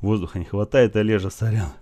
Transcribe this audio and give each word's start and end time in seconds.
Воздуха 0.00 0.38
не 0.38 0.44
хватает, 0.44 0.94
Олежа, 0.94 1.30
сорян. 1.30 1.72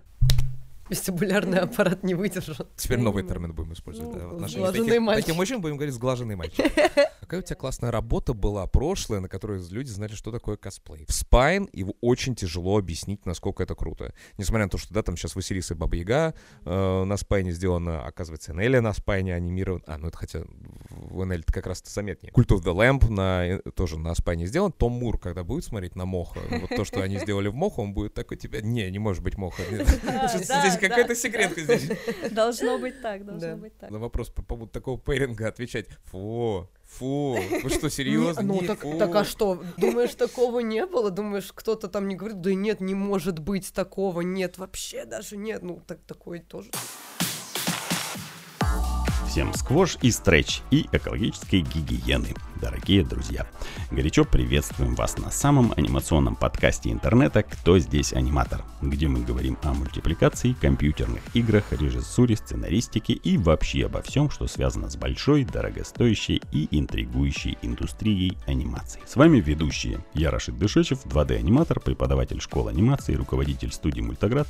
Вестибулярный 0.88 1.58
аппарат 1.58 2.02
не 2.04 2.14
выдержал. 2.14 2.66
Теперь 2.76 2.98
новый 2.98 3.24
термин 3.24 3.52
будем 3.52 3.72
использовать. 3.72 4.14
Ну, 4.14 4.18
да, 4.18 4.26
в 4.28 4.34
отношении 4.34 4.64
сглаженный 4.64 4.86
таких, 4.86 5.02
мальчик. 5.02 5.24
таким 5.24 5.36
мужчин 5.36 5.60
будем 5.60 5.76
говорить 5.76 5.94
сглаженный 5.94 6.36
мальчик. 6.36 6.64
Какая 7.20 7.40
у 7.40 7.42
тебя 7.42 7.56
классная 7.56 7.90
работа 7.90 8.34
была 8.34 8.66
прошлая, 8.68 9.18
на 9.18 9.28
которой 9.28 9.60
люди 9.70 9.88
знали, 9.88 10.14
что 10.14 10.30
такое 10.30 10.56
косплей. 10.56 11.06
В 11.08 11.12
Spine 11.12 11.68
его 11.72 11.94
очень 12.00 12.36
тяжело 12.36 12.78
объяснить, 12.78 13.26
насколько 13.26 13.64
это 13.64 13.74
круто. 13.74 14.14
Несмотря 14.38 14.66
на 14.66 14.70
то, 14.70 14.78
что 14.78 14.94
да, 14.94 15.02
там 15.02 15.16
сейчас 15.16 15.34
Василиса 15.34 15.74
и 15.74 15.76
Баба 15.76 15.96
Яга 15.96 16.34
э, 16.64 17.04
на 17.04 17.16
Spine 17.16 17.50
сделано, 17.50 18.06
оказывается, 18.06 18.52
Энелия 18.52 18.80
на 18.80 18.92
Spine 18.92 19.34
анимирован. 19.34 19.82
А, 19.88 19.98
ну 19.98 20.06
это 20.08 20.16
хотя 20.16 20.42
в 20.90 21.24
Энелии 21.24 21.42
как 21.44 21.66
раз-то 21.66 21.90
заметнее. 21.90 22.32
Cult 22.32 22.48
of 22.48 22.62
the 22.62 22.72
Lamb 22.72 23.10
на, 23.10 23.44
э, 23.44 23.60
тоже 23.74 23.98
на 23.98 24.14
Spine 24.14 24.46
сделан. 24.46 24.70
Том 24.70 24.92
Мур, 24.92 25.18
когда 25.18 25.42
будет 25.42 25.64
смотреть 25.64 25.96
на 25.96 26.04
Moho, 26.04 26.38
вот 26.48 26.70
то, 26.70 26.84
что 26.84 27.02
они 27.02 27.18
сделали 27.18 27.48
в 27.48 27.54
Moho, 27.54 27.82
он 27.82 27.92
будет 27.92 28.14
такой 28.14 28.36
тебя, 28.36 28.60
не, 28.60 28.88
не 28.90 29.00
может 29.00 29.24
быть 29.24 29.36
Moho. 29.36 29.62
Здесь 29.70 30.75
какая-то 30.76 31.08
да. 31.08 31.14
секретка 31.14 31.60
здесь. 31.62 31.90
Должно 32.30 32.78
быть 32.78 33.00
так, 33.02 33.24
должно 33.24 33.56
быть 33.56 33.76
так. 33.78 33.90
На 33.90 33.98
вопрос 33.98 34.28
по 34.28 34.42
поводу 34.42 34.70
такого 34.70 34.98
пейринга 34.98 35.48
отвечать 35.48 35.86
«Фу, 36.06 36.68
фу, 36.84 37.38
вы 37.62 37.70
что, 37.70 37.88
серьезно? 37.88 38.40
Не, 38.42 38.46
ну 38.46 38.60
Не, 38.60 38.66
так, 38.66 38.80
фу». 38.80 38.98
так 38.98 39.14
а 39.14 39.24
что? 39.24 39.62
Думаешь, 39.76 40.14
такого 40.14 40.60
не 40.60 40.86
было? 40.86 41.10
Думаешь, 41.10 41.52
кто-то 41.52 41.88
там 41.88 42.08
не 42.08 42.14
говорит, 42.14 42.40
да 42.40 42.54
нет, 42.54 42.80
не 42.80 42.94
может 42.94 43.38
быть 43.38 43.72
такого, 43.72 44.20
нет, 44.20 44.58
вообще 44.58 45.04
даже 45.04 45.36
нет. 45.36 45.62
Ну, 45.62 45.80
так 45.86 46.00
такое 46.06 46.40
тоже. 46.40 46.70
Всем 49.28 49.52
сквош 49.52 49.98
и 50.00 50.10
стретч 50.10 50.62
и 50.70 50.86
экологической 50.92 51.60
гигиены, 51.60 52.34
дорогие 52.60 53.04
друзья. 53.04 53.46
Горячо 53.90 54.24
приветствуем 54.24 54.94
вас 54.94 55.18
на 55.18 55.30
самом 55.30 55.72
анимационном 55.76 56.36
подкасте 56.36 56.90
интернета 56.90 57.42
«Кто 57.42 57.78
здесь 57.78 58.12
аниматор?», 58.12 58.62
где 58.82 59.08
мы 59.08 59.20
говорим 59.20 59.58
о 59.62 59.72
мультипликации, 59.72 60.54
компьютерных 60.60 61.22
играх, 61.34 61.64
режиссуре, 61.70 62.36
сценаристике 62.36 63.12
и 63.12 63.38
вообще 63.38 63.86
обо 63.86 64.02
всем, 64.02 64.30
что 64.30 64.46
связано 64.46 64.90
с 64.90 64.96
большой, 64.96 65.44
дорогостоящей 65.44 66.42
и 66.52 66.68
интригующей 66.70 67.58
индустрией 67.62 68.38
анимации. 68.46 69.00
С 69.06 69.16
вами 69.16 69.40
ведущие. 69.40 70.00
Я 70.14 70.30
Рашид 70.30 70.58
Дышечев, 70.58 71.04
2D-аниматор, 71.04 71.80
преподаватель 71.80 72.40
школы 72.40 72.70
анимации, 72.70 73.14
руководитель 73.14 73.72
студии 73.72 74.00
«Мультаград» 74.00 74.48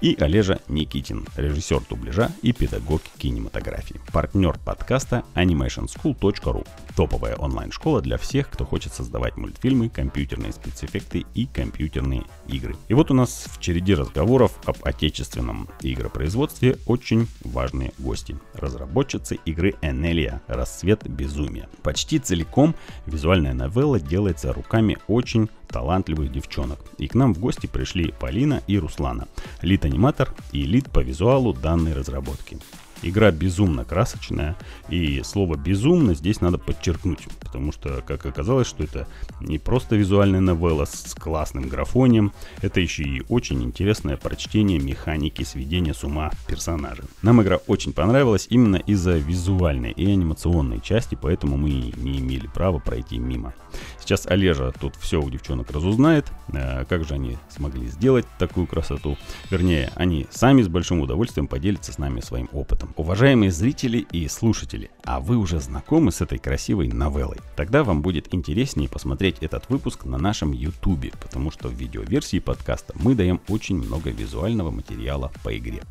и 0.00 0.16
Олежа 0.20 0.60
Никитин, 0.68 1.26
режиссер 1.36 1.82
дубляжа 1.88 2.30
и 2.42 2.52
педагог 2.52 3.02
кинематографии. 3.18 4.00
Партнер 4.12 4.58
подкаста 4.64 5.24
animationschool.ru. 5.34 6.66
Топовая 6.94 7.36
онлайн-школа 7.46 8.02
для 8.02 8.18
всех, 8.18 8.50
кто 8.50 8.64
хочет 8.64 8.92
создавать 8.92 9.36
мультфильмы, 9.36 9.88
компьютерные 9.88 10.52
спецэффекты 10.52 11.24
и 11.34 11.46
компьютерные 11.46 12.24
игры. 12.46 12.76
И 12.88 12.94
вот 12.94 13.10
у 13.10 13.14
нас 13.14 13.46
в 13.50 13.60
череде 13.60 13.94
разговоров 13.94 14.52
об 14.64 14.76
отечественном 14.82 15.68
игропроизводстве 15.80 16.78
очень 16.86 17.26
важные 17.42 17.92
гости. 17.98 18.36
Разработчицы 18.54 19.38
игры 19.44 19.74
Энелия 19.82 20.42
«Рассвет 20.46 21.08
безумия». 21.08 21.68
Почти 21.82 22.18
целиком 22.18 22.74
визуальная 23.06 23.54
новелла 23.54 23.98
делается 23.98 24.52
руками 24.52 24.98
очень 25.08 25.48
талантливых 25.68 26.30
девчонок. 26.30 26.78
И 26.98 27.08
к 27.08 27.14
нам 27.14 27.34
в 27.34 27.38
гости 27.38 27.66
пришли 27.66 28.12
Полина 28.18 28.62
и 28.66 28.78
Руслана, 28.78 29.28
лид-аниматор 29.62 30.32
и 30.52 30.62
лид 30.62 30.90
по 30.90 31.00
визуалу 31.00 31.52
данной 31.52 31.92
разработки. 31.92 32.58
Игра 33.02 33.30
безумно 33.30 33.84
красочная, 33.84 34.56
и 34.88 35.22
слово 35.22 35.56
«безумно» 35.56 36.14
здесь 36.14 36.40
надо 36.40 36.58
подчеркнуть, 36.58 37.26
потому 37.40 37.72
что, 37.72 38.02
как 38.06 38.24
оказалось, 38.26 38.66
что 38.66 38.84
это 38.84 39.06
не 39.40 39.58
просто 39.58 39.96
визуальная 39.96 40.40
новелла 40.40 40.86
с 40.86 41.14
классным 41.14 41.68
графонием, 41.68 42.32
это 42.62 42.80
еще 42.80 43.02
и 43.02 43.22
очень 43.28 43.62
интересное 43.62 44.16
прочтение 44.16 44.78
механики 44.78 45.42
сведения 45.42 45.94
с 45.94 46.04
ума 46.04 46.30
персонажа. 46.48 47.04
Нам 47.22 47.42
игра 47.42 47.56
очень 47.66 47.92
понравилась 47.92 48.46
именно 48.50 48.76
из-за 48.76 49.16
визуальной 49.18 49.92
и 49.92 50.10
анимационной 50.10 50.80
части, 50.80 51.18
поэтому 51.20 51.56
мы 51.56 51.70
не 51.96 52.18
имели 52.18 52.46
права 52.46 52.78
пройти 52.78 53.18
мимо. 53.18 53.54
Сейчас 54.00 54.26
Олежа 54.26 54.72
тут 54.80 54.94
все 54.96 55.20
у 55.20 55.28
девчонок 55.28 55.70
разузнает, 55.70 56.30
э, 56.52 56.84
как 56.88 57.04
же 57.04 57.14
они 57.14 57.38
смогли 57.50 57.86
сделать 57.88 58.24
такую 58.38 58.66
красоту. 58.66 59.16
Вернее, 59.50 59.90
они 59.96 60.26
сами 60.30 60.62
с 60.62 60.68
большим 60.68 61.00
удовольствием 61.00 61.46
поделятся 61.46 61.92
с 61.92 61.98
нами 61.98 62.20
своим 62.20 62.48
опытом. 62.52 62.85
Уважаемые 62.94 63.50
зрители 63.50 64.06
и 64.12 64.28
слушатели, 64.28 64.90
а 65.04 65.20
вы 65.20 65.36
уже 65.36 65.60
знакомы 65.60 66.12
с 66.12 66.20
этой 66.20 66.38
красивой 66.38 66.88
новеллой? 66.88 67.38
Тогда 67.56 67.82
вам 67.82 68.02
будет 68.02 68.32
интереснее 68.32 68.88
посмотреть 68.88 69.38
этот 69.40 69.68
выпуск 69.68 70.04
на 70.04 70.18
нашем 70.18 70.52
YouTube, 70.52 71.12
потому 71.20 71.50
что 71.50 71.68
в 71.68 71.72
видеоверсии 71.72 72.38
подкаста 72.38 72.94
мы 72.96 73.14
даем 73.14 73.40
очень 73.48 73.76
много 73.76 74.10
визуального 74.10 74.70
материала 74.70 75.32
по 75.42 75.56
игре. 75.56 75.82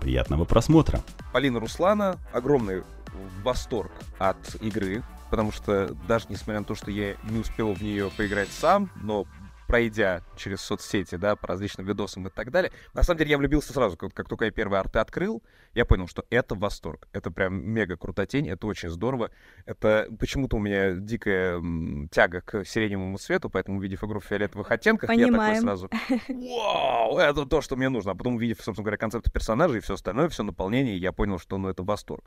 Приятного 0.00 0.44
просмотра! 0.44 1.02
Полина 1.32 1.60
Руслана, 1.60 2.18
огромный 2.32 2.82
восторг 3.42 3.92
от 4.18 4.36
игры, 4.60 5.02
потому 5.30 5.52
что 5.52 5.94
даже 6.06 6.26
несмотря 6.28 6.60
на 6.60 6.66
то, 6.66 6.74
что 6.74 6.90
я 6.90 7.16
не 7.30 7.38
успел 7.38 7.72
в 7.72 7.82
нее 7.82 8.10
поиграть 8.16 8.50
сам, 8.50 8.90
но 9.02 9.26
пройдя 9.66 10.22
через 10.36 10.60
соцсети, 10.60 11.16
да, 11.16 11.36
по 11.36 11.48
различным 11.48 11.86
видосам 11.86 12.26
и 12.26 12.30
так 12.30 12.50
далее, 12.50 12.72
на 12.94 13.02
самом 13.02 13.18
деле 13.18 13.30
я 13.32 13.38
влюбился 13.38 13.72
сразу, 13.72 13.96
как, 13.96 14.14
как 14.14 14.28
только 14.28 14.46
я 14.46 14.50
первые 14.50 14.80
арты 14.80 14.98
открыл, 14.98 15.42
я 15.74 15.84
понял, 15.84 16.06
что 16.06 16.24
это 16.30 16.54
восторг, 16.54 17.08
это 17.12 17.30
прям 17.30 17.54
мега 17.54 17.96
крутотень, 17.96 18.48
это 18.48 18.66
очень 18.66 18.88
здорово, 18.90 19.30
это 19.64 20.08
почему-то 20.18 20.56
у 20.56 20.60
меня 20.60 20.92
дикая 20.92 21.60
тяга 22.10 22.40
к 22.40 22.64
сиреневому 22.64 23.18
цвету, 23.18 23.50
поэтому, 23.50 23.78
увидев 23.78 24.04
игру 24.04 24.20
в 24.20 24.24
фиолетовых 24.24 24.70
оттенках, 24.70 25.10
я 25.10 25.16
такой 25.16 25.30
Понимаем. 25.30 25.62
сразу, 25.62 25.90
вау, 26.28 27.18
это 27.18 27.46
то, 27.46 27.60
что 27.60 27.76
мне 27.76 27.88
нужно, 27.88 28.12
а 28.12 28.14
потом, 28.14 28.36
увидев, 28.36 28.58
собственно 28.62 28.84
говоря, 28.84 28.96
концепты 28.96 29.30
персонажей 29.30 29.78
и 29.78 29.80
все 29.80 29.94
остальное, 29.94 30.28
все 30.28 30.42
наполнение, 30.42 30.96
я 30.96 31.12
понял, 31.12 31.38
что, 31.38 31.58
ну, 31.58 31.68
это 31.68 31.82
восторг. 31.82 32.24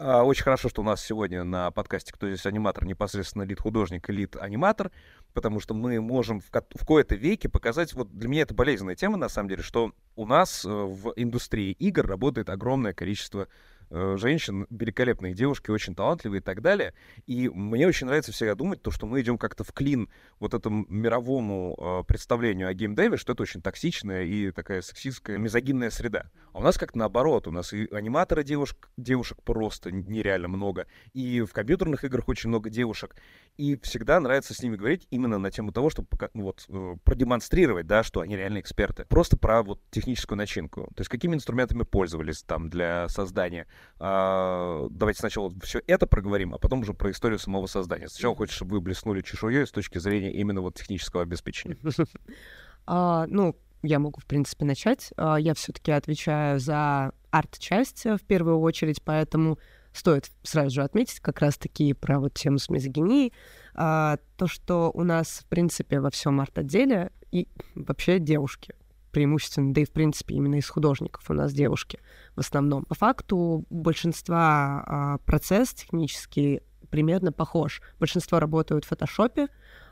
А, 0.00 0.22
Очень 0.22 0.44
хорошо, 0.44 0.68
что 0.68 0.82
у 0.82 0.84
нас 0.84 1.04
сегодня 1.04 1.42
на 1.42 1.72
подкасте 1.72 2.12
«Кто 2.12 2.28
здесь 2.28 2.46
аниматор» 2.46 2.84
непосредственно 2.84 3.42
лид-художник 3.42 4.08
и 4.08 4.12
лид-аниматор, 4.12 4.92
потому 5.34 5.58
что 5.58 5.74
мы 5.74 6.00
можем 6.00 6.40
в, 6.40 6.44
в 6.52 6.86
кои-то 6.86 7.16
веке 7.16 7.48
показать, 7.48 7.92
вот 7.94 8.16
для 8.16 8.28
меня 8.28 8.42
это 8.42 8.54
болезненная 8.54 8.94
тема, 8.94 9.16
на 9.16 9.28
самом 9.28 9.48
деле, 9.48 9.64
что 9.64 9.92
у 10.14 10.24
нас 10.24 10.64
э, 10.64 10.68
в 10.68 11.12
индустрии 11.16 11.72
игр 11.72 12.06
работает 12.06 12.48
огромное 12.48 12.92
количество 12.92 13.48
женщин, 13.90 14.66
великолепные 14.70 15.34
девушки, 15.34 15.70
очень 15.70 15.94
талантливые 15.94 16.40
и 16.40 16.42
так 16.42 16.62
далее. 16.62 16.94
И 17.26 17.48
мне 17.48 17.86
очень 17.86 18.06
нравится 18.06 18.32
всегда 18.32 18.54
думать, 18.54 18.82
то, 18.82 18.90
что 18.90 19.06
мы 19.06 19.20
идем 19.20 19.38
как-то 19.38 19.64
в 19.64 19.72
клин 19.72 20.08
вот 20.38 20.54
этому 20.54 20.86
мировому 20.88 21.76
э, 21.78 22.04
представлению 22.06 22.68
о 22.68 22.74
геймдеве, 22.74 23.16
что 23.16 23.32
это 23.32 23.42
очень 23.42 23.62
токсичная 23.62 24.24
и 24.24 24.50
такая 24.50 24.82
сексистская, 24.82 25.38
мизогинная 25.38 25.90
среда. 25.90 26.30
А 26.52 26.58
у 26.58 26.62
нас 26.62 26.78
как 26.78 26.94
наоборот, 26.94 27.46
у 27.46 27.50
нас 27.50 27.72
и 27.72 27.88
аниматоры 27.92 28.44
девушек, 28.44 28.90
девушек 28.96 29.42
просто 29.42 29.90
нереально 29.90 30.48
много, 30.48 30.86
и 31.12 31.40
в 31.42 31.52
компьютерных 31.52 32.04
играх 32.04 32.28
очень 32.28 32.48
много 32.48 32.70
девушек, 32.70 33.16
и 33.58 33.76
всегда 33.82 34.20
нравится 34.20 34.54
с 34.54 34.62
ними 34.62 34.76
говорить 34.76 35.06
именно 35.10 35.36
на 35.38 35.50
тему 35.50 35.72
того, 35.72 35.90
чтобы 35.90 36.08
ну 36.32 36.44
вот, 36.44 36.64
э, 36.68 36.94
продемонстрировать, 37.04 37.86
да, 37.86 38.04
что 38.04 38.20
они 38.20 38.36
реально 38.36 38.60
эксперты. 38.60 39.04
Просто 39.08 39.36
про 39.36 39.64
вот 39.64 39.80
техническую 39.90 40.38
начинку. 40.38 40.84
То 40.94 41.00
есть 41.00 41.10
какими 41.10 41.34
инструментами 41.34 41.82
пользовались 41.82 42.42
там 42.44 42.70
для 42.70 43.08
создания. 43.08 43.66
А, 43.98 44.86
давайте 44.90 45.18
сначала 45.18 45.52
все 45.62 45.82
это 45.88 46.06
проговорим, 46.06 46.54
а 46.54 46.58
потом 46.58 46.80
уже 46.80 46.94
про 46.94 47.10
историю 47.10 47.40
самого 47.40 47.66
создания. 47.66 48.08
Сначала 48.08 48.36
хочешь, 48.36 48.54
чтобы 48.54 48.76
вы 48.76 48.80
блеснули 48.80 49.22
чешуей 49.22 49.66
с 49.66 49.72
точки 49.72 49.98
зрения 49.98 50.32
именно 50.32 50.60
вот 50.60 50.76
технического 50.76 51.22
обеспечения. 51.22 51.76
А, 52.90 53.26
ну, 53.26 53.54
я 53.82 53.98
могу, 53.98 54.18
в 54.18 54.24
принципе, 54.24 54.64
начать. 54.64 55.12
А, 55.18 55.36
я 55.36 55.52
все-таки 55.52 55.92
отвечаю 55.92 56.58
за 56.58 57.12
арт-часть 57.30 58.06
э, 58.06 58.16
в 58.16 58.22
первую 58.22 58.60
очередь, 58.60 59.02
поэтому 59.02 59.58
стоит 59.92 60.30
сразу 60.42 60.70
же 60.70 60.82
отметить 60.82 61.20
как 61.20 61.40
раз-таки 61.40 61.92
про 61.92 62.20
вот 62.20 62.34
тему 62.34 62.58
с 62.58 62.68
мизогинией. 62.68 63.32
А, 63.74 64.18
то, 64.36 64.46
что 64.46 64.90
у 64.92 65.02
нас, 65.02 65.40
в 65.44 65.46
принципе, 65.46 66.00
во 66.00 66.10
всем 66.10 66.40
арт-отделе 66.40 67.10
и 67.30 67.48
вообще 67.74 68.18
девушки 68.18 68.74
преимущественно, 69.10 69.72
да 69.72 69.80
и 69.80 69.84
в 69.84 69.90
принципе 69.90 70.34
именно 70.34 70.56
из 70.56 70.68
художников 70.68 71.28
у 71.30 71.32
нас 71.32 71.52
девушки 71.52 71.98
в 72.36 72.40
основном. 72.40 72.84
По 72.84 72.94
факту 72.94 73.64
большинства 73.70 74.84
а, 74.86 75.18
процесс 75.18 75.72
технический 75.72 76.60
примерно 76.90 77.32
похож. 77.32 77.82
Большинство 77.98 78.38
работают 78.38 78.84
в 78.84 78.88
фотошопе, 78.88 79.48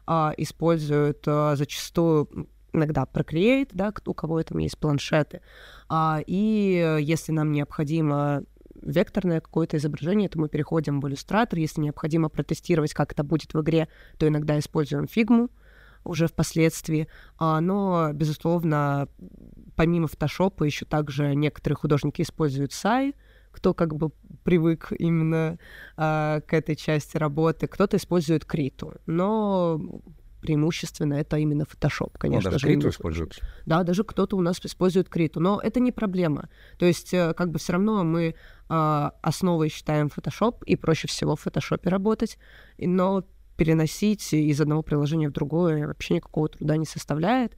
а, 0.06 0.32
используют 0.36 1.24
а, 1.26 1.56
зачастую 1.56 2.48
иногда 2.72 3.04
Procreate, 3.04 3.70
да, 3.72 3.92
у 4.04 4.14
кого 4.14 4.42
там 4.42 4.58
есть 4.58 4.78
планшеты. 4.78 5.40
А, 5.88 6.20
и 6.26 6.76
э, 6.76 7.00
если 7.00 7.32
нам 7.32 7.52
необходимо 7.52 8.42
векторное 8.86 9.40
какое-то 9.40 9.76
изображение, 9.76 10.28
то 10.28 10.38
мы 10.38 10.48
переходим 10.48 11.00
в 11.00 11.08
иллюстратор. 11.08 11.58
Если 11.58 11.80
необходимо 11.80 12.28
протестировать, 12.28 12.94
как 12.94 13.12
это 13.12 13.24
будет 13.24 13.54
в 13.54 13.60
игре, 13.60 13.88
то 14.18 14.26
иногда 14.26 14.58
используем 14.58 15.06
фигму 15.06 15.50
уже 16.04 16.28
впоследствии. 16.28 17.08
А, 17.38 17.60
но, 17.60 18.10
безусловно, 18.12 19.08
помимо 19.74 20.06
фотошопа 20.06 20.64
еще 20.64 20.84
также 20.84 21.34
некоторые 21.34 21.76
художники 21.76 22.22
используют 22.22 22.72
сай, 22.72 23.14
кто 23.50 23.74
как 23.74 23.96
бы 23.96 24.10
привык 24.44 24.92
именно 24.98 25.58
а, 25.96 26.40
к 26.40 26.52
этой 26.52 26.76
части 26.76 27.16
работы, 27.16 27.66
кто-то 27.66 27.96
использует 27.96 28.44
криту. 28.44 28.94
Но 29.06 29.80
преимущественно 30.40 31.14
это 31.14 31.36
именно 31.38 31.62
Photoshop, 31.62 32.12
конечно 32.18 32.50
ну, 32.50 32.54
даже 32.54 32.58
же. 32.58 32.66
Криту 32.66 32.88
используют. 32.88 33.40
Да, 33.64 33.82
даже 33.82 34.04
кто-то 34.04 34.36
у 34.36 34.40
нас 34.40 34.60
использует 34.64 35.08
Криту, 35.08 35.40
но 35.40 35.60
это 35.62 35.80
не 35.80 35.92
проблема. 35.92 36.48
То 36.78 36.86
есть, 36.86 37.12
э, 37.14 37.34
как 37.34 37.50
бы 37.50 37.58
все 37.58 37.72
равно 37.72 38.04
мы 38.04 38.34
э, 38.68 39.10
основой 39.22 39.68
считаем 39.68 40.08
Photoshop, 40.08 40.64
и 40.64 40.76
проще 40.76 41.08
всего 41.08 41.36
в 41.36 41.46
Photoshop 41.46 41.88
работать, 41.88 42.38
но 42.78 43.24
переносить 43.56 44.32
из 44.32 44.60
одного 44.60 44.82
приложения 44.82 45.28
в 45.28 45.32
другое 45.32 45.86
вообще 45.86 46.14
никакого 46.14 46.48
труда 46.48 46.76
не 46.76 46.86
составляет. 46.86 47.56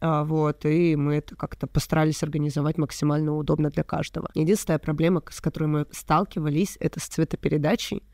А, 0.00 0.24
вот, 0.24 0.64
и 0.64 0.94
мы 0.94 1.16
это 1.16 1.34
как-то 1.34 1.66
постарались 1.66 2.22
организовать 2.22 2.78
максимально 2.78 3.36
удобно 3.36 3.70
для 3.70 3.82
каждого. 3.82 4.30
Единственная 4.34 4.78
проблема, 4.78 5.22
с 5.28 5.40
которой 5.40 5.66
мы 5.66 5.86
сталкивались, 5.90 6.76
это 6.78 7.00
с 7.00 7.04
цветопередачей 7.04 8.04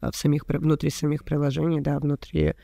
а, 0.00 0.10
в 0.10 0.16
самих, 0.16 0.44
внутри 0.48 0.88
самих 0.90 1.24
приложений, 1.24 1.82
да, 1.82 1.98
внутри 1.98 2.54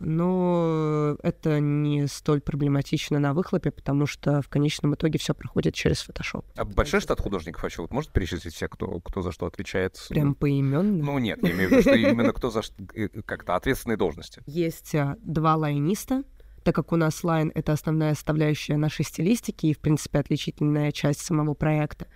но 0.00 1.16
это 1.22 1.60
не 1.60 2.06
столь 2.06 2.40
проблематично 2.40 3.18
на 3.18 3.34
выхлопе, 3.34 3.70
потому 3.70 4.06
что 4.06 4.42
в 4.42 4.48
конечном 4.48 4.94
итоге 4.94 5.18
все 5.18 5.34
проходит 5.34 5.74
через 5.74 6.06
Photoshop. 6.08 6.44
А 6.56 6.64
большой 6.64 7.00
штат 7.00 7.20
художников 7.20 7.62
вообще? 7.62 7.82
Вот 7.82 7.92
может 7.92 8.10
перечислить 8.10 8.54
все, 8.54 8.68
кто, 8.68 9.00
кто 9.00 9.22
за 9.22 9.32
что 9.32 9.46
отвечает? 9.46 9.98
Прям 10.08 10.34
поименно? 10.34 10.82
Ну 10.82 11.18
нет, 11.18 11.38
я 11.42 11.50
имею 11.52 11.68
в 11.68 11.72
виду, 11.72 11.82
что 11.82 11.94
именно 11.94 12.32
кто 12.32 12.50
за 12.50 12.62
э, 12.94 13.08
как-то 13.24 13.56
ответственные 13.56 13.96
должности. 13.96 14.42
Есть 14.46 14.94
а, 14.94 15.16
два 15.22 15.56
лайниста, 15.56 16.22
так 16.62 16.74
как 16.74 16.92
у 16.92 16.96
нас 16.96 17.24
line— 17.24 17.50
это 17.54 17.72
основная 17.72 18.14
составляющая 18.14 18.76
нашей 18.76 19.04
стилистики 19.04 19.66
и, 19.66 19.74
в 19.74 19.78
принципе, 19.78 20.18
отличительная 20.18 20.92
часть 20.92 21.20
самого 21.20 21.54
проекта, 21.54 22.06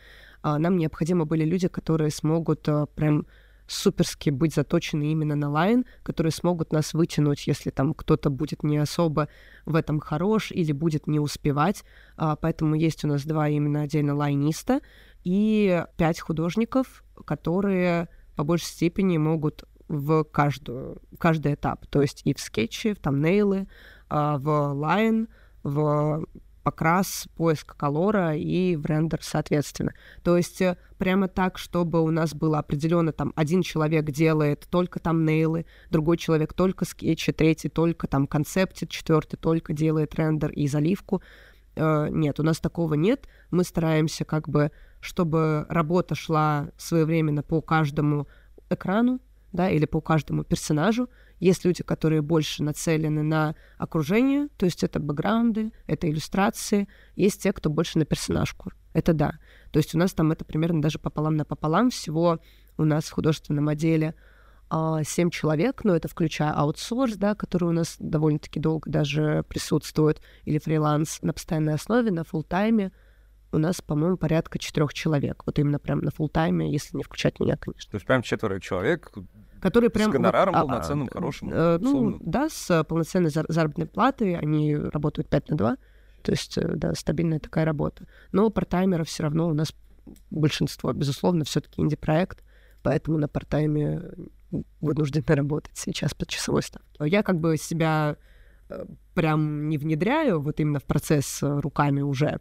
а, 0.43 0.59
нам 0.59 0.77
необходимы 0.77 1.25
были 1.25 1.45
люди, 1.45 1.69
которые 1.69 2.11
смогут 2.11 2.69
а, 2.69 2.87
прям 2.87 3.27
суперски 3.67 4.31
быть 4.31 4.55
заточены 4.55 5.13
именно 5.13 5.37
на 5.37 5.51
line, 5.51 5.85
которые 6.03 6.33
смогут 6.33 6.73
нас 6.73 6.95
вытянуть, 6.95 7.47
если 7.47 7.71
там 7.71 7.95
кто-то 7.95 8.31
будет 8.31 8.63
не 8.63 8.79
особо 8.79 9.29
в 9.65 9.75
этом 9.75 10.01
хорош 10.01 10.51
или 10.51 10.73
будет 10.73 11.07
не 11.07 11.21
успевать. 11.21 11.85
А, 12.17 12.37
поэтому 12.37 12.75
есть 12.75 13.05
у 13.05 13.09
нас 13.09 13.25
два 13.25 13.49
именно 13.49 13.83
отдельно 13.83 14.15
лайниста 14.15 14.81
и 15.25 15.85
пять 15.97 16.21
художников, 16.21 17.05
которые 17.25 18.09
по 18.37 18.45
большей 18.45 18.67
степени 18.67 19.19
могут 19.19 19.65
в 19.89 20.25
каждую, 20.25 21.03
каждый 21.19 21.55
этап, 21.55 21.87
то 21.87 22.01
есть 22.01 22.23
и 22.25 22.35
в 22.35 22.41
скетче, 22.41 22.95
в 22.95 22.99
thumbnail 22.99 23.56
ы, 23.56 23.69
а, 24.09 24.39
в 24.39 24.73
line, 24.73 25.29
в 25.63 26.25
покрас, 26.63 27.29
поиск 27.37 27.77
color 27.77 28.25
а 28.25 28.35
и 28.37 28.77
в 28.77 28.87
рендер 28.87 29.21
соответственно. 29.23 29.95
То 30.23 30.37
есть 30.37 30.61
э, 30.61 30.77
прямо 30.99 31.29
так, 31.29 31.59
чтобы 31.59 32.03
у 32.03 32.11
нас 32.11 32.35
было 32.35 32.59
определенно 32.59 33.13
там 33.13 33.33
один 33.37 33.63
человек 33.63 34.11
делает 34.11 34.67
только 34.71 35.01
thumbnail 35.01 35.25
ы, 35.25 35.67
другой 35.91 36.17
человек 36.17 36.53
только 36.53 36.85
скетчи, 36.85 37.33
третий 37.33 37.69
только 37.69 38.07
там 38.07 38.27
концептит, 38.27 38.91
четвертый 38.91 39.37
только 39.37 39.73
делает 39.73 40.15
рендер 40.15 40.51
и 40.51 40.67
заливку. 40.69 41.23
Э, 41.75 42.09
нет, 42.11 42.39
у 42.41 42.43
нас 42.43 42.61
такого 42.61 42.95
нет. 42.95 43.27
Мы 43.51 43.65
стараемся 43.65 44.25
как 44.25 44.49
бы, 44.49 44.71
чтобы 45.01 45.67
работа 45.69 46.15
шла 46.15 46.71
своевременно 46.77 47.43
по 47.43 47.61
каждому 47.61 48.29
экрану, 48.71 49.21
да, 49.53 49.71
или 49.71 49.85
по 49.85 50.01
каждому 50.01 50.45
персонажу, 50.45 51.09
есть 51.43 51.65
люди, 51.65 51.83
которые 51.83 52.23
больше 52.23 52.63
нацелены 52.63 53.25
на 53.25 53.57
окружение, 53.77 54.47
то 54.57 54.65
есть 54.65 54.85
это 54.85 55.01
бэкграунды, 55.01 55.73
это 55.89 56.09
иллюстрации. 56.09 56.87
Есть 57.17 57.43
те, 57.43 57.53
кто 57.53 57.69
больше 57.69 57.99
на 57.99 58.05
персонажку. 58.05 58.71
Это 58.93 59.13
да. 59.13 59.33
То 59.73 59.81
есть 59.81 59.93
у 59.93 59.99
нас 59.99 60.13
там 60.13 60.31
это 60.31 60.45
примерно 60.45 60.81
даже 60.81 61.01
пополам 61.01 61.35
на 61.37 61.45
пополам. 61.45 61.91
Всего 61.91 62.39
у 62.79 62.85
нас 62.85 63.07
в 63.07 63.13
художественном 63.13 63.69
отделе 63.69 64.15
а, 64.71 65.03
семь 65.03 65.31
человек, 65.31 65.83
но 65.83 65.97
это 65.97 66.07
включая 66.07 66.53
аутсорс, 66.53 67.17
да, 67.17 67.35
который 67.35 67.65
у 67.65 67.73
нас 67.73 67.97
довольно-таки 67.99 68.61
долго 68.61 68.89
даже 68.89 69.45
присутствует, 69.49 70.23
или 70.45 70.59
фриланс 70.59 71.21
на 71.23 71.33
постоянной 71.33 71.75
основе, 71.75 72.13
на 72.13 72.23
фултайме. 72.23 72.93
У 73.51 73.59
нас, 73.59 73.83
по-моему, 73.83 74.17
порядка 74.17 74.61
четырех 74.61 74.95
человек. 74.95 75.43
Вот 75.45 75.59
именно 75.59 75.81
прям 75.81 75.99
на 75.99 76.13
фултайме, 76.13 76.73
если 76.73 76.97
не 76.97 77.03
включать 77.03 77.41
меня, 77.41 77.57
конечно. 77.57 77.91
То 77.91 77.97
есть 77.97 78.07
прям 78.07 78.23
четверо 78.23 78.61
человек, 78.61 79.11
которые 79.63 79.91
прям... 79.91 80.11
С 80.11 80.13
гонораром 80.13 80.55
вот, 80.55 80.67
полноценным, 80.67 81.09
а, 81.09 81.15
хорошим? 81.15 81.51
Э, 81.53 81.79
ну, 81.79 82.19
да, 82.21 82.49
с 82.51 82.85
полноценной 82.85 83.31
зар- 83.31 83.47
заработной 83.49 83.87
платой. 83.87 84.37
Они 84.37 84.75
работают 84.77 85.29
5 85.29 85.51
на 85.51 85.57
2. 85.57 85.77
То 86.23 86.33
есть, 86.33 86.59
э, 86.59 86.67
да, 86.75 86.95
стабильная 86.95 87.39
такая 87.39 87.65
работа. 87.65 88.07
Но 88.33 88.51
партаймеров 88.51 89.07
все 89.07 89.23
равно 89.23 89.49
у 89.49 89.55
нас 89.55 89.73
большинство, 90.31 90.93
безусловно, 90.93 91.45
все-таки 91.45 91.81
инди-проект, 91.81 92.43
поэтому 92.83 93.19
на 93.19 93.29
партайме 93.29 94.03
вынуждены 94.81 95.25
работать 95.29 95.77
сейчас 95.77 96.13
по 96.13 96.27
часовой 96.27 96.65
ставке. 96.65 96.89
Я 96.99 97.23
как 97.23 97.39
бы 97.39 97.57
себя 97.57 98.17
э, 98.69 98.85
прям 99.15 99.69
не 99.69 99.79
внедряю 99.79 100.41
вот 100.41 100.59
именно 100.59 100.81
в 100.81 100.85
процесс 100.85 101.39
руками 101.41 102.01
уже. 102.01 102.41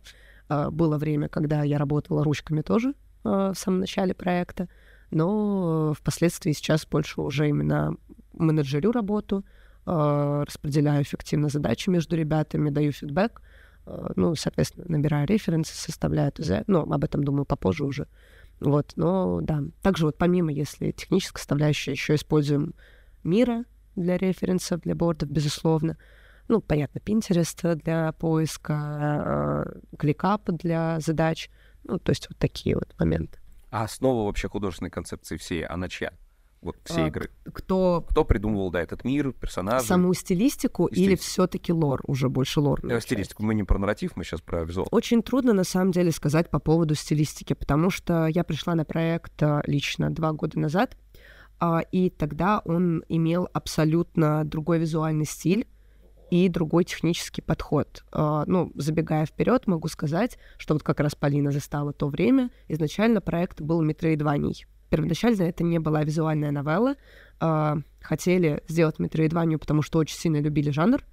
Было 0.50 0.98
время, 0.98 1.30
когда 1.30 1.64
я 1.64 1.78
работала 1.78 2.26
ручками 2.26 2.62
тоже 2.62 2.94
в 3.24 3.54
самом 3.56 3.80
начале 3.80 4.14
проекта 4.14 4.68
но 5.12 5.94
впоследствии 5.94 6.54
сейчас 6.54 6.86
больше 6.86 7.22
уже 7.22 7.50
именно 7.50 7.96
менеджерю 8.34 8.92
работу, 8.92 9.46
э, 9.86 10.44
распределяю 10.48 11.04
эффективно 11.04 11.50
задачи 11.50 11.90
между 11.90 12.16
ребятами, 12.16 12.70
даю 12.70 12.92
фидбэк, 12.92 13.42
э, 13.86 14.12
ну, 14.16 14.36
соответственно, 14.36 14.86
набираю 14.88 15.28
референсы, 15.28 15.76
составляю 15.76 16.32
ТЗ, 16.32 16.64
ну, 16.68 16.82
об 16.82 17.04
этом, 17.04 17.24
думаю, 17.24 17.46
попозже 17.46 17.86
уже. 17.86 18.08
Вот, 18.60 18.94
но 18.96 19.42
да. 19.42 19.64
Также 19.82 20.06
вот 20.06 20.18
помимо, 20.18 20.52
если 20.52 20.92
техническая 20.92 21.40
составляющая, 21.40 21.92
еще 21.92 22.16
используем 22.16 22.74
Мира 23.24 23.66
для 23.96 24.18
референсов, 24.18 24.82
для 24.82 24.96
бордов, 24.96 25.30
безусловно. 25.30 25.98
Ну, 26.48 26.62
понятно, 26.62 27.00
Pinterest 27.00 27.76
для 27.76 28.12
поиска, 28.14 29.66
э, 29.94 29.96
ClickUp 29.98 30.52
для 30.58 31.00
задач. 31.00 31.50
Ну, 31.84 31.98
то 31.98 32.12
есть 32.12 32.30
вот 32.30 32.38
такие 32.38 32.76
вот 32.76 32.94
моменты. 33.00 33.41
А 33.72 33.86
основа 33.86 34.26
вообще 34.26 34.50
художественной 34.50 34.92
концепции 34.92 35.38
всей, 35.38 35.66
она 35.66 35.88
чья? 35.88 36.12
Вот 36.62 36.76
все 36.84 37.06
а, 37.06 37.08
игры. 37.08 37.32
Кто... 37.52 38.06
Кто 38.08 38.24
придумывал, 38.24 38.70
да, 38.70 38.82
этот 38.82 39.04
мир, 39.04 39.32
персонажи? 39.32 39.86
Саму 39.88 40.14
стилистику, 40.14 40.88
стилистику. 40.88 41.10
или 41.10 41.16
все 41.16 41.48
таки 41.48 41.74
лор, 41.74 42.02
уже 42.06 42.30
больше 42.30 42.60
лор? 42.60 42.80
Да, 42.84 43.00
стилистику. 43.00 43.44
Мы 43.44 43.56
не 43.56 43.64
про 43.64 43.80
нарратив, 43.80 44.16
мы 44.16 44.24
сейчас 44.24 44.42
про 44.42 44.64
визуал. 44.64 44.88
Очень 44.92 45.24
трудно, 45.24 45.54
на 45.54 45.64
самом 45.64 45.92
деле, 45.92 46.12
сказать 46.12 46.52
по 46.52 46.60
поводу 46.60 46.94
стилистики, 46.94 47.54
потому 47.54 47.90
что 47.90 48.28
я 48.28 48.44
пришла 48.44 48.76
на 48.76 48.86
проект 48.86 49.42
а, 49.42 49.64
лично 49.66 50.12
два 50.12 50.34
года 50.34 50.60
назад, 50.60 50.98
а, 51.60 51.80
и 51.80 52.12
тогда 52.12 52.62
он 52.66 53.04
имел 53.10 53.50
абсолютно 53.54 54.44
другой 54.46 54.78
визуальный 54.78 55.26
стиль, 55.26 55.66
и 56.32 56.48
другой 56.48 56.86
технический 56.86 57.42
подход. 57.42 58.04
А, 58.12 58.46
ну, 58.48 58.72
забегая 58.76 59.26
вперед, 59.26 59.68
могу 59.68 59.90
сказать, 59.90 60.40
что 60.58 60.74
вот 60.74 60.82
как 60.82 61.02
раз 61.02 61.14
Полина 61.14 61.52
застала 61.52 61.92
то 61.94 62.08
время. 62.08 62.50
Изначально 62.70 63.22
проект 63.22 63.62
был 63.62 63.82
метроидваний. 63.82 64.66
Первоначально 64.90 65.44
это 65.44 65.64
не 65.64 65.78
была 65.78 66.04
визуальная 66.04 66.52
новелла. 66.52 66.96
А, 67.42 67.78
хотели 68.00 68.64
сделать 68.70 68.98
метроидванию, 68.98 69.60
потому 69.60 69.82
что 69.82 70.00
очень 70.00 70.18
сильно 70.18 70.38
любили 70.38 70.70
жанр, 70.72 71.04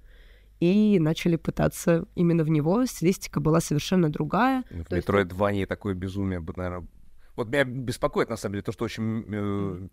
и 0.61 0.97
начали 0.99 1.35
пытаться 1.35 2.05
именно 2.15 2.43
в 2.43 2.49
него. 2.49 2.85
Стилистика 2.85 3.41
была 3.41 3.59
совершенно 3.59 4.09
другая. 4.09 4.63
В 4.69 4.91
метроидвании 4.91 5.59
есть... 5.59 5.69
такое 5.69 5.93
безумие, 5.93 6.39
наверное... 6.39 6.87
Вот 7.35 7.47
меня 7.47 7.63
беспокоит, 7.63 8.29
на 8.29 8.35
самом 8.35 8.53
деле, 8.53 8.63
то, 8.63 8.73
что 8.73 8.85
очень 8.85 9.23
э, 9.29 9.87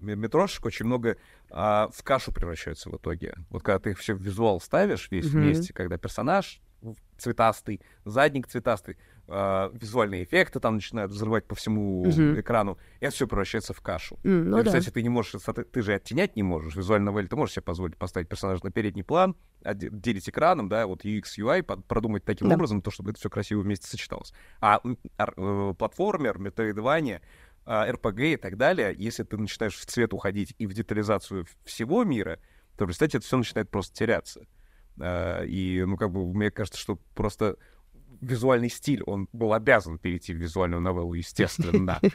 метрошек 0.00 0.64
очень 0.64 0.86
много 0.86 1.16
а, 1.50 1.88
в 1.92 2.02
кашу 2.02 2.32
превращаются 2.32 2.90
в 2.90 2.96
итоге. 2.96 3.34
Вот 3.50 3.62
когда 3.62 3.78
ты 3.78 3.90
их 3.90 3.98
все 3.98 4.14
в 4.14 4.22
визуал 4.22 4.60
ставишь 4.60 5.10
весь 5.10 5.26
mm-hmm. 5.26 5.30
вместе, 5.30 5.72
когда 5.72 5.98
персонаж 5.98 6.60
цветастый, 7.16 7.80
задник 8.04 8.46
цветастый, 8.46 8.96
э, 9.26 9.70
визуальные 9.72 10.24
эффекты 10.24 10.60
там 10.60 10.76
начинают 10.76 11.10
взрывать 11.10 11.46
по 11.46 11.54
всему 11.54 12.06
mm-hmm. 12.06 12.40
экрану, 12.40 12.78
и 13.00 13.06
это 13.06 13.14
все 13.14 13.26
превращается 13.26 13.74
в 13.74 13.80
кашу. 13.80 14.18
Mm, 14.22 14.42
ну 14.44 14.58
и, 14.60 14.62
да. 14.62 14.66
кстати, 14.70 14.90
ты 14.90 15.02
не 15.02 15.08
можешь, 15.08 15.34
ты 15.72 15.82
же 15.82 15.94
оттенять 15.94 16.36
не 16.36 16.44
можешь. 16.44 16.76
Визуальная 16.76 17.12
новель 17.12 17.28
ты 17.28 17.34
можешь 17.34 17.54
себе 17.54 17.62
позволить 17.62 17.96
поставить 17.96 18.28
персонажа 18.28 18.60
на 18.64 18.70
передний 18.70 19.02
план, 19.02 19.36
делить 19.64 20.28
экраном, 20.28 20.68
да, 20.68 20.86
вот 20.86 21.04
UX, 21.04 21.24
UI, 21.38 21.62
под, 21.62 21.84
продумать 21.86 22.24
таким 22.24 22.48
да. 22.48 22.54
образом, 22.54 22.80
то, 22.80 22.90
чтобы 22.90 23.10
это 23.10 23.18
все 23.18 23.28
красиво 23.28 23.60
вместе 23.60 23.88
сочеталось. 23.88 24.32
А 24.60 24.80
э, 24.84 25.74
платформер, 25.76 26.38
метроидвания, 26.38 27.20
РПГ 27.68 28.20
и 28.20 28.36
так 28.36 28.56
далее, 28.56 28.94
если 28.96 29.24
ты 29.24 29.36
начинаешь 29.36 29.76
в 29.76 29.84
цвет 29.84 30.14
уходить 30.14 30.54
и 30.58 30.66
в 30.66 30.72
детализацию 30.72 31.46
всего 31.64 32.02
мира, 32.04 32.38
то, 32.76 32.86
кстати, 32.86 33.16
это 33.16 33.26
все 33.26 33.36
начинает 33.36 33.70
просто 33.70 33.94
теряться. 33.94 34.46
А, 35.00 35.42
и, 35.44 35.84
ну, 35.84 35.96
как 35.96 36.10
бы, 36.10 36.32
мне 36.32 36.50
кажется, 36.50 36.80
что 36.80 36.96
просто 37.14 37.56
визуальный 38.20 38.70
стиль, 38.70 39.02
он 39.04 39.28
был 39.32 39.52
обязан 39.52 39.98
перейти 39.98 40.32
в 40.32 40.36
визуальную 40.36 40.80
новеллу, 40.80 41.14
естественно. 41.14 42.00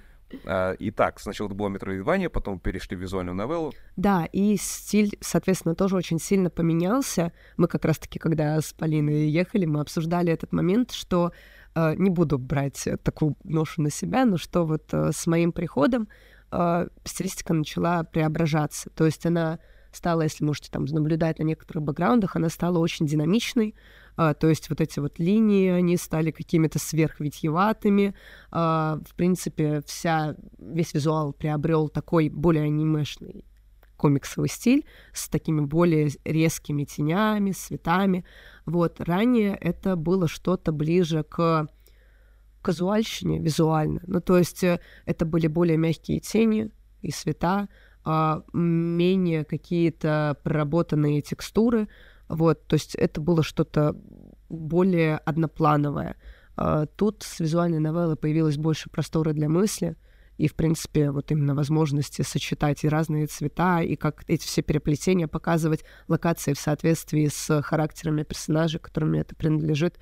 А, 0.46 0.76
итак, 0.80 1.20
сначала 1.20 1.48
это 1.48 1.56
было 1.56 1.70
метроидвание, 1.70 2.28
потом 2.28 2.60
перешли 2.60 2.98
в 2.98 3.00
визуальную 3.00 3.36
новеллу. 3.36 3.72
Да, 3.96 4.26
и 4.26 4.58
стиль, 4.58 5.16
соответственно, 5.22 5.76
тоже 5.76 5.96
очень 5.96 6.18
сильно 6.18 6.50
поменялся. 6.50 7.32
Мы 7.56 7.68
как 7.68 7.86
раз-таки, 7.86 8.18
когда 8.18 8.60
с 8.60 8.74
Полиной 8.74 9.30
ехали, 9.30 9.66
мы 9.66 9.82
обсуждали 9.82 10.34
этот 10.34 10.52
момент, 10.52 10.92
что 10.92 11.34
не 11.76 12.10
буду 12.10 12.38
брать 12.38 12.88
такую 13.04 13.36
ношу 13.44 13.82
на 13.82 13.90
себя, 13.90 14.26
но 14.26 14.38
что 14.38 14.66
вот 14.66 14.94
э, 14.94 15.12
с 15.12 15.26
моим 15.28 15.52
приходом 15.52 16.08
э, 16.52 16.88
стилистика 17.04 17.54
начала 17.54 18.04
преображаться. 18.04 18.90
То 18.92 19.06
есть 19.06 19.26
она 19.26 19.60
стала, 19.92 20.24
если 20.24 20.44
можете 20.44 20.72
там 20.72 20.86
наблюдать 20.86 21.40
на 21.40 21.44
некоторых 21.44 21.84
бэкграундах, 21.84 22.36
она 22.36 22.50
стала 22.50 22.80
очень 22.80 23.06
динамичной, 23.06 23.76
то 24.16 24.48
есть 24.48 24.70
вот 24.70 24.82
эти 24.82 25.00
вот 25.00 25.18
линии, 25.20 25.70
они 25.70 25.98
стали 25.98 26.30
какими-то 26.30 26.78
сверхвитьеватыми. 26.78 28.14
В 28.52 29.16
принципе, 29.16 29.82
вся, 29.86 30.36
весь 30.60 30.94
визуал 30.94 31.34
приобрел 31.34 31.90
такой 31.90 32.30
более 32.30 32.64
анимешный 32.64 33.46
комиксовый 34.04 34.50
стиль 34.50 34.86
с 35.14 35.30
такими 35.30 35.62
более 35.62 36.10
резкими 36.26 36.84
тенями, 36.84 37.52
цветами. 37.52 38.26
Вот 38.66 39.00
ранее 39.00 39.56
это 39.56 39.96
было 39.96 40.28
что-то 40.28 40.74
ближе 40.74 41.24
к 41.24 41.70
казуальщине 42.62 43.40
визуально. 43.40 44.02
Ну, 44.06 44.20
то 44.20 44.38
есть 44.38 44.62
э, 44.64 44.80
это 45.06 45.26
были 45.26 45.48
более 45.48 45.78
мягкие 45.78 46.20
тени 46.20 46.70
и 47.02 47.12
цвета, 47.12 47.70
а 48.04 48.44
менее 48.52 49.46
какие-то 49.46 50.36
проработанные 50.44 51.22
текстуры. 51.22 51.88
Вот, 52.28 52.68
то 52.68 52.74
есть 52.74 52.96
это 52.96 53.22
было 53.22 53.42
что-то 53.42 53.96
более 54.50 55.18
одноплановое. 55.18 56.16
А 56.58 56.88
тут 56.88 57.24
с 57.24 57.40
визуальной 57.40 57.80
новеллы 57.80 58.18
появилось 58.18 58.58
больше 58.58 58.90
простора 58.90 59.32
для 59.32 59.48
мысли, 59.48 59.96
и, 60.38 60.48
в 60.48 60.56
принципе, 60.56 61.12
вот 61.12 61.32
именно 61.32 61.54
возможности 61.54 62.22
сочетать 62.24 62.84
и 62.84 62.90
разные 62.90 63.28
цвета, 63.28 63.82
и 63.82 63.96
как 63.96 64.24
эти 64.28 64.46
все 64.46 64.62
переплетения 64.62 65.28
показывать 65.28 65.84
локации 66.08 66.54
в 66.54 66.60
соответствии 66.60 67.28
с 67.28 67.62
характерами 67.62 68.24
персонажей, 68.24 68.80
которым 68.80 69.14
это 69.14 69.36
принадлежит. 69.36 69.98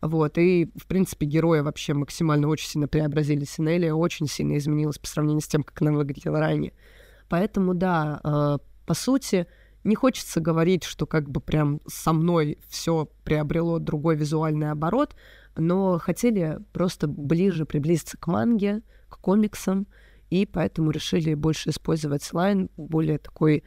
Вот, 0.00 0.36
и, 0.38 0.70
в 0.76 0.86
принципе, 0.86 1.26
героя 1.26 1.62
вообще 1.62 1.94
максимально 1.94 2.48
очень 2.48 2.68
сильно 2.68 2.88
преобразили. 2.88 3.44
Синелия 3.44 3.94
очень 3.94 4.26
сильно 4.26 4.56
изменилась 4.58 4.98
по 4.98 5.06
сравнению 5.06 5.40
с 5.40 5.48
тем, 5.48 5.62
как 5.62 5.80
она 5.80 5.92
выглядела 5.92 6.40
ранее. 6.40 6.72
Поэтому, 7.28 7.74
да, 7.74 8.20
э, 8.22 8.58
по 8.86 8.94
сути, 8.94 9.46
не 9.82 9.94
хочется 9.94 10.40
говорить, 10.40 10.84
что 10.84 11.06
как 11.06 11.30
бы 11.30 11.40
прям 11.40 11.80
со 11.86 12.12
мной 12.12 12.58
все 12.68 13.08
приобрело 13.24 13.78
другой 13.78 14.16
визуальный 14.16 14.70
оборот, 14.70 15.14
но 15.56 15.98
хотели 15.98 16.58
просто 16.72 17.06
ближе 17.06 17.64
приблизиться 17.64 18.16
к 18.18 18.26
манге, 18.26 18.82
комиксам, 19.16 19.86
и 20.30 20.46
поэтому 20.46 20.90
решили 20.90 21.34
больше 21.34 21.70
использовать 21.70 22.22
слайн, 22.22 22.70
более 22.76 23.18
такой 23.18 23.64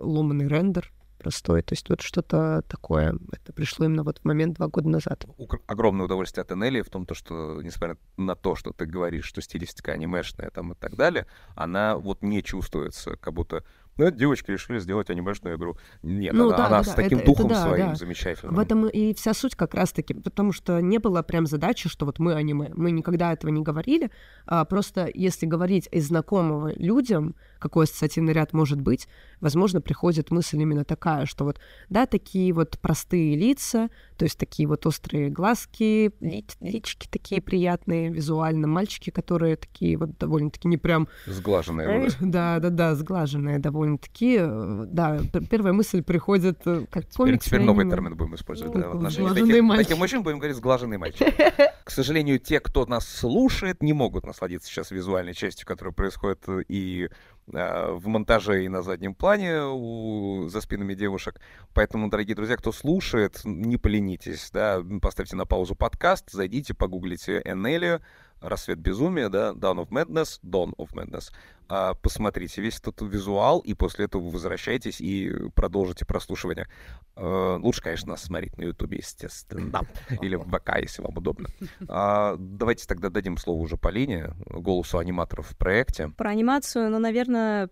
ломанный 0.00 0.48
рендер, 0.48 0.92
простой. 1.18 1.62
То 1.62 1.72
есть 1.72 1.88
вот 1.88 2.00
что-то 2.00 2.62
такое. 2.68 3.18
Это 3.32 3.52
пришло 3.52 3.86
именно 3.86 4.04
вот 4.04 4.18
в 4.18 4.24
момент 4.24 4.56
два 4.56 4.68
года 4.68 4.88
назад. 4.88 5.26
Огромное 5.66 6.06
удовольствие 6.06 6.42
от 6.42 6.52
Энели 6.52 6.82
в 6.82 6.90
том, 6.90 7.06
то, 7.06 7.14
что, 7.14 7.60
несмотря 7.62 7.96
на 8.16 8.36
то, 8.36 8.54
что 8.54 8.72
ты 8.72 8.86
говоришь, 8.86 9.24
что 9.24 9.40
стилистика 9.40 9.92
анимешная 9.92 10.50
там 10.50 10.72
и 10.72 10.74
так 10.76 10.96
далее, 10.96 11.26
она 11.54 11.96
вот 11.96 12.22
не 12.22 12.42
чувствуется, 12.42 13.16
как 13.16 13.34
будто 13.34 13.64
ну, 13.96 14.10
девочки 14.10 14.50
решили 14.50 14.78
сделать 14.78 15.10
анимешную 15.10 15.56
игру. 15.56 15.76
Нет, 16.02 16.34
ну, 16.34 16.48
она, 16.48 16.56
да, 16.56 16.66
она 16.66 16.82
да, 16.82 16.84
с 16.84 16.94
таким 16.94 17.18
это, 17.18 17.26
духом 17.26 17.46
это, 17.46 17.54
да, 17.54 17.62
своим 17.62 17.86
да. 17.88 17.94
замечательным. 17.94 18.54
В 18.54 18.58
этом 18.58 18.88
и 18.88 19.14
вся 19.14 19.32
суть 19.32 19.54
как 19.54 19.74
раз-таки, 19.74 20.14
потому 20.14 20.52
что 20.52 20.80
не 20.80 20.98
было 20.98 21.22
прям 21.22 21.46
задачи, 21.46 21.88
что 21.88 22.04
вот 22.04 22.18
мы 22.18 22.34
аниме. 22.34 22.70
Мы 22.74 22.90
никогда 22.90 23.32
этого 23.32 23.50
не 23.50 23.62
говорили. 23.62 24.10
А 24.46 24.64
просто 24.64 25.10
если 25.12 25.46
говорить 25.46 25.88
из 25.90 26.08
знакомого 26.08 26.72
людям, 26.76 27.34
какой 27.58 27.84
ассоциативный 27.84 28.32
ряд 28.32 28.52
может 28.52 28.80
быть, 28.80 29.08
возможно, 29.40 29.80
приходит 29.80 30.30
мысль 30.30 30.60
именно 30.60 30.84
такая, 30.84 31.26
что 31.26 31.44
вот, 31.44 31.58
да, 31.88 32.06
такие 32.06 32.52
вот 32.52 32.78
простые 32.80 33.36
лица, 33.36 33.88
то 34.16 34.24
есть 34.24 34.38
такие 34.38 34.68
вот 34.68 34.86
острые 34.86 35.30
глазки, 35.30 36.12
ли, 36.20 36.44
лички 36.60 37.08
такие 37.10 37.40
приятные 37.40 38.10
визуально, 38.10 38.66
мальчики, 38.66 39.10
которые 39.10 39.56
такие 39.56 39.96
вот 39.96 40.18
довольно-таки 40.18 40.68
не 40.68 40.76
прям... 40.76 41.08
Сглаженные. 41.26 42.10
Да, 42.20 42.58
да, 42.58 42.70
да, 42.70 42.94
сглаженные 42.94 43.58
довольно 43.58 43.86
довольно-таки, 43.86 44.38
э, 44.40 44.84
да, 44.88 45.20
первая 45.50 45.72
мысль 45.72 46.02
приходит 46.02 46.60
э, 46.66 46.86
как 46.90 47.08
комикс. 47.10 47.14
Теперь, 47.14 47.38
теперь 47.38 47.60
новый 47.60 47.88
термин 47.88 48.16
будем 48.16 48.34
использовать 48.34 48.74
ну, 48.74 48.80
да, 48.80 48.88
в 48.88 48.96
отношении 48.96 49.28
таких, 49.28 49.76
таких 49.76 49.98
мужчин, 49.98 50.22
будем 50.22 50.38
говорить 50.38 50.56
сглаженный 50.56 50.98
мальчик. 50.98 51.26
К 51.84 51.90
сожалению, 51.90 52.38
те, 52.38 52.60
кто 52.60 52.84
нас 52.86 53.06
слушает, 53.06 53.82
не 53.82 53.92
могут 53.92 54.26
насладиться 54.26 54.68
сейчас 54.68 54.90
визуальной 54.90 55.34
частью, 55.34 55.66
которая 55.66 55.92
происходит 55.94 56.44
и 56.68 57.08
а, 57.08 57.35
в 57.46 58.06
монтаже 58.06 58.64
и 58.64 58.68
на 58.68 58.82
заднем 58.82 59.14
плане 59.14 59.62
у, 59.62 60.48
за 60.48 60.60
спинами 60.60 60.94
девушек. 60.94 61.40
Поэтому, 61.74 62.10
дорогие 62.10 62.34
друзья, 62.34 62.56
кто 62.56 62.72
слушает, 62.72 63.40
не 63.44 63.76
поленитесь, 63.76 64.50
да, 64.52 64.82
поставьте 65.00 65.36
на 65.36 65.46
паузу 65.46 65.76
подкаст, 65.76 66.30
зайдите, 66.30 66.74
погуглите 66.74 67.42
Энели, 67.44 68.00
Рассвет 68.40 68.78
безумия, 68.78 69.28
да, 69.28 69.52
Dawn 69.52 69.84
of 69.84 69.88
Madness, 69.88 70.40
Dawn 70.42 70.74
of 70.76 70.92
Madness. 70.92 71.32
А, 71.68 71.94
посмотрите 71.94 72.62
весь 72.62 72.78
этот 72.78 73.00
визуал, 73.02 73.58
и 73.60 73.74
после 73.74 74.04
этого 74.04 74.22
вы 74.22 74.30
возвращаетесь 74.30 75.00
и 75.00 75.32
продолжите 75.54 76.04
прослушивание. 76.04 76.68
А, 77.16 77.56
лучше, 77.56 77.82
конечно, 77.82 78.10
нас 78.10 78.22
смотреть 78.22 78.56
на 78.58 78.64
Ютубе, 78.64 78.98
естественно, 78.98 79.82
или 80.22 80.36
в 80.36 80.44
ВК, 80.44 80.76
если 80.80 81.02
вам 81.02 81.16
удобно. 81.16 81.48
А, 81.88 82.36
давайте 82.38 82.86
тогда 82.86 83.10
дадим 83.10 83.36
слово 83.36 83.60
уже 83.60 83.76
Полине, 83.76 84.30
голосу 84.46 84.98
аниматоров 84.98 85.48
в 85.48 85.56
проекте. 85.56 86.08
Про 86.08 86.30
анимацию, 86.30 86.90
ну, 86.90 86.98
наверное, 86.98 87.70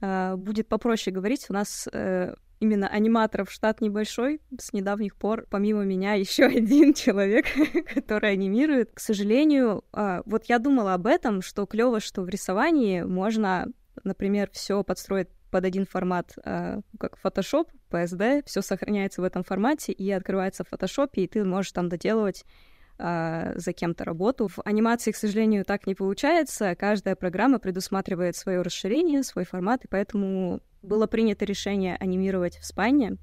а, 0.00 0.36
будет 0.36 0.68
попроще 0.68 1.14
говорить. 1.14 1.46
У 1.48 1.52
нас 1.52 1.88
э, 1.92 2.34
именно 2.64 2.88
аниматоров 2.88 3.50
штат 3.50 3.80
небольшой. 3.80 4.40
С 4.58 4.72
недавних 4.72 5.16
пор, 5.16 5.46
помимо 5.50 5.84
меня, 5.84 6.14
еще 6.14 6.44
один 6.58 6.94
человек, 6.94 7.46
который 7.94 8.32
анимирует. 8.32 8.90
К 8.92 9.00
сожалению, 9.00 9.84
а, 9.92 10.22
вот 10.26 10.46
я 10.46 10.58
думала 10.58 10.94
об 10.94 11.06
этом, 11.06 11.42
что 11.42 11.66
клево, 11.66 12.00
что 12.00 12.22
в 12.22 12.28
рисовании 12.28 13.02
можно, 13.02 13.66
например, 14.02 14.50
все 14.52 14.82
подстроить 14.82 15.28
под 15.50 15.64
один 15.64 15.86
формат, 15.86 16.32
а, 16.44 16.80
как 16.98 17.18
Photoshop, 17.22 17.68
PSD, 17.90 18.42
все 18.46 18.62
сохраняется 18.62 19.20
в 19.20 19.24
этом 19.24 19.44
формате 19.44 19.92
и 19.92 20.10
открывается 20.10 20.64
в 20.64 20.72
Photoshop, 20.72 21.10
и 21.14 21.28
ты 21.28 21.44
можешь 21.44 21.72
там 21.72 21.88
доделывать 21.88 22.44
а, 22.98 23.52
за 23.56 23.72
кем-то 23.72 24.04
работу. 24.04 24.48
В 24.48 24.60
анимации, 24.64 25.12
к 25.12 25.16
сожалению, 25.16 25.64
так 25.64 25.86
не 25.86 25.94
получается. 25.94 26.74
Каждая 26.76 27.14
программа 27.14 27.58
предусматривает 27.58 28.36
свое 28.36 28.62
расширение, 28.62 29.22
свой 29.22 29.44
формат, 29.44 29.84
и 29.84 29.88
поэтому 29.88 30.60
было 30.84 31.06
принято 31.06 31.44
решение 31.44 31.96
анимировать 31.96 32.58
в 32.58 32.64
спайне, 32.64 33.16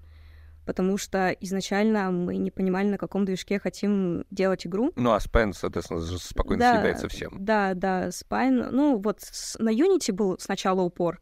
потому 0.65 0.97
что 0.97 1.29
изначально 1.39 2.11
мы 2.11 2.37
не 2.37 2.51
понимали, 2.51 2.87
на 2.87 2.97
каком 2.97 3.25
движке 3.25 3.59
хотим 3.59 4.25
делать 4.31 4.65
игру. 4.65 4.91
Ну, 4.95 5.11
а 5.11 5.19
спайн, 5.19 5.53
соответственно, 5.53 6.01
спокойно 6.01 6.59
да, 6.59 6.73
съедается 6.73 7.07
всем. 7.07 7.31
Да, 7.39 7.73
да, 7.73 8.11
спайн. 8.11 8.67
Ну, 8.71 8.97
вот 8.97 9.21
с, 9.21 9.57
на 9.59 9.69
Unity 9.69 10.11
был 10.11 10.37
сначала 10.39 10.81
упор, 10.81 11.21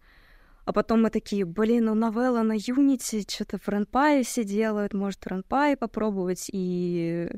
а 0.65 0.73
потом 0.73 1.01
мы 1.03 1.09
такие, 1.09 1.45
блин, 1.45 1.85
ну 1.85 1.95
новелла 1.95 2.43
на 2.43 2.55
Unity, 2.57 3.29
что-то 3.29 3.57
в 3.57 3.67
RenPy 3.67 4.23
все 4.23 4.43
делают, 4.43 4.93
может 4.93 5.25
RenPy 5.25 5.77
попробовать, 5.77 6.49
и 6.51 7.29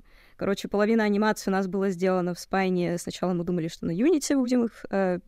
Короче, 0.41 0.67
половина 0.67 1.03
анимации 1.03 1.51
у 1.51 1.53
нас 1.53 1.67
была 1.67 1.91
сделана 1.91 2.33
в 2.33 2.39
спайне. 2.39 2.97
Сначала 2.97 3.31
мы 3.33 3.43
думали, 3.43 3.67
что 3.67 3.85
на 3.85 3.91
Unity 3.91 4.35
будем 4.35 4.65
их 4.65 4.85
э, 4.89 5.19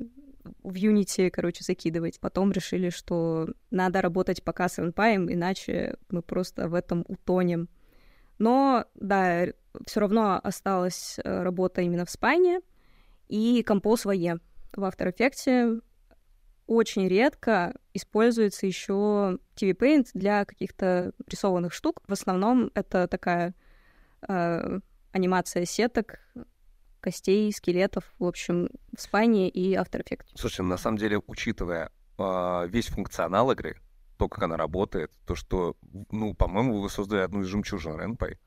в 0.43 0.73
Unity, 0.73 1.29
короче, 1.29 1.63
закидывать. 1.63 2.19
Потом 2.19 2.51
решили, 2.51 2.89
что 2.89 3.49
надо 3.71 4.01
работать 4.01 4.43
пока 4.43 4.69
с 4.69 4.79
NPy, 4.79 5.33
иначе 5.33 5.97
мы 6.09 6.21
просто 6.21 6.67
в 6.67 6.73
этом 6.73 7.05
утонем. 7.07 7.69
Но, 8.39 8.85
да, 8.95 9.47
все 9.85 9.99
равно 9.99 10.39
осталась 10.43 11.19
э, 11.23 11.43
работа 11.43 11.81
именно 11.81 12.05
в 12.05 12.09
спайне 12.09 12.61
и 13.27 13.63
композ 13.63 14.05
VE. 14.05 14.39
В 14.73 14.83
After 14.83 15.13
Effects 15.13 15.81
очень 16.65 17.07
редко 17.07 17.75
используется 17.93 18.65
еще 18.65 19.37
TV 19.55 19.73
Paint 19.77 20.07
для 20.13 20.45
каких-то 20.45 21.13
рисованных 21.27 21.73
штук. 21.73 22.01
В 22.07 22.13
основном 22.13 22.71
это 22.73 23.07
такая 23.07 23.53
э, 24.27 24.79
анимация 25.11 25.65
сеток, 25.65 26.19
костей, 27.03 27.51
скелетов, 27.51 28.05
в 28.17 28.25
общем, 28.25 28.69
в 28.95 29.01
спайне 29.01 29.49
и 29.49 29.75
After 29.75 30.01
Effects. 30.03 30.25
Слушай, 30.35 30.61
на 30.65 30.77
самом 30.77 30.97
деле, 30.97 31.21
учитывая 31.27 31.91
э, 32.17 32.67
весь 32.69 32.87
функционал 32.87 33.51
игры, 33.51 33.75
то, 34.17 34.29
как 34.29 34.43
она 34.43 34.57
работает, 34.57 35.11
то, 35.25 35.35
что, 35.35 35.75
ну, 36.11 36.33
по-моему, 36.33 36.79
вы 36.79 36.89
создали 36.89 37.21
одну 37.21 37.41
из 37.41 37.47
жемчужин 37.47 37.99
Ренпай. 37.99 38.39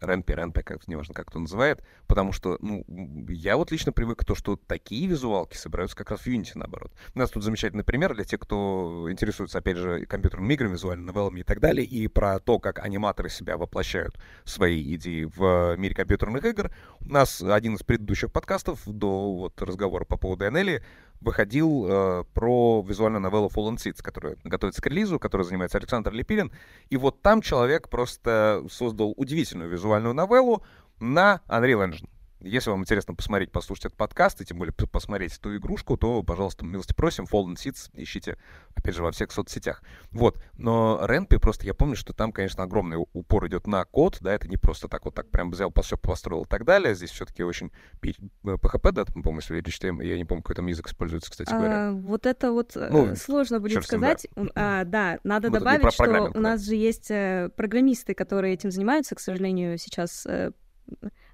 Ренпи, 0.00 0.32
Ренпи, 0.32 0.62
как, 0.62 0.88
неважно, 0.88 1.14
как 1.14 1.28
кто 1.28 1.38
называет, 1.38 1.84
потому 2.06 2.32
что, 2.32 2.56
ну, 2.60 2.84
я 3.28 3.56
вот 3.56 3.70
лично 3.70 3.92
привык 3.92 4.20
к 4.20 4.24
тому, 4.24 4.36
что 4.36 4.56
такие 4.56 5.06
визуалки 5.06 5.56
собираются 5.56 5.96
как 5.96 6.10
раз 6.10 6.20
в 6.20 6.26
Unity, 6.26 6.52
наоборот. 6.54 6.92
У 7.14 7.18
нас 7.18 7.30
тут 7.30 7.44
замечательный 7.44 7.84
пример 7.84 8.14
для 8.14 8.24
тех, 8.24 8.40
кто 8.40 9.06
интересуется, 9.10 9.58
опять 9.58 9.76
же, 9.76 10.06
компьютерными 10.06 10.54
играми, 10.54 10.72
визуальными 10.72 11.06
новеллами 11.06 11.40
и 11.40 11.44
так 11.44 11.60
далее, 11.60 11.86
и 11.86 12.08
про 12.08 12.38
то, 12.40 12.58
как 12.58 12.78
аниматоры 12.78 13.28
себя 13.28 13.56
воплощают 13.56 14.18
свои 14.44 14.94
идеи 14.94 15.24
в 15.24 15.76
мире 15.76 15.94
компьютерных 15.94 16.44
игр. 16.44 16.70
У 17.00 17.08
нас 17.08 17.42
один 17.42 17.74
из 17.74 17.82
предыдущих 17.82 18.32
подкастов 18.32 18.80
до 18.86 19.34
вот 19.34 19.60
разговора 19.62 20.04
по 20.04 20.16
поводу 20.16 20.46
NL 20.46 20.82
выходил 21.20 21.86
э, 21.88 22.24
про 22.34 22.84
визуальную 22.86 23.20
новеллу 23.20 23.48
Fallen 23.48 23.76
Seeds, 23.76 24.02
которая 24.02 24.36
готовится 24.44 24.82
к 24.82 24.86
релизу, 24.86 25.18
которой 25.18 25.42
занимается 25.42 25.78
Александр 25.78 26.12
Лепилин. 26.12 26.52
И 26.88 26.96
вот 26.96 27.22
там 27.22 27.42
человек 27.42 27.88
просто 27.88 28.64
создал 28.70 29.14
удивительную 29.16 29.70
визуальную 29.70 30.14
новеллу 30.14 30.62
на 30.98 31.40
Unreal 31.48 31.88
Engine. 31.88 32.08
Если 32.40 32.70
вам 32.70 32.80
интересно 32.80 33.14
посмотреть, 33.14 33.52
послушать 33.52 33.86
этот 33.86 33.98
подкаст, 33.98 34.40
и 34.40 34.46
тем 34.46 34.58
более 34.58 34.72
посмотреть 34.72 35.36
эту 35.36 35.56
игрушку, 35.56 35.98
то, 35.98 36.22
пожалуйста, 36.22 36.64
милости 36.64 36.94
просим, 36.94 37.24
Fallen 37.24 37.54
Seeds 37.54 37.90
ищите, 37.92 38.38
опять 38.74 38.94
же, 38.94 39.02
во 39.02 39.12
всех 39.12 39.30
соцсетях. 39.30 39.82
Вот, 40.10 40.42
но 40.56 41.00
Ренпи, 41.04 41.36
просто 41.36 41.66
я 41.66 41.74
помню, 41.74 41.96
что 41.96 42.14
там, 42.14 42.32
конечно, 42.32 42.62
огромный 42.62 42.96
упор 43.12 43.46
идет 43.46 43.66
на 43.66 43.84
код, 43.84 44.18
да, 44.22 44.32
это 44.32 44.48
не 44.48 44.56
просто 44.56 44.88
так 44.88 45.04
вот 45.04 45.14
так 45.14 45.28
прям 45.28 45.50
взял, 45.50 45.70
все 45.82 45.98
построил 45.98 46.44
и 46.44 46.46
так 46.46 46.64
далее, 46.64 46.94
здесь 46.94 47.10
все-таки 47.10 47.42
очень 47.42 47.72
PHP, 48.00 48.30
э, 48.44 48.92
да, 48.92 49.04
по-моему, 49.04 49.40
если 49.40 49.60
HTML, 49.60 50.04
я 50.04 50.16
не 50.16 50.24
помню, 50.24 50.42
какой 50.42 50.56
там 50.56 50.66
язык 50.66 50.88
используется, 50.88 51.30
кстати 51.30 51.50
говоря. 51.50 51.88
А, 51.88 51.92
вот 51.92 52.24
это 52.24 52.52
вот 52.52 52.74
э, 52.76 52.88
ну, 52.90 53.16
сложно 53.16 53.60
будет 53.60 53.84
сказать. 53.84 54.26
А, 54.54 54.84
да, 54.84 55.18
надо 55.24 55.50
добавить, 55.50 55.92
что 55.92 56.30
у 56.34 56.40
нас 56.40 56.64
же 56.64 56.74
есть 56.74 57.10
э, 57.10 57.50
программисты, 57.54 58.14
которые 58.14 58.54
этим 58.54 58.70
занимаются, 58.70 59.14
к 59.14 59.20
сожалению, 59.20 59.76
сейчас 59.76 60.26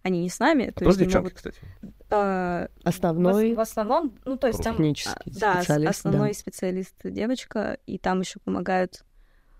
они 0.06 0.20
не 0.20 0.28
с 0.28 0.38
нами. 0.38 0.68
А 0.68 0.72
то 0.72 0.84
есть 0.84 0.98
девчонки, 0.98 1.24
могут... 1.24 1.34
кстати. 1.34 1.58
А, 2.10 2.68
основной. 2.84 3.54
В, 3.54 3.56
в 3.56 3.60
основном, 3.60 4.14
ну 4.24 4.36
то 4.36 4.46
есть 4.46 4.62
там, 4.62 4.74
технический 4.74 5.32
да, 5.32 5.60
специалист, 5.60 5.90
основной 5.90 6.28
да. 6.28 6.34
специалист 6.34 6.94
девочка, 7.02 7.78
и 7.86 7.98
там 7.98 8.20
еще 8.20 8.38
помогают, 8.38 9.04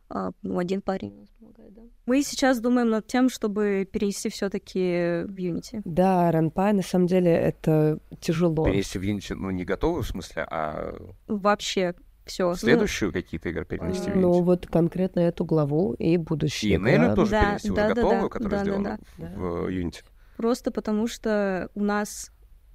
а, 0.09 0.31
ну 0.43 0.59
один 0.59 0.83
парень 0.83 1.29
помогает, 1.41 1.75
да. 1.75 1.83
Мы 2.07 2.23
сейчас 2.23 2.61
думаем 2.61 2.91
над 2.91 3.09
тем, 3.09 3.29
чтобы 3.29 3.89
перевести 3.91 4.29
все-таки 4.29 5.25
в 5.25 5.35
Unity. 5.37 5.83
Да, 5.85 6.31
RunPy 6.31 6.75
на 6.75 6.83
самом 6.83 7.09
деле 7.09 7.33
это 7.33 7.99
тяжело. 8.21 8.65
Перевести 8.65 9.01
в 9.01 9.03
Unity, 9.03 9.35
ну 9.35 9.51
не 9.51 9.65
готовы 9.65 10.03
в 10.03 10.07
смысле, 10.07 10.47
а 10.49 10.95
вообще 11.27 11.97
все. 12.25 12.55
Следующую 12.55 13.09
ну, 13.09 13.15
какие-то 13.15 13.49
игры 13.49 13.65
перенести 13.65 14.11
в 14.11 14.15
Unity? 14.15 14.21
Ну, 14.21 14.43
вот 14.43 14.69
конкретно 14.69 15.21
эту 15.21 15.45
главу 15.45 15.95
и 15.95 16.17
будущее. 16.17 16.75
И 16.75 16.79
Нелли 16.79 17.17
тоже 17.17 17.33
да, 17.33 17.43
перенести 17.43 17.69
да, 17.71 17.73
уже 17.73 17.83
да, 17.83 17.95
готовую, 17.95 18.23
да, 18.23 18.29
которая 18.29 18.59
да, 18.59 18.65
сделана 18.65 18.99
да, 19.19 19.27
да. 19.27 19.37
в 19.37 19.69
Unity. 19.69 20.05
Просто 20.37 20.71
потому 20.71 21.07
что 21.07 21.71
у 21.75 21.83
нас 21.83 22.31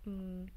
ну, 0.05 0.47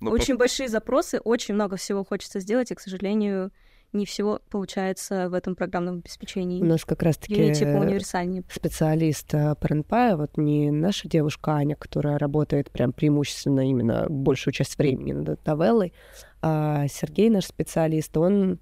очень 0.00 0.34
по... 0.34 0.40
большие 0.40 0.68
запросы, 0.68 1.20
очень 1.20 1.54
много 1.54 1.76
всего 1.76 2.04
хочется 2.04 2.40
сделать, 2.40 2.70
и, 2.70 2.74
к 2.74 2.80
сожалению, 2.80 3.52
не 3.92 4.06
всего 4.06 4.40
получается 4.50 5.28
в 5.30 5.34
этом 5.34 5.54
программном 5.54 5.98
обеспечении. 5.98 6.60
У 6.60 6.64
нас 6.64 6.84
как 6.84 7.02
раз-таки 7.02 7.34
универсальнее. 7.42 8.42
специалист 8.50 9.32
э, 9.32 9.54
по 9.54 9.68
РНП, 9.68 9.92
вот 10.16 10.36
не 10.36 10.70
наша 10.70 11.08
девушка 11.08 11.52
Аня, 11.52 11.76
которая 11.76 12.18
работает 12.18 12.70
прям 12.70 12.92
преимущественно 12.92 13.68
именно 13.68 14.06
большую 14.08 14.52
часть 14.52 14.76
времени 14.78 15.12
над 15.12 15.46
новеллой, 15.46 15.92
а 16.42 16.86
Сергей, 16.88 17.30
наш 17.30 17.46
специалист, 17.46 18.16
он 18.16 18.58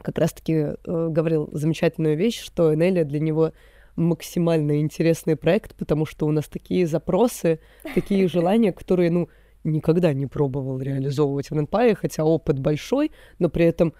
как 0.00 0.18
раз-таки 0.18 0.52
э, 0.52 0.74
говорил 0.84 1.50
замечательную 1.52 2.16
вещь, 2.16 2.42
что 2.42 2.74
Энелия 2.74 3.04
для 3.04 3.20
него 3.20 3.52
максимально 3.96 4.80
интересный 4.80 5.36
проект, 5.36 5.74
потому 5.74 6.06
что 6.06 6.26
у 6.26 6.32
нас 6.32 6.46
такие 6.46 6.86
запросы, 6.86 7.60
такие 7.94 8.28
желания, 8.28 8.72
которые, 8.72 9.10
ну, 9.10 9.28
никогда 9.62 10.12
не 10.12 10.26
пробовал 10.26 10.80
реализовывать 10.80 11.50
в 11.50 11.54
NPI, 11.54 11.94
хотя 11.94 12.24
опыт 12.24 12.58
большой, 12.58 13.12
но 13.38 13.48
при 13.48 13.64
этом 13.64 13.94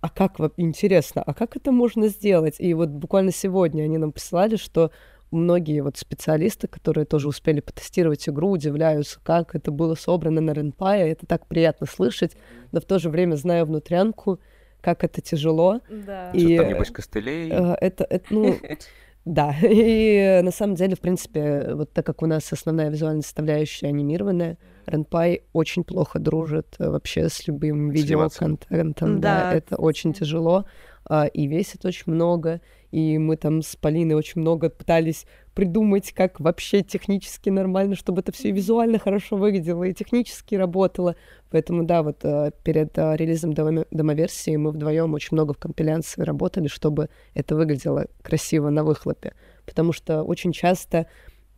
а 0.00 0.10
как 0.10 0.38
интересно, 0.58 1.22
а 1.24 1.32
как 1.32 1.56
это 1.56 1.72
можно 1.72 2.08
сделать? 2.08 2.56
И 2.58 2.74
вот 2.74 2.90
буквально 2.90 3.32
сегодня 3.32 3.84
они 3.84 3.96
нам 3.96 4.12
присылали, 4.12 4.56
что 4.56 4.90
многие 5.30 5.80
вот 5.80 5.96
специалисты, 5.96 6.68
которые 6.68 7.06
тоже 7.06 7.28
успели 7.28 7.60
потестировать 7.60 8.28
игру, 8.28 8.50
удивляются, 8.50 9.18
как 9.22 9.54
это 9.54 9.70
было 9.70 9.94
собрано 9.94 10.42
на 10.42 10.52
Ренпае. 10.52 11.10
Это 11.10 11.24
так 11.26 11.46
приятно 11.46 11.86
слышать, 11.86 12.36
но 12.70 12.80
в 12.80 12.84
то 12.84 12.98
же 12.98 13.08
время, 13.08 13.36
зная 13.36 13.64
внутрянку, 13.64 14.40
как 14.82 15.04
это 15.04 15.22
тяжело. 15.22 15.80
Да. 15.88 16.30
И, 16.32 16.54
Что 16.54 16.64
там, 16.64 16.72
небось, 16.72 16.90
костылей? 16.90 17.50
Э, 17.50 17.74
это, 17.80 18.04
это, 18.04 18.26
ну, 18.28 18.58
Да, 19.24 19.54
и 19.62 20.40
на 20.42 20.50
самом 20.50 20.74
деле, 20.74 20.96
в 20.96 21.00
принципе, 21.00 21.74
вот 21.74 21.92
так 21.92 22.04
как 22.04 22.22
у 22.22 22.26
нас 22.26 22.52
основная 22.52 22.90
визуальная 22.90 23.22
составляющая 23.22 23.88
анимированная, 23.88 24.58
Ренпай 24.86 25.42
очень 25.52 25.82
плохо 25.82 26.18
дружит 26.18 26.76
э, 26.78 26.90
вообще 26.90 27.28
с 27.28 27.46
любым 27.46 27.90
видеоконтентом. 27.90 29.20
Да, 29.20 29.50
да, 29.50 29.54
это 29.54 29.76
очень 29.76 30.12
тяжело 30.12 30.66
а, 31.06 31.26
и 31.26 31.46
весит 31.46 31.84
очень 31.84 32.12
много. 32.12 32.60
И 32.94 33.18
мы 33.18 33.36
там 33.36 33.60
с 33.60 33.74
Полиной 33.74 34.14
очень 34.14 34.40
много 34.40 34.70
пытались 34.70 35.26
придумать, 35.52 36.12
как 36.12 36.38
вообще 36.38 36.84
технически 36.84 37.50
нормально, 37.50 37.96
чтобы 37.96 38.20
это 38.20 38.30
все 38.30 38.52
визуально 38.52 39.00
хорошо 39.00 39.34
выглядело 39.36 39.82
и 39.82 39.92
технически 39.92 40.54
работало. 40.54 41.16
Поэтому, 41.50 41.82
да, 41.82 42.04
вот 42.04 42.24
э, 42.24 42.52
перед 42.62 42.96
э, 42.96 43.16
релизом 43.16 43.52
демо-версии 43.52 44.54
мы 44.54 44.70
вдвоем 44.70 45.12
очень 45.12 45.30
много 45.32 45.54
в 45.54 45.58
компиляции 45.58 46.22
работали, 46.22 46.68
чтобы 46.68 47.08
это 47.34 47.56
выглядело 47.56 48.06
красиво 48.22 48.70
на 48.70 48.84
выхлопе. 48.84 49.32
Потому 49.66 49.92
что 49.92 50.22
очень 50.22 50.52
часто 50.52 51.08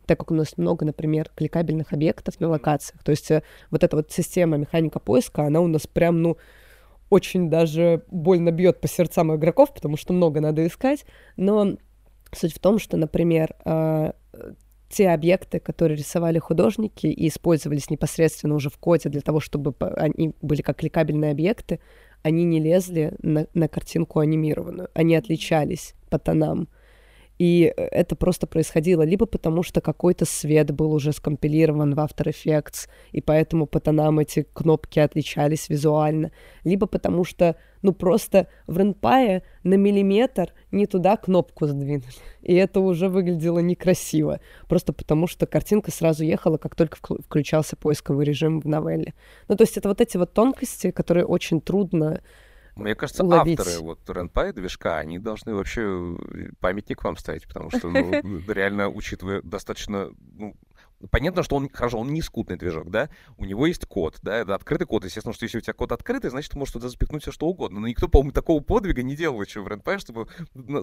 так 0.07 0.17
как 0.17 0.31
у 0.31 0.33
нас 0.33 0.57
много, 0.57 0.85
например, 0.85 1.29
кликабельных 1.35 1.93
объектов 1.93 2.39
на 2.39 2.47
локациях, 2.47 3.03
то 3.03 3.11
есть 3.11 3.29
э, 3.29 3.43
вот 3.69 3.83
эта 3.83 3.95
вот 3.95 4.11
система 4.11 4.57
механика 4.57 4.97
поиска, 4.97 5.43
она 5.43 5.61
у 5.61 5.67
нас 5.67 5.85
прям, 5.85 6.23
ну, 6.23 6.37
очень 7.09 7.49
даже 7.49 8.03
больно 8.09 8.51
бьет 8.51 8.81
по 8.81 8.87
сердцам 8.87 9.35
игроков, 9.35 9.73
потому 9.73 9.97
что 9.97 10.13
много 10.13 10.41
надо 10.41 10.65
искать, 10.65 11.05
но 11.35 11.77
суть 12.33 12.53
в 12.53 12.59
том, 12.59 12.79
что, 12.79 12.97
например, 12.97 13.55
э, 13.65 14.11
те 14.89 15.09
объекты, 15.09 15.59
которые 15.59 15.97
рисовали 15.97 16.39
художники 16.39 17.07
и 17.07 17.27
использовались 17.27 17.89
непосредственно 17.89 18.55
уже 18.55 18.69
в 18.69 18.77
коде 18.77 19.09
для 19.09 19.21
того, 19.21 19.39
чтобы 19.39 19.73
они 19.79 20.33
были 20.41 20.61
как 20.61 20.77
кликабельные 20.77 21.31
объекты, 21.31 21.79
они 22.23 22.43
не 22.43 22.59
лезли 22.59 23.13
на, 23.21 23.47
на 23.53 23.67
картинку 23.67 24.19
анимированную, 24.19 24.89
они 24.93 25.15
отличались 25.15 25.93
по 26.09 26.19
тонам. 26.19 26.67
И 27.37 27.71
э, 27.75 27.83
это 27.91 28.15
просто 28.15 28.47
происходило 28.47 29.03
либо 29.03 29.25
потому, 29.25 29.63
что 29.63 29.81
какой-то 29.81 30.25
свет 30.25 30.71
был 30.71 30.91
уже 30.91 31.11
скомпилирован 31.13 31.93
в 31.93 31.99
After 31.99 32.31
Effects, 32.31 32.87
и 33.11 33.21
поэтому 33.21 33.67
по 33.67 33.79
тонам 33.79 34.19
эти 34.19 34.47
кнопки 34.53 34.99
отличались 34.99 35.69
визуально, 35.69 36.31
либо 36.63 36.87
потому 36.87 37.23
что, 37.23 37.55
ну, 37.81 37.93
просто 37.93 38.47
в 38.65 38.77
Ренпае 38.77 39.43
на 39.63 39.75
миллиметр 39.75 40.53
не 40.71 40.87
туда 40.87 41.17
кнопку 41.17 41.67
сдвинули, 41.67 42.05
и 42.41 42.55
это 42.55 42.79
уже 42.79 43.09
выглядело 43.09 43.59
некрасиво, 43.59 44.39
просто 44.67 44.93
потому 44.93 45.27
что 45.27 45.45
картинка 45.45 45.91
сразу 45.91 46.23
ехала, 46.23 46.57
как 46.57 46.75
только 46.75 46.97
включался 46.97 47.75
поисковый 47.75 48.25
режим 48.25 48.59
в 48.59 48.65
новелле. 48.65 49.13
Ну, 49.47 49.55
то 49.55 49.63
есть 49.63 49.77
это 49.77 49.89
вот 49.89 50.01
эти 50.01 50.17
вот 50.17 50.33
тонкости, 50.33 50.91
которые 50.91 51.25
очень 51.25 51.61
трудно 51.61 52.21
мне 52.77 52.95
кажется, 52.95 53.23
уловить. 53.23 53.59
авторы 53.59 53.79
вот 53.79 54.09
RenPy 54.09 54.53
движка, 54.53 54.97
они 54.97 55.19
должны 55.19 55.53
вообще 55.53 56.15
э, 56.33 56.49
памятник 56.59 57.03
вам 57.03 57.17
ставить, 57.17 57.47
потому 57.47 57.69
что, 57.71 57.89
ну, 57.89 58.11
реально, 58.47 58.89
учитывая 58.89 59.41
достаточно, 59.41 60.11
ну, 60.33 60.55
Понятно, 61.11 61.43
что 61.43 61.55
он, 61.55 61.69
хорошо, 61.69 61.99
он 61.99 62.11
не 62.11 62.23
скутный 62.23 62.57
движок, 62.57 62.89
да? 62.89 63.09
У 63.37 63.45
него 63.45 63.67
есть 63.67 63.85
код, 63.85 64.17
да? 64.23 64.37
Это 64.37 64.55
открытый 64.55 64.87
код. 64.87 65.05
Естественно, 65.05 65.33
что 65.33 65.43
если 65.43 65.59
у 65.59 65.61
тебя 65.61 65.73
код 65.73 65.91
открытый, 65.91 66.31
значит, 66.31 66.51
ты 66.51 66.57
можешь 66.57 66.73
туда 66.73 66.89
запихнуть 66.89 67.21
все 67.21 67.31
что 67.31 67.45
угодно. 67.45 67.79
Но 67.79 67.87
никто, 67.87 68.07
по-моему, 68.07 68.31
такого 68.31 68.63
подвига 68.63 69.03
не 69.03 69.15
делал 69.15 69.39
еще 69.39 69.61
в 69.61 69.67
RenPy, 69.67 69.99
чтобы 69.99 70.27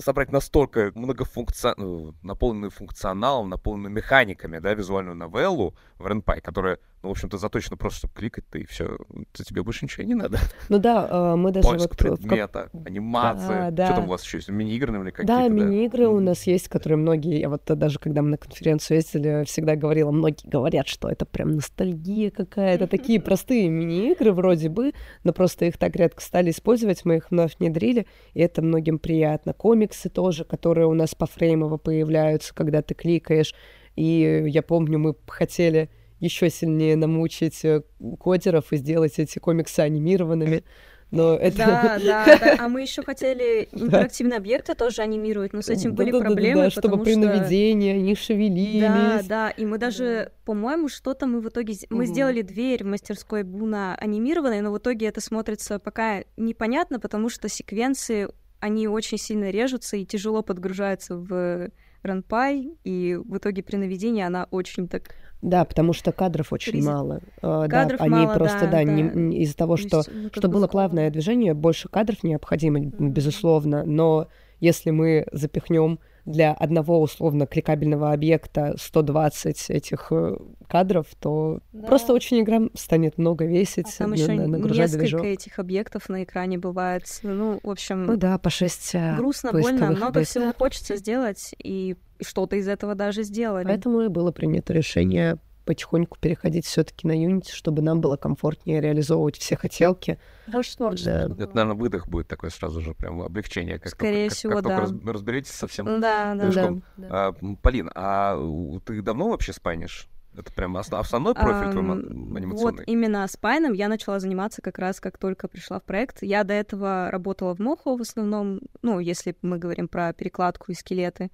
собрать 0.01 0.31
настолько 0.31 0.93
многофункци... 0.95 1.75
Ну, 1.77 2.15
наполненную 2.23 2.71
функционалом, 2.71 3.49
наполненную 3.49 3.93
механиками, 3.93 4.59
да, 4.61 4.75
визуальную 4.75 5.17
новеллу 5.17 5.75
в 5.97 6.07
RenPy, 6.07 6.41
которая 6.41 6.79
ну, 7.05 7.09
в 7.09 7.13
общем-то, 7.13 7.37
заточено 7.37 7.77
просто, 7.77 7.99
чтобы 7.99 8.15
кликать-то, 8.15 8.59
и 8.59 8.65
все. 8.65 8.97
Тебе 9.35 9.63
больше 9.63 9.85
ничего 9.85 10.05
не 10.05 10.15
надо. 10.15 10.39
Ну 10.71 10.79
да, 10.79 11.07
а, 11.11 11.37
мы 11.37 11.53
даже 11.53 11.69
Поиск 11.69 11.89
вот... 11.91 11.99
предмета, 11.99 12.71
как... 12.73 12.87
анимация. 12.87 13.71
Да, 13.71 13.71
да. 13.71 13.87
Что 13.87 13.95
там 13.97 14.05
у 14.05 14.09
вас 14.09 14.25
еще 14.25 14.39
есть? 14.39 14.49
Мини-игры, 14.49 14.91
наверное, 14.91 15.13
какие-то, 15.13 15.35
да? 15.35 15.49
мини-игры 15.49 16.09
у 16.09 16.19
нас 16.21 16.47
есть, 16.47 16.69
которые 16.69 16.97
многие... 16.97 17.41
Я 17.41 17.51
вот 17.51 17.63
даже, 17.67 17.99
когда 17.99 18.23
мы 18.23 18.31
на 18.31 18.39
конференцию 18.39 18.97
ездили, 18.97 19.45
всегда 19.45 19.77
говорила, 19.77 20.11
многие 20.13 20.49
говорят, 20.49 20.89
что 20.89 21.09
это 21.09 21.27
прям 21.27 21.57
ностальгия 21.57 22.31
какая-то. 22.31 22.87
Такие 22.87 23.21
простые 23.21 23.69
мини-игры 23.69 24.33
вроде 24.33 24.71
бы, 24.71 24.93
но 25.25 25.35
просто 25.35 25.67
их 25.67 25.77
так 25.77 25.95
редко 25.97 26.23
стали 26.23 26.53
использовать, 26.53 27.05
мы 27.05 27.17
их 27.17 27.31
вновь 27.31 27.59
внедрили, 27.59 28.07
и 28.33 28.41
это 28.41 28.63
многим 28.63 28.99
приятно. 28.99 29.53
Комиксы 29.53 30.09
тоже, 30.09 30.45
которые 30.47 30.87
у 30.87 30.95
нас 30.95 31.15
по 31.15 31.27
фреймово 31.27 31.77
появляются, 31.77 32.55
когда 32.55 32.81
ты 32.81 32.95
кликаешь. 32.95 33.55
И 33.95 34.45
я 34.47 34.63
помню, 34.63 34.99
мы 34.99 35.15
хотели 35.27 35.91
еще 36.25 36.51
сильнее 36.51 36.97
намучить 36.97 37.65
э, 37.65 37.83
кодеров 38.19 38.73
и 38.73 38.77
сделать 38.77 39.19
эти 39.19 39.39
комиксы 39.39 39.81
анимированными. 39.81 40.65
Но 41.11 41.35
это... 41.35 41.59
Да, 41.59 41.99
да, 42.05 42.39
да. 42.39 42.57
А 42.59 42.69
мы 42.69 42.83
еще 42.83 43.03
хотели 43.03 43.69
интерактивные 43.73 44.39
объекты 44.39 44.75
тоже 44.75 45.03
анимировать, 45.03 45.53
но 45.53 45.63
с 45.63 45.69
этим 45.69 45.95
были 45.95 46.11
проблемы, 46.11 46.71
чтобы 46.71 47.03
при 47.03 47.15
наведении 47.15 47.93
они 47.93 48.15
шевелились. 48.17 48.81
Да, 48.81 49.21
да. 49.29 49.51
И 49.51 49.65
мы 49.65 49.79
даже, 49.79 50.33
по-моему, 50.45 50.89
что-то 50.89 51.27
мы 51.27 51.41
в 51.41 51.49
итоге... 51.49 51.75
Мы 51.91 52.07
сделали 52.07 52.43
дверь 52.43 52.83
в 52.85 52.87
мастерской 52.87 53.43
Буна 53.43 53.95
анимированной, 53.97 54.61
но 54.61 54.73
в 54.73 54.79
итоге 54.79 55.07
это 55.07 55.21
смотрится 55.21 55.79
пока 55.79 56.25
непонятно, 56.37 56.99
потому 56.99 57.29
что 57.29 57.49
секвенции, 57.49 58.29
они 58.61 58.89
очень 58.89 59.19
сильно 59.19 59.51
режутся 59.51 59.97
и 59.97 60.05
тяжело 60.05 60.43
подгружаются 60.43 61.17
в 61.17 61.69
RunPy, 62.05 62.79
и 62.85 63.17
в 63.17 63.37
итоге 63.37 63.63
при 63.63 63.77
наведении 63.77 64.23
она 64.23 64.47
очень 64.51 64.89
так 64.89 65.15
да, 65.45 65.67
потому 65.67 65.93
что 65.93 66.11
кадров 66.11 66.55
очень 66.55 66.73
Приз... 66.73 66.87
мало. 66.87 67.21
Uh, 67.43 67.69
кадров 67.69 67.99
да, 67.99 68.07
мало, 68.07 68.23
они 68.23 68.35
просто, 68.35 68.61
да, 68.61 68.67
да, 68.67 68.77
да. 68.79 68.85
Не, 68.85 69.43
из-за 69.43 69.55
того, 69.55 69.77
что, 69.77 69.99
есть, 69.99 70.11
ну, 70.11 70.29
что 70.33 70.49
было 70.49 70.61
сложно. 70.61 70.69
плавное 70.69 71.11
движение, 71.11 71.53
больше 71.53 71.91
кадров 71.91 72.23
необходимо, 72.23 72.81
mm-hmm. 72.81 73.09
безусловно, 73.11 73.85
но 73.85 74.29
если 74.61 74.91
мы 74.91 75.27
запихнем 75.33 75.99
для 76.25 76.53
одного 76.53 77.01
условно 77.01 77.47
кликабельного 77.47 78.13
объекта 78.13 78.75
120 78.79 79.71
этих 79.71 80.09
э, 80.11 80.37
кадров, 80.69 81.07
то 81.21 81.61
да. 81.73 81.87
просто 81.87 82.13
очень 82.13 82.41
игра 82.41 82.61
станет 82.75 83.19
много 83.19 83.45
весить, 83.45 83.87
а 83.95 83.99
там 84.05 84.13
еще 84.13 84.37
несколько 84.37 84.99
движок. 84.99 85.25
этих 85.25 85.59
объектов 85.59 86.09
на 86.09 86.25
экране 86.25 86.59
бывает. 86.59 87.05
Ну, 87.23 87.61
в 87.63 87.71
общем... 87.71 88.07
Ну 88.07 88.17
да, 88.17 88.39
по 88.39 88.51
6 88.51 88.95
э, 88.95 89.17
Грустно, 89.17 89.53
больно, 89.53 89.91
много 89.91 90.07
объектов. 90.07 90.29
всего 90.29 90.53
хочется 90.57 90.97
сделать, 90.97 91.55
и 91.59 91.97
что-то 92.23 92.57
из 92.57 92.69
этого 92.69 92.95
даже 92.95 93.23
сделали. 93.23 93.65
Поэтому 93.65 94.01
и 94.03 94.09
было 94.09 94.33
принято 94.33 94.73
решение 94.73 95.39
потихоньку 95.65 96.19
переходить 96.21 96.67
все-таки 96.67 97.07
на 97.07 97.13
Unity, 97.13 97.51
чтобы 97.53 97.83
нам 97.83 98.01
было 98.01 98.17
комфортнее 98.17 98.81
реализовывать 98.81 99.37
все 99.39 99.57
хотелки. 99.57 100.19
Да. 100.47 100.61
Это, 100.61 101.51
наверное, 101.55 101.75
выдох 101.75 102.09
будет 102.09 102.29
такой 102.29 102.51
сразу 102.51 102.81
же, 102.81 102.95
прям 102.95 103.23
облегчение. 103.23 103.79
Как 103.79 103.93
Скорее 103.93 104.29
только, 104.29 104.35
всего, 104.35 104.53
как, 104.55 104.65
да. 104.65 104.87
Только 104.87 105.13
разберетесь 105.13 105.53
совсем 105.53 105.87
да, 106.01 106.35
да, 106.35 106.51
да, 106.51 106.73
да. 106.97 107.09
А, 107.11 107.33
Полин, 107.63 107.91
а 107.95 108.37
ты 108.85 109.01
давно 109.03 109.31
вообще 109.31 109.53
спайнишь? 109.53 110.09
Это 110.37 110.53
прям 110.53 110.77
основной 110.77 111.35
профиль 111.35 111.71
твой 111.71 111.83
анимационный? 111.83 112.79
Вот 112.79 112.89
именно 112.89 113.27
спайном 113.29 113.73
я 113.73 113.89
начала 113.89 114.19
заниматься 114.19 114.63
как 114.63 114.79
раз, 114.79 115.01
как 115.01 115.17
только 115.17 115.47
пришла 115.47 115.79
в 115.79 115.85
проект. 115.85 116.23
Я 116.23 116.43
до 116.43 116.55
этого 116.55 117.09
работала 117.13 117.55
в 117.55 117.61
Мохо 117.61 117.97
в 117.97 118.01
основном, 118.01 118.61
ну, 118.83 118.99
если 118.99 119.37
мы 119.43 119.59
говорим 119.59 119.87
про 119.87 120.13
перекладку 120.13 120.73
и 120.73 120.75
скелеты. 120.75 121.31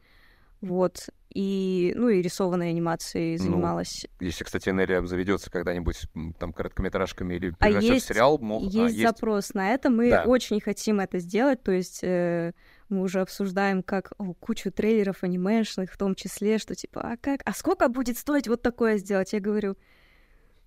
Вот. 0.60 1.08
И, 1.32 1.92
ну, 1.94 2.08
и 2.08 2.20
рисованной 2.22 2.70
анимацией 2.70 3.38
ну, 3.38 3.44
занималась. 3.44 4.06
Ну, 4.18 4.26
если, 4.26 4.42
кстати, 4.42 4.68
Нелли 4.70 5.06
заведется 5.06 5.48
когда-нибудь 5.50 6.02
там 6.38 6.52
короткометражками 6.52 7.34
или 7.34 7.54
а 7.60 7.70
есть, 7.70 8.06
в 8.06 8.08
сериал, 8.08 8.38
мог... 8.38 8.62
есть, 8.62 8.76
а, 8.76 8.82
есть 8.88 9.00
запрос 9.00 9.54
на 9.54 9.70
это. 9.70 9.90
Мы 9.90 10.10
да. 10.10 10.24
очень 10.24 10.60
хотим 10.60 10.98
это 10.98 11.20
сделать. 11.20 11.62
То 11.62 11.70
есть 11.70 12.00
э, 12.02 12.52
мы 12.88 13.02
уже 13.02 13.20
обсуждаем 13.20 13.84
как 13.84 14.12
о, 14.18 14.34
кучу 14.34 14.72
трейлеров 14.72 15.22
анимешных, 15.22 15.92
в 15.92 15.96
том 15.96 16.16
числе, 16.16 16.58
что 16.58 16.74
типа, 16.74 17.00
а 17.00 17.16
как, 17.16 17.42
а 17.44 17.52
сколько 17.52 17.88
будет 17.88 18.18
стоить 18.18 18.48
вот 18.48 18.62
такое 18.62 18.98
сделать? 18.98 19.32
Я 19.32 19.38
говорю, 19.38 19.76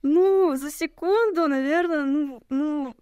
ну, 0.01 0.55
за 0.55 0.71
секунду, 0.71 1.47
наверное, 1.47 2.05
ну, 2.05 2.43
ну 2.49 2.95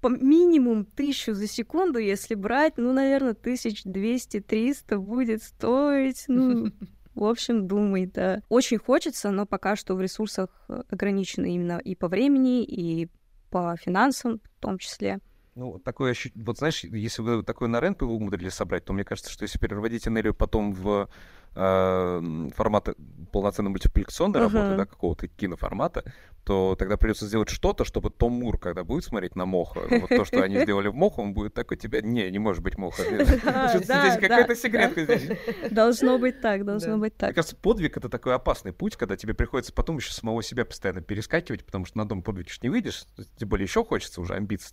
по 0.00 0.08
минимум 0.08 0.84
тысячу 0.84 1.34
за 1.34 1.46
секунду, 1.46 1.98
если 1.98 2.34
брать, 2.34 2.74
ну, 2.76 2.92
наверное, 2.92 3.34
тысяч 3.34 3.82
двести, 3.84 4.40
триста 4.40 4.98
будет 4.98 5.42
стоить, 5.42 6.24
ну, 6.28 6.70
в 7.14 7.24
общем, 7.24 7.66
думай, 7.66 8.06
да. 8.06 8.42
Очень 8.48 8.78
хочется, 8.78 9.30
но 9.30 9.46
пока 9.46 9.76
что 9.76 9.94
в 9.94 10.00
ресурсах 10.00 10.48
э, 10.68 10.82
ограничены 10.90 11.54
именно 11.54 11.78
и 11.78 11.94
по 11.94 12.08
времени, 12.08 12.64
и 12.64 13.08
по 13.50 13.76
финансам 13.76 14.40
в 14.56 14.60
том 14.60 14.78
числе. 14.78 15.18
Ну, 15.56 15.78
такое 15.78 16.12
ощущение, 16.12 16.44
вот 16.44 16.58
знаешь, 16.58 16.84
если 16.84 17.22
вы 17.22 17.42
такой 17.42 17.68
на 17.68 17.80
рент 17.80 18.02
умудрились 18.02 18.54
собрать, 18.54 18.84
то 18.84 18.92
мне 18.92 19.04
кажется, 19.04 19.32
что 19.32 19.42
если 19.42 19.58
переводить 19.58 20.06
энергию 20.06 20.34
потом 20.34 20.72
в 20.72 21.08
э, 21.54 22.48
формата 22.54 22.94
полноценной 23.32 23.70
мультипликационной 23.70 24.40
uh-huh. 24.40 24.52
работы, 24.52 24.76
да, 24.76 24.86
какого-то 24.86 25.28
киноформата, 25.28 26.04
то 26.44 26.74
тогда 26.78 26.96
придется 26.96 27.26
сделать 27.26 27.48
что-то, 27.48 27.84
чтобы 27.84 28.10
Том 28.10 28.32
Мур, 28.32 28.58
когда 28.58 28.82
будет 28.82 29.04
смотреть 29.04 29.36
на 29.36 29.46
Моха, 29.46 29.82
вот 29.88 30.08
то, 30.08 30.24
что 30.24 30.42
они 30.42 30.58
сделали 30.62 30.88
в 30.88 30.94
Моху, 30.94 31.22
он 31.22 31.34
будет 31.34 31.54
такой, 31.54 31.76
тебя, 31.76 32.00
не, 32.00 32.30
не 32.30 32.38
может 32.38 32.62
быть 32.62 32.78
Моха. 32.78 33.02
Здесь 33.02 34.16
какая-то 34.20 34.56
секретка 34.56 35.04
здесь. 35.04 35.38
Должно 35.70 36.18
быть 36.18 36.40
так, 36.40 36.64
должно 36.64 36.98
быть 36.98 37.16
так. 37.16 37.30
Мне 37.30 37.34
кажется, 37.34 37.56
подвиг— 37.56 37.96
это 37.98 38.08
такой 38.08 38.34
опасный 38.34 38.72
путь, 38.72 38.96
когда 38.96 39.16
тебе 39.16 39.34
приходится 39.34 39.72
потом 39.72 39.98
еще 39.98 40.12
самого 40.12 40.42
себя 40.42 40.64
постоянно 40.64 41.02
перескакивать, 41.02 41.64
потому 41.64 41.84
что 41.84 41.98
на 41.98 42.08
дом 42.08 42.22
подвиг 42.22 42.48
не 42.62 42.68
выйдешь, 42.68 43.04
тем 43.36 43.48
более 43.48 43.64
еще 43.64 43.84
хочется 43.84 44.20
уже 44.20 44.34
амбиции. 44.34 44.70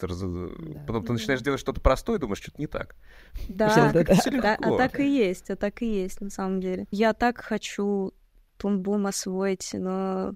Потом 0.88 1.06
ты 1.06 1.14
начинаешь 1.14 1.42
делать 1.42 1.60
что-то 1.60 1.82
простое, 1.82 2.18
думаешь, 2.18 2.42
что-то 2.42 2.60
не 2.60 2.68
так. 2.68 2.96
Да, 3.50 3.68
а 4.62 4.78
так 4.78 5.00
и 5.00 5.08
есть, 5.08 5.50
а 5.50 5.56
так 5.56 5.82
и 5.82 5.86
есть, 5.86 6.22
на 6.22 6.30
самом 6.30 6.60
деле. 6.60 6.67
Я 6.92 7.14
так 7.14 7.40
хочу 7.42 8.14
Тумбум 8.58 9.08
освоить, 9.08 9.70
но 9.74 10.34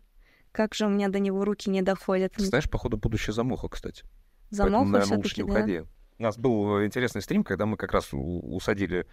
как 0.52 0.74
же 0.74 0.86
у 0.86 0.90
меня 0.90 1.10
до 1.10 1.20
него 1.20 1.44
руки 1.46 1.70
не 1.70 1.82
доходят. 1.82 2.34
Ты 2.34 2.46
знаешь, 2.46 2.70
походу, 2.70 2.98
будущее 2.98 3.34
замоха, 3.34 3.70
кстати. 3.70 4.04
Замоха 4.50 4.72
Поэтому, 4.74 4.92
наверное, 4.92 5.18
лучше 5.18 5.42
не 5.42 5.44
да? 5.44 5.52
уходи. 5.54 5.84
У 6.20 6.24
нас 6.24 6.38
был 6.38 6.84
интересный 6.86 7.22
стрим, 7.22 7.44
когда 7.44 7.66
мы 7.66 7.78
как 7.78 7.94
раз 7.94 8.10
усадили 8.12 9.08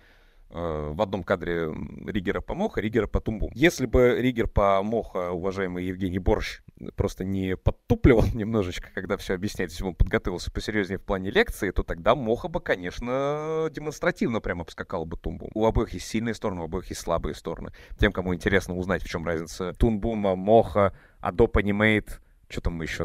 Э, 0.50 0.92
в 0.94 1.02
одном 1.02 1.24
кадре 1.24 1.70
Ригера 2.06 2.40
по 2.40 2.54
Моха, 2.54 2.80
Ригера 2.80 3.06
по 3.06 3.20
Тумбу. 3.20 3.50
Если 3.54 3.84
бы 3.84 4.16
Ригер 4.18 4.48
по 4.48 4.82
Моха, 4.82 5.30
уважаемый 5.30 5.84
Евгений 5.84 6.18
Борщ, 6.18 6.60
просто 6.96 7.24
не 7.24 7.56
подтупливал 7.56 8.24
немножечко, 8.34 8.88
когда 8.94 9.16
все 9.16 9.34
объясняет, 9.34 9.70
если 9.70 9.84
бы 9.84 9.90
он 9.90 9.94
подготовился 9.94 10.50
посерьезнее 10.50 10.98
в 10.98 11.02
плане 11.02 11.30
лекции, 11.30 11.70
то 11.70 11.82
тогда 11.82 12.14
Моха 12.14 12.48
бы, 12.48 12.60
конечно, 12.60 13.68
демонстративно 13.72 14.40
прямо 14.40 14.62
обскакал 14.62 15.04
бы 15.04 15.16
Тумбу. 15.16 15.50
У 15.54 15.64
обоих 15.66 15.90
есть 15.90 16.06
сильные 16.06 16.34
стороны, 16.34 16.62
у 16.62 16.64
обоих 16.64 16.88
есть 16.90 17.00
слабые 17.00 17.34
стороны. 17.34 17.72
Тем, 17.98 18.12
кому 18.12 18.34
интересно 18.34 18.76
узнать, 18.76 19.02
в 19.02 19.08
чем 19.08 19.26
разница 19.26 19.72
Тунбума, 19.74 20.36
Моха, 20.36 20.92
Adobe 21.20 21.62
Animate— 21.62 22.10
что 22.48 22.62
там 22.62 22.80
еще 22.80 23.04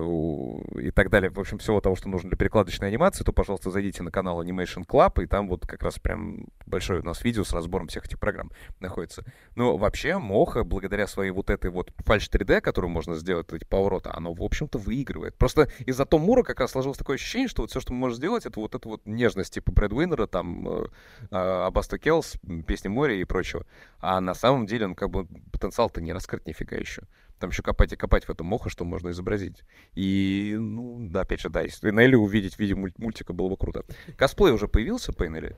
и 0.79 0.91
так 0.91 1.09
далее, 1.09 1.29
в 1.29 1.39
общем, 1.39 1.57
всего 1.57 1.81
того, 1.81 1.95
что 1.95 2.07
нужно 2.07 2.29
для 2.29 2.37
перекладочной 2.37 2.87
анимации, 2.87 3.23
то, 3.23 3.33
пожалуйста, 3.33 3.71
зайдите 3.71 4.01
на 4.01 4.11
канал 4.11 4.41
Animation 4.41 4.85
Club, 4.87 5.21
и 5.21 5.27
там 5.27 5.49
вот 5.49 5.67
как 5.67 5.83
раз 5.83 5.99
прям 5.99 6.47
большое 6.65 7.01
у 7.01 7.03
нас 7.03 7.23
видео 7.23 7.43
с 7.43 7.51
разбором 7.51 7.87
всех 7.87 8.05
этих 8.05 8.19
программ 8.19 8.51
находится. 8.79 9.25
Но 9.55 9.77
вообще 9.77 10.17
Моха, 10.17 10.63
благодаря 10.63 11.07
своей 11.07 11.31
вот 11.31 11.49
этой 11.49 11.71
вот 11.71 11.91
фальш 12.05 12.29
3D, 12.29 12.61
которую 12.61 12.91
можно 12.91 13.15
сделать, 13.15 13.51
эти 13.51 13.65
повороты, 13.65 14.09
оно, 14.13 14.33
в 14.33 14.41
общем-то, 14.41 14.77
выигрывает. 14.77 15.37
Просто 15.37 15.69
из-за 15.85 16.05
Том 16.05 16.21
Мура 16.21 16.43
как 16.43 16.61
раз 16.61 16.71
сложилось 16.71 16.97
такое 16.97 17.15
ощущение, 17.15 17.49
что 17.49 17.63
вот 17.63 17.71
все, 17.71 17.81
что 17.81 17.91
мы 17.91 17.99
можем 17.99 18.17
сделать, 18.17 18.45
это 18.45 18.59
вот 18.59 18.75
эта 18.75 18.87
вот 18.87 19.05
нежность 19.05 19.53
типа 19.53 19.73
Брэд 19.73 19.91
Уиннера, 19.91 20.27
там, 20.27 20.67
э, 20.67 20.87
Абаста 21.31 21.97
Келс, 21.97 22.35
Песни 22.65 22.87
моря 22.87 23.15
и 23.15 23.23
прочего. 23.25 23.65
А 23.99 24.21
на 24.21 24.33
самом 24.33 24.65
деле 24.65 24.85
он 24.85 24.95
как 24.95 25.09
бы 25.09 25.27
потенциал-то 25.51 26.01
не 26.01 26.13
раскрыт 26.13 26.45
нифига 26.47 26.77
еще 26.77 27.03
там 27.43 27.49
еще 27.49 27.61
копать 27.61 27.91
и 27.91 27.97
копать 27.97 28.23
в 28.23 28.29
этом 28.29 28.47
моху, 28.47 28.69
что 28.69 28.85
можно 28.85 29.09
изобразить. 29.09 29.65
И, 29.95 30.55
ну, 30.57 30.97
да, 31.09 31.21
опять 31.21 31.41
же, 31.41 31.49
да, 31.49 31.59
если 31.59 31.91
Нелли 31.91 32.15
увидеть 32.15 32.55
в 32.55 32.59
виде 32.59 32.73
мультика 32.73 33.33
было 33.33 33.49
бы 33.49 33.57
круто. 33.57 33.83
Косплей 34.15 34.53
уже 34.53 34.69
появился 34.69 35.11
по 35.11 35.23
Нелли? 35.23 35.57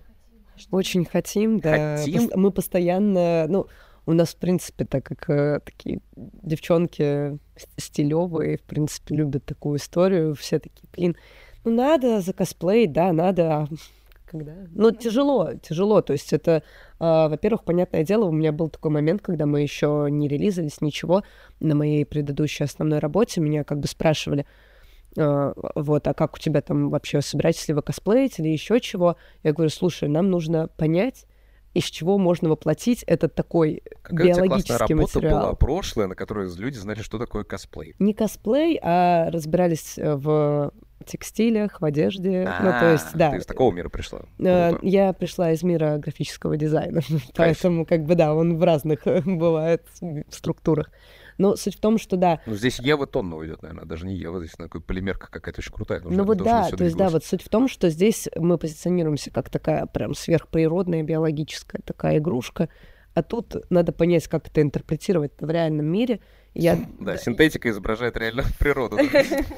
Очень 0.72 1.06
хотим, 1.06 1.60
да. 1.60 1.98
Хотим? 1.98 2.32
Мы 2.34 2.50
постоянно, 2.50 3.46
ну, 3.48 3.68
у 4.08 4.14
нас, 4.14 4.34
в 4.34 4.38
принципе, 4.38 4.86
так 4.86 5.06
как 5.06 5.30
э, 5.30 5.60
такие 5.64 6.02
девчонки 6.16 7.38
стилевые, 7.78 8.58
в 8.58 8.64
принципе, 8.64 9.18
любят 9.18 9.46
такую 9.46 9.78
историю, 9.78 10.34
все 10.34 10.58
такие, 10.58 10.88
блин, 10.92 11.16
ну 11.66 11.72
надо 11.72 12.20
за 12.20 12.34
косплей, 12.34 12.88
да, 12.88 13.14
надо, 13.14 13.68
а 14.36 14.46
когда? 14.46 14.68
Ну, 14.74 14.92
тяжело, 14.92 15.54
тяжело. 15.62 16.02
То 16.02 16.14
есть 16.14 16.34
это, 16.34 16.52
э, 16.52 16.62
во-первых, 17.00 17.64
понятное 17.64 18.04
дело, 18.04 18.26
у 18.26 18.32
меня 18.32 18.52
был 18.52 18.70
такой 18.70 18.92
момент, 18.92 19.22
когда 19.22 19.46
мы 19.46 19.62
еще 19.62 20.08
не 20.10 20.28
релизались, 20.28 20.82
ничего. 20.82 21.24
На 21.60 21.76
моей 21.76 22.06
предыдущей 22.06 22.64
основной 22.64 23.00
работе 23.00 23.42
меня 23.42 23.64
как 23.64 23.80
бы 23.80 23.88
спрашивали, 23.88 24.46
э, 25.18 25.54
вот, 25.76 26.08
а 26.08 26.14
как 26.14 26.36
у 26.36 26.40
тебя 26.40 26.62
там 26.62 26.90
вообще, 26.90 27.22
собираетесь 27.22 27.68
ли 27.68 27.74
вы 27.74 27.82
косплеить 27.82 28.40
или 28.40 28.50
еще 28.50 28.80
чего? 28.80 29.18
Я 29.44 29.54
говорю, 29.54 29.70
слушай, 29.70 30.10
нам 30.10 30.30
нужно 30.30 30.68
понять, 30.68 31.26
из 31.76 31.84
чего 31.84 32.18
можно 32.18 32.50
воплотить 32.50 33.04
этот 33.04 33.36
такой 33.36 33.84
Какая 34.02 34.34
биологический 34.34 34.84
у 34.84 34.88
тебя 34.88 34.96
материал. 34.96 35.42
была 35.42 35.54
прошлое, 35.54 36.08
на 36.08 36.16
которой 36.16 36.50
люди 36.56 36.78
знали, 36.78 37.02
что 37.02 37.20
такое 37.20 37.44
косплей? 37.44 37.96
Не 38.00 38.14
косплей, 38.14 38.80
а 38.82 39.30
разбирались 39.30 39.98
э, 39.98 40.16
в 40.16 40.72
текстилях, 41.04 41.82
в 41.82 41.86
одежде. 41.86 42.46
А, 42.48 42.64
ну, 42.64 42.72
то 42.72 42.92
есть, 42.92 43.16
да. 43.16 43.32
Ты 43.32 43.38
из 43.38 43.46
такого 43.46 43.74
мира 43.74 43.90
пришла? 43.90 44.22
Э, 44.40 44.74
я 44.82 45.14
пришла 45.14 45.52
из 45.52 45.64
мира 45.64 45.98
графического 45.98 46.58
дизайна, 46.58 47.02
поэтому, 47.36 47.86
как 47.86 48.06
бы, 48.06 48.16
да, 48.16 48.34
он 48.34 48.58
в 48.58 48.64
разных 48.64 49.02
бывает 49.26 49.84
структурах. 50.30 50.90
Но 51.38 51.56
суть 51.56 51.76
в 51.76 51.80
том, 51.80 51.98
что 51.98 52.16
да. 52.16 52.40
Ну, 52.46 52.56
здесь 52.56 52.80
Ева 52.80 53.08
тонна 53.08 53.36
уйдет, 53.36 53.62
наверное, 53.62 53.86
даже 53.86 54.06
не 54.06 54.16
Ева, 54.16 54.40
здесь 54.40 54.56
такая 54.56 54.82
полимерка 54.82 55.28
какая-то 55.30 55.60
очень 55.60 55.74
крутая. 55.74 56.02
Ну 56.04 56.24
вот 56.24 56.38
да, 56.38 56.70
то 56.70 56.84
есть 56.84 56.96
да, 56.96 57.10
вот 57.10 57.26
суть 57.26 57.44
в 57.44 57.50
том, 57.50 57.68
что 57.68 57.90
здесь 57.90 58.30
мы 58.36 58.58
позиционируемся 58.58 59.32
как 59.32 59.50
такая 59.50 59.86
прям 59.86 60.14
сверхприродная 60.14 61.04
биологическая 61.04 61.82
такая 61.84 62.20
игрушка, 62.20 62.70
а 63.14 63.24
тут 63.24 63.56
надо 63.70 63.92
понять, 63.92 64.28
как 64.28 64.48
это 64.48 64.62
интерпретировать 64.62 65.34
в 65.40 65.50
реальном 65.50 65.86
мире. 65.86 66.20
Я... 66.56 66.80
Да, 67.02 67.18
синтетика 67.18 67.70
изображает 67.70 68.16
реальную 68.16 68.48
природу. 68.60 68.98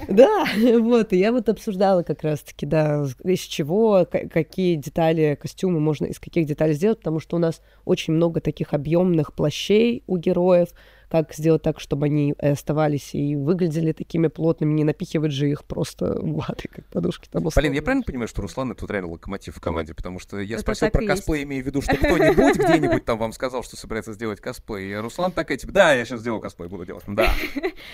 Да, 0.09 0.45
вот, 0.79 1.13
и 1.13 1.17
я 1.17 1.31
вот 1.31 1.47
обсуждала 1.47 2.01
как 2.01 2.23
раз-таки, 2.23 2.65
да, 2.65 3.05
из 3.23 3.41
чего, 3.41 4.05
какие 4.05 4.75
детали 4.75 5.37
костюма 5.39 5.79
можно 5.79 6.05
из 6.05 6.19
каких 6.19 6.47
деталей 6.47 6.73
сделать, 6.73 6.97
потому 6.97 7.19
что 7.19 7.35
у 7.35 7.39
нас 7.39 7.61
очень 7.85 8.13
много 8.13 8.41
таких 8.41 8.73
объемных 8.73 9.33
плащей 9.33 10.03
у 10.07 10.17
героев, 10.17 10.69
как 11.09 11.33
сделать 11.33 11.61
так, 11.61 11.79
чтобы 11.79 12.07
они 12.07 12.33
оставались 12.37 13.15
и 13.15 13.35
выглядели 13.35 13.91
такими 13.91 14.27
плотными, 14.27 14.73
не 14.73 14.83
напихивать 14.83 15.31
же 15.31 15.49
их 15.49 15.63
просто 15.63 16.17
ватой, 16.21 16.69
как 16.73 16.85
подушки 16.85 17.29
там 17.29 17.47
Полин, 17.53 17.73
я 17.73 17.81
правильно 17.81 18.03
понимаю, 18.03 18.27
что 18.27 18.41
Руслан— 18.41 18.71
это 18.73 18.81
вот 18.81 18.91
реально 18.91 19.11
локомотив 19.11 19.55
в 19.55 19.61
команде? 19.61 19.93
Потому 19.93 20.19
что 20.19 20.39
я 20.39 20.55
Это 20.55 20.61
спросил 20.61 20.87
так 20.87 20.93
про 20.93 21.03
и 21.03 21.07
косплей, 21.07 21.43
имея 21.43 21.63
в 21.63 21.65
виду, 21.65 21.81
что 21.81 21.95
кто-нибудь 21.97 22.57
где-нибудь 22.57 23.05
там 23.05 23.17
вам 23.17 23.31
сказал, 23.31 23.63
что 23.63 23.77
собирается 23.77 24.13
сделать 24.13 24.39
косплей. 24.39 24.91
И 24.91 24.95
Руслан 24.95 25.31
такая, 25.31 25.57
типа, 25.57 25.73
да, 25.73 25.93
я 25.93 26.05
сейчас 26.05 26.19
сделаю 26.19 26.41
косплей, 26.41 26.67
буду 26.67 26.85
делать. 26.85 27.03
Да. 27.07 27.29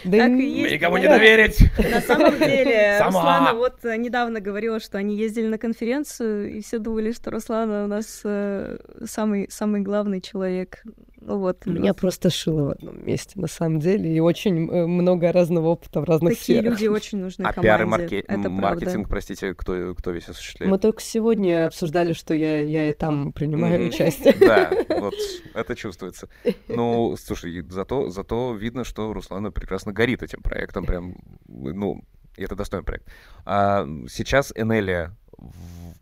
Да 0.04 0.18
Так 0.18 0.32
и. 0.32 0.74
Никому 0.74 0.98
не 0.98 1.08
доверить! 1.08 1.60
На 1.78 2.02
самом 2.02 2.38
деле. 2.38 3.00
Руслана 3.06 3.54
вот 3.54 3.84
э, 3.84 3.96
недавно 3.98 4.40
говорила, 4.40 4.80
что 4.80 4.98
они 4.98 5.16
ездили 5.16 5.48
на 5.48 5.58
конференцию, 5.58 6.54
и 6.54 6.62
все 6.62 6.80
думали, 6.80 7.12
что 7.12 7.32
Руслана 7.32 7.86
у 7.86 7.88
нас 7.88 8.22
э, 8.24 8.78
самый, 9.06 9.48
самый 9.50 9.82
главный 9.82 10.22
человек. 10.22 10.84
Ну 11.26 11.40
вот. 11.40 11.66
Меня 11.66 11.94
просто 11.94 12.30
шило 12.30 12.66
в 12.66 12.70
одном 12.72 13.06
месте, 13.06 13.40
на 13.40 13.48
самом 13.48 13.80
деле, 13.80 14.14
и 14.16 14.20
очень 14.20 14.70
э, 14.70 14.86
много 14.86 15.32
разного 15.32 15.68
опыта 15.70 16.02
в 16.02 16.04
разных 16.04 16.38
Такие 16.38 16.60
сферах. 16.60 16.80
люди 16.80 16.88
очень 16.90 17.18
нужны 17.20 17.44
А 17.44 17.54
команде. 17.54 17.62
пиар 17.62 17.82
и 17.82 17.86
марке- 17.86 18.20
Это 18.20 18.42
правда. 18.42 18.50
маркетинг, 18.50 19.10
простите, 19.10 19.54
кто, 19.54 19.96
кто 19.96 20.12
весь 20.12 20.28
осуществляет? 20.30 20.72
Мы 20.72 20.78
только 20.80 21.02
сегодня 21.02 21.68
обсуждали, 21.68 22.14
что 22.14 22.34
я, 22.34 22.60
я 22.62 22.90
и 22.90 22.94
там 22.94 23.32
принимаю 23.34 23.80
Мгм. 23.80 23.90
участие. 23.90 24.34
Да, 24.40 24.70
вот 25.00 25.14
это 25.54 25.76
чувствуется. 25.76 26.28
Ну, 26.68 27.16
слушай, 27.18 27.64
зато, 27.70 28.10
зато 28.10 28.54
видно, 28.54 28.84
что 28.84 29.14
Руслана 29.14 29.52
прекрасно 29.52 29.94
горит 29.94 30.24
этим 30.24 30.42
проектом, 30.42 30.86
прям, 30.86 31.16
ну, 31.48 32.04
это 32.36 32.56
достойный 32.56 32.84
проект. 32.86 33.08
А 33.46 33.86
сейчас 34.10 34.52
Энелия, 34.56 35.16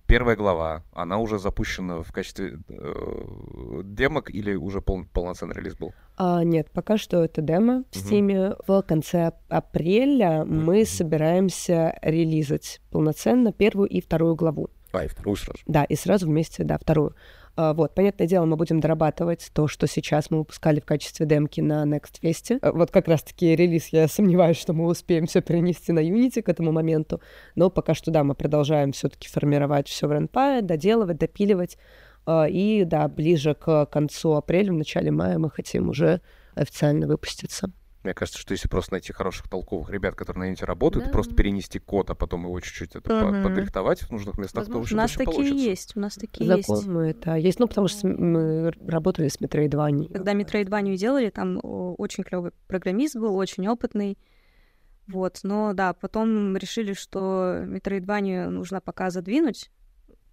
первая 0.07 0.35
глава, 0.35 0.83
она 0.93 1.17
уже 1.19 1.39
запущена 1.39 2.01
в 2.03 2.11
качестве 2.11 2.59
э, 2.69 3.81
демок 3.83 4.29
или 4.29 4.55
уже 4.55 4.81
пол- 4.81 5.05
полноценный 5.13 5.55
релиз 5.55 5.75
был? 5.75 5.93
А, 6.17 6.43
нет, 6.43 6.69
пока 6.71 6.97
что 6.97 7.23
это 7.23 7.41
демо 7.41 7.83
в. 7.91 7.95
Steam. 7.95 8.55
В 8.67 8.81
конце 8.83 9.27
ап- 9.29 9.33
апреля 9.49 10.43
мы 10.45 10.77
Мгм. 10.79 10.85
собираемся 10.85 11.97
релизать 12.01 12.81
полноценно 12.91 13.51
первую 13.53 13.87
и 13.89 14.01
вторую 14.01 14.35
главу. 14.35 14.69
А, 14.93 15.05
и 15.05 15.07
вторую 15.07 15.37
сразу. 15.37 15.59
Да, 15.67 15.83
и 15.85 15.95
сразу 15.95 16.27
вместе, 16.27 16.63
да, 16.63 16.77
вторую. 16.77 17.15
А, 17.61 17.73
Вот, 17.75 17.93
понятное 17.93 18.25
дело, 18.25 18.45
мы 18.45 18.55
будем 18.55 18.79
дорабатывать 18.79 19.51
то, 19.53 19.67
что 19.67 19.85
сейчас 19.85 20.31
мы 20.31 20.39
выпускали 20.39 20.79
в 20.79 20.85
качестве 20.85 21.27
демки 21.27 21.61
на 21.61 21.83
Next 21.83 22.19
Fest. 22.23 22.57
А, 22.59 22.71
Вот 22.71 22.89
как 22.89 23.07
раз-таки 23.07 23.55
релиз, 23.55 23.89
я 23.89 24.07
сомневаюсь, 24.07 24.57
что 24.57 24.73
мы 24.73 24.87
успеем 24.87 25.27
все 25.27 25.41
перенести 25.41 25.91
на 25.91 25.99
Unity 25.99 26.41
к 26.41 26.49
этому 26.49 26.71
моменту. 26.71 27.21
Но 27.53 27.69
пока 27.69 27.93
что, 27.93 28.09
да, 28.09 28.23
мы 28.23 28.33
продолжаем 28.33 28.93
все-таки 28.93 29.29
формировать 29.29 29.87
все 29.87 30.07
в 30.07 30.11
RenPy, 30.11 30.61
доделывать, 30.63 31.19
допиливать. 31.19 31.77
А, 32.25 32.47
И, 32.49 32.83
да, 32.83 33.07
ближе 33.07 33.53
к 33.53 33.85
концу 33.85 34.33
апреля, 34.33 34.71
в 34.71 34.77
начале 34.77 35.11
мая 35.11 35.37
мы 35.37 35.51
хотим 35.51 35.89
уже 35.89 36.21
официально 36.55 37.05
выпуститься. 37.05 37.71
Мне 38.03 38.15
кажется, 38.15 38.39
что 38.39 38.53
если 38.53 38.67
просто 38.67 38.93
найти 38.93 39.13
хороших 39.13 39.47
толковых 39.47 39.89
ребят, 39.91 40.15
которые 40.15 40.49
на 40.49 40.53
Unity 40.53 40.65
работают, 40.65 41.05
Да. 41.05 41.11
просто 41.11 41.35
перенести 41.35 41.77
код, 41.77 42.09
а 42.09 42.15
потом 42.15 42.45
его 42.45 42.59
чуть-чуть 42.59 42.95
это 42.95 43.13
Мгм. 43.13 43.43
подрихтовать 43.43 44.01
в 44.01 44.11
нужных 44.11 44.37
местах, 44.39 44.65
то 44.65 44.71
Возможно, 44.71 44.79
вообще 44.79 44.93
у 44.95 44.97
нас 44.97 45.11
такие 45.11 45.25
получится. 45.47 45.69
есть, 45.69 45.97
у 45.97 45.99
нас 45.99 46.15
такие 46.15 46.49
есть. 46.55 46.67
Законно 46.67 46.99
это 47.01 47.35
есть. 47.35 47.59
Ну, 47.59 47.67
потому 47.67 47.87
что 47.87 48.07
мы 48.07 48.71
работали 48.87 49.27
с 49.27 49.39
Metroidvania. 49.39 50.11
Когда 50.11 50.33
Metroidvania 50.33 50.95
делали, 50.95 51.29
там 51.29 51.59
очень 51.61 52.23
клевый 52.23 52.51
программист 52.67 53.15
был, 53.15 53.35
очень 53.35 53.67
опытный. 53.67 54.17
Вот, 55.07 55.39
но 55.43 55.73
да, 55.73 55.93
потом 55.93 56.55
решили, 56.57 56.93
что 56.93 57.63
Metroidvania 57.67 58.47
нужно 58.49 58.81
пока 58.81 59.09
задвинуть. 59.11 59.69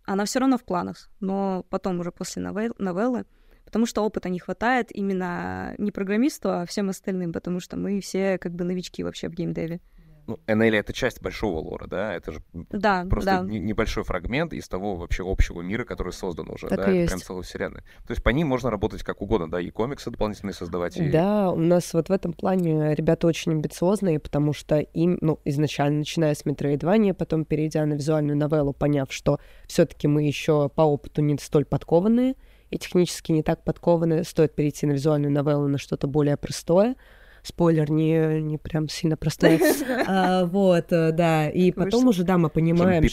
Она 0.05 0.25
все 0.25 0.39
равно 0.39 0.57
в 0.57 0.65
планах, 0.65 1.11
но 1.21 1.67
потом 1.69 2.01
уже 2.01 2.13
после 2.13 2.43
новел- 2.43 2.75
новеллы, 2.79 3.27
потому 3.69 3.85
что 3.85 4.03
опыта 4.03 4.31
не 4.31 4.39
хватает 4.39 4.89
именно 4.97 5.75
не 5.77 5.91
программисту, 5.93 6.51
а 6.51 6.65
всем 6.65 6.89
остальным, 6.89 7.35
потому 7.35 7.61
что 7.61 7.77
мы 7.77 8.01
все 8.01 8.39
как 8.39 8.55
бы 8.55 8.65
новички 8.65 9.05
вообще 9.05 9.29
в 9.29 9.35
геймдеве. 9.35 9.81
Ну, 10.27 10.39
Энелия— 10.47 10.81
это 10.81 10.93
часть 10.93 11.23
большого 11.23 11.59
лора, 11.59 11.87
да? 11.87 12.15
Это 12.15 12.33
же 12.33 12.41
Да, 12.53 13.07
просто 13.09 13.39
да. 13.39 13.41
не- 13.41 13.59
небольшой 13.61 14.05
фрагмент 14.05 14.53
из 14.53 14.69
того 14.69 14.95
вообще 14.97 15.23
общего 15.27 15.63
мира, 15.63 15.85
который 15.87 16.13
создан 16.13 16.51
уже, 16.51 16.69
Так 16.69 16.79
да? 16.81 16.85
и 16.85 16.89
Это 16.89 16.95
есть. 17.01 17.09
прям 17.13 17.21
целая 17.23 17.43
вселенная. 17.43 17.81
То 18.07 18.11
есть 18.11 18.23
по 18.23 18.29
ним 18.29 18.47
можно 18.49 18.71
работать 18.71 19.03
как 19.03 19.23
угодно, 19.23 19.51
да? 19.51 19.59
И 19.59 19.71
комиксы 19.71 20.11
дополнительные 20.11 20.53
создавать, 20.53 20.99
и... 20.99 21.09
Да, 21.09 21.51
у 21.51 21.57
нас 21.57 21.95
вот 21.95 22.11
в 22.11 22.13
этом 22.13 22.35
плане 22.35 22.95
ребята 22.95 23.27
очень 23.27 23.53
амбициозные, 23.53 24.19
потому 24.21 24.53
что 24.53 24.77
им, 24.81 25.17
ну, 25.23 25.41
изначально, 25.47 26.01
начиная 26.01 26.35
с 26.35 26.45
Metroidvania, 26.45 27.15
потом 27.15 27.47
перейдя 27.47 27.87
на 27.87 27.95
визуальную 27.95 28.37
новеллу, 28.37 28.75
поняв, 28.75 29.11
что 29.11 29.41
все 29.67 29.87
таки 29.87 30.09
мы 30.09 30.25
еще 30.25 30.69
по 30.69 30.83
опыту 30.83 31.23
не 31.23 31.39
столь 31.39 31.65
подкованные 31.65 32.35
и 32.71 32.79
технически 32.79 33.33
не 33.33 33.43
так 33.43 33.65
подкованные, 33.65 34.25
стоит 34.25 34.55
перейти 34.55 34.87
на 34.87 34.93
визуальную 34.93 35.33
новеллу 35.33 35.69
на 35.69 35.79
что-то 35.79 36.07
более 36.07 36.37
простое. 36.37 36.97
Спойлер, 37.43 37.91
не, 37.91 38.43
не 38.43 38.59
прям 38.59 38.89
сильно 38.89 39.17
простое. 39.17 39.61
А, 40.07 40.45
вот, 40.45 40.93
э, 40.93 41.13
да. 41.13 41.49
И 41.49 41.71
потом 41.71 42.09
уже, 42.09 42.25
да, 42.25 42.37
мы 42.37 42.51
понимаем, 42.51 43.05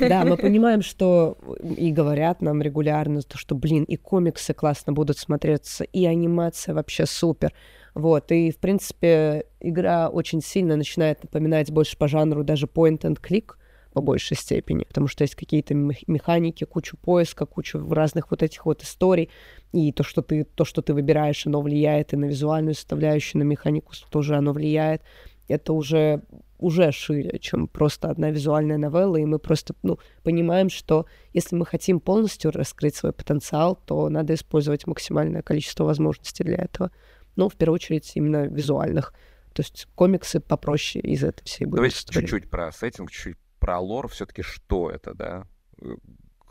да, 0.00 0.24
мы 0.24 0.36
понимаем, 0.36 0.82
что 0.82 1.38
и 1.62 1.92
говорят 1.92 2.42
нам 2.42 2.60
регулярно, 2.60 3.22
то, 3.22 3.38
что, 3.38 3.54
блин, 3.54 3.84
и 3.84 3.96
комиксы 3.96 4.52
классно 4.52 4.92
будут 4.92 5.18
смотреться, 5.18 5.84
и 5.84 6.06
анимация 6.06 6.74
вообще 6.74 7.06
супер. 7.06 7.52
Вот, 7.94 8.30
и, 8.30 8.50
в 8.50 8.58
принципе, 8.58 9.46
игра 9.60 10.08
очень 10.08 10.42
сильно 10.42 10.76
начинает 10.76 11.22
напоминать 11.22 11.70
больше 11.70 11.96
по 11.96 12.08
жанру 12.08 12.44
даже 12.44 12.66
point 12.66 13.00
and 13.00 13.18
click 13.20 13.54
по 13.96 14.02
большей 14.02 14.36
степени, 14.36 14.84
потому 14.84 15.08
что 15.08 15.24
есть 15.24 15.34
какие-то 15.34 15.72
мех- 15.72 16.06
механики, 16.06 16.64
кучу 16.64 16.98
поиска, 16.98 17.46
кучу 17.46 17.78
разных 17.88 18.30
вот 18.30 18.42
этих 18.42 18.66
вот 18.66 18.82
историй, 18.82 19.30
и 19.72 19.90
то, 19.90 20.02
что 20.02 20.20
ты, 20.20 20.44
то, 20.44 20.66
что 20.66 20.82
ты 20.82 20.92
выбираешь, 20.92 21.46
оно 21.46 21.62
влияет 21.62 22.12
и 22.12 22.16
на 22.18 22.26
визуальную 22.26 22.74
составляющую, 22.74 23.42
на 23.42 23.44
механику 23.44 23.94
тоже 24.10 24.36
оно 24.36 24.52
влияет. 24.52 25.00
Это 25.48 25.72
уже 25.72 26.20
уже 26.58 26.92
шире, 26.92 27.38
чем 27.38 27.68
просто 27.68 28.10
одна 28.10 28.30
визуальная 28.30 28.76
новелла, 28.76 29.16
и 29.16 29.24
мы 29.24 29.38
просто 29.38 29.74
ну, 29.82 29.98
понимаем, 30.22 30.68
что 30.68 31.06
если 31.32 31.56
мы 31.56 31.64
хотим 31.64 31.98
полностью 31.98 32.50
раскрыть 32.50 32.96
свой 32.96 33.14
потенциал, 33.14 33.76
то 33.86 34.10
надо 34.10 34.34
использовать 34.34 34.86
максимальное 34.86 35.40
количество 35.40 35.84
возможностей 35.84 36.44
для 36.44 36.56
этого. 36.58 36.90
Ну, 37.34 37.48
в 37.48 37.54
первую 37.54 37.76
очередь, 37.76 38.12
именно 38.14 38.46
визуальных. 38.46 39.14
То 39.54 39.62
есть 39.62 39.88
комиксы 39.94 40.38
попроще 40.38 41.02
из 41.02 41.24
этой 41.24 41.44
всей 41.44 41.64
будут. 41.64 41.76
Давайте 41.76 42.04
чуть-чуть 42.10 42.50
про 42.50 42.70
сеттинг, 42.72 43.10
чуть-чуть 43.10 43.38
про 43.66 43.80
лор. 43.80 44.08
Все-таки 44.08 44.42
что 44.42 44.90
это, 44.90 45.12
да? 45.14 45.46
Э, 45.82 45.96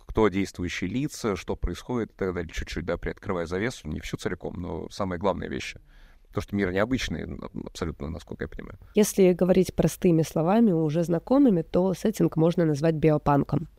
Кто 0.08 0.28
действующие 0.28 0.90
лица, 0.90 1.36
что 1.38 1.56
происходит 1.56 2.12
и 2.12 2.16
так 2.16 2.34
далее. 2.34 2.52
Чуть-чуть, 2.52 2.86
да, 2.86 2.98
приоткрывая 2.98 3.46
завесу, 3.46 3.88
не 3.88 4.02
всю 4.02 4.18
целиком, 4.18 4.56
но 4.58 4.90
самые 4.90 5.18
главные 5.18 5.50
вещи. 5.50 5.80
То, 6.34 6.42
что 6.42 6.54
мир 6.56 6.74
необычный, 6.74 7.26
абсолютно, 7.66 8.10
насколько 8.10 8.44
я 8.44 8.48
понимаю. 8.50 8.78
Если 8.96 9.32
говорить 9.32 9.74
простыми 9.74 10.24
словами, 10.24 10.74
уже 10.74 11.04
знакомыми, 11.04 11.62
то 11.62 11.94
сеттинг 11.94 12.36
можно 12.36 12.66
назвать 12.66 12.96
биопанком. 12.96 13.70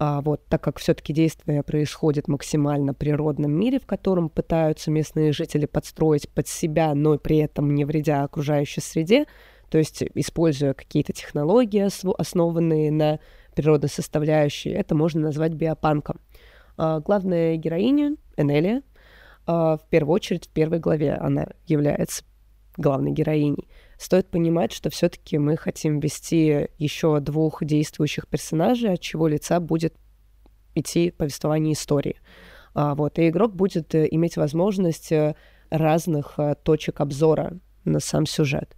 А, 0.00 0.20
вот, 0.20 0.44
так 0.46 0.60
как 0.60 0.78
все-таки 0.78 1.12
действие 1.12 1.62
происходит 1.62 2.26
максимально 2.26 2.94
природном 2.94 3.52
мире, 3.52 3.78
в 3.78 3.86
котором 3.86 4.28
пытаются 4.28 4.90
местные 4.90 5.32
жители 5.32 5.66
подстроить 5.66 6.28
под 6.28 6.48
себя, 6.48 6.92
но 6.96 7.16
при 7.18 7.38
этом 7.38 7.72
не 7.72 7.84
вредя 7.84 8.24
окружающей 8.24 8.80
среде, 8.80 9.26
то 9.74 9.78
есть 9.78 10.04
используя 10.14 10.72
какие-то 10.72 11.12
технологии, 11.12 11.88
основанные 12.20 12.92
на 12.92 13.18
природной 13.56 13.88
составляющей, 13.88 14.70
это 14.70 14.94
можно 14.94 15.22
назвать 15.22 15.54
биопанком. 15.54 16.20
А, 16.76 17.00
главная 17.00 17.56
героиня, 17.56 18.14
Энелия, 18.36 18.82
а, 19.48 19.76
в 19.76 19.88
первую 19.88 20.14
очередь 20.14 20.46
в 20.46 20.50
первой 20.50 20.78
главе 20.78 21.14
она 21.14 21.48
является 21.66 22.22
главной 22.76 23.10
героиней. 23.10 23.68
Стоит 23.98 24.28
понимать, 24.28 24.70
что 24.70 24.90
все-таки 24.90 25.38
мы 25.38 25.56
хотим 25.56 25.98
ввести 25.98 26.68
еще 26.78 27.18
двух 27.18 27.64
действующих 27.64 28.28
персонажей, 28.28 28.92
от 28.92 29.00
чего 29.00 29.26
лица 29.26 29.58
будет 29.58 29.96
идти 30.76 31.10
повествование 31.10 31.72
истории. 31.72 32.20
А, 32.74 32.94
вот, 32.94 33.18
и 33.18 33.28
игрок 33.28 33.56
будет 33.56 33.92
э, 33.96 34.06
иметь 34.12 34.36
возможность 34.36 35.10
э, 35.10 35.34
разных 35.68 36.34
э, 36.38 36.54
точек 36.62 37.00
обзора 37.00 37.58
на 37.84 37.98
сам 37.98 38.24
сюжет. 38.24 38.76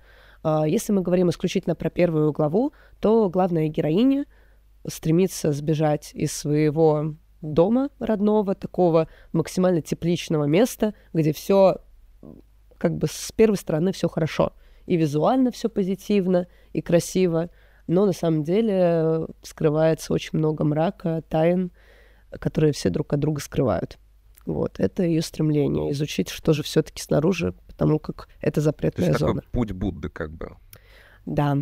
А, 0.49 0.65
Если 0.65 0.93
мы 0.93 1.03
говорим 1.03 1.29
исключительно 1.29 1.75
про 1.75 1.91
первую 1.91 2.31
главу, 2.31 2.73
то 3.01 3.29
главная 3.29 3.67
героиня 3.67 4.27
стремится 4.87 5.51
сбежать 5.51 6.13
из 6.15 6.33
своего 6.33 7.17
дома 7.43 7.91
родного, 7.99 8.55
такого 8.55 9.09
максимально 9.33 9.83
тепличного 9.83 10.45
места, 10.45 10.95
где 11.13 11.33
все 11.33 11.79
как 12.79 12.97
бы 12.97 13.09
с 13.11 13.33
первой 13.33 13.57
стороны 13.57 13.91
все 13.91 14.09
хорошо. 14.09 14.53
И 14.87 14.97
визуально 14.97 15.51
все 15.51 15.69
позитивно, 15.69 16.47
и 16.73 16.81
красиво. 16.81 17.51
Но 17.89 18.07
на 18.07 18.13
самом 18.13 18.45
деле 18.45 18.75
э, 18.79 19.27
скрывается 19.43 20.13
очень 20.13 20.39
много 20.39 20.63
мрака, 20.63 21.25
тайн, 21.29 21.73
которые 22.31 22.73
все 22.73 22.89
друг 22.89 23.13
от 23.13 23.19
друга 23.19 23.41
скрывают. 23.41 23.99
Вот, 24.47 24.79
это 24.79 25.03
ее 25.03 25.23
стремление 25.23 25.91
изучить, 25.93 26.29
что 26.29 26.53
же 26.53 26.63
все-таки 26.63 27.03
снаружи, 27.03 27.53
потому 27.67 27.99
как 27.99 28.29
это 28.41 28.57
То 28.57 28.61
запретная 28.63 29.09
есть 29.09 29.19
такой 29.19 29.35
зона. 29.35 29.43
путь 29.51 29.73
Будды, 29.73 30.09
как 30.09 30.33
бы. 30.33 30.57
Да. 31.27 31.59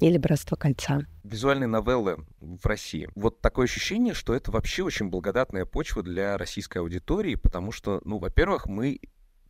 Или 0.00 0.18
братство 0.18 0.56
кольца. 0.56 1.02
Визуальные 1.24 1.68
новеллы 1.68 2.18
в 2.40 2.64
России. 2.66 3.08
Вот 3.14 3.40
такое 3.40 3.64
ощущение, 3.64 4.14
что 4.14 4.34
это 4.34 4.50
вообще 4.50 4.82
очень 4.82 5.08
благодатная 5.08 5.64
почва 5.64 6.02
для 6.02 6.36
российской 6.36 6.78
аудитории, 6.78 7.34
потому 7.34 7.72
что, 7.72 8.00
ну, 8.04 8.18
во-первых, 8.18 8.66
мы 8.66 9.00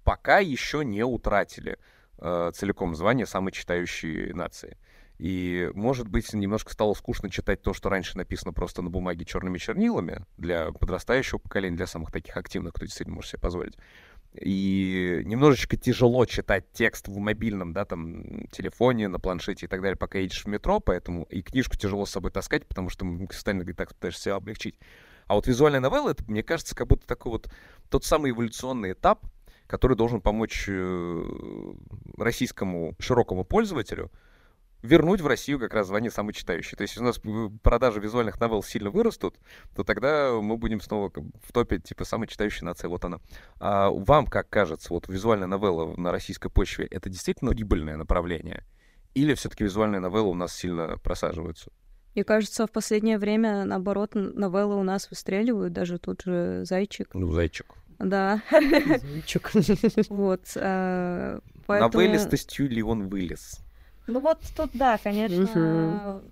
пока 0.04 0.38
еще 0.38 0.84
не 0.84 1.04
утратили 1.04 1.78
э, 2.18 2.50
целиком 2.54 2.94
звание 2.94 3.26
самой 3.26 3.52
читающей 3.52 4.32
нации. 4.32 4.76
И, 5.18 5.70
может 5.74 6.08
быть, 6.08 6.32
немножко 6.32 6.72
стало 6.72 6.92
скучно 6.94 7.30
читать 7.30 7.62
то, 7.62 7.72
что 7.72 7.88
раньше 7.88 8.18
написано 8.18 8.52
просто 8.52 8.82
на 8.82 8.90
бумаге 8.90 9.24
черными 9.24 9.58
чернилами 9.58 10.24
для 10.36 10.72
подрастающего 10.72 11.38
поколения, 11.38 11.76
для 11.76 11.86
самых 11.86 12.10
таких 12.12 12.36
активных, 12.36 12.74
кто 12.74 12.84
действительно 12.84 13.16
может 13.16 13.30
себе 13.30 13.40
позволить. 13.40 13.76
И 14.38 15.22
немножечко 15.24 15.78
тяжело 15.78 16.26
читать 16.26 16.70
текст 16.72 17.08
в 17.08 17.16
мобильном, 17.16 17.72
да, 17.72 17.86
там, 17.86 18.46
телефоне, 18.48 19.08
на 19.08 19.18
планшете 19.18 19.64
и 19.64 19.68
так 19.68 19.80
далее, 19.80 19.96
пока 19.96 20.18
едешь 20.18 20.44
в 20.44 20.48
метро, 20.48 20.80
поэтому 20.80 21.24
и 21.24 21.40
книжку 21.40 21.76
тяжело 21.76 22.04
с 22.04 22.10
собой 22.10 22.30
таскать, 22.30 22.66
потому 22.66 22.90
что 22.90 23.06
постоянно 23.26 23.64
так 23.72 23.94
пытаешься 23.94 24.22
себя 24.22 24.34
облегчить. 24.34 24.78
А 25.26 25.34
вот 25.34 25.46
визуальная 25.46 25.80
новелла, 25.80 26.10
это, 26.10 26.24
мне 26.28 26.42
кажется, 26.42 26.76
как 26.76 26.88
будто 26.88 27.06
такой 27.06 27.32
вот 27.32 27.50
тот 27.88 28.04
самый 28.04 28.32
эволюционный 28.32 28.92
этап, 28.92 29.24
который 29.66 29.96
должен 29.96 30.20
помочь 30.20 30.66
э, 30.68 31.72
российскому 32.18 32.94
широкому 32.98 33.44
пользователю 33.44 34.10
вернуть 34.86 35.20
в 35.20 35.26
Россию 35.26 35.58
как 35.58 35.74
раз 35.74 35.88
звание 35.88 36.10
самый 36.10 36.32
читающий. 36.32 36.76
То 36.76 36.82
есть, 36.82 36.94
если 36.94 37.04
у 37.04 37.06
нас 37.06 37.20
продажи 37.62 38.00
визуальных 38.00 38.40
новелл 38.40 38.62
сильно 38.62 38.90
вырастут, 38.90 39.36
то 39.74 39.84
тогда 39.84 40.32
мы 40.40 40.56
будем 40.56 40.80
снова 40.80 41.12
в 41.42 41.52
топе, 41.52 41.78
типа, 41.78 42.04
самой 42.04 42.26
читающей 42.26 42.64
нации. 42.64 42.88
Вот 42.88 43.04
она. 43.04 43.20
А 43.60 43.90
вам, 43.90 44.26
как 44.26 44.48
кажется, 44.48 44.94
вот 44.94 45.08
визуальная 45.08 45.46
новелла 45.46 45.94
на 45.96 46.10
российской 46.10 46.48
почве, 46.48 46.86
это 46.86 47.10
действительно 47.10 47.52
прибыльное 47.66 47.96
направление? 47.96 48.62
Или 49.14 49.34
все-таки 49.34 49.64
визуальные 49.64 50.00
новеллы 50.00 50.30
у 50.30 50.34
нас 50.34 50.54
сильно 50.54 50.98
просаживаются? 50.98 51.70
Мне 52.14 52.24
кажется, 52.24 52.66
в 52.66 52.70
последнее 52.70 53.18
время, 53.18 53.64
наоборот, 53.64 54.14
новеллы 54.14 54.76
у 54.76 54.82
нас 54.82 55.10
выстреливают, 55.10 55.72
даже 55.72 55.98
тут 55.98 56.22
же 56.22 56.64
«Зайчик». 56.64 57.08
Ну, 57.12 57.30
«Зайчик». 57.32 57.74
Да. 57.98 58.42
Зайчик. 58.50 59.50
Вот. 60.08 60.42
А, 60.56 61.40
На 61.68 61.88
вылезтостью 61.88 62.68
ли 62.68 62.82
он 62.82 63.08
вылез? 63.08 63.65
Ну 64.06 64.20
вот 64.20 64.38
тут, 64.56 64.70
да, 64.74 64.98
конечно, 65.02 66.22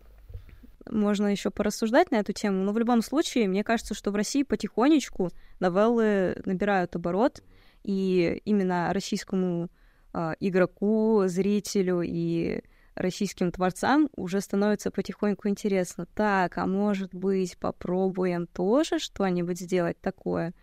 можно 0.90 1.28
еще 1.28 1.50
порассуждать 1.50 2.10
на 2.10 2.16
эту 2.16 2.32
тему, 2.32 2.62
но 2.62 2.72
в 2.72 2.78
любом 2.78 3.02
случае, 3.02 3.48
мне 3.48 3.64
кажется, 3.64 3.94
что 3.94 4.10
в 4.10 4.16
России 4.16 4.42
потихонечку 4.42 5.30
новеллы 5.60 6.36
набирают 6.44 6.94
оборот, 6.94 7.42
и 7.82 8.40
именно 8.44 8.92
российскому 8.92 9.70
э, 10.12 10.34
игроку, 10.40 11.22
зрителю 11.26 12.02
и 12.02 12.62
российским 12.94 13.50
творцам 13.50 14.08
уже 14.16 14.40
становится 14.40 14.90
потихоньку 14.90 15.48
интересно. 15.48 16.06
Так, 16.14 16.58
а 16.58 16.66
может 16.66 17.14
быть, 17.14 17.58
попробуем 17.58 18.46
тоже 18.46 18.98
что-нибудь 18.98 19.60
сделать 19.60 20.00
такое? 20.00 20.54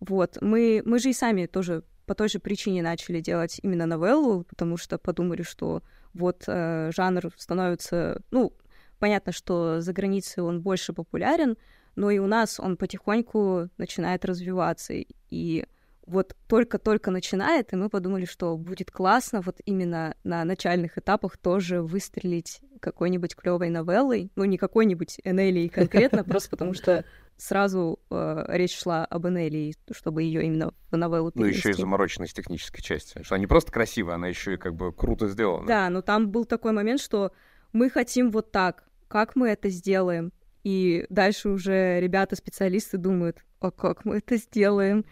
Вот, 0.00 0.38
мы, 0.40 0.82
мы 0.84 0.98
же 0.98 1.10
и 1.10 1.12
сами 1.12 1.46
тоже 1.46 1.84
по 2.06 2.14
той 2.14 2.28
же 2.28 2.38
причине 2.38 2.82
начали 2.82 3.20
делать 3.20 3.60
именно 3.62 3.86
новеллу, 3.86 4.44
потому 4.44 4.76
что 4.76 4.98
подумали, 4.98 5.42
что 5.42 5.82
вот 6.14 6.44
э, 6.46 6.90
жанр 6.94 7.30
становится, 7.36 8.22
ну, 8.30 8.52
понятно, 8.98 9.32
что 9.32 9.80
за 9.80 9.92
границей 9.92 10.42
он 10.42 10.60
больше 10.60 10.92
популярен, 10.92 11.56
но 11.96 12.10
и 12.10 12.18
у 12.18 12.26
нас 12.26 12.58
он 12.58 12.76
потихоньку 12.76 13.68
начинает 13.76 14.24
развиваться. 14.24 14.94
И 15.30 15.66
вот 16.06 16.36
только-только 16.48 17.10
начинает, 17.10 17.72
и 17.72 17.76
мы 17.76 17.88
подумали, 17.88 18.24
что 18.24 18.56
будет 18.56 18.90
классно 18.90 19.40
вот 19.40 19.56
именно 19.64 20.16
на 20.24 20.44
начальных 20.44 20.98
этапах 20.98 21.36
тоже 21.36 21.82
выстрелить 21.82 22.60
какой-нибудь 22.80 23.34
клевой 23.34 23.70
новеллой. 23.70 24.30
Ну, 24.36 24.44
не 24.44 24.58
какой-нибудь 24.58 25.20
Энелии 25.24 25.68
конкретно, 25.68 26.24
просто 26.24 26.50
потому 26.50 26.74
что 26.74 27.04
сразу 27.36 27.98
э, 28.10 28.44
речь 28.48 28.78
шла 28.78 29.04
об 29.04 29.26
Энелии, 29.26 29.74
чтобы 29.90 30.22
ее 30.22 30.44
именно 30.44 30.72
в 30.90 30.96
новеллу 30.96 31.30
перенести. 31.30 31.62
Ну, 31.64 31.70
еще 31.70 31.70
и 31.70 31.80
замороченность 31.80 32.36
технической 32.36 32.82
части. 32.82 33.22
Что 33.22 33.34
она 33.34 33.40
не 33.40 33.46
просто 33.46 33.72
красивая, 33.72 34.16
она 34.16 34.28
еще 34.28 34.54
и 34.54 34.56
как 34.56 34.74
бы 34.74 34.92
круто 34.92 35.28
сделана. 35.28 35.66
Да, 35.66 35.88
но 35.90 36.02
там 36.02 36.30
был 36.30 36.44
такой 36.44 36.72
момент, 36.72 37.00
что 37.00 37.32
мы 37.72 37.90
хотим 37.90 38.30
вот 38.30 38.52
так. 38.52 38.84
Как 39.08 39.36
мы 39.36 39.48
это 39.48 39.68
сделаем? 39.68 40.32
И 40.62 41.06
дальше 41.08 41.50
уже 41.50 42.00
ребята-специалисты 42.00 42.98
думают, 42.98 43.38
а 43.60 43.70
как 43.70 44.04
мы 44.04 44.18
это 44.18 44.36
сделаем? 44.36 45.04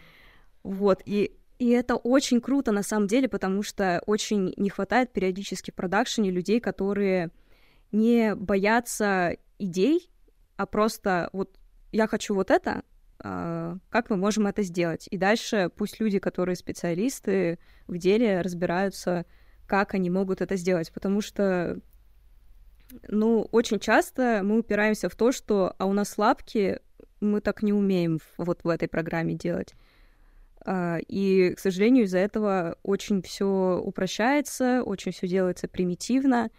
Вот, 0.62 1.02
и 1.04 1.36
и 1.58 1.68
это 1.68 1.94
очень 1.94 2.40
круто 2.40 2.72
на 2.72 2.82
самом 2.82 3.06
деле, 3.06 3.28
потому 3.28 3.62
что 3.62 4.02
очень 4.06 4.52
не 4.56 4.68
хватает 4.68 5.12
периодически 5.12 5.70
в 5.70 5.74
продакшене 5.74 6.32
людей, 6.32 6.58
которые 6.58 7.30
не 7.92 8.34
боятся 8.34 9.36
идей, 9.60 10.10
а 10.56 10.66
просто 10.66 11.30
вот 11.32 11.56
я 11.92 12.08
хочу 12.08 12.34
вот 12.34 12.50
это, 12.50 12.82
а, 13.20 13.76
как 13.90 14.10
мы 14.10 14.16
можем 14.16 14.48
это 14.48 14.62
сделать? 14.62 15.06
И 15.12 15.16
дальше 15.16 15.70
пусть 15.76 16.00
люди, 16.00 16.18
которые 16.18 16.56
специалисты 16.56 17.60
в 17.86 17.96
деле, 17.96 18.40
разбираются, 18.40 19.24
как 19.68 19.94
они 19.94 20.10
могут 20.10 20.40
это 20.40 20.56
сделать, 20.56 20.92
потому 20.92 21.20
что 21.20 21.78
ну, 23.06 23.48
очень 23.52 23.78
часто 23.78 24.40
мы 24.42 24.58
упираемся 24.58 25.08
в 25.08 25.14
то, 25.14 25.30
что 25.30 25.74
а 25.78 25.86
у 25.86 25.92
нас 25.92 26.18
лапки, 26.18 26.80
мы 27.20 27.40
так 27.40 27.62
не 27.62 27.72
умеем 27.72 28.18
вот 28.36 28.64
в 28.64 28.68
этой 28.68 28.88
программе 28.88 29.34
делать. 29.34 29.74
А, 30.64 30.98
и, 31.08 31.54
к 31.54 31.58
сожалению, 31.58 32.04
из-за 32.04 32.18
этого 32.18 32.76
очень 32.82 33.22
все 33.22 33.80
упрощается, 33.84 34.82
очень 34.84 35.12
все 35.12 35.26
делается 35.26 35.68
примитивно, 35.68 36.50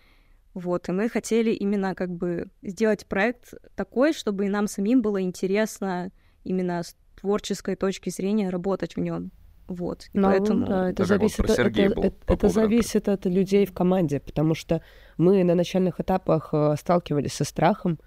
вот, 0.54 0.88
и 0.88 0.92
мы 0.92 1.10
хотели 1.10 1.52
именно 1.52 1.96
как 1.96 2.12
бы 2.12 2.48
сделать 2.62 3.08
проект 3.08 3.54
такой, 3.76 4.13
чтобы 4.13 4.46
и 4.46 4.50
нам 4.50 4.68
самим 4.68 5.02
было 5.02 5.22
интересно 5.22 6.12
именно 6.44 6.84
с 6.84 6.96
творческой 7.20 7.76
точки 7.76 8.10
зрения 8.10 8.50
работать 8.50 8.96
в 8.96 9.00
нем. 9.00 9.32
Вот. 9.68 10.10
И 10.13 10.20
ну, 10.20 10.28
поэтому 10.28 10.68
да, 10.68 10.89
это, 10.89 11.06
зависит, 11.06 11.39
вот 11.39 11.50
это, 11.50 11.82
это, 11.82 12.13
это 12.28 12.50
зависит 12.50 13.08
от 13.08 13.26
людей 13.26 13.66
в 13.66 13.74
команде, 13.74 14.20
потому 14.20 14.54
что 14.54 14.82
мы 15.18 15.44
на 15.44 15.56
начальных 15.56 16.00
этапах 16.00 16.50
э, 16.52 16.76
сталкивались 16.78 17.34
со 17.34 17.46
страхом, 17.46 17.98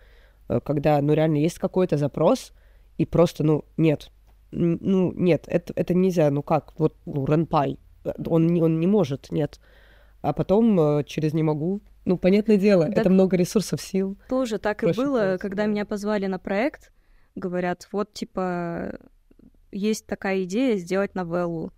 э, 0.48 0.60
когда, 0.60 1.00
ну, 1.00 1.14
реально 1.14 1.38
есть 1.38 1.58
какой-то 1.58 1.96
запрос, 1.96 2.52
и 2.98 3.06
просто, 3.06 3.42
ну, 3.42 3.64
нет, 3.76 4.10
ну, 4.56 5.12
нет, 5.12 5.44
это, 5.46 5.72
это 5.76 5.94
нельзя, 5.94 6.30
ну 6.30 6.42
как, 6.42 6.72
вот, 6.78 6.96
ну, 7.06 7.26
Ренпай, 7.26 7.78
э, 8.04 8.12
он, 8.26 8.46
не, 8.48 8.62
он 8.62 8.80
не 8.80 8.86
может, 8.86 9.30
нет. 9.30 9.60
А 10.22 10.32
потом 10.32 11.04
через 11.04 11.34
«не 11.34 11.42
могу» 11.42 11.82
Ну, 12.06 12.16
понятное 12.18 12.56
дело, 12.56 12.86
так 12.86 12.98
это 12.98 13.10
много 13.10 13.36
ресурсов, 13.36 13.82
сил. 13.82 14.16
Тоже 14.28 14.58
так 14.58 14.84
и 14.84 14.92
было, 14.92 15.18
просто, 15.18 15.38
когда 15.38 15.64
да. 15.64 15.68
меня 15.68 15.84
позвали 15.84 16.26
на 16.26 16.38
проект, 16.38 16.92
говорят, 17.34 17.88
вот, 17.90 18.12
типа, 18.14 18.96
есть 19.72 20.06
такая 20.06 20.44
идея 20.44 20.76
сделать 20.76 21.16
новеллу. 21.16 21.72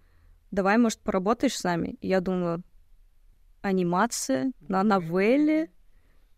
Давай, 0.50 0.76
может, 0.76 1.00
поработаешь 1.00 1.56
с 1.56 1.64
нами? 1.64 1.96
И 2.02 2.08
я 2.08 2.20
думаю, 2.20 2.62
анимация 3.62 4.52
на 4.60 4.82
новелле? 4.82 5.70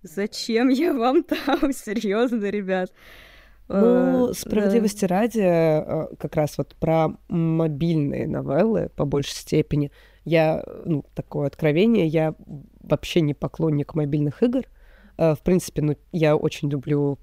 Зачем 0.03 0.69
я 0.69 0.95
вам 0.95 1.25
там? 1.47 1.73
Серьезно, 1.73 2.45
ребят. 2.45 2.93
Ну, 3.73 4.31
э, 4.31 4.35
справедливости 4.35 5.07
да. 5.07 5.21
ради, 5.21 5.41
э, 5.41 6.07
как 6.19 6.37
раз 6.37 6.59
вот 6.59 6.75
про 6.77 7.09
мобильные 7.29 8.27
новеллы 8.27 8.91
по 8.97 9.05
большей 9.05 9.35
степени— 9.35 9.91
я, 10.25 10.63
ну, 10.85 11.05
такое 11.15 11.47
откровение, 11.47 12.07
я 12.07 12.35
вообще 12.83 13.21
не 13.21 13.35
поклонник 13.35 13.95
мобильных 13.95 14.43
игр. 14.43 14.63
Э, 15.17 15.35
в 15.35 15.41
принципе, 15.41 15.83
ну, 15.83 15.97
я 16.13 16.37
очень 16.37 16.71
люблю 16.71 17.19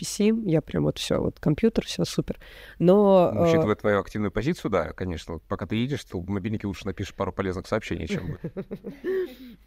PC, 0.00 0.48
я 0.48 0.62
прям 0.62 0.84
вот 0.84 0.98
все, 0.98 1.18
вот 1.18 1.38
компьютер, 1.40 1.84
все 1.84 2.04
супер. 2.04 2.38
Но... 2.78 3.30
Ну, 3.34 3.42
учитывая 3.42 3.74
э... 3.74 3.78
твою 3.78 4.00
активную 4.00 4.30
позицию, 4.30 4.70
да, 4.70 4.92
конечно. 4.92 5.40
Пока 5.48 5.66
ты 5.66 5.76
едешь, 5.76 6.04
то 6.04 6.18
в 6.18 6.28
мобильнике 6.28 6.66
лучше 6.66 6.86
напишешь 6.86 7.14
пару 7.14 7.32
полезных 7.32 7.66
сообщений, 7.66 8.08
чем... 8.08 8.38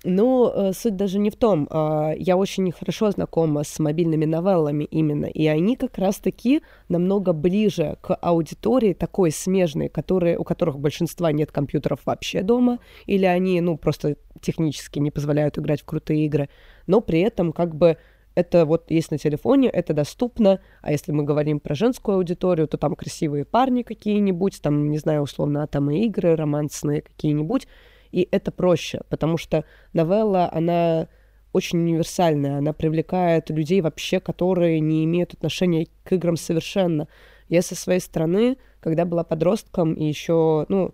Ну, 0.06 0.52
э, 0.54 0.74
суть 0.74 0.98
даже 0.98 1.18
не 1.18 1.30
в 1.30 1.38
том. 1.38 1.68
А, 1.70 2.12
я 2.18 2.36
очень 2.36 2.70
хорошо 2.74 3.12
знакома 3.12 3.64
с 3.64 3.80
мобильными 3.80 4.26
новеллами 4.26 4.84
именно, 4.84 5.28
и 5.28 5.48
они 5.48 5.78
как 5.78 5.98
раз-таки 5.98 6.62
намного 6.90 7.32
ближе 7.32 7.98
к 8.02 8.14
аудитории 8.16 8.94
такой 8.94 9.32
смежной, 9.32 9.88
которые, 9.88 10.38
у 10.38 10.44
которых 10.44 10.78
большинства 10.80 11.32
нет 11.32 11.54
компьютеров 11.54 12.02
вообще 12.06 12.42
дома, 12.42 12.80
или 13.06 13.26
они, 13.26 13.62
ну, 13.62 13.78
просто 13.78 14.18
технически 14.42 15.00
не 15.00 15.10
позволяют 15.10 15.58
играть 15.58 15.82
в 15.82 15.86
крутые 15.86 16.26
игры, 16.26 16.50
но 16.86 17.00
при 17.00 17.22
этом 17.22 17.54
как 17.54 17.74
бы 17.76 17.98
это 18.36 18.66
вот 18.66 18.90
есть 18.92 19.12
на 19.12 19.18
телефоне, 19.18 19.70
это 19.70 19.94
доступно, 19.94 20.60
а 20.82 20.92
если 20.92 21.12
мы 21.12 21.24
говорим 21.24 21.60
про 21.60 21.76
женскую 21.76 22.18
аудиторию, 22.18 22.68
то 22.68 22.78
там 22.78 22.96
красивые 22.96 23.46
парни 23.46 23.84
какие-нибудь, 23.84 24.62
там, 24.62 24.90
не 24.90 24.98
знаю, 24.98 25.22
условно, 25.22 25.64
атомы 25.64 26.02
игры, 26.06 26.36
романсные 26.36 27.02
какие-нибудь, 27.02 27.68
и 28.12 28.28
это 28.32 28.52
проще, 28.52 29.02
потому 29.10 29.38
что 29.38 29.66
новелла, 29.94 30.50
она 30.52 31.08
очень 31.52 31.80
универсальная, 31.80 32.58
она 32.58 32.74
привлекает 32.74 33.50
людей 33.50 33.82
вообще, 33.82 34.20
которые 34.20 34.80
не 34.80 35.06
имеют 35.06 35.34
отношения 35.34 35.88
к 36.04 36.14
играм 36.14 36.36
совершенно. 36.36 37.08
Я 37.48 37.62
со 37.62 37.76
своей 37.76 38.00
стороны, 38.00 38.58
когда 38.80 39.06
была 39.06 39.24
подростком, 39.24 39.94
и 39.94 40.06
еще, 40.06 40.66
ну, 40.70 40.94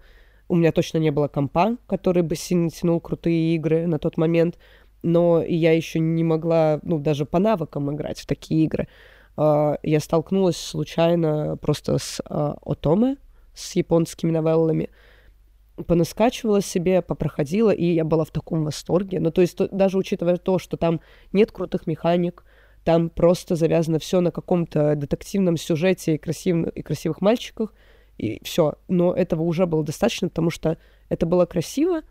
у 0.49 0.55
меня 0.55 0.71
точно 0.71 0.97
не 0.97 1.11
было 1.11 1.27
компа, 1.27 1.77
который 1.87 2.23
бы 2.23 2.35
сильно 2.35 2.69
тянул 2.69 2.99
крутые 2.99 3.55
игры 3.55 3.87
на 3.87 3.99
тот 3.99 4.17
момент, 4.17 4.57
но 5.01 5.41
я 5.41 5.73
еще 5.73 5.99
не 5.99 6.23
могла, 6.23 6.79
ну, 6.83 6.99
даже 6.99 7.25
по 7.25 7.39
навыкам 7.39 7.93
играть 7.93 8.19
в 8.19 8.25
такие 8.25 8.65
игры. 8.65 8.87
А, 9.37 9.77
я 9.83 9.99
столкнулась 9.99 10.57
случайно 10.57 11.57
просто 11.57 11.97
с 11.97 12.21
а, 12.25 12.57
Отоме, 12.61 13.17
с 13.53 13.75
японскими 13.75 14.31
новеллами. 14.31 14.89
понаскачивала 15.87 16.61
себе, 16.61 17.01
попроходила, 17.01 17.71
и 17.71 17.85
я 17.85 18.03
была 18.03 18.25
в 18.25 18.31
таком 18.31 18.65
восторге. 18.65 19.19
Ну, 19.21 19.31
то 19.31 19.41
есть 19.41 19.57
даже 19.71 19.97
учитывая 19.97 20.37
то, 20.37 20.59
что 20.59 20.75
там 20.75 20.99
нет 21.31 21.51
крутых 21.51 21.87
механик, 21.87 22.43
там 22.83 23.09
просто 23.09 23.55
завязано 23.55 23.99
все 23.99 24.19
на 24.19 24.31
каком-то 24.31 24.95
детективном 24.95 25.55
сюжете 25.57 26.15
и, 26.15 26.17
красив... 26.17 26.67
и 26.67 26.81
красивых 26.81 27.21
мальчиках, 27.21 27.73
и 28.17 28.41
все. 28.43 28.75
Но 28.89 29.13
этого 29.13 29.43
уже 29.43 29.65
было 29.65 29.83
достаточно, 29.83 30.27
потому 30.27 30.49
что 30.49 30.77
это 31.07 31.25
было 31.25 31.45
красиво, 31.45 32.01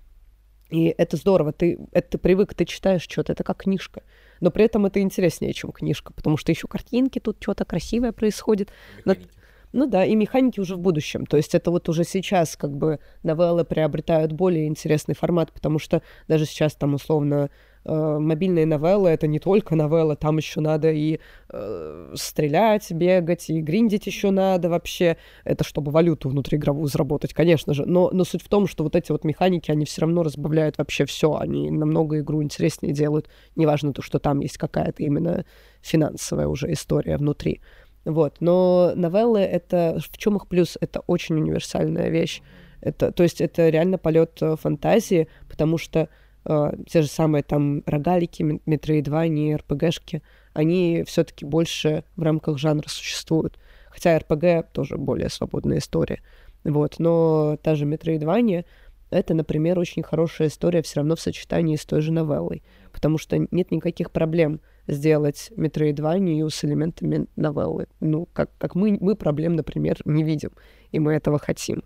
и 0.70 0.94
это 0.96 1.16
здорово. 1.16 1.52
Ты, 1.52 1.78
это 1.92 2.10
ты 2.10 2.18
привык, 2.18 2.54
ты 2.54 2.64
читаешь 2.64 3.06
что-то, 3.08 3.32
это 3.32 3.44
как 3.44 3.58
книжка. 3.58 4.02
Но 4.40 4.50
при 4.50 4.64
этом 4.64 4.86
это 4.86 5.00
интереснее, 5.00 5.52
чем 5.52 5.72
книжка, 5.72 6.12
потому 6.12 6.36
что 6.36 6.52
еще 6.52 6.68
картинки, 6.68 7.18
тут 7.18 7.38
что-то 7.40 7.64
красивое 7.64 8.12
происходит. 8.12 8.70
Механики. 9.04 9.28
Ну 9.72 9.86
да, 9.86 10.04
и 10.04 10.14
механики 10.14 10.60
уже 10.60 10.76
в 10.76 10.78
будущем. 10.78 11.26
То 11.26 11.36
есть 11.36 11.54
это 11.54 11.70
вот 11.70 11.88
уже 11.88 12.04
сейчас 12.04 12.56
как 12.56 12.74
бы 12.74 13.00
новеллы 13.22 13.64
приобретают 13.64 14.32
более 14.32 14.66
интересный 14.66 15.14
формат, 15.14 15.52
потому 15.52 15.78
что 15.78 16.02
даже 16.26 16.46
сейчас 16.46 16.74
там 16.74 16.94
условно 16.94 17.50
э, 17.84 18.18
мобильные 18.18 18.66
новеллы 18.66 19.10
это 19.10 19.26
не 19.26 19.38
только 19.38 19.74
новелла, 19.74 20.16
там 20.16 20.36
еще 20.36 20.60
надо 20.60 20.90
и 20.90 21.20
э, 21.50 22.12
стрелять, 22.14 22.90
бегать, 22.90 23.50
и 23.50 23.60
гриндить 23.60 24.06
еще 24.06 24.30
надо 24.30 24.68
вообще. 24.68 25.16
Это 25.44 25.64
чтобы 25.64 25.90
валюту 25.90 26.28
внутриигровую 26.28 26.86
заработать, 26.86 27.34
конечно 27.34 27.74
же. 27.74 27.84
Но, 27.86 28.10
но 28.12 28.24
суть 28.24 28.42
в 28.42 28.48
том, 28.48 28.66
что 28.66 28.84
вот 28.84 28.96
эти 28.96 29.12
вот 29.12 29.24
механики, 29.24 29.70
они 29.70 29.84
все 29.84 30.02
равно 30.02 30.22
разбавляют 30.22 30.78
вообще 30.78 31.04
все. 31.04 31.36
Они 31.36 31.70
намного 31.70 32.20
игру 32.20 32.42
интереснее 32.42 32.92
делают. 32.92 33.28
Неважно 33.56 33.92
то, 33.92 34.02
что 34.02 34.18
там 34.18 34.40
есть 34.40 34.58
какая-то 34.58 35.02
именно 35.02 35.44
финансовая 35.80 36.48
уже 36.48 36.72
история 36.72 37.16
внутри. 37.16 37.60
Вот. 38.04 38.36
Но 38.40 38.92
новеллы— 38.94 39.40
это... 39.40 39.98
В 40.00 40.16
чем 40.16 40.36
их 40.36 40.46
плюс? 40.48 40.78
Это 40.80 41.00
очень 41.00 41.36
универсальная 41.36 42.08
вещь. 42.08 42.42
Это, 42.80 43.12
то 43.12 43.22
есть 43.22 43.40
это 43.40 43.68
реально 43.68 43.98
полет 43.98 44.38
э, 44.40 44.56
фантазии, 44.56 45.28
потому 45.48 45.78
что 45.78 46.08
э, 46.48 46.72
те 46.88 47.02
же 47.02 47.08
самые 47.08 47.42
там 47.42 47.82
рогалики, 47.86 48.60
метроидвани, 48.66 49.54
РПГшки, 49.56 50.22
они 50.54 51.04
все 51.06 51.24
таки 51.24 51.44
больше 51.44 52.04
в 52.16 52.22
рамках 52.22 52.58
жанра 52.58 52.88
существуют. 52.88 53.58
Хотя 53.90 54.18
РПГ 54.18 54.72
тоже 54.72 54.96
более 54.96 55.28
свободная 55.28 55.78
история. 55.78 56.20
Вот. 56.64 56.96
Но 56.98 57.58
та 57.62 57.74
же 57.74 57.84
метроидвания— 57.84 58.64
это, 59.10 59.34
например, 59.34 59.78
очень 59.78 60.02
хорошая 60.02 60.48
история 60.48 60.82
все 60.82 60.96
равно 60.96 61.16
в 61.16 61.20
сочетании 61.20 61.76
с 61.76 61.84
той 61.84 62.00
же 62.00 62.12
новеллой, 62.12 62.62
потому 62.92 63.18
что 63.18 63.38
нет 63.50 63.70
никаких 63.70 64.10
проблем— 64.10 64.60
сделать 64.88 65.52
метроидванию 65.54 66.48
с 66.50 66.64
элементами 66.64 67.26
новеллы. 67.36 67.86
Ну, 68.00 68.26
как, 68.32 68.50
как 68.58 68.74
мы, 68.74 68.96
мы 69.00 69.14
проблем, 69.14 69.54
например, 69.54 69.98
не 70.04 70.24
видим, 70.24 70.50
и 70.90 70.98
мы 70.98 71.12
этого 71.12 71.38
хотим. 71.38 71.84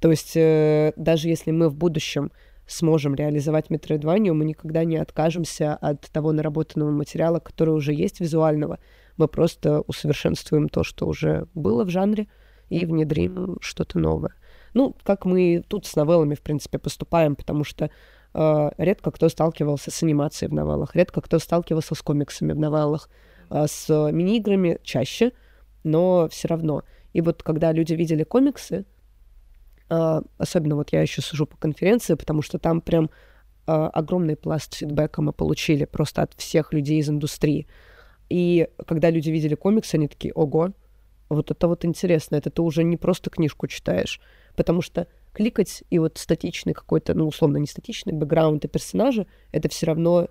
То 0.00 0.10
есть 0.10 0.32
э, 0.34 0.92
даже 0.96 1.28
если 1.28 1.52
мы 1.52 1.68
в 1.68 1.76
будущем 1.76 2.32
сможем 2.70 3.14
реализовать 3.14 3.70
метроидванию, 3.70 4.34
мы 4.34 4.44
никогда 4.44 4.84
не 4.84 4.96
откажемся 4.96 5.74
от 5.74 6.02
того 6.10 6.32
наработанного 6.32 6.90
материала, 6.90 7.40
который 7.40 7.74
уже 7.74 7.92
есть 7.92 8.20
визуального. 8.20 8.78
Мы 9.16 9.28
просто 9.28 9.80
усовершенствуем 9.82 10.68
то, 10.68 10.84
что 10.84 11.06
уже 11.06 11.46
было 11.54 11.84
в 11.84 11.90
жанре, 11.90 12.28
и 12.68 12.86
внедрим 12.86 13.58
что-то 13.60 13.98
новое. 13.98 14.34
Ну, 14.72 14.96
как 15.02 15.24
мы 15.24 15.64
тут 15.66 15.86
с 15.86 15.96
новеллами, 15.96 16.36
в 16.36 16.40
принципе, 16.40 16.78
поступаем, 16.78 17.34
потому 17.34 17.64
что 17.64 17.90
э, 18.32 18.70
редко 18.78 19.10
кто 19.10 19.28
сталкивался 19.28 19.90
с 19.90 20.02
анимацией 20.02 20.48
в 20.48 20.54
новеллах, 20.54 20.94
редко 20.94 21.20
кто 21.20 21.40
сталкивался 21.40 21.96
с 21.96 22.02
комиксами 22.02 22.52
в 22.52 22.58
новеллах, 22.58 23.10
э, 23.50 23.66
с 23.66 23.88
мини-играми 24.12 24.78
чаще, 24.84 25.32
но 25.82 26.28
все 26.30 26.46
равно. 26.46 26.84
И 27.12 27.20
вот 27.20 27.42
когда 27.42 27.72
люди 27.72 27.94
видели 27.94 28.22
комиксы, 28.22 28.86
особенно 30.38 30.76
вот 30.76 30.92
я 30.92 31.02
еще 31.02 31.20
сижу 31.20 31.46
по 31.46 31.56
конференции, 31.56 32.14
потому 32.14 32.42
что 32.42 32.58
там 32.58 32.80
прям 32.80 33.10
э, 33.66 33.72
огромный 33.72 34.36
пласт 34.36 34.74
фидбэка 34.74 35.20
мы 35.22 35.32
получили 35.32 35.84
просто 35.84 36.22
от 36.22 36.34
всех 36.34 36.72
людей 36.72 36.98
из 37.00 37.10
индустрии. 37.10 37.66
И 38.28 38.68
когда 38.86 39.10
люди 39.10 39.30
видели 39.30 39.56
комиксы, 39.56 39.96
они 39.96 40.06
такие, 40.06 40.32
ого, 40.32 40.72
вот 41.28 41.50
это 41.50 41.68
вот 41.68 41.84
интересно, 41.84 42.36
это 42.36 42.50
ты 42.50 42.62
уже 42.62 42.84
не 42.84 42.96
просто 42.96 43.30
книжку 43.30 43.66
читаешь, 43.66 44.20
потому 44.56 44.82
что 44.82 45.06
кликать, 45.32 45.84
и 45.90 45.98
вот 45.98 46.18
статичный 46.18 46.74
какой-то, 46.74 47.14
ну, 47.14 47.26
условно, 47.26 47.58
не 47.58 47.66
статичный 47.66 48.12
бэкграунд 48.12 48.64
и 48.64 48.68
персонажа, 48.68 49.26
это 49.52 49.68
все 49.68 49.86
равно, 49.86 50.28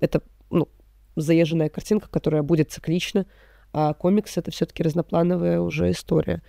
это, 0.00 0.22
ну, 0.50 0.68
заезженная 1.16 1.68
картинка, 1.68 2.08
которая 2.08 2.42
будет 2.42 2.70
циклична, 2.70 3.26
а 3.72 3.94
комикс— 3.94 4.36
это 4.38 4.50
все 4.50 4.66
таки 4.66 4.82
разноплановая 4.82 5.60
уже 5.60 5.90
история. 5.90 6.42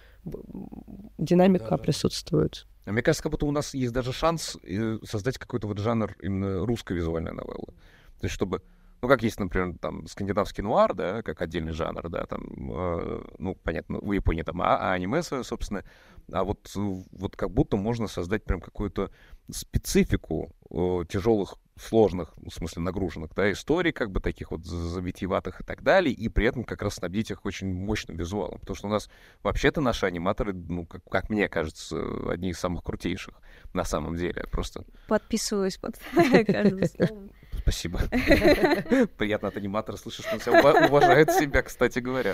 Динамика 1.17 1.65
да, 1.65 1.69
да. 1.71 1.77
присутствует. 1.77 2.67
А 2.85 2.91
мне 2.91 3.01
кажется, 3.01 3.23
как 3.23 3.31
будто 3.31 3.45
у 3.45 3.51
нас 3.51 3.73
есть 3.73 3.93
даже 3.93 4.11
шанс 4.11 4.57
э, 4.63 4.97
создать 5.03 5.37
какой-то 5.37 5.67
вот 5.67 5.77
жанр 5.77 6.15
именно 6.21 6.65
русской 6.65 6.93
визуальной 6.93 7.31
новеллы. 7.31 7.73
То 8.19 8.25
есть 8.25 8.33
чтобы 8.35 8.61
ну, 9.01 9.07
как 9.07 9.23
есть, 9.23 9.39
например, 9.39 9.75
там, 9.79 10.07
скандинавский 10.07 10.63
нуар, 10.63 10.93
да, 10.93 11.21
как 11.23 11.41
отдельный 11.41 11.73
жанр, 11.73 12.09
да, 12.09 12.25
там, 12.25 12.43
э, 12.71 13.23
ну, 13.39 13.55
понятно, 13.55 13.99
в 13.99 14.11
Японии 14.11 14.43
там 14.43 14.61
а, 14.61 14.77
а 14.77 14.93
аниме 14.93 15.23
свое, 15.23 15.43
собственно, 15.43 15.83
а 16.31 16.43
вот, 16.43 16.71
вот 16.75 17.35
как 17.35 17.51
будто 17.51 17.77
можно 17.77 18.07
создать 18.07 18.43
прям 18.43 18.61
какую-то 18.61 19.11
специфику 19.49 20.53
э, 20.69 21.05
тяжелых, 21.09 21.55
сложных, 21.81 22.33
в 22.37 22.51
смысле 22.51 22.83
нагруженных, 22.83 23.33
да, 23.35 23.51
историй, 23.51 23.91
как 23.91 24.11
бы 24.11 24.19
таких 24.19 24.51
вот 24.51 24.63
завитьеватых 24.65 25.61
и 25.61 25.63
так 25.63 25.81
далее, 25.81 26.13
и 26.13 26.29
при 26.29 26.45
этом 26.45 26.63
как 26.63 26.81
раз 26.83 26.95
снабдить 26.95 27.31
их 27.31 27.43
очень 27.45 27.73
мощным 27.73 28.17
визуалом, 28.17 28.59
потому 28.59 28.75
что 28.75 28.87
у 28.87 28.91
нас 28.91 29.09
вообще-то 29.41 29.81
наши 29.81 30.05
аниматоры, 30.05 30.53
ну, 30.53 30.85
как, 30.85 31.03
как 31.09 31.29
мне 31.29 31.49
кажется, 31.49 31.97
одни 32.29 32.49
из 32.49 32.59
самых 32.59 32.83
крутейших 32.83 33.33
на 33.73 33.83
самом 33.83 34.15
деле, 34.15 34.45
просто... 34.51 34.85
Подписываюсь 35.07 35.77
под 35.77 35.97
каждым 36.13 36.85
словом. 36.85 37.31
Спасибо. 37.61 37.99
Приятно 39.17 39.49
от 39.49 39.57
аниматора 39.57 39.97
слышать, 39.97 40.25
что 40.25 40.35
он 40.35 40.41
себя 40.41 40.87
уважает 40.87 41.31
себя, 41.31 41.61
кстати 41.61 41.99
говоря. 41.99 42.33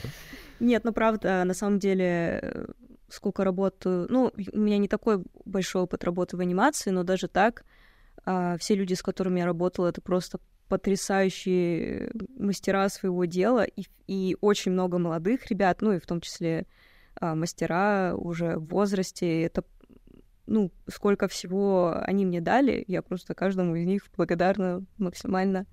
Нет, 0.59 0.84
ну 0.84 0.93
правда, 0.93 1.43
на 1.43 1.53
самом 1.53 1.80
деле, 1.80 2.67
сколько 3.09 3.43
работаю... 3.43 4.07
Ну, 4.09 4.32
у 4.53 4.59
меня 4.59 4.78
не 4.78 4.88
такой 4.88 5.23
большой 5.45 5.84
опыт 5.84 6.03
работы 6.03 6.38
в 6.38 6.39
анимации, 6.39 6.89
но 6.91 7.03
даже 7.03 7.28
так 7.28 7.65
а, 8.25 8.57
все 8.57 8.75
люди, 8.75 8.93
с 8.93 9.03
которыми 9.03 9.39
я 9.39 9.45
работала, 9.45 9.88
это 9.88 10.01
просто 10.01 10.39
потрясающие 10.67 12.11
мастера 12.38 12.89
своего 12.89 13.23
дела 13.25 13.63
и, 13.63 13.86
и 14.07 14.36
очень 14.41 14.73
много 14.73 14.97
молодых 14.97 15.47
ребят, 15.47 15.82
ну 15.82 15.93
и 15.93 15.99
в 15.99 16.05
том 16.05 16.19
числе 16.19 16.65
а, 17.15 17.36
мастера 17.36 18.15
уже 18.15 18.57
в 18.57 18.67
возрасте. 18.67 19.43
Это 19.43 19.63
ну, 20.48 20.72
сколько 20.89 21.28
всего 21.28 21.93
они 22.02 22.26
мне 22.26 22.41
дали, 22.41 22.84
я 22.88 23.02
просто 23.02 23.36
каждому 23.36 23.76
из 23.76 23.86
них 23.86 24.08
благодарна 24.16 24.84
максимально. 24.98 25.68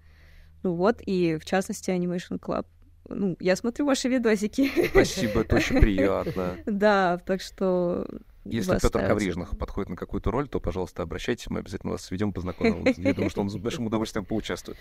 Ну 0.63 0.75
вот, 0.75 1.01
и 1.01 1.37
в 1.37 1.45
частности 1.45 1.91
Animation 1.91 2.39
Club. 2.39 2.67
Ну, 3.09 3.37
я 3.39 3.55
смотрю 3.55 3.87
ваши 3.87 4.09
видосики. 4.09 4.71
Спасибо, 4.89 5.43
это 5.43 5.57
очень 5.57 5.81
приятно. 5.81 6.57
Да, 6.67 7.19
так 7.19 7.41
что... 7.41 8.07
Если 8.45 8.79
Петр 8.79 9.07
Коврижных 9.07 9.57
подходит 9.57 9.89
на 9.89 9.97
какую-то 9.97 10.31
роль, 10.31 10.49
то, 10.49 10.61
пожалуйста, 10.61 11.03
обращайтесь, 11.03 11.49
мы 11.49 11.61
обязательно 11.61 11.93
вас 11.93 12.03
сведем, 12.03 12.33
познакомим. 12.33 12.85
Я 12.97 13.15
думаю, 13.15 13.31
что 13.31 13.41
он 13.41 13.49
с 13.49 13.57
большим 13.57 13.87
удовольствием 13.87 14.27
поучаствует. 14.27 14.79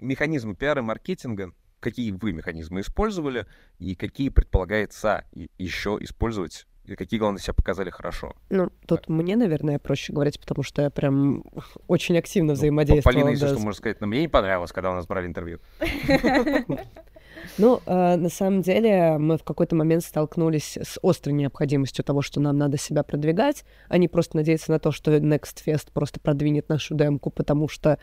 Механизмы 0.00 0.54
пиара 0.54 0.80
и 0.80 0.84
маркетинга 0.84 1.52
какие 1.80 2.12
вы 2.12 2.32
механизмы 2.32 2.80
использовали 2.80 3.46
и 3.78 3.94
какие 3.96 4.28
предполагается 4.28 5.24
еще 5.58 5.96
использовать 6.00 6.66
и 6.84 6.96
какие, 6.96 7.20
главное, 7.20 7.40
себя 7.40 7.54
показали 7.54 7.90
хорошо? 7.90 8.34
Ну, 8.48 8.70
тут 8.86 9.04
а. 9.06 9.12
мне, 9.12 9.36
наверное, 9.36 9.78
проще 9.78 10.12
говорить, 10.12 10.40
потому 10.40 10.62
что 10.62 10.82
я 10.82 10.90
прям 10.90 11.44
очень 11.88 12.18
активно 12.18 12.48
ну, 12.48 12.54
взаимодействовала. 12.54 13.14
Полина, 13.14 13.30
если 13.30 13.46
да, 13.46 13.52
что, 13.52 13.60
можно 13.60 13.78
сказать, 13.78 14.00
но 14.00 14.06
мне 14.06 14.22
не 14.22 14.28
понравилось, 14.28 14.72
когда 14.72 14.90
у 14.90 14.94
нас 14.94 15.06
брали 15.06 15.26
интервью. 15.26 15.60
Ну, 17.58 17.80
э, 17.86 18.16
на 18.16 18.28
самом 18.28 18.60
деле, 18.62 19.16
мы 19.18 19.38
в 19.38 19.44
какой-то 19.44 19.74
момент 19.74 20.04
столкнулись 20.04 20.76
с 20.76 20.98
острой 21.02 21.34
необходимостью 21.34 22.04
того, 22.04 22.22
что 22.22 22.40
нам 22.40 22.58
надо 22.58 22.76
себя 22.76 23.02
продвигать, 23.02 23.64
а 23.88 23.98
не 23.98 24.08
просто 24.08 24.36
надеяться 24.36 24.70
на 24.70 24.78
то, 24.78 24.92
что 24.92 25.16
Next 25.16 25.64
Fest 25.64 25.88
просто 25.92 26.20
продвинет 26.20 26.68
нашу 26.68 26.94
демку, 26.94 27.30
потому 27.30 27.68
что, 27.68 27.98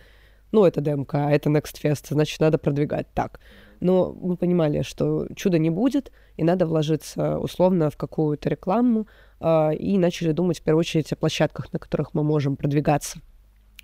ну, 0.51 0.65
это 0.65 0.81
демка, 0.81 1.27
а 1.27 1.31
это 1.31 1.49
Next 1.49 1.81
Fest, 1.81 2.07
значит, 2.09 2.39
надо 2.39 2.57
продвигать 2.57 3.07
так. 3.13 3.39
Но 3.79 4.13
мы 4.13 4.37
понимали, 4.37 4.81
что 4.81 5.27
чуда 5.35 5.59
не 5.59 5.69
будет, 5.69 6.11
и 6.35 6.43
надо 6.43 6.65
вложиться 6.65 7.39
условно 7.39 7.89
в 7.89 7.97
какую-то 7.97 8.49
рекламу, 8.49 9.07
э, 9.39 9.75
и 9.75 9.97
начали 9.97 10.31
думать 10.31 10.59
в 10.59 10.63
первую 10.63 10.79
очередь 10.79 11.11
о 11.11 11.15
площадках, 11.15 11.71
на 11.73 11.79
которых 11.79 12.13
мы 12.13 12.23
можем 12.23 12.55
продвигаться. 12.55 13.19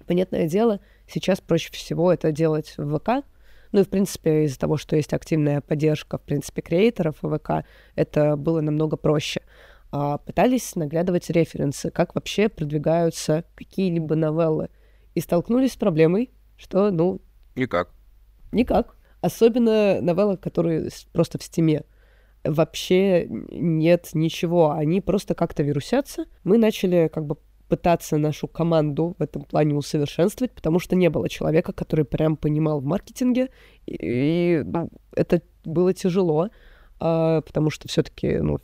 Понятное 0.07 0.47
дело, 0.47 0.79
сейчас 1.07 1.41
проще 1.41 1.71
всего 1.71 2.11
это 2.11 2.31
делать 2.31 2.73
в 2.77 2.97
ВК, 2.97 3.25
ну 3.73 3.79
и, 3.81 3.83
в 3.83 3.89
принципе, 3.89 4.45
из-за 4.45 4.59
того, 4.59 4.77
что 4.77 4.95
есть 4.95 5.13
активная 5.13 5.59
поддержка, 5.59 6.19
в 6.19 6.21
принципе, 6.21 6.61
креаторов 6.61 7.17
ВК, 7.21 7.65
это 7.95 8.35
было 8.35 8.61
намного 8.61 8.97
проще. 8.97 9.41
А, 9.91 10.19
пытались 10.19 10.75
наглядывать 10.75 11.29
референсы, 11.29 11.89
как 11.89 12.13
вообще 12.13 12.49
продвигаются 12.49 13.45
какие-либо 13.55 14.15
новеллы. 14.15 14.69
И 15.15 15.21
столкнулись 15.21 15.73
с 15.73 15.77
проблемой, 15.77 16.31
что, 16.55 16.91
ну... 16.91 17.19
Никак. 17.55 17.89
Никак. 18.51 18.95
Особенно 19.24 20.01
новеллы, 20.01 20.36
которые 20.36 20.89
просто 21.13 21.39
в 21.39 21.43
стиме. 21.43 21.84
Вообще 22.43 23.26
нет 23.30 24.09
ничего. 24.13 24.71
Они 24.71 24.99
просто 24.99 25.34
как-то 25.34 25.63
вирусятся. 25.63 26.26
Мы 26.43 26.57
начали 26.57 27.07
как 27.07 27.26
бы 27.26 27.38
пытаться 27.69 28.17
нашу 28.17 28.49
команду 28.49 29.15
в 29.17 29.24
этом 29.24 29.43
плане 29.43 29.76
усовершенствовать, 29.76 30.51
потому 30.51 30.80
что 30.80 30.97
не 30.97 31.09
было 31.09 31.30
человека, 31.30 31.71
который 31.71 32.03
прям 32.03 32.36
понимал 32.36 32.82
в 32.82 32.84
маркетинге, 32.84 33.47
и, 33.86 33.95
и 33.99 34.63
ну, 34.65 34.89
это 35.15 35.41
было 35.63 35.93
тяжело, 35.93 36.49
а, 36.99 37.39
потому 37.43 37.69
что 37.69 37.88
все-таки 37.88 38.39
ну, 38.39 38.57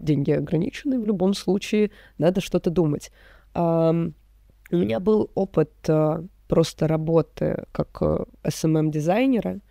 деньги 0.00 0.32
ограничены 0.32 0.98
в 0.98 1.06
любом 1.06 1.32
случае, 1.32 1.92
надо 2.18 2.40
что-то 2.40 2.70
думать. 2.70 3.12
А, 3.54 3.92
у 3.92 4.76
меня 4.76 4.98
был 4.98 5.30
опыт 5.36 5.70
а, 5.88 6.24
просто 6.50 6.88
работы 6.88 7.64
как 7.72 8.02
SMM-дизайнера, 8.42 9.50
эм 9.52 9.62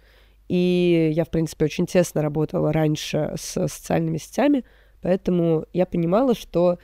и 0.49 1.11
я, 1.13 1.25
в 1.25 1.29
принципе, 1.29 1.65
очень 1.65 1.85
тесно 1.85 2.23
работала 2.23 2.73
раньше 2.73 3.33
с 3.37 3.67
социальными 3.67 4.17
сетями, 4.17 4.65
поэтому 5.01 5.65
я 5.73 5.85
понимала, 5.85 6.33
что 6.33 6.79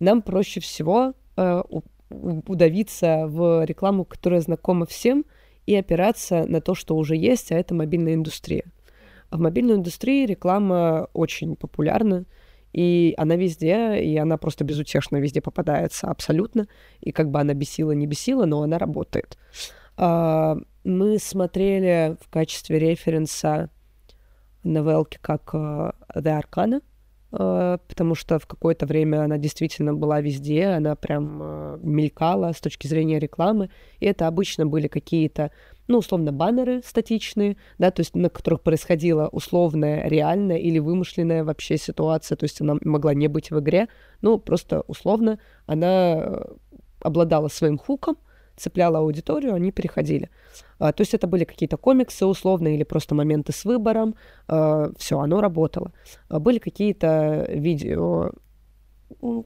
нам 0.00 0.22
проще 0.22 0.60
всего 0.60 1.12
э, 1.36 1.62
удавиться 2.10 3.26
в 3.28 3.64
рекламу, 3.64 4.04
которая 4.04 4.40
знакома 4.40 4.86
всем, 4.86 5.24
и 5.66 5.74
опираться 5.76 6.44
на 6.48 6.60
то, 6.60 6.74
что 6.74 6.96
уже 6.96 7.16
есть, 7.16 7.52
а 7.52 7.56
это 7.56 7.74
мобильная 7.74 8.14
индустрия. 8.14 8.64
В 9.30 9.38
мобильной 9.38 9.74
индустрии 9.74 10.26
реклама 10.26 11.08
очень 11.12 11.56
популярна, 11.56 12.24
и 12.76 13.14
она 13.16 13.36
везде, 13.36 13.98
и 14.02 14.18
она 14.18 14.36
просто 14.36 14.62
безутешно 14.62 15.16
везде 15.16 15.40
попадается 15.40 16.08
абсолютно. 16.08 16.68
И 17.00 17.10
как 17.10 17.30
бы 17.30 17.40
она 17.40 17.54
бесила, 17.54 17.92
не 17.92 18.06
бесила, 18.06 18.44
но 18.44 18.62
она 18.62 18.78
работает. 18.78 19.38
А, 19.96 20.58
мы 20.84 21.18
смотрели 21.18 22.18
в 22.20 22.28
качестве 22.28 22.78
референса 22.78 23.70
новелки 24.62 25.18
как 25.22 25.54
uh, 25.54 25.94
The 26.14 26.42
Arcana, 26.42 26.82
Э, 27.32 27.78
потому 27.88 28.14
что 28.14 28.38
в 28.38 28.46
какое-то 28.46 28.86
время 28.86 29.24
она 29.24 29.38
действительно 29.38 29.94
была 29.94 30.20
везде, 30.20 30.66
она 30.66 30.94
прям 30.94 31.40
э, 31.42 31.78
мелькала 31.82 32.52
с 32.52 32.60
точки 32.60 32.86
зрения 32.86 33.18
рекламы, 33.18 33.70
и 33.98 34.06
это 34.06 34.26
обычно 34.26 34.66
были 34.66 34.88
какие-то, 34.88 35.50
ну, 35.88 35.98
условно, 35.98 36.32
баннеры 36.32 36.82
статичные, 36.84 37.56
да, 37.78 37.90
то 37.90 38.00
есть 38.00 38.14
на 38.14 38.28
которых 38.28 38.62
происходила 38.62 39.28
условная, 39.28 40.08
реальная 40.08 40.58
или 40.58 40.78
вымышленная 40.78 41.44
вообще 41.44 41.76
ситуация, 41.76 42.36
то 42.36 42.44
есть 42.44 42.60
она 42.60 42.76
могла 42.82 43.14
не 43.14 43.28
быть 43.28 43.50
в 43.50 43.60
игре, 43.60 43.88
ну, 44.20 44.38
просто 44.38 44.82
условно 44.88 45.38
она 45.66 46.16
э, 46.16 46.44
обладала 47.00 47.48
своим 47.48 47.78
хуком, 47.78 48.16
цепляла 48.56 48.98
аудиторию, 48.98 49.54
они 49.54 49.70
переходили. 49.70 50.30
А, 50.78 50.92
то 50.92 51.02
есть 51.02 51.14
это 51.14 51.26
были 51.26 51.44
какие-то 51.44 51.76
комиксы 51.76 52.26
условно 52.26 52.68
или 52.68 52.84
просто 52.84 53.14
моменты 53.14 53.52
с 53.52 53.64
выбором. 53.64 54.14
А, 54.48 54.90
все, 54.96 55.18
оно 55.18 55.40
работало. 55.40 55.92
А, 56.28 56.40
были 56.40 56.58
какие-то 56.58 57.46
видео 57.50 58.32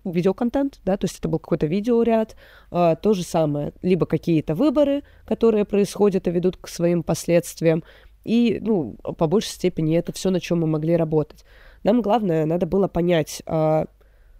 видеоконтент, 0.04 0.80
да, 0.84 0.96
то 0.96 1.04
есть 1.06 1.18
это 1.18 1.28
был 1.28 1.38
какой-то 1.38 1.66
видеоряд, 1.66 2.36
а, 2.70 2.96
то 2.96 3.12
же 3.12 3.22
самое, 3.22 3.72
либо 3.82 4.06
какие-то 4.06 4.54
выборы, 4.54 5.02
которые 5.26 5.64
происходят 5.64 6.26
и 6.26 6.30
ведут 6.30 6.56
к 6.56 6.68
своим 6.68 7.02
последствиям, 7.02 7.84
и, 8.24 8.58
ну, 8.60 8.96
по 9.16 9.26
большей 9.26 9.50
степени 9.50 9.96
это 9.96 10.12
все, 10.12 10.30
на 10.30 10.40
чем 10.40 10.60
мы 10.60 10.66
могли 10.66 10.96
работать. 10.96 11.44
Нам 11.82 12.02
главное, 12.02 12.44
надо 12.46 12.66
было 12.66 12.88
понять, 12.88 13.42
а, 13.46 13.86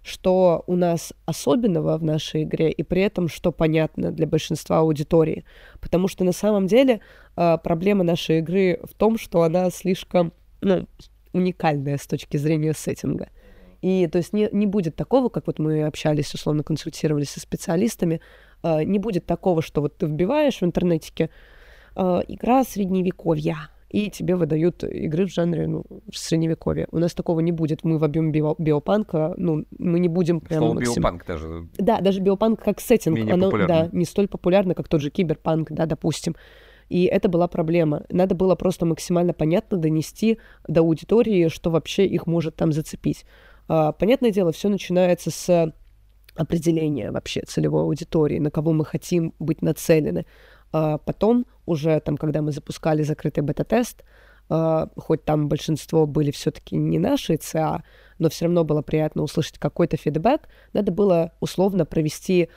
что 0.03 0.63
у 0.67 0.75
нас 0.75 1.13
особенного 1.25 1.97
в 1.97 2.03
нашей 2.03 2.43
игре, 2.43 2.71
и 2.71 2.83
при 2.83 3.01
этом 3.01 3.27
что 3.27 3.51
понятно 3.51 4.11
для 4.11 4.27
большинства 4.27 4.79
аудитории. 4.79 5.45
Потому 5.79 6.07
что 6.07 6.23
на 6.23 6.31
самом 6.31 6.67
деле 6.67 7.01
э, 7.35 7.57
проблема 7.63 8.03
нашей 8.03 8.39
игры 8.39 8.79
в 8.83 8.95
том, 8.95 9.17
что 9.17 9.43
она 9.43 9.69
слишком 9.69 10.33
ну, 10.61 10.87
уникальная 11.33 11.97
с 11.97 12.07
точки 12.07 12.37
зрения 12.37 12.73
сеттинга. 12.73 13.29
И 13.81 14.07
то 14.07 14.17
есть 14.17 14.33
не, 14.33 14.49
не 14.51 14.67
будет 14.67 14.95
такого, 14.95 15.29
как 15.29 15.47
вот 15.47 15.59
мы 15.59 15.83
общались, 15.83 16.33
условно 16.33 16.63
консультировались 16.63 17.31
со 17.31 17.39
специалистами, 17.39 18.21
э, 18.63 18.83
не 18.83 18.99
будет 18.99 19.25
такого, 19.25 19.61
что 19.61 19.81
вот 19.81 19.97
ты 19.97 20.05
вбиваешь 20.05 20.59
в 20.59 20.63
интернетике 20.63 21.29
э, 21.95 22.21
игра 22.27 22.63
средневековья, 22.63 23.57
и 23.89 24.09
тебе 24.09 24.35
выдают 24.35 24.83
игры 24.83 25.25
в 25.25 25.33
жанре 25.33 25.67
ну, 25.67 25.83
средневековья. 26.13 26.87
У 26.91 26.99
нас 26.99 27.13
такого 27.13 27.41
не 27.41 27.51
будет. 27.51 27.83
Мы 27.83 27.97
вобьем 27.97 28.31
био 28.31 28.55
биопанка, 28.57 29.33
ну, 29.35 29.65
мы 29.77 29.99
не 29.99 30.07
будем 30.07 30.39
прямо... 30.39 30.67
Слово 30.67 30.73
максим... 30.75 30.95
биопанк 30.95 31.25
даже... 31.25 31.67
Да, 31.77 31.99
даже 31.99 32.21
биопанк 32.21 32.63
как 32.63 32.79
сеттинг, 32.79 33.17
Менее 33.17 33.33
оно, 33.33 33.47
популярно. 33.47 33.89
да, 33.91 33.97
не 33.97 34.05
столь 34.05 34.29
популярно, 34.29 34.75
как 34.75 34.87
тот 34.87 35.01
же 35.01 35.09
киберпанк, 35.09 35.71
да, 35.71 35.85
допустим. 35.85 36.35
И 36.87 37.03
это 37.05 37.29
была 37.29 37.47
проблема. 37.47 38.03
Надо 38.09 38.35
было 38.35 38.55
просто 38.55 38.85
максимально 38.85 39.33
понятно 39.33 39.77
донести 39.77 40.39
до 40.67 40.81
аудитории, 40.81 41.47
что 41.49 41.69
вообще 41.69 42.05
их 42.05 42.27
может 42.27 42.55
там 42.55 42.71
зацепить. 42.71 43.25
А, 43.73 43.93
понятное 43.93 44.31
дело, 44.31 44.51
все 44.51 44.67
начинается 44.67 45.31
с 45.31 45.73
определения 46.35 47.09
вообще 47.09 47.41
целевой 47.47 47.83
аудитории, 47.83 48.37
на 48.37 48.51
кого 48.51 48.73
мы 48.73 48.83
хотим 48.83 49.33
быть 49.39 49.61
нацелены. 49.61 50.25
А 50.73 50.97
потом, 50.97 51.45
уже 51.65 52.01
там, 52.01 52.17
когда 52.17 52.41
мы 52.41 52.51
запускали 52.51 53.03
закрытый 53.03 53.43
бета-тест, 53.43 54.03
Uh, 54.49 54.89
хоть 54.97 55.23
там 55.23 55.47
большинство 55.47 56.05
были 56.05 56.31
все-таки 56.31 56.75
не 56.75 56.99
наши 56.99 57.37
ЦА, 57.37 57.83
но 58.19 58.29
все 58.29 58.45
равно 58.45 58.65
было 58.65 58.81
приятно 58.81 59.21
услышать 59.21 59.57
какой-то 59.57 59.95
фидбэк. 59.95 60.49
Надо 60.73 60.91
было 60.91 61.31
условно 61.39 61.85
провести 61.85 62.49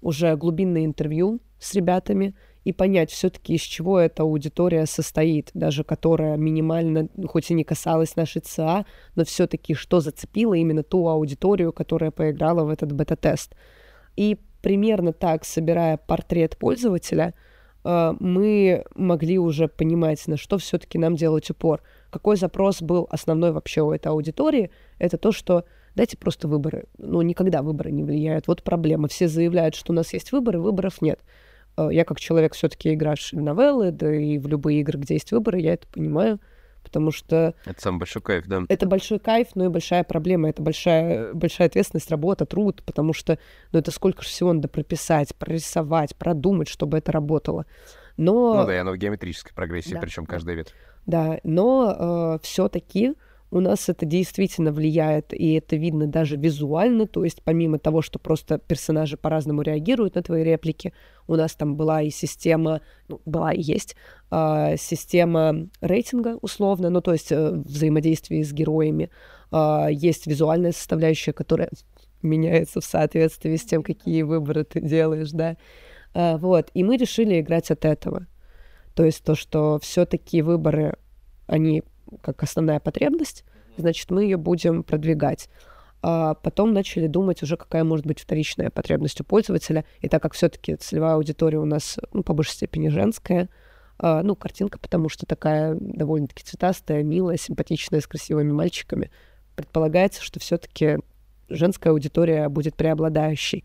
уже 0.00 0.36
глубинное 0.36 0.86
интервью 0.86 1.40
с 1.58 1.74
ребятами 1.74 2.34
и 2.64 2.72
понять 2.72 3.10
все-таки, 3.10 3.54
из 3.54 3.62
чего 3.62 3.98
эта 3.98 4.22
аудитория 4.22 4.86
состоит, 4.86 5.50
даже 5.54 5.84
которая 5.84 6.36
минимально, 6.36 7.08
хоть 7.26 7.50
и 7.50 7.54
не 7.54 7.64
касалась 7.64 8.16
нашей 8.16 8.40
ЦА, 8.40 8.86
но 9.16 9.24
все-таки 9.24 9.74
что 9.74 10.00
зацепило 10.00 10.54
именно 10.54 10.82
ту 10.82 11.08
аудиторию, 11.08 11.72
которая 11.72 12.10
поиграла 12.10 12.64
в 12.64 12.70
этот 12.70 12.92
бета-тест. 12.92 13.54
И 14.16 14.38
примерно 14.62 15.12
так, 15.12 15.44
собирая 15.44 15.96
портрет 15.96 16.56
пользователя, 16.56 17.34
э, 17.84 18.12
мы 18.20 18.84
могли 18.94 19.38
уже 19.38 19.66
понимать, 19.66 20.26
на 20.28 20.36
что 20.36 20.58
все-таки 20.58 20.98
нам 20.98 21.16
делать 21.16 21.50
упор. 21.50 21.82
Какой 22.10 22.36
запрос 22.36 22.80
был 22.80 23.08
основной 23.10 23.52
вообще 23.52 23.82
у 23.82 23.90
этой 23.90 24.08
аудитории? 24.08 24.70
Это 24.98 25.18
то, 25.18 25.32
что 25.32 25.64
дайте 25.96 26.16
просто 26.16 26.46
выборы. 26.46 26.84
Ну, 26.98 27.22
никогда 27.22 27.62
выборы 27.62 27.90
не 27.90 28.04
влияют. 28.04 28.46
Вот 28.46 28.62
проблема. 28.62 29.08
Все 29.08 29.26
заявляют, 29.26 29.74
что 29.74 29.92
у 29.92 29.96
нас 29.96 30.12
есть 30.12 30.30
выборы, 30.30 30.60
выборов 30.60 31.02
нет. 31.02 31.20
Э, 31.76 31.88
я 31.90 32.04
как 32.04 32.20
человек 32.20 32.54
все-таки 32.54 32.94
играешь 32.94 33.32
в 33.32 33.40
новеллы, 33.40 33.90
да 33.90 34.14
и 34.14 34.38
в 34.38 34.46
любые 34.46 34.80
игры, 34.80 34.98
где 34.98 35.14
есть 35.14 35.32
выборы, 35.32 35.60
я 35.60 35.74
это 35.74 35.86
понимаю 35.88 36.40
потому 36.82 37.10
что... 37.10 37.54
Это 37.64 37.80
самый 37.80 37.98
большой 37.98 38.22
кайф, 38.22 38.46
да. 38.46 38.64
Это 38.68 38.86
большой 38.86 39.18
кайф, 39.18 39.48
но 39.54 39.66
и 39.66 39.68
большая 39.68 40.04
проблема, 40.04 40.50
это 40.50 40.62
большая, 40.62 41.32
большая 41.32 41.68
ответственность, 41.68 42.10
работа, 42.10 42.44
труд, 42.44 42.82
потому 42.84 43.12
что 43.12 43.38
ну, 43.72 43.78
это 43.78 43.90
сколько 43.90 44.22
же 44.22 44.28
всего 44.28 44.52
надо 44.52 44.68
прописать, 44.68 45.34
прорисовать, 45.36 46.16
продумать, 46.16 46.68
чтобы 46.68 46.98
это 46.98 47.12
работало. 47.12 47.66
Но... 48.16 48.54
Ну 48.54 48.66
да, 48.66 48.74
и 48.74 48.78
оно 48.78 48.92
в 48.92 48.96
геометрической 48.96 49.54
прогрессии, 49.54 49.94
да. 49.94 50.00
причем 50.00 50.26
каждая 50.26 50.56
ветвь. 50.56 50.74
Да, 51.06 51.38
но 51.44 52.36
э, 52.36 52.38
все-таки 52.42 53.14
у 53.52 53.60
нас 53.60 53.90
это 53.90 54.06
действительно 54.06 54.72
влияет, 54.72 55.34
и 55.34 55.52
это 55.52 55.76
видно 55.76 56.06
даже 56.06 56.36
визуально, 56.36 57.06
то 57.06 57.22
есть 57.22 57.42
помимо 57.42 57.78
того, 57.78 58.00
что 58.00 58.18
просто 58.18 58.56
персонажи 58.56 59.18
по-разному 59.18 59.60
реагируют 59.60 60.14
на 60.14 60.22
твои 60.22 60.42
реплики, 60.42 60.94
у 61.28 61.36
нас 61.36 61.54
там 61.54 61.76
была 61.76 62.00
и 62.00 62.08
система, 62.08 62.80
ну, 63.08 63.20
была 63.26 63.52
и 63.52 63.60
есть 63.60 63.94
э, 64.30 64.76
система 64.78 65.68
рейтинга 65.82 66.38
условно, 66.40 66.88
ну, 66.88 67.02
то 67.02 67.12
есть 67.12 67.30
э, 67.30 67.50
взаимодействие 67.50 68.42
с 68.42 68.54
героями, 68.54 69.10
э, 69.52 69.88
есть 69.90 70.26
визуальная 70.26 70.72
составляющая, 70.72 71.34
которая 71.34 71.68
меняется 72.22 72.80
в 72.80 72.84
соответствии 72.86 73.56
с 73.56 73.64
тем, 73.64 73.82
какие 73.82 74.22
выборы 74.22 74.64
ты 74.64 74.80
делаешь, 74.80 75.30
да, 75.30 75.58
э, 76.14 76.38
вот, 76.38 76.70
и 76.72 76.82
мы 76.82 76.96
решили 76.96 77.38
играть 77.38 77.70
от 77.70 77.84
этого. 77.84 78.26
То 78.94 79.04
есть 79.04 79.22
то, 79.22 79.34
что 79.34 79.78
все-таки 79.78 80.40
выборы, 80.40 80.96
они 81.46 81.82
как 82.20 82.42
основная 82.42 82.80
потребность, 82.80 83.44
значит, 83.76 84.10
мы 84.10 84.24
ее 84.24 84.36
будем 84.36 84.82
продвигать. 84.82 85.48
А 86.04 86.34
потом 86.34 86.72
начали 86.72 87.06
думать 87.06 87.42
уже, 87.44 87.56
какая 87.56 87.84
может 87.84 88.06
быть 88.06 88.20
вторичная 88.20 88.70
потребность 88.70 89.20
у 89.20 89.24
пользователя. 89.24 89.84
И 90.00 90.08
так 90.08 90.20
как 90.20 90.34
все-таки 90.34 90.74
целевая 90.74 91.14
аудитория 91.14 91.58
у 91.58 91.64
нас, 91.64 91.98
ну, 92.12 92.24
по 92.24 92.34
большей 92.34 92.54
степени 92.54 92.88
женская, 92.88 93.48
а, 93.98 94.22
ну, 94.24 94.34
картинка, 94.34 94.80
потому 94.80 95.08
что 95.08 95.26
такая 95.26 95.76
довольно-таки 95.78 96.42
цветастая, 96.42 97.04
милая, 97.04 97.36
симпатичная, 97.36 98.00
с 98.00 98.08
красивыми 98.08 98.50
мальчиками, 98.50 99.12
предполагается, 99.54 100.22
что 100.22 100.40
все-таки 100.40 100.98
женская 101.48 101.90
аудитория 101.90 102.48
будет 102.48 102.74
преобладающей. 102.74 103.64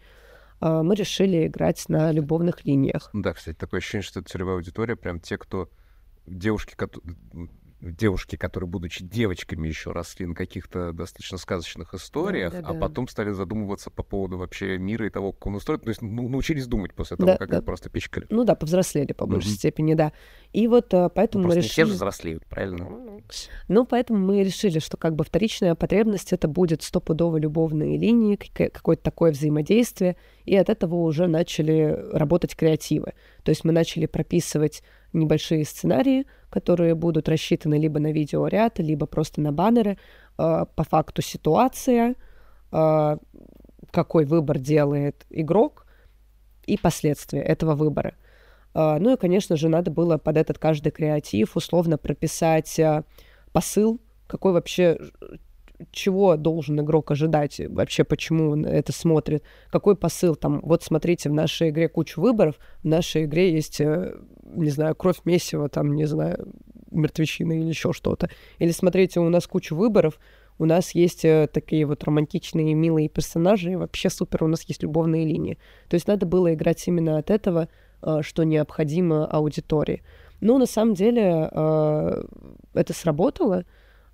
А, 0.59 0.83
мы 0.83 0.93
решили 0.93 1.47
играть 1.47 1.89
на 1.89 2.11
любовных 2.11 2.65
линиях. 2.65 3.09
Да, 3.13 3.33
кстати, 3.33 3.55
такое 3.55 3.79
ощущение, 3.79 4.03
что 4.03 4.19
это 4.19 4.29
целевая 4.29 4.57
аудитория, 4.57 4.95
прям 4.95 5.19
те, 5.19 5.39
кто 5.39 5.69
девушки, 6.27 6.75
девушки, 7.81 8.35
которые, 8.35 8.67
будучи 8.67 9.03
девочками, 9.03 9.67
еще 9.67 9.91
росли 9.91 10.25
на 10.25 10.33
каких-то 10.35 10.93
достаточно 10.93 11.37
сказочных 11.37 11.93
историях, 11.93 12.53
да, 12.53 12.59
а 12.59 12.73
да. 12.73 12.79
потом 12.79 13.07
стали 13.07 13.31
задумываться 13.31 13.91
по 13.91 14.03
поводу 14.03 14.37
вообще 14.37 14.77
мира 14.77 15.05
и 15.05 15.09
того, 15.09 15.31
как 15.31 15.47
он 15.47 15.55
устроен. 15.55 15.79
То 15.81 15.89
есть 15.89 16.01
ну, 16.01 16.27
научились 16.27 16.67
думать 16.67 16.93
после 16.93 17.17
того, 17.17 17.31
Да, 17.33 17.37
как 17.37 17.49
да. 17.49 17.61
просто 17.61 17.89
пичкали. 17.89 18.25
Ну 18.29 18.43
да, 18.43 18.55
повзрослели 18.55 19.13
по 19.13 19.25
большей 19.25 19.49
Мгм. 19.49 19.57
степени, 19.57 19.93
да. 19.93 20.11
И 20.53 20.67
вот 20.67 20.93
э, 20.93 21.09
поэтому 21.13 21.43
Ну, 21.43 21.49
мы 21.49 21.55
не 21.55 21.61
все 21.61 21.69
решили... 21.81 21.85
же 21.85 21.93
взрослеют, 21.93 22.45
правильно? 22.47 23.21
Ну, 23.67 23.85
поэтому 23.85 24.19
мы 24.19 24.43
решили, 24.43 24.79
что 24.79 24.97
как 24.97 25.15
бы 25.15 25.23
вторичная 25.23 25.75
потребность 25.75 26.33
это 26.33 26.47
будет 26.47 26.81
стопудово 26.81 27.37
любовные 27.37 27.97
линии, 27.97 28.35
какое-то 28.35 29.03
такое 29.03 29.31
взаимодействие, 29.31 30.15
и 30.45 30.55
от 30.55 30.69
этого 30.69 30.95
уже 30.95 31.27
начали 31.27 31.97
работать 32.11 32.55
креативы. 32.55 33.13
То 33.43 33.49
есть 33.49 33.63
мы 33.63 33.71
начали 33.71 34.05
прописывать 34.05 34.81
небольшие 35.17 35.65
сценарии, 35.65 36.25
которые 36.49 36.95
будут 36.95 37.29
рассчитаны 37.29 37.75
либо 37.75 37.99
на 37.99 38.11
видеоряд, 38.11 38.79
либо 38.79 39.05
просто 39.05 39.41
на 39.41 39.51
баннеры. 39.51 39.97
Э, 40.37 40.65
По 40.75 40.83
факту 40.83 41.21
ситуация, 41.21 42.15
э, 42.71 43.17
какой 43.91 44.25
выбор 44.25 44.59
делает 44.59 45.25
игрок 45.29 45.85
и 46.65 46.77
последствия 46.77 47.41
этого 47.41 47.75
выбора. 47.75 48.13
А, 48.73 48.99
Ну 48.99 49.13
и, 49.13 49.17
конечно 49.17 49.55
же, 49.55 49.69
надо 49.69 49.89
было 49.89 50.17
под 50.17 50.37
этот 50.37 50.59
каждый 50.59 50.91
креатив 50.91 51.55
условно 51.55 51.97
прописать 51.97 52.79
а, 52.79 53.03
посыл, 53.51 53.99
какой 54.27 54.53
вообще, 54.53 54.99
чего 55.91 56.35
должен 56.37 56.79
игрок 56.81 57.11
ожидать, 57.11 57.61
вообще 57.67 58.03
почему 58.03 58.51
он 58.51 58.65
это 58.65 58.91
смотрит, 58.91 59.43
какой 59.69 59.95
посыл 59.95 60.35
там, 60.35 60.61
вот 60.63 60.83
смотрите, 60.83 61.29
в 61.29 61.33
нашей 61.33 61.69
игре 61.69 61.87
куча 61.87 62.19
выборов, 62.19 62.55
в 62.83 62.87
нашей 62.87 63.25
игре 63.25 63.51
есть, 63.51 63.79
э, 63.81 64.15
не 64.43 64.69
знаю, 64.69 64.95
кровь 64.95 65.17
месива, 65.25 65.69
там, 65.69 65.95
не 65.95 66.05
знаю, 66.05 66.53
мертвечина 66.91 67.53
или 67.53 67.67
еще 67.67 67.93
что-то. 67.93 68.29
Или 68.59 68.71
смотрите, 68.71 69.19
у 69.19 69.29
нас 69.29 69.47
куча 69.47 69.73
выборов, 69.73 70.19
у 70.59 70.65
нас 70.65 70.95
есть 70.95 71.23
э, 71.23 71.47
такие 71.51 71.85
вот 71.85 72.03
романтичные, 72.03 72.73
милые 72.73 73.09
персонажи, 73.09 73.71
и 73.71 73.75
вообще 73.75 74.09
супер, 74.09 74.43
у 74.43 74.47
нас 74.47 74.63
есть 74.63 74.83
любовные 74.83 75.25
линии. 75.25 75.57
То 75.87 75.95
есть 75.95 76.07
надо 76.07 76.25
было 76.25 76.53
играть 76.53 76.87
именно 76.87 77.17
от 77.17 77.29
этого, 77.29 77.69
э, 78.01 78.21
что 78.23 78.43
необходимо 78.43 79.25
аудитории. 79.25 80.01
Ну, 80.39 80.57
на 80.57 80.65
самом 80.65 80.93
деле, 80.93 81.49
э, 81.51 82.23
это 82.73 82.93
сработало. 82.93 83.65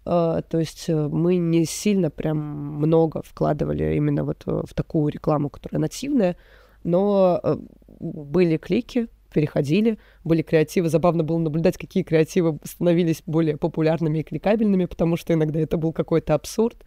Э, 0.05 0.41
То 0.47 0.59
есть 0.59 0.89
э, 0.89 1.07
мы 1.07 1.37
не 1.37 1.65
сильно 1.65 2.09
прям 2.09 2.37
много 2.37 3.21
вкладывали 3.23 3.95
именно 3.95 4.23
вот 4.23 4.43
э, 4.45 4.61
в 4.67 4.73
такую 4.73 5.11
рекламу, 5.11 5.49
которая 5.49 5.79
нативная, 5.81 6.35
но 6.83 7.41
были 7.99 8.57
клики, 8.57 9.07
переходили, 9.33 9.97
были 10.23 10.41
креативы. 10.41 10.89
Забавно 10.89 11.23
было 11.23 11.37
наблюдать, 11.37 11.77
какие 11.77 12.03
креативы 12.03 12.59
становились 12.63 13.23
более 13.25 13.57
популярными 13.57 14.19
и 14.19 14.23
кликабельными, 14.23 14.85
потому 14.85 15.15
что 15.15 15.33
иногда 15.33 15.59
это 15.59 15.77
был 15.77 15.93
какой-то 15.93 16.33
абсурд. 16.33 16.83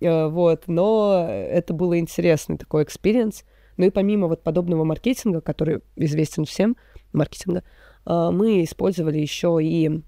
Вот, 0.00 0.64
но 0.66 1.26
это 1.28 1.72
было 1.74 1.98
интересный 1.98 2.58
такой 2.58 2.84
experience. 2.84 3.44
Ну 3.78 3.86
и 3.86 3.90
помимо 3.90 4.28
вот 4.28 4.42
подобного 4.42 4.84
маркетинга, 4.84 5.40
который 5.40 5.80
известен 5.96 6.44
всем, 6.44 6.76
маркетинга, 7.12 7.64
мы 8.04 8.62
использовали 8.62 9.18
еще 9.18 9.58
и 9.62 10.02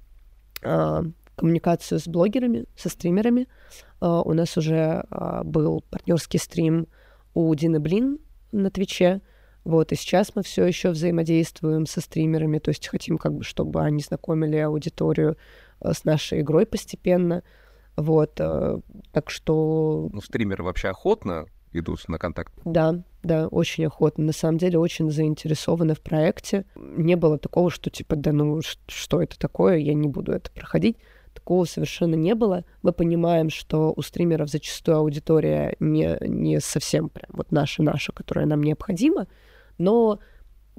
коммуникацию 1.36 1.98
с 1.98 2.06
блогерами, 2.06 2.64
со 2.76 2.88
стримерами. 2.88 3.48
Э, 4.00 4.22
У 4.24 4.32
нас 4.32 4.56
уже 4.56 5.04
э, 5.10 5.40
был 5.44 5.82
партнерский 5.90 6.38
стрим 6.38 6.86
у 7.34 7.54
Дины 7.54 7.80
Блин 7.80 8.18
на 8.52 8.70
Твиче. 8.70 9.20
Вот, 9.64 9.92
и 9.92 9.96
сейчас 9.96 10.34
мы 10.34 10.42
все 10.42 10.66
еще 10.66 10.90
взаимодействуем 10.90 11.86
со 11.86 12.00
стримерами, 12.00 12.58
то 12.58 12.70
есть 12.70 12.88
хотим, 12.88 13.16
как 13.16 13.32
бы, 13.34 13.44
чтобы 13.44 13.80
они 13.80 14.02
знакомили 14.02 14.56
аудиторию 14.56 15.36
э, 15.80 15.92
с 15.92 16.04
нашей 16.04 16.40
игрой 16.40 16.66
постепенно. 16.66 17.42
Вот, 17.94 18.36
так 18.36 19.28
что 19.28 20.08
Ну, 20.10 20.22
стримеры 20.22 20.64
вообще 20.64 20.88
охотно 20.88 21.44
идут 21.72 22.08
на 22.08 22.18
контакт. 22.18 22.52
да, 22.64 23.02
да, 23.22 23.48
очень 23.48 23.86
охотно. 23.86 24.24
На 24.24 24.32
самом 24.32 24.58
деле 24.58 24.78
очень 24.78 25.10
заинтересованы 25.10 25.94
в 25.94 26.00
проекте. 26.00 26.64
Не 26.74 27.16
было 27.16 27.38
такого, 27.38 27.70
что 27.70 27.90
типа, 27.90 28.16
да 28.16 28.32
ну 28.32 28.60
что 28.86 29.22
это 29.22 29.38
такое, 29.38 29.76
я 29.76 29.94
не 29.94 30.08
буду 30.08 30.32
это 30.32 30.50
проходить. 30.50 30.96
Такого 31.34 31.64
совершенно 31.64 32.14
не 32.14 32.34
было. 32.34 32.64
Мы 32.82 32.92
понимаем, 32.92 33.50
что 33.50 33.92
у 33.96 34.02
стримеров 34.02 34.48
зачастую 34.48 34.98
аудитория 34.98 35.76
не, 35.80 36.16
не 36.20 36.60
совсем 36.60 37.08
прям 37.08 37.30
вот 37.32 37.52
наша-наша, 37.52 38.12
которая 38.12 38.46
нам 38.46 38.62
необходима, 38.62 39.26
но 39.78 40.20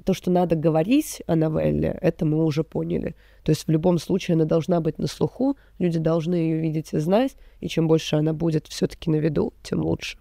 то, 0.04 0.12
что 0.12 0.30
надо 0.30 0.56
говорить 0.56 1.22
о 1.26 1.36
новелле, 1.36 1.96
это 2.00 2.24
мы 2.24 2.44
уже 2.44 2.64
поняли. 2.64 3.14
То 3.42 3.50
есть 3.50 3.66
в 3.66 3.70
любом 3.70 3.98
случае 3.98 4.34
она 4.34 4.44
должна 4.44 4.80
быть 4.80 4.98
на 4.98 5.06
слуху, 5.06 5.56
люди 5.78 5.98
должны 5.98 6.34
ее 6.34 6.58
видеть 6.58 6.92
и 6.92 6.98
знать, 6.98 7.36
и 7.60 7.68
чем 7.68 7.86
больше 7.88 8.16
она 8.16 8.32
будет 8.32 8.66
все-таки 8.66 9.10
на 9.10 9.16
виду, 9.16 9.52
тем 9.62 9.80
лучше. 9.80 10.18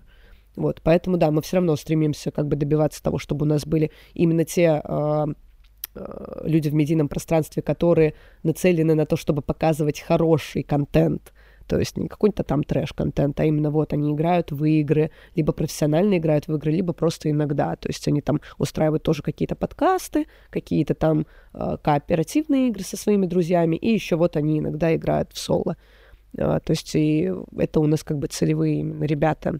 Вот, 0.55 0.81
поэтому, 0.84 1.17
да, 1.17 1.31
мы 1.31 1.41
все 1.41 1.57
равно 1.57 1.75
стремимся 1.75 2.29
как 2.29 2.47
бы 2.47 2.55
добиваться 2.55 3.01
того, 3.01 3.17
чтобы 3.17 3.45
у 3.45 3.49
нас 3.49 3.65
были 3.65 3.91
именно 4.13 4.45
те 4.45 4.81
а, 4.84 5.25
люди 6.44 6.70
в 6.70 6.74
медийном 6.74 7.08
пространстве, 7.08 7.62
которые 7.62 8.14
нацелены 8.44 8.96
на 8.96 9.06
то, 9.06 9.16
чтобы 9.16 9.41
показывать 9.41 10.00
хороший 10.00 10.64
контент, 10.64 11.34
то 11.68 11.80
есть 11.80 11.98
не 11.98 12.08
какой-то 12.08 12.44
там 12.44 12.64
трэш-контент, 12.64 13.39
а 13.39 13.46
именно 13.46 13.72
вот 13.72 13.94
они 13.94 14.12
играют 14.12 14.52
в 14.52 14.64
игры, 14.66 15.12
либо 15.36 15.54
профессионально 15.54 16.18
играют 16.18 16.48
в 16.48 16.56
игры, 16.56 16.72
либо 16.72 16.94
просто 16.94 17.30
иногда. 17.30 17.76
То 17.76 17.89
есть 17.89 18.08
они 18.08 18.22
там 18.22 18.41
устраивают 18.58 19.04
тоже 19.04 19.24
какие-то 19.24 19.56
подкасты, 19.56 20.28
какие-то 20.50 20.94
там 20.94 21.26
а, 21.54 21.78
кооперативные 21.78 22.68
игры 22.68 22.84
со 22.84 22.98
своими 22.98 23.26
друзьями, 23.26 23.76
и 23.76 23.94
еще 23.94 24.16
вот 24.18 24.36
они 24.36 24.60
иногда 24.60 24.94
играют 24.96 25.32
в 25.32 25.38
соло. 25.38 25.78
А, 26.38 26.60
то 26.60 26.72
есть 26.72 26.96
и 26.96 27.32
это 27.58 27.80
у 27.80 27.88
нас 27.88 28.04
как 28.04 28.18
бы 28.18 28.28
целевые 28.28 28.80
именно 28.80 29.06
ребята 29.06 29.60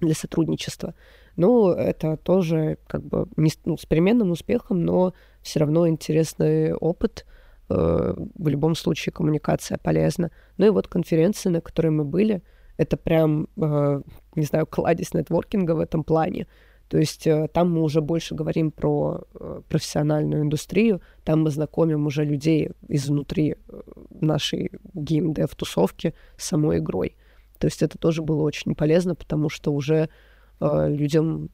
для 0.00 0.14
сотрудничества. 0.14 0.94
Ну, 1.36 1.70
это 1.70 2.16
тоже 2.16 2.78
как 2.86 3.02
бы 3.04 3.26
не 3.36 3.50
ну, 3.64 3.76
с 3.76 3.86
переменным 3.86 4.30
успехом, 4.30 4.84
но 4.84 5.14
все 5.42 5.60
равно 5.60 5.88
интересный 5.88 6.74
опыт. 6.74 7.26
Э, 7.68 8.14
В 8.16 8.48
любом 8.48 8.74
случае 8.74 9.12
коммуникация 9.12 9.78
полезна. 9.78 10.30
Ну 10.58 10.66
и 10.66 10.70
вот 10.70 10.88
конференции, 10.88 11.48
на 11.48 11.60
которой 11.60 11.88
мы 11.88 12.04
были, 12.04 12.42
это 12.76 12.96
прям, 12.96 13.48
э, 13.56 14.02
не 14.34 14.44
знаю, 14.44 14.66
кладезь 14.66 15.14
нетворкинга 15.14 15.72
в 15.72 15.80
этом 15.80 16.04
плане. 16.04 16.46
То 16.88 16.98
есть 16.98 17.26
э, 17.26 17.48
там 17.48 17.72
мы 17.72 17.82
уже 17.82 18.02
больше 18.02 18.34
говорим 18.34 18.70
про 18.70 19.22
профессиональную 19.68 20.42
индустрию, 20.42 21.00
там 21.24 21.42
мы 21.42 21.50
знакомим 21.50 22.06
уже 22.06 22.24
людей 22.24 22.70
изнутри 22.88 23.56
нашей 24.10 24.70
геймдев-тусовки 24.94 26.12
с 26.36 26.44
самой 26.48 26.78
игрой. 26.78 27.16
То 27.58 27.68
есть 27.68 27.82
это 27.82 27.96
тоже 27.96 28.22
было 28.22 28.42
очень 28.42 28.74
полезно, 28.74 29.14
потому 29.14 29.48
что 29.48 29.72
уже 29.72 30.08
людям 30.60 31.50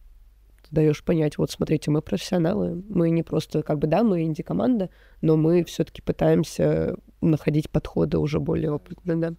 ты 0.62 0.74
даешь 0.74 1.03
понять, 1.05 1.38
вот 1.38 1.51
смотрите, 1.51 1.90
мы 1.90 2.03
профессионалы, 2.03 2.82
мы 2.88 3.11
не 3.11 3.22
просто, 3.22 3.62
как 3.62 3.78
бы, 3.78 3.86
да, 3.86 4.03
мы 4.03 4.22
инди-команда, 4.22 4.90
но 5.20 5.36
мы 5.36 5.64
все-таки 5.64 6.03
пытаемся 6.03 6.96
находить 7.20 7.70
подходы 7.70 8.18
уже 8.18 8.40
более 8.40 8.72
опытные, 8.72 9.16
да. 9.16 9.34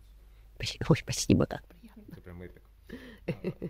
Спасибо, 0.56 0.86
ой, 0.90 0.98
спасибо, 0.98 1.48
да. 1.48 1.60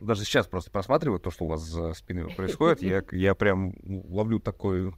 Даже 0.01 0.23
сейчас 0.23 0.47
просто 0.47 0.71
просматриваю 0.71 1.19
то, 1.19 1.31
что 1.31 1.45
у 1.45 1.47
вас 1.47 1.61
за 1.61 1.93
спиной 1.93 2.33
происходит, 2.33 2.81
я, 2.81 3.03
я 3.11 3.35
прям 3.35 3.73
ловлю 3.83 4.39
такой 4.39 4.93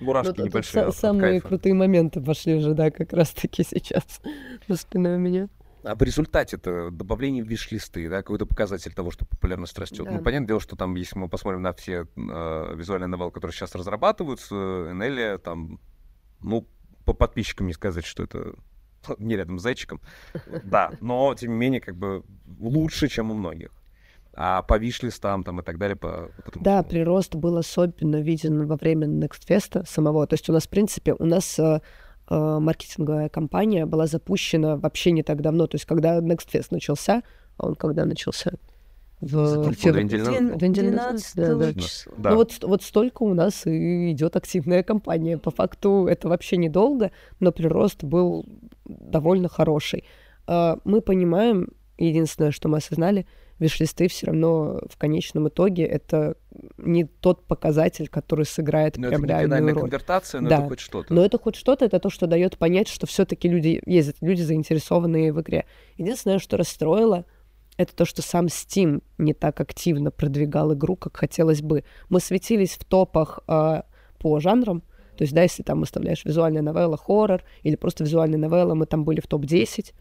мурашки 0.00 0.34
Ну, 0.38 0.46
небольшие. 0.46 0.92
самые 0.92 1.40
крутые 1.40 1.74
моменты 1.74 2.20
пошли 2.20 2.56
уже, 2.56 2.74
да, 2.74 2.90
как 2.90 3.12
раз-таки 3.12 3.64
сейчас 3.64 4.20
за 4.68 4.76
спиной 4.76 5.16
у 5.16 5.18
меня. 5.18 5.48
А 5.84 5.94
в 5.94 6.02
результате 6.02 6.56
это 6.56 6.90
добавление 6.90 7.44
в 7.44 7.46
виш-листы, 7.46 8.08
да, 8.08 8.18
какой-то 8.18 8.46
показатель 8.46 8.92
того, 8.94 9.10
что 9.10 9.26
популярность 9.26 9.78
растет. 9.78 10.06
Да. 10.06 10.12
Ну, 10.12 10.22
понятное 10.22 10.48
дело, 10.48 10.60
что 10.60 10.76
там, 10.76 10.94
если 10.94 11.18
мы 11.18 11.28
посмотрим 11.28 11.62
на 11.62 11.72
все 11.74 12.06
э, 12.16 12.74
визуальные 12.74 13.08
новеллы, 13.08 13.30
которые 13.30 13.54
сейчас 13.54 13.74
разрабатываются, 13.74 14.54
NL, 14.54 15.38
там, 15.38 15.78
ну, 16.40 16.66
по 17.04 17.12
подписчикам 17.12 17.66
не 17.66 17.74
сказать, 17.74 18.04
что 18.04 18.22
это 18.22 18.54
не 19.18 19.36
рядом 19.36 19.58
с 19.58 19.62
зайчиком. 19.62 20.00
Да, 20.64 20.92
но, 21.00 21.34
тем 21.34 21.52
не 21.52 21.56
менее, 21.58 21.80
как 21.80 21.96
бы 21.96 22.24
лучше, 22.58 23.08
чем 23.08 23.30
у 23.30 23.34
многих. 23.34 23.70
А 24.36 24.62
по 24.62 24.78
виш-листам 24.78 25.44
там 25.44 25.60
и 25.60 25.62
так 25.62 25.78
далее, 25.78 25.96
по 25.96 26.30
Да, 26.56 26.82
прирост 26.82 27.36
был 27.36 27.56
особенно 27.56 28.20
виден 28.20 28.66
во 28.66 28.76
время 28.76 29.06
Next 29.06 29.46
Fest 29.48 29.86
самого. 29.86 30.26
То 30.26 30.34
есть 30.34 30.48
у 30.48 30.52
нас, 30.52 30.66
в 30.66 30.70
принципе, 30.70 31.14
у 31.14 31.24
нас 31.24 31.56
э, 31.58 31.80
маркетинговая 32.30 33.28
кампания 33.28 33.86
была 33.86 34.06
запущена 34.06 34.76
вообще 34.76 35.10
не 35.12 35.22
так 35.22 35.42
давно. 35.42 35.66
То 35.66 35.76
есть 35.76 35.84
когда 35.84 36.18
Next 36.20 36.48
Fest 36.52 36.68
начался, 36.70 37.22
а 37.56 37.66
он 37.66 37.74
когда 37.74 38.04
начался? 38.04 38.52
В 39.20 39.32
Вот 39.36 39.74
фев- 39.74 39.92
две 39.92 40.04
недели 40.04 40.20
назад. 40.22 40.58
Две 40.58 40.68
недели 40.68 40.90
назад, 40.90 41.20
да, 41.36 41.54
да. 41.54 41.74
числа. 41.74 42.12
Да. 42.18 42.30
Ну 42.30 42.36
вот, 42.36 42.52
вот 42.62 42.82
столько 42.82 43.22
у 43.22 43.32
нас 43.32 43.66
и 43.66 44.10
идет 44.12 44.36
активная 44.36 44.82
кампания. 44.82 45.38
По 45.38 45.50
факту 45.50 46.06
это 46.06 46.28
вообще 46.28 46.56
недолго, 46.56 47.10
но 47.40 47.52
прирост 47.52 48.04
был 48.04 48.44
довольно 48.84 49.48
хороший. 49.48 50.04
А, 50.46 50.78
Мы 50.84 51.00
понимаем, 51.00 51.68
единственное, 51.96 52.50
что 52.50 52.68
мы 52.68 52.78
осознали, 52.78 53.26
виш-листы 53.58 54.08
все 54.08 54.26
равно 54.26 54.80
в 54.90 54.96
конечном 54.96 55.48
итоге 55.48 55.84
это 55.84 56.36
не 56.76 57.04
тот 57.04 57.46
показатель, 57.46 58.08
который 58.08 58.44
сыграет 58.44 58.96
но 58.96 59.08
прям 59.08 59.24
это 59.24 59.32
не 59.34 59.38
реальную 59.40 59.74
роль. 59.74 59.80
конвертация, 59.82 60.40
но 60.40 60.48
Да. 60.48 60.56
это 60.58 60.68
хоть 60.68 60.80
что-то. 60.80 61.14
Но 61.14 61.24
это 61.24 61.38
хоть 61.38 61.56
что-то, 61.56 61.84
это 61.84 61.98
то, 61.98 62.10
что 62.10 62.26
дает 62.26 62.58
понять, 62.58 62.88
что 62.88 63.06
все-таки 63.06 63.48
люди 63.48 63.80
есть, 63.86 64.16
люди 64.20 64.42
заинтересованные 64.42 65.32
в 65.32 65.40
игре. 65.40 65.66
Единственное, 65.96 66.38
что 66.38 66.56
расстроило, 66.56 67.24
это 67.76 67.94
то, 67.94 68.04
что 68.04 68.22
сам 68.22 68.46
Steam 68.46 69.02
не 69.18 69.34
так 69.34 69.60
активно 69.60 70.10
продвигал 70.10 70.74
игру, 70.74 70.96
как 70.96 71.16
хотелось 71.16 71.60
бы. 71.62 71.84
Мы 72.08 72.20
светились 72.20 72.72
в 72.74 72.84
топах 72.84 73.40
э, 73.48 73.82
по 74.18 74.40
жанрам, 74.40 74.82
то 75.16 75.22
есть, 75.22 75.32
да, 75.34 75.42
если 75.42 75.62
там 75.62 75.80
выставляешь 75.80 76.24
визуальная 76.24 76.62
новелла, 76.62 76.96
хоррор, 76.96 77.42
или 77.62 77.76
просто 77.76 78.04
визуальная 78.04 78.38
новелла, 78.38 78.74
мы 78.74 78.86
там 78.86 79.04
были 79.04 79.20
в 79.20 79.26
топ-10, 79.26 79.90
э, 79.90 79.92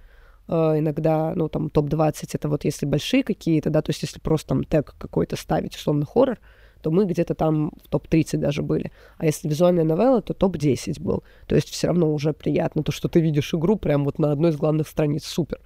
иногда, 0.48 1.34
ну, 1.36 1.48
там, 1.50 1.70
топ-20, 1.70 2.30
это 2.34 2.50
вот 2.50 2.66
если 2.66 2.86
большие 2.86 3.24
какие-то, 3.24 3.70
да, 3.70 3.82
то 3.82 3.92
есть 3.92 4.02
если 4.02 4.20
просто 4.20 4.50
там 4.50 4.64
тег 4.64 4.96
какой-то 4.98 5.36
ставить, 5.36 5.76
условно, 5.76 6.06
хоррор, 6.06 6.40
то 6.82 6.92
мы 6.92 7.06
где-то 7.06 7.34
там 7.34 7.72
в 7.84 7.88
топ-30 7.88 8.38
даже 8.38 8.62
были. 8.62 8.92
А 9.18 9.26
если 9.26 9.48
визуальная 9.48 9.86
новелла, 9.86 10.22
то 10.22 10.34
топ-10 10.34 11.02
был. 11.02 11.24
То 11.48 11.56
есть 11.56 11.70
все 11.70 11.88
равно 11.88 12.14
уже 12.14 12.34
приятно 12.34 12.84
то, 12.84 12.92
что 12.92 13.08
ты 13.08 13.22
видишь 13.22 13.54
игру 13.54 13.78
прям 13.78 14.04
вот 14.04 14.20
на 14.20 14.34
одной 14.34 14.52
из 14.52 14.58
главных 14.58 14.90
страниц. 14.90 15.24
Супер. 15.26 15.62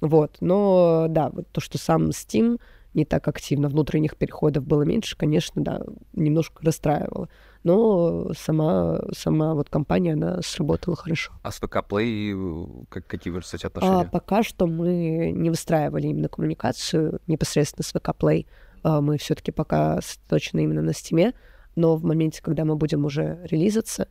Вот. 0.00 0.36
Но 0.40 1.06
да, 1.08 1.30
вот 1.30 1.48
то, 1.50 1.60
что 1.60 1.78
сам 1.78 2.10
Steam 2.10 2.60
не 2.94 3.04
так 3.04 3.26
активно, 3.28 3.68
внутренних 3.68 4.16
переходов 4.16 4.64
было 4.64 4.82
меньше, 4.82 5.16
конечно, 5.16 5.62
да, 5.62 5.82
немножко 6.12 6.64
расстраивало. 6.64 7.28
Но 7.64 8.32
сама, 8.36 9.00
сама 9.16 9.54
вот 9.54 9.70
компания, 9.70 10.14
она 10.14 10.40
сработала 10.42 10.96
хорошо. 10.96 11.32
А 11.42 11.50
с 11.50 11.56
ВК 11.58 11.76
Play 11.88 12.32
э, 12.34 12.84
как, 12.88 13.06
какие 13.06 13.32
вы, 13.32 13.40
кстати, 13.40 13.64
А, 13.64 13.68
отношения? 13.68 14.10
пока 14.10 14.42
что 14.42 14.66
мы 14.66 15.32
не 15.34 15.48
выстраивали 15.50 16.08
именно 16.08 16.28
коммуникацию 16.28 17.20
непосредственно 17.26 17.84
с 17.84 17.92
ВК 17.92 18.10
Play. 18.18 18.46
А, 18.82 19.00
мы 19.00 19.16
все-таки 19.18 19.52
пока 19.52 20.00
точно 20.28 20.60
именно 20.60 20.82
на 20.82 20.92
стиме, 20.92 21.34
но 21.76 21.96
в 21.96 22.04
моменте, 22.04 22.42
когда 22.42 22.64
мы 22.64 22.76
будем 22.76 23.04
уже 23.04 23.38
релизаться, 23.44 24.08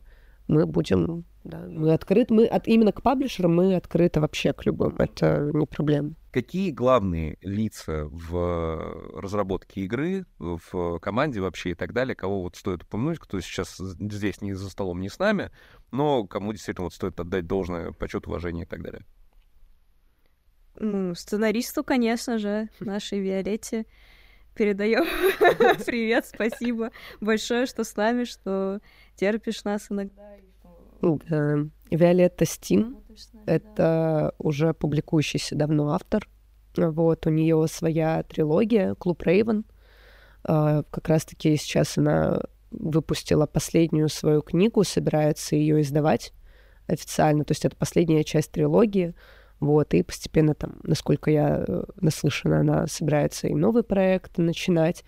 мы 0.48 0.66
будем, 0.66 1.24
да, 1.44 1.58
мы 1.68 1.92
открыты, 1.92 2.34
мы 2.34 2.46
от, 2.46 2.66
именно 2.66 2.90
к 2.92 3.02
паблишерам 3.02 3.54
мы 3.54 3.76
открыты 3.76 4.20
вообще 4.20 4.52
к 4.52 4.66
любым, 4.66 4.96
это 4.98 5.50
не 5.52 5.66
проблема. 5.66 6.14
Какие 6.32 6.70
главные 6.70 7.36
лица 7.42 8.06
в 8.06 9.20
разработке 9.20 9.82
игры, 9.82 10.24
в 10.38 10.98
команде 10.98 11.42
вообще 11.42 11.72
и 11.72 11.74
так 11.74 11.92
далее, 11.92 12.16
кого 12.16 12.42
вот 12.42 12.56
стоит 12.56 12.84
упомянуть, 12.84 13.18
кто 13.18 13.38
сейчас 13.40 13.76
здесь 13.76 14.40
не 14.40 14.54
за 14.54 14.70
столом, 14.70 15.00
не 15.00 15.10
с 15.10 15.18
нами, 15.18 15.50
но 15.90 16.26
кому 16.26 16.54
действительно 16.54 16.84
вот 16.84 16.94
стоит 16.94 17.20
отдать 17.20 17.46
должное 17.46 17.92
почет, 17.92 18.26
уважение 18.26 18.64
и 18.64 18.66
так 18.66 18.82
далее? 18.82 19.04
Ну, 20.76 21.14
сценаристу, 21.14 21.84
конечно 21.84 22.38
же, 22.38 22.70
нашей 22.80 23.20
Виолетте 23.20 23.84
передаем 24.54 25.04
привет, 25.84 26.24
спасибо 26.24 26.92
большое, 27.20 27.66
что 27.66 27.84
с 27.84 27.94
нами, 27.94 28.24
что 28.24 28.80
терпишь 29.16 29.64
нас 29.64 29.90
иногда. 29.90 30.36
Ну, 31.02 31.20
э, 31.28 31.66
Виолетта 31.96 32.44
Стим— 32.44 32.98
это 33.46 34.34
уже 34.38 34.74
публикующийся 34.74 35.54
давно 35.54 35.92
автор. 35.92 36.28
Вот, 36.76 37.26
у 37.26 37.30
нее 37.30 37.66
своя 37.68 38.22
трилогия 38.22 38.94
«Клуб 38.94 39.22
Рейвен». 39.22 39.64
А, 40.44 40.82
Как 40.90 41.08
раз-таки 41.08 41.56
сейчас 41.56 41.98
она 41.98 42.40
выпустила 42.70 43.46
последнюю 43.46 44.08
свою 44.08 44.40
книгу, 44.40 44.82
собирается 44.84 45.56
ее 45.56 45.82
издавать 45.82 46.32
официально. 46.86 47.44
То 47.44 47.52
есть 47.52 47.64
это 47.64 47.76
последняя 47.76 48.24
часть 48.24 48.52
трилогии. 48.52 49.14
Вот, 49.60 49.94
и 49.94 50.02
постепенно 50.02 50.54
там, 50.54 50.80
насколько 50.82 51.30
я 51.30 51.64
э, 51.66 51.84
наслышана, 52.00 52.60
она 52.60 52.86
собирается 52.88 53.46
и 53.46 53.54
новый 53.54 53.84
проект 53.84 54.38
начинать. 54.38 55.04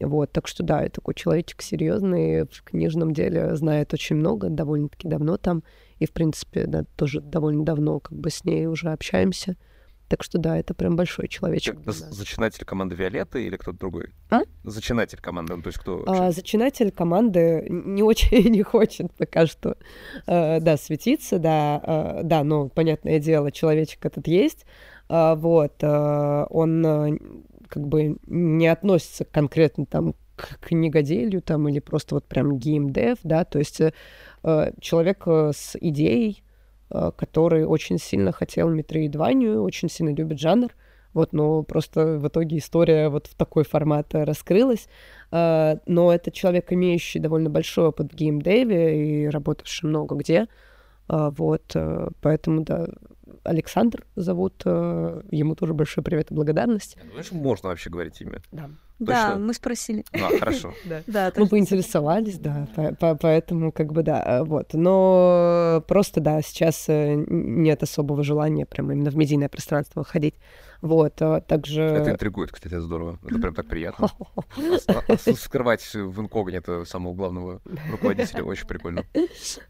Вот, 0.00 0.32
так 0.32 0.48
что 0.48 0.62
да, 0.62 0.88
такой 0.88 1.14
человечек 1.14 1.62
серьезный, 1.62 2.44
в 2.44 2.62
книжном 2.64 3.12
деле 3.12 3.54
знает 3.56 3.94
очень 3.94 4.16
много, 4.16 4.48
довольно-таки 4.48 5.08
давно 5.08 5.36
там, 5.36 5.62
и, 5.98 6.06
в 6.06 6.12
принципе, 6.12 6.66
да, 6.66 6.84
тоже 6.96 7.20
довольно 7.20 7.64
давно 7.64 8.00
как 8.00 8.18
бы 8.18 8.30
с 8.30 8.44
ней 8.44 8.66
уже 8.66 8.90
общаемся. 8.90 9.56
Так 10.08 10.22
что 10.22 10.38
да, 10.38 10.58
это 10.58 10.74
прям 10.74 10.96
большой 10.96 11.28
человечек. 11.28 11.84
Нас. 11.86 11.96
Зачинатель 11.96 12.64
команды 12.64 12.94
Виолетты 12.94 13.46
или 13.46 13.56
кто-то 13.56 13.78
другой? 13.78 14.10
А? 14.30 14.42
Зачинатель 14.62 15.18
команды, 15.18 15.56
ну, 15.56 15.62
то 15.62 15.68
есть 15.68 15.78
кто? 15.78 16.04
А, 16.06 16.12
вообще? 16.12 16.32
зачинатель 16.32 16.90
команды 16.92 17.66
не 17.70 18.02
очень 18.02 18.48
не 18.50 18.62
хочет 18.62 19.14
пока 19.14 19.46
что, 19.46 19.76
э, 20.26 20.60
да, 20.60 20.76
светиться, 20.76 21.38
да, 21.38 21.80
э, 21.82 22.20
да, 22.22 22.44
ну, 22.44 22.68
понятное 22.68 23.18
дело, 23.18 23.50
человечек 23.50 24.04
этот 24.04 24.26
есть, 24.26 24.66
А, 25.08 25.34
вот, 25.36 25.82
э, 25.82 26.46
он 26.50 26.84
как 27.74 27.88
бы 27.88 28.18
не 28.26 28.68
относится 28.68 29.24
конкретно 29.24 29.84
там 29.84 30.14
к 30.36 30.60
книгоделью 30.60 31.42
там 31.42 31.68
или 31.68 31.80
просто 31.80 32.14
вот 32.14 32.24
прям 32.24 32.56
геймдев, 32.56 33.18
да, 33.24 33.44
то 33.44 33.58
есть 33.58 33.80
э, 33.80 33.92
э, 34.44 34.70
человек 34.80 35.24
э, 35.26 35.50
с 35.52 35.76
идеей, 35.80 36.44
э, 36.90 37.10
который 37.16 37.64
очень 37.64 37.98
сильно 37.98 38.30
хотел 38.30 38.68
метроидванию, 38.70 39.60
очень 39.60 39.88
сильно 39.90 40.14
любит 40.14 40.38
жанр, 40.38 40.72
вот, 41.14 41.32
но 41.32 41.64
просто 41.64 42.18
в 42.18 42.28
итоге 42.28 42.58
история 42.58 43.08
вот 43.08 43.26
в 43.26 43.34
такой 43.34 43.64
формат 43.64 44.14
э, 44.14 44.22
раскрылась. 44.22 44.88
А, 45.32 45.78
Но 45.86 46.12
это 46.12 46.30
человек, 46.30 46.72
имеющий 46.72 47.20
довольно 47.20 47.50
большой 47.50 47.88
опыт 47.88 48.12
геймдеве 48.12 49.24
и 49.24 49.28
работавший 49.28 49.88
много 49.88 50.16
где. 50.16 50.46
А, 51.08 51.30
Вот, 51.30 51.72
э, 51.74 52.08
поэтому, 52.20 52.62
да, 52.64 52.88
Александр 53.42 54.04
зовут, 54.16 54.62
э, 54.64 55.22
ему 55.30 55.54
тоже 55.54 55.74
большой 55.74 56.04
привет 56.04 56.30
и 56.30 56.34
благодарность. 56.34 56.96
Ну, 57.02 57.10
Знаешь, 57.12 57.32
можно 57.32 57.68
вообще 57.70 57.90
говорить 57.90 58.20
имя? 58.20 58.40
Да. 58.52 58.70
Да, 59.00 59.30
Точно? 59.30 59.44
мы 59.46 59.54
спросили. 59.54 60.04
А, 60.12 60.38
хорошо. 60.38 60.72
Да, 61.06 61.32
Мы 61.36 61.48
поинтересовались, 61.48 62.38
да, 62.38 62.68
по- 62.76 62.94
по- 62.94 63.16
поэтому 63.16 63.72
как 63.72 63.92
бы 63.92 64.02
да, 64.04 64.22
э, 64.40 64.44
вот. 64.44 64.72
Но 64.74 65.82
просто, 65.88 66.20
да, 66.20 66.40
сейчас 66.42 66.84
э, 66.88 67.14
нет 67.28 67.82
особого 67.82 68.22
желания 68.22 68.66
прям 68.66 68.92
именно 68.92 69.10
в 69.10 69.16
медийное 69.16 69.48
пространство 69.48 70.00
выходить. 70.00 70.34
Вот, 70.84 71.22
а 71.22 71.40
также... 71.40 71.80
Это 71.80 72.10
интригует, 72.10 72.52
кстати, 72.52 72.78
здорово. 72.78 73.18
Это 73.24 73.38
прям 73.38 73.54
так 73.54 73.66
приятно. 73.66 74.08
Скрывать 75.16 75.82
в 75.94 76.20
инкогнито 76.20 76.84
самого 76.84 77.14
главного 77.14 77.62
руководителя 77.90 78.44
очень 78.44 78.66
прикольно. 78.66 79.02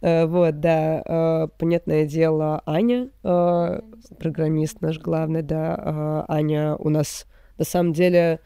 Э, 0.01 0.27
Вот, 0.27 0.59
да, 0.59 1.03
э, 1.07 1.49
понятное 1.57 2.05
дело, 2.07 2.63
Аня, 2.67 3.11
э, 3.23 3.81
программист 4.19 4.81
наш 4.81 4.99
главный, 4.99 5.43
да, 5.43 6.25
Аня 6.27 6.75
у 6.75 6.89
нас 6.89 7.27
на 7.59 7.65
самом 7.65 7.93
деле 7.93 8.41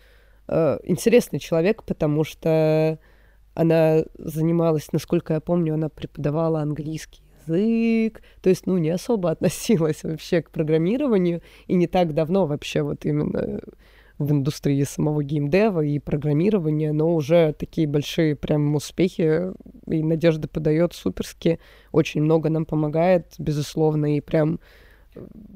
интересный 0.47 1.39
человек, 1.39 1.85
потому 1.85 2.23
что 2.23 2.99
она 3.55 4.03
занималась, 4.19 4.93
насколько 4.93 5.33
я 5.33 5.41
помню, 5.41 5.73
она 5.73 5.89
преподавала 5.89 6.61
английский 6.61 7.23
язык, 7.55 8.23
то 8.41 8.49
есть, 8.49 8.67
ну, 8.67 8.79
не 8.79 8.91
особо 8.91 9.31
относилась 9.33 10.03
вообще 10.03 10.43
к 10.43 10.51
программированию, 10.51 11.43
и 11.67 11.75
не 11.75 11.87
так 11.87 12.15
давно 12.15 12.47
вообще 12.47 12.83
вот 12.83 13.05
именно 13.05 13.61
в 14.19 14.33
индустрии 14.33 14.83
самого 14.83 15.23
геймдева 15.23 15.81
и 15.85 15.99
программирования, 16.01 16.93
но 16.93 17.15
уже 17.15 17.53
такие 17.53 17.87
большие 17.87 18.35
прям 18.35 18.75
успехи 18.75 19.53
и 19.87 20.03
Надежда 20.03 20.49
подает 20.49 20.93
суперски, 20.93 21.61
очень 21.93 22.23
много 22.23 22.49
нам 22.49 22.67
помогает, 22.67 23.35
безусловно, 23.39 24.17
и 24.17 24.21
прям 24.21 24.59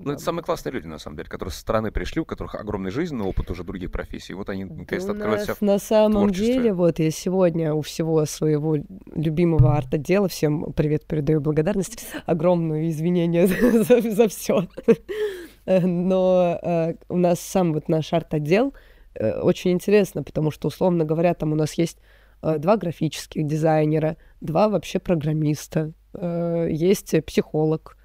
Ну, 0.05 0.13
это 0.13 0.23
самые 0.23 0.43
классные 0.43 0.73
люди, 0.73 0.87
на 0.87 0.99
самом 0.99 1.17
деле, 1.17 1.29
которые 1.29 1.53
со 1.53 1.61
стороны 1.61 1.91
пришли, 1.91 2.21
у 2.21 2.25
которых 2.25 2.55
огромный 2.55 2.91
жизненный 2.91 3.25
опыт 3.25 3.51
уже 3.51 3.65
других 3.65 3.91
профессий. 3.91 4.35
Вот 4.35 4.49
они 4.49 4.65
наконец-то 4.65 5.13
открывают 5.13 5.43
себя 5.43 5.55
на 5.61 5.79
самом 5.79 6.31
деле, 6.31 6.73
вот 6.73 6.99
я 6.99 7.11
сегодня 7.11 7.75
у 7.75 7.83
всего 7.83 8.25
своего 8.27 8.77
любимого 9.15 9.77
арт-отдела, 9.77 10.29
всем 10.29 10.73
привет, 10.73 11.07
передаю 11.07 11.41
благодарность, 11.41 12.07
огромное 12.27 12.89
извинения 12.89 13.47
за, 14.11 14.29
все. 14.29 14.69
Но 15.67 16.59
э, 16.61 16.95
у 17.09 17.17
нас 17.17 17.41
сам 17.41 17.73
вот 17.73 17.89
наш 17.89 18.13
арт-отдел 18.13 18.75
э, 19.15 19.41
очень 19.41 19.73
интересно, 19.73 20.23
потому 20.23 20.51
что, 20.51 20.69
условно 20.69 21.05
говоря, 21.05 21.35
там 21.35 21.53
у 21.53 21.57
нас 21.57 21.75
есть 21.75 21.99
э, 22.43 22.59
два 22.59 22.77
графических 22.77 23.47
дизайнера, 23.47 24.17
два 24.41 24.69
вообще 24.69 24.99
программиста, 24.99 25.93
э, 26.15 26.69
есть 26.71 27.15
психолог, 27.25 27.97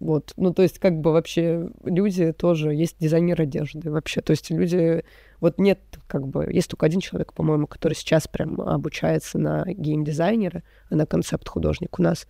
вот, 0.00 0.32
ну, 0.36 0.54
то 0.54 0.62
есть, 0.62 0.78
как 0.78 1.00
бы 1.00 1.12
вообще 1.12 1.68
люди 1.84 2.32
тоже, 2.32 2.72
есть 2.72 2.96
дизайнер 3.00 3.40
одежды 3.40 3.90
вообще, 3.90 4.20
то 4.20 4.30
есть 4.30 4.50
люди, 4.50 5.04
вот 5.40 5.58
нет, 5.58 5.80
как 6.06 6.26
бы, 6.28 6.48
есть 6.52 6.70
только 6.70 6.86
один 6.86 7.00
человек, 7.00 7.32
по-моему, 7.32 7.66
который 7.66 7.94
сейчас 7.94 8.28
прям 8.28 8.60
обучается 8.60 9.38
на 9.38 9.64
геймдизайнера, 9.66 10.62
а 10.90 10.94
на 10.94 11.04
концепт-художник 11.04 11.98
у 11.98 12.02
нас, 12.02 12.28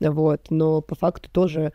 вот, 0.00 0.50
но 0.50 0.80
по 0.80 0.94
факту 0.94 1.30
тоже 1.30 1.72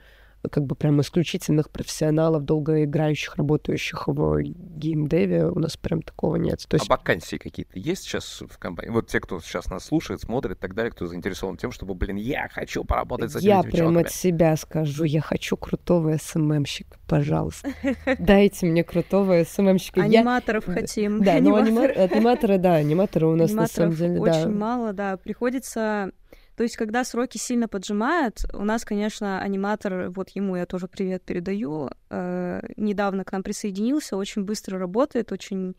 как 0.49 0.65
бы 0.65 0.75
прям 0.75 1.01
исключительных 1.01 1.69
профессионалов, 1.69 2.45
долгоиграющих, 2.45 3.35
работающих 3.35 4.07
в 4.07 4.41
геймдеве. 4.41 5.47
У 5.47 5.59
нас 5.59 5.75
прям 5.77 6.01
такого 6.01 6.37
нет. 6.37 6.65
То 6.67 6.75
есть... 6.75 6.89
А 6.89 6.93
вакансии 6.93 7.37
какие-то 7.37 7.77
есть 7.77 8.03
сейчас 8.03 8.41
в 8.41 8.57
компании? 8.57 8.91
Вот 8.91 9.07
те, 9.07 9.19
кто 9.19 9.39
сейчас 9.39 9.67
нас 9.67 9.85
слушает, 9.85 10.21
смотрит 10.21 10.57
и 10.57 10.59
так 10.59 10.75
далее, 10.75 10.91
кто 10.91 11.07
заинтересован 11.07 11.57
тем, 11.57 11.71
чтобы, 11.71 11.93
блин, 11.93 12.15
я 12.15 12.47
хочу 12.49 12.83
поработать 12.83 13.31
с 13.31 13.35
этими 13.37 13.49
Я 13.49 13.63
прям 13.63 13.97
от 13.97 14.11
себя 14.11 14.55
скажу, 14.55 15.03
я 15.03 15.21
хочу 15.21 15.57
крутого 15.57 16.15
СММщика, 16.17 16.97
пожалуйста. 17.07 17.69
Дайте 18.19 18.65
мне 18.65 18.83
крутого 18.83 19.43
СММщика. 19.43 20.03
Аниматоров 20.03 20.65
хотим. 20.65 21.23
Да, 21.23 21.39
ну 21.39 21.55
аниматоры, 21.55 22.57
да, 22.57 22.75
аниматоры 22.75 23.27
у 23.27 23.35
нас 23.35 23.51
на 23.51 23.67
самом 23.67 23.95
деле, 23.95 24.15
да. 24.15 24.21
очень 24.21 24.51
мало, 24.51 24.93
да. 24.93 25.17
Приходится 25.17 26.11
то 26.59 26.63
есть, 26.63 26.75
когда 26.75 27.05
сроки 27.05 27.37
сильно 27.37 27.69
поджимают, 27.69 28.43
у 28.51 28.65
нас, 28.65 28.83
конечно, 28.83 29.39
аниматор, 29.39 30.09
вот 30.09 30.27
ему 30.31 30.57
я 30.57 30.65
тоже 30.65 30.89
привет 30.89 31.23
передаю, 31.23 31.89
э, 32.09 32.59
недавно 32.75 33.23
к 33.23 33.31
нам 33.31 33.43
присоединился, 33.43 34.17
очень 34.17 34.43
быстро 34.43 34.77
работает, 34.77 35.31
очень, 35.31 35.77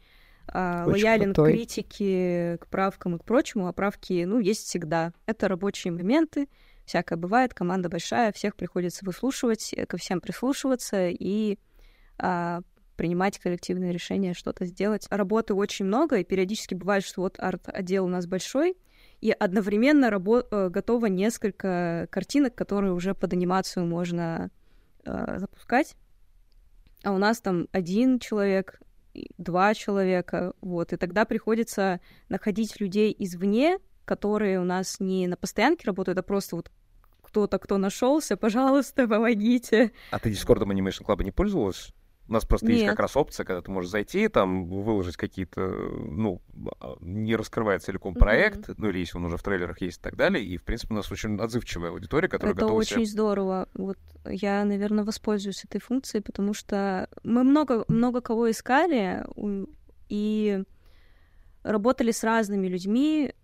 э, 0.49 0.85
очень 0.87 0.93
лоялен 0.93 1.35
крутой. 1.35 1.53
к 1.53 1.55
критике, 1.55 2.57
к 2.62 2.66
правкам 2.68 3.16
и 3.16 3.18
к 3.18 3.24
прочему, 3.24 3.68
а 3.68 3.74
правки, 3.74 4.24
ну, 4.24 4.39
есть 4.39 4.68
всегда. 4.68 5.12
Это 5.26 5.49
рабочие 5.49 5.93
моменты, 5.93 6.49
всякое 6.87 7.18
бывает, 7.18 7.53
команда 7.53 7.91
большая, 7.91 8.33
всех 8.33 8.57
приходится 8.57 9.05
выслушивать, 9.05 9.74
ко 9.87 9.99
всем 9.99 10.22
прислушиваться 10.22 11.09
и 11.11 11.59
э, 12.18 12.61
принимать 12.97 13.39
коллективные 13.39 13.93
решения, 13.93 14.33
что-то 14.33 14.64
сделать. 14.64 15.07
Работы 15.11 15.53
очень 15.53 15.85
много, 15.85 16.16
и 16.16 16.24
периодически 16.24 16.72
бывает, 16.72 17.05
что 17.05 17.20
вот 17.20 17.35
арт-отдел 17.39 18.07
у 18.07 18.09
нас 18.09 18.26
большой, 18.26 18.78
и 19.20 19.30
одновременно 19.30 20.06
рабо- 20.06 20.46
э, 20.50 20.68
готово 20.68 21.06
несколько 21.06 22.08
картинок, 22.10 22.54
которые 22.54 22.92
уже 22.92 23.14
под 23.14 23.32
анимацию 23.32 23.86
можно 23.86 24.50
э, 25.04 25.38
запускать. 25.38 25.94
А 27.02 27.12
у 27.12 27.18
нас 27.18 27.40
там 27.40 27.68
один 27.72 28.18
человек, 28.18 28.80
два 29.38 29.74
человека, 29.74 30.54
вот, 30.60 30.92
и 30.92 30.96
тогда 30.96 31.24
приходится 31.24 32.00
находить 32.28 32.80
людей 32.80 33.14
извне, 33.18 33.78
которые 34.04 34.60
у 34.60 34.64
нас 34.64 35.00
не 35.00 35.26
на 35.26 35.36
постоянке 35.36 35.86
работают, 35.86 36.18
а 36.18 36.22
просто 36.22 36.56
вот 36.56 36.70
кто-то, 37.22 37.58
кто 37.58 37.78
нашелся, 37.78 38.36
пожалуйста, 38.36 39.06
помогите. 39.06 39.92
А 40.10 40.18
ты 40.18 40.30
Дискордом 40.30 40.72
Animation 40.72 41.04
Club 41.06 41.22
не 41.22 41.30
пользовалась? 41.30 41.92
У 42.31 42.33
нас 42.33 42.45
просто 42.45 42.68
Нет. 42.68 42.76
есть 42.76 42.89
как 42.89 43.01
раз 43.01 43.16
опция, 43.16 43.45
когда 43.45 43.61
ты 43.61 43.72
можешь 43.72 43.91
зайти, 43.91 44.28
там, 44.28 44.64
выложить 44.68 45.16
какие-то, 45.16 45.61
ну, 45.61 46.41
а, 46.81 46.97
не 47.01 47.35
раскрывая 47.35 47.81
целиком 47.81 48.14
проект, 48.14 48.68
mm-hmm. 48.68 48.74
ну, 48.78 48.89
или 48.89 49.01
если 49.01 49.18
он 49.18 49.24
уже 49.24 49.37
в 49.37 49.43
трейлерах 49.43 49.81
есть 49.81 49.99
и 49.99 50.01
так 50.01 50.14
далее, 50.14 50.45
и, 50.45 50.57
в 50.57 50.62
принципе, 50.62 50.95
у 50.95 50.97
нас 50.97 51.11
очень 51.11 51.37
отзывчивая 51.41 51.91
аудитория, 51.91 52.28
которая 52.28 52.55
Это 52.55 52.61
готова 52.61 52.78
очень 52.78 52.99
себе... 52.99 53.07
здорово. 53.07 53.68
Вот 53.74 53.99
я, 54.24 54.64
наверное, 54.64 55.03
воспользуюсь 55.03 55.64
этой 55.64 55.81
функцией, 55.81 56.22
потому 56.22 56.55
что 56.55 57.09
мы 57.24 57.43
много, 57.43 57.85
много 57.89 58.20
кого 58.20 58.49
искали, 58.49 59.24
и 60.09 60.62
работали 61.64 62.12
с 62.12 62.22
разными 62.22 62.68
людьми, 62.68 63.35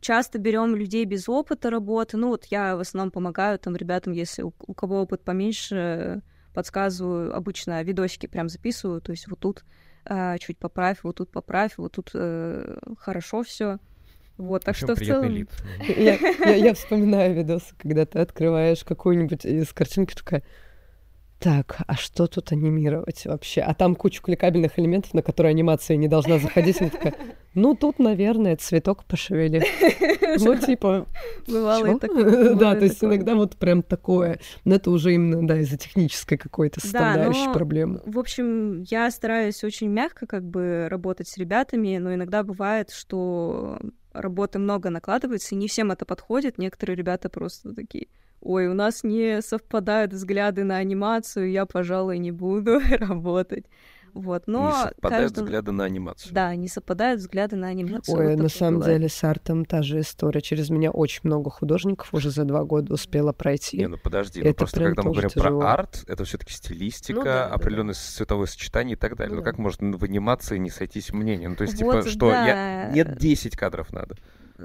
часто 0.00 0.38
берем 0.38 0.76
людей 0.76 1.04
без 1.06 1.28
опыта 1.28 1.70
работы. 1.70 2.16
Ну, 2.16 2.28
вот 2.28 2.44
я 2.44 2.76
в 2.76 2.80
основном 2.80 3.10
помогаю 3.10 3.58
там 3.58 3.74
ребятам, 3.74 4.12
если 4.12 4.42
у, 4.42 4.52
у 4.60 4.74
кого 4.74 5.02
опыт 5.02 5.24
поменьше, 5.24 6.22
подсказываю, 6.52 7.34
обычно 7.34 7.82
видосики 7.82 8.26
прям 8.26 8.48
записываю, 8.48 9.00
то 9.00 9.12
есть 9.12 9.28
вот 9.28 9.40
тут 9.40 9.64
э, 10.04 10.36
чуть 10.38 10.58
поправь, 10.58 10.98
вот 11.02 11.16
тут 11.16 11.30
поправь, 11.30 11.72
вот 11.76 11.92
тут 11.92 12.10
э, 12.14 12.78
хорошо 12.98 13.42
все. 13.42 13.78
Вот, 14.38 14.64
так 14.64 14.74
что 14.74 14.94
в 14.94 14.98
целом... 14.98 15.46
Я, 15.86 16.16
я, 16.16 16.54
я 16.54 16.74
вспоминаю 16.74 17.34
видосы, 17.34 17.74
когда 17.78 18.06
ты 18.06 18.18
открываешь 18.18 18.82
какую-нибудь 18.82 19.44
из 19.44 19.72
картинки, 19.72 20.14
такая, 20.14 20.42
так, 21.42 21.78
а 21.86 21.96
что 21.96 22.28
тут 22.28 22.52
анимировать 22.52 23.24
вообще? 23.24 23.62
А 23.62 23.74
там 23.74 23.96
куча 23.96 24.22
кликабельных 24.22 24.78
элементов, 24.78 25.12
на 25.12 25.22
которые 25.22 25.50
анимация 25.50 25.96
не 25.96 26.06
должна 26.06 26.38
заходить. 26.38 26.80
Она 26.80 26.90
такая, 26.90 27.14
ну, 27.54 27.74
тут, 27.74 27.98
наверное, 27.98 28.56
цветок 28.56 29.04
пошевели. 29.04 29.64
Ну, 30.38 30.56
типа... 30.56 31.06
Бывало 31.46 31.96
и 31.96 31.98
такое. 31.98 32.54
Да, 32.62 32.74
то 32.74 32.84
есть 32.84 33.02
иногда 33.02 33.34
вот 33.34 33.56
прям 33.56 33.82
такое. 33.82 34.40
Но 34.64 34.76
это 34.76 34.90
уже 34.90 35.14
именно, 35.14 35.46
да, 35.46 35.58
из-за 35.58 35.76
технической 35.76 36.38
какой-то 36.38 36.80
составляющей 36.80 37.52
проблемы. 37.52 38.00
В 38.06 38.18
общем, 38.18 38.82
я 38.82 39.10
стараюсь 39.10 39.64
очень 39.64 39.88
мягко 39.88 40.26
как 40.26 40.44
бы 40.44 40.86
работать 40.88 41.28
с 41.28 41.36
ребятами, 41.36 41.98
но 41.98 42.14
иногда 42.14 42.42
бывает, 42.44 42.90
что 42.90 43.78
работы 44.12 44.58
много 44.58 44.90
накладывается, 44.90 45.54
и 45.54 45.58
не 45.58 45.68
всем 45.68 45.90
это 45.90 46.04
подходит. 46.04 46.58
Некоторые 46.58 46.96
ребята 46.96 47.28
просто 47.28 47.74
такие, 47.74 48.08
ой, 48.42 48.66
у 48.66 48.74
нас 48.74 49.04
не 49.04 49.40
совпадают 49.40 50.12
взгляды 50.12 50.64
на 50.64 50.76
анимацию, 50.76 51.50
я, 51.50 51.64
пожалуй, 51.64 52.18
не 52.18 52.32
буду 52.32 52.80
работать. 52.98 53.64
Вот, 54.14 54.42
но 54.46 54.66
не 54.66 54.72
совпадают 54.72 55.24
каждому... 55.24 55.46
взгляды 55.46 55.72
на 55.72 55.84
анимацию. 55.84 56.34
Да, 56.34 56.54
не 56.54 56.68
совпадают 56.68 57.20
взгляды 57.20 57.56
на 57.56 57.68
анимацию. 57.68 58.18
Ой, 58.18 58.34
вот 58.34 58.42
на 58.42 58.48
самом 58.50 58.80
бывает. 58.80 58.98
деле 58.98 59.08
с 59.08 59.24
артом 59.24 59.64
та 59.64 59.82
же 59.82 60.00
история. 60.00 60.42
Через 60.42 60.68
меня 60.68 60.90
очень 60.90 61.20
много 61.24 61.50
художников 61.50 62.12
уже 62.12 62.30
за 62.30 62.44
два 62.44 62.64
года 62.64 62.92
успела 62.92 63.32
пройти. 63.32 63.78
Не, 63.78 63.88
ну 63.88 63.96
подожди, 63.96 64.42
ну 64.42 64.50
это 64.50 64.54
ну 64.54 64.58
просто 64.58 64.80
когда 64.80 65.02
мы 65.02 65.10
говорим 65.12 65.30
тяжело. 65.30 65.60
про 65.60 65.72
арт, 65.72 66.04
это 66.06 66.24
все-таки 66.24 66.52
стилистика, 66.52 67.18
ну, 67.20 67.24
да, 67.24 67.46
определенное 67.46 67.94
да, 67.94 68.00
да. 68.00 68.16
цветовое 68.16 68.46
сочетание 68.46 68.96
и 68.96 68.98
так 68.98 69.16
далее. 69.16 69.32
Ну, 69.32 69.38
ну 69.38 69.44
как 69.44 69.56
может 69.56 69.80
в 69.80 70.04
анимации 70.04 70.58
не 70.58 70.68
сойтись 70.68 71.10
мнение? 71.12 71.48
Ну 71.48 71.56
то 71.56 71.62
есть 71.62 71.80
вот, 71.82 72.02
типа 72.02 72.10
что 72.10 72.30
да. 72.30 72.46
я... 72.46 72.90
нет 72.92 73.16
10 73.16 73.56
кадров 73.56 73.92
надо. 73.92 74.16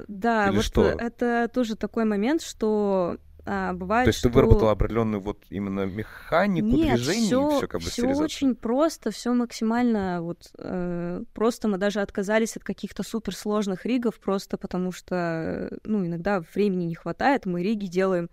Да, 0.10 0.50
Или 0.50 0.58
вот 0.58 0.66
что? 0.66 0.84
это 0.84 1.50
тоже 1.54 1.76
такой 1.76 2.04
момент, 2.04 2.42
что 2.42 3.18
а, 3.50 3.72
бывает, 3.72 4.06
То 4.06 4.10
есть 4.10 4.20
что... 4.20 4.28
ты 4.28 4.36
выработала 4.36 4.72
определенную 4.72 5.22
вот 5.22 5.38
именно 5.50 5.86
механику 5.86 6.68
Нет, 6.68 6.98
движений 6.98 7.28
всё, 7.28 7.50
и 7.50 7.58
все 7.58 7.68
как 7.68 7.82
бы 7.82 7.90
все 7.90 8.08
очень 8.08 8.56
просто, 8.56 9.10
все 9.12 9.34
максимально 9.34 10.22
вот 10.22 10.52
э, 10.58 11.24
просто 11.34 11.70
мы 11.70 11.78
даже 11.78 12.02
отказались 12.02 12.58
от 12.58 12.66
каких-то 12.66 13.04
суперсложных 13.04 13.86
ригов 13.86 14.20
просто 14.20 14.58
потому 14.58 14.92
что 14.92 15.72
ну 15.86 16.06
иногда 16.06 16.44
времени 16.54 16.84
не 16.84 16.96
хватает, 16.96 17.46
мы 17.46 17.64
риги 17.64 17.86
делаем 17.86 18.30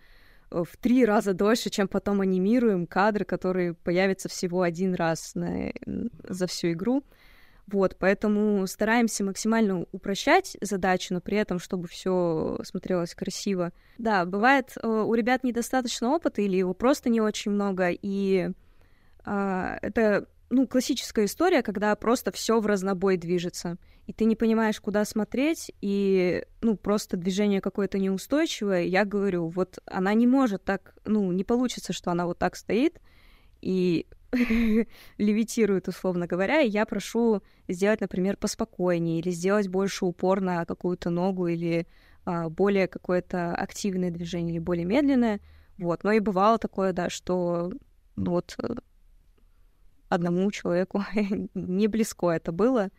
э, 0.51 0.65
в 0.69 0.77
три 0.79 1.05
раза 1.05 1.33
дольше, 1.33 1.71
чем 1.71 1.87
потом 1.87 2.21
анимируем 2.21 2.89
кадры, 2.89 3.25
которые 3.25 3.75
появятся 3.75 4.29
всего 4.29 4.63
один 4.63 4.95
раз 4.95 5.37
на, 5.37 5.71
за 6.29 6.49
всю 6.49 6.73
игру. 6.73 7.05
Вот, 7.67 7.97
поэтому 7.99 8.67
стараемся 8.67 9.25
максимально 9.25 9.87
упрощать 9.91 10.57
задачи, 10.61 11.13
но 11.13 11.21
при 11.21 11.39
этом, 11.39 11.59
чтобы 11.59 11.89
все 11.89 12.59
смотрелось 12.63 13.15
красиво. 13.15 13.73
Да, 13.97 14.27
бывает, 14.27 14.73
э, 14.83 14.87
у 14.87 15.15
ребят 15.15 15.45
недостаточно 15.45 16.11
опыта 16.11 16.43
или 16.43 16.57
его 16.57 16.75
просто 16.75 17.09
не 17.09 17.23
очень 17.23 17.53
много, 17.53 17.89
и 17.91 18.51
а, 19.25 19.79
это 19.81 20.29
ну, 20.51 20.67
классическая 20.67 21.25
история, 21.25 21.63
когда 21.63 21.95
просто 21.97 22.31
все 22.31 22.61
в 22.61 22.67
разнобой 22.67 23.17
движется, 23.17 23.77
и 24.07 24.13
ты 24.13 24.25
не 24.25 24.37
понимаешь, 24.37 24.81
куда 24.81 25.05
смотреть, 25.05 25.73
и, 25.81 26.45
ну, 26.61 26.77
просто 26.77 27.17
движение 27.17 27.61
какое-то 27.61 27.99
неустойчивое. 27.99 28.83
Я 28.83 29.05
говорю, 29.05 29.49
вот 29.49 29.79
она 29.87 30.13
не 30.15 30.27
может 30.27 30.65
так, 30.65 30.95
ну, 31.05 31.33
не 31.33 31.45
получится, 31.45 31.93
что 31.93 32.11
она 32.11 32.27
вот 32.27 32.39
так 32.39 32.57
стоит, 32.57 33.01
и 33.63 34.07
левитирует, 35.19 35.89
условно 35.89 36.27
говоря, 36.27 36.61
и 36.61 36.69
я 36.69 36.87
прошу 36.87 37.43
сделать, 37.69 38.01
например, 38.01 38.37
поспокойнее 38.37 39.21
или 39.21 39.31
сделать 39.31 39.69
больше 39.69 40.05
упор 40.05 40.41
на 40.41 40.65
какую-то 40.65 41.11
ногу 41.11 41.47
или 41.47 41.87
а, 42.25 42.49
более 42.49 42.89
какое-то 42.89 43.55
активное 43.55 44.11
движение 44.11 44.55
или 44.55 44.59
более 44.59 44.85
медленное. 44.85 45.41
Вот. 45.79 46.05
Но 46.05 46.13
и 46.13 46.21
бывало 46.21 46.59
такое, 46.59 46.93
да, 46.93 47.11
что 47.11 47.73
ну, 48.17 48.31
вот 48.31 48.55
э, 48.63 48.75
одному 50.09 50.51
человеку 50.51 51.05
не 51.55 51.89
близко 51.89 52.31
это 52.31 52.53
было. 52.53 52.91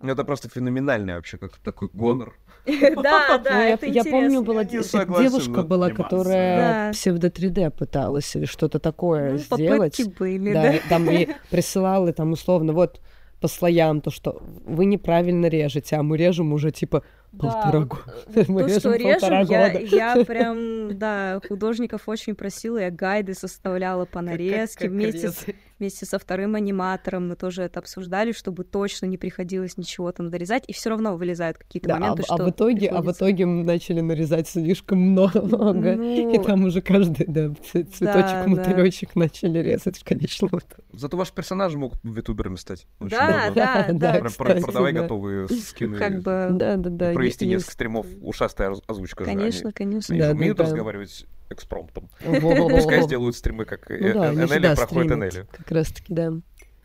Ну, 0.00 0.12
это 0.12 0.24
просто 0.24 0.48
феноменальный 0.48 1.14
вообще, 1.14 1.38
как 1.38 1.56
такой 1.58 1.88
гонор. 1.92 2.36
Да, 2.66 3.38
да, 3.38 3.64
это 3.64 3.86
Я 3.86 4.04
помню, 4.04 4.42
была 4.42 4.64
девушка 4.64 5.62
была, 5.62 5.90
которая 5.90 6.92
псевдо 6.92 7.28
3D 7.28 7.70
пыталась 7.70 8.34
или 8.36 8.44
что-то 8.44 8.78
такое 8.78 9.32
ну, 9.32 9.38
сделать. 9.38 10.00
были, 10.18 10.52
да. 10.52 10.74
Там 10.88 11.08
и 11.10 11.28
присылала, 11.50 12.12
там 12.12 12.32
условно, 12.32 12.72
вот 12.72 13.00
по 13.40 13.48
слоям, 13.48 14.00
то, 14.00 14.10
что 14.10 14.42
вы 14.64 14.86
неправильно 14.86 15.46
режете, 15.46 15.96
а 15.96 16.02
мы 16.02 16.16
режем 16.16 16.52
уже 16.52 16.72
типа 16.72 17.02
полтора 17.36 17.80
года. 17.80 18.14
Э, 18.34 18.44
мы 18.48 18.64
то, 18.64 18.80
что 18.80 18.94
режем, 18.94 19.46
я, 19.48 19.70
я 19.78 20.24
прям, 20.26 20.98
да, 20.98 21.40
художников 21.48 22.08
очень 22.08 22.34
просила, 22.34 22.78
я 22.78 22.90
гайды 22.90 23.34
составляла 23.34 24.04
по 24.04 24.20
нарезке 24.20 24.88
вместе 24.88 25.30
с, 25.30 25.46
вместе 25.78 26.06
со 26.06 26.18
вторым 26.18 26.54
аниматором, 26.54 27.28
мы 27.28 27.36
тоже 27.36 27.62
это 27.62 27.80
обсуждали, 27.80 28.32
чтобы 28.32 28.64
точно 28.64 29.06
не 29.06 29.18
приходилось 29.18 29.76
ничего 29.76 30.10
там 30.12 30.28
нарезать, 30.28 30.64
и 30.66 30.72
все 30.72 30.90
равно 30.90 31.16
вылезают 31.16 31.58
какие-то 31.58 31.88
да, 31.88 31.98
моменты, 31.98 32.22
а, 32.22 32.24
а 32.24 32.36
что 32.36 32.44
а 32.44 32.46
в 32.46 32.50
итоге, 32.50 32.88
приходится... 32.88 32.98
а 32.98 33.02
в 33.02 33.12
итоге 33.12 33.46
мы 33.46 33.64
начали 33.64 34.00
нарезать 34.00 34.48
слишком 34.48 34.98
много, 34.98 35.42
ну... 35.42 36.34
и 36.34 36.38
там 36.42 36.64
уже 36.64 36.80
каждый, 36.80 37.26
да, 37.26 37.52
цветочек, 37.72 38.00
да, 38.00 38.44
мотылечек 38.46 39.10
да. 39.14 39.20
начали 39.20 39.58
резать 39.58 39.98
в 39.98 40.04
конечном 40.04 40.50
итоге. 40.50 40.84
Зато 40.92 41.16
ваши 41.16 41.34
персонажи 41.34 41.76
могут 41.76 41.98
витуберами 42.02 42.56
стать. 42.56 42.86
да, 43.00 43.50
да, 43.54 43.86
да, 43.92 44.26
Продавай 44.36 44.92
готовые 44.92 45.48
скины. 45.48 45.98
Как 45.98 46.22
бы... 46.22 46.48
Да, 46.52 46.76
да, 46.76 46.90
да 46.90 47.12
провести 47.26 47.44
есть... 47.46 47.54
несколько 47.56 47.72
стримов 47.72 48.06
ушастая 48.20 48.74
озвучка 48.86 49.24
Конечно, 49.24 49.70
же. 49.70 49.74
конечно. 49.74 50.14
Они 50.14 50.22
да, 50.22 50.30
умеют 50.30 50.58
да, 50.58 50.64
разговаривать 50.64 51.26
экспромтом. 51.50 52.08
Во-во-во. 52.24 52.68
Пускай 52.68 53.02
сделают 53.02 53.36
стримы, 53.36 53.64
как 53.64 53.88
Ну 53.88 54.14
да, 54.14 54.30
они 54.30 54.38
же, 54.38 54.46
Энели 54.46 54.62
да, 54.62 54.74
проходит. 54.74 55.12
Энели. 55.12 55.46
Как 55.52 55.70
раз 55.70 55.88
таки, 55.88 56.12
да. 56.12 56.32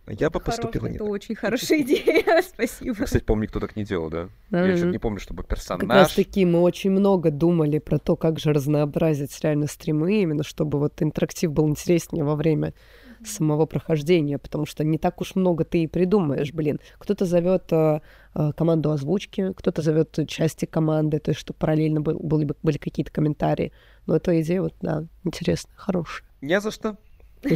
Я 0.08 0.30
бы 0.30 0.40
Хорош, 0.40 0.58
поступила 0.58 0.88
не 0.88 0.96
Это 0.96 1.06
очень 1.06 1.36
хорошая 1.36 1.82
идея, 1.82 2.42
спасибо. 2.54 2.96
Я, 3.00 3.06
Кстати, 3.06 3.24
помню, 3.24 3.44
никто 3.44 3.60
так 3.60 3.76
не 3.76 3.86
делал, 3.86 4.10
да? 4.10 4.30
Я 4.50 4.76
что-то 4.76 4.92
не 4.92 4.98
помню, 4.98 5.20
чтобы 5.20 5.44
Как 5.44 5.52
раз 5.52 5.60
персонаж... 5.60 6.14
таки 6.14 6.44
мы 6.44 6.62
очень 6.62 6.90
много 6.90 7.30
думали 7.30 7.78
про 7.78 8.00
то, 8.00 8.16
как 8.16 8.40
же 8.40 8.52
разнообразить 8.52 9.40
реально 9.42 9.68
стримы, 9.68 10.22
именно 10.22 10.44
чтобы 10.44 10.80
вот 10.80 11.02
интерактив 11.02 11.52
был 11.52 11.70
интереснее 11.70 12.24
во 12.24 12.36
время 12.36 12.74
самого 13.26 13.66
прохождения, 13.66 14.38
потому 14.38 14.66
что 14.66 14.84
не 14.84 14.98
так 14.98 15.22
уж 15.22 15.36
много 15.36 15.64
ты 15.64 15.84
и 15.84 15.88
придумаешь, 15.88 16.54
блин. 16.54 16.80
Кто-то 16.98 17.26
зовет 17.26 17.72
э, 17.72 18.02
э, 18.36 18.52
команду 18.56 18.92
озвучки, 18.92 19.54
кто-то 19.54 19.82
зовет 19.82 20.18
части 20.28 20.66
команды, 20.66 21.20
то 21.20 21.32
есть 21.32 21.40
чтобы 21.42 21.58
параллельно 21.60 22.02
был- 22.02 22.20
были, 22.20 22.46
бы- 22.46 22.56
были 22.64 22.78
какие-то 22.78 23.12
комментарии. 23.12 23.72
Но 24.08 24.16
эта 24.16 24.40
идея 24.42 24.62
вот, 24.62 24.74
да, 24.82 25.06
интересная, 25.24 25.74
хорошая. 25.76 26.28
Не 26.42 26.60
за 26.60 26.72
что. 26.72 26.98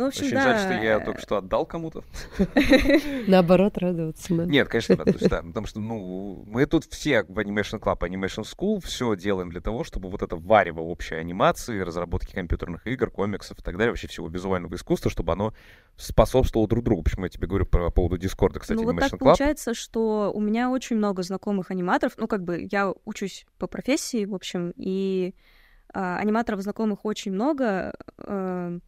Ну, 0.00 0.06
в 0.06 0.08
общем, 0.08 0.24
Очень 0.24 0.34
да. 0.34 0.42
жаль, 0.42 0.58
что 0.60 0.82
я 0.82 1.00
только 1.00 1.20
что 1.20 1.36
отдал 1.36 1.66
кому-то. 1.66 2.02
Наоборот, 3.26 3.76
радоваться, 3.76 4.34
да. 4.34 4.46
Нет, 4.46 4.66
конечно, 4.66 4.96
радуюсь, 5.04 5.20
да. 5.20 5.42
Потому 5.42 5.66
что, 5.66 5.78
ну, 5.78 6.42
мы 6.46 6.64
тут 6.64 6.84
все 6.86 7.22
в 7.24 7.38
Animation 7.38 7.78
Club, 7.78 7.98
Animation 7.98 8.44
School 8.44 8.80
все 8.82 9.14
делаем 9.14 9.50
для 9.50 9.60
того, 9.60 9.84
чтобы 9.84 10.08
вот 10.08 10.22
это 10.22 10.36
варево 10.36 10.80
общей 10.80 11.16
анимации, 11.16 11.80
разработки 11.80 12.32
компьютерных 12.32 12.86
игр, 12.86 13.10
комиксов 13.10 13.58
и 13.58 13.62
так 13.62 13.76
далее, 13.76 13.90
вообще 13.90 14.08
всего 14.08 14.28
визуального 14.28 14.74
искусства, 14.74 15.10
чтобы 15.10 15.34
оно 15.34 15.52
способствовало 15.96 16.66
друг 16.66 16.82
другу. 16.82 17.02
Почему 17.02 17.24
я 17.24 17.28
тебе 17.28 17.46
говорю 17.46 17.66
по 17.66 17.90
поводу 17.90 18.16
Дискорда, 18.16 18.58
кстати, 18.58 18.78
ну, 18.78 18.84
вот 18.84 18.94
Animation 18.94 19.00
так 19.00 19.12
Club. 19.12 19.18
получается, 19.18 19.74
что 19.74 20.32
у 20.34 20.40
меня 20.40 20.70
очень 20.70 20.96
много 20.96 21.22
знакомых 21.22 21.70
аниматоров. 21.70 22.14
Ну, 22.16 22.26
как 22.26 22.42
бы 22.42 22.66
я 22.72 22.90
учусь 23.04 23.44
по 23.58 23.66
профессии, 23.66 24.24
в 24.24 24.34
общем, 24.34 24.72
и 24.76 25.34
а, 25.92 26.16
аниматоров 26.16 26.62
знакомых 26.62 27.04
очень 27.04 27.32
много. 27.32 27.92
э, 28.16 28.78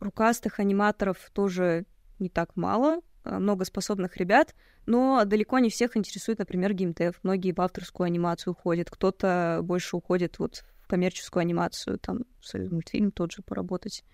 рукастых 0.00 0.60
аниматоров 0.60 1.18
тоже 1.32 1.86
не 2.18 2.28
так 2.28 2.56
мало. 2.56 3.00
а, 3.24 3.38
много 3.38 3.64
способных 3.64 4.16
ребят, 4.16 4.54
но 4.86 5.24
далеко 5.24 5.58
не 5.58 5.68
всех 5.68 5.96
интересует, 5.96 6.38
например, 6.38 6.72
геймдев. 6.72 7.18
Многие 7.22 7.52
в 7.52 7.60
авторскую 7.60 8.06
анимацию 8.06 8.52
уходят, 8.52 8.88
кто-то 8.90 9.60
больше 9.62 9.96
уходит 9.96 10.38
вот 10.38 10.64
в 10.80 10.86
коммерческую 10.86 11.40
анимацию, 11.40 11.98
там, 11.98 12.20
мультфильм 12.54 13.10
тот 13.10 13.32
же 13.32 13.42
поработать. 13.42 14.04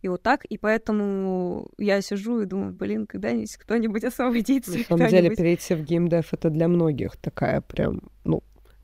И 0.00 0.08
вот 0.08 0.22
так, 0.22 0.44
и 0.46 0.58
поэтому 0.58 1.70
я 1.78 2.00
сижу 2.00 2.40
и 2.40 2.46
думаю, 2.46 2.72
блин, 2.72 3.06
когда-нибудь 3.06 3.56
кто-нибудь 3.56 4.04
освободится. 4.04 4.78
На 4.78 4.84
самом 4.84 5.08
деле, 5.08 5.36
перейти 5.36 5.74
в 5.74 5.82
геймдев 5.82 6.32
это 6.32 6.50
для 6.50 6.66
многих 6.66 7.16
такая 7.18 7.60
прям, 7.60 8.00
ну, 8.24 8.42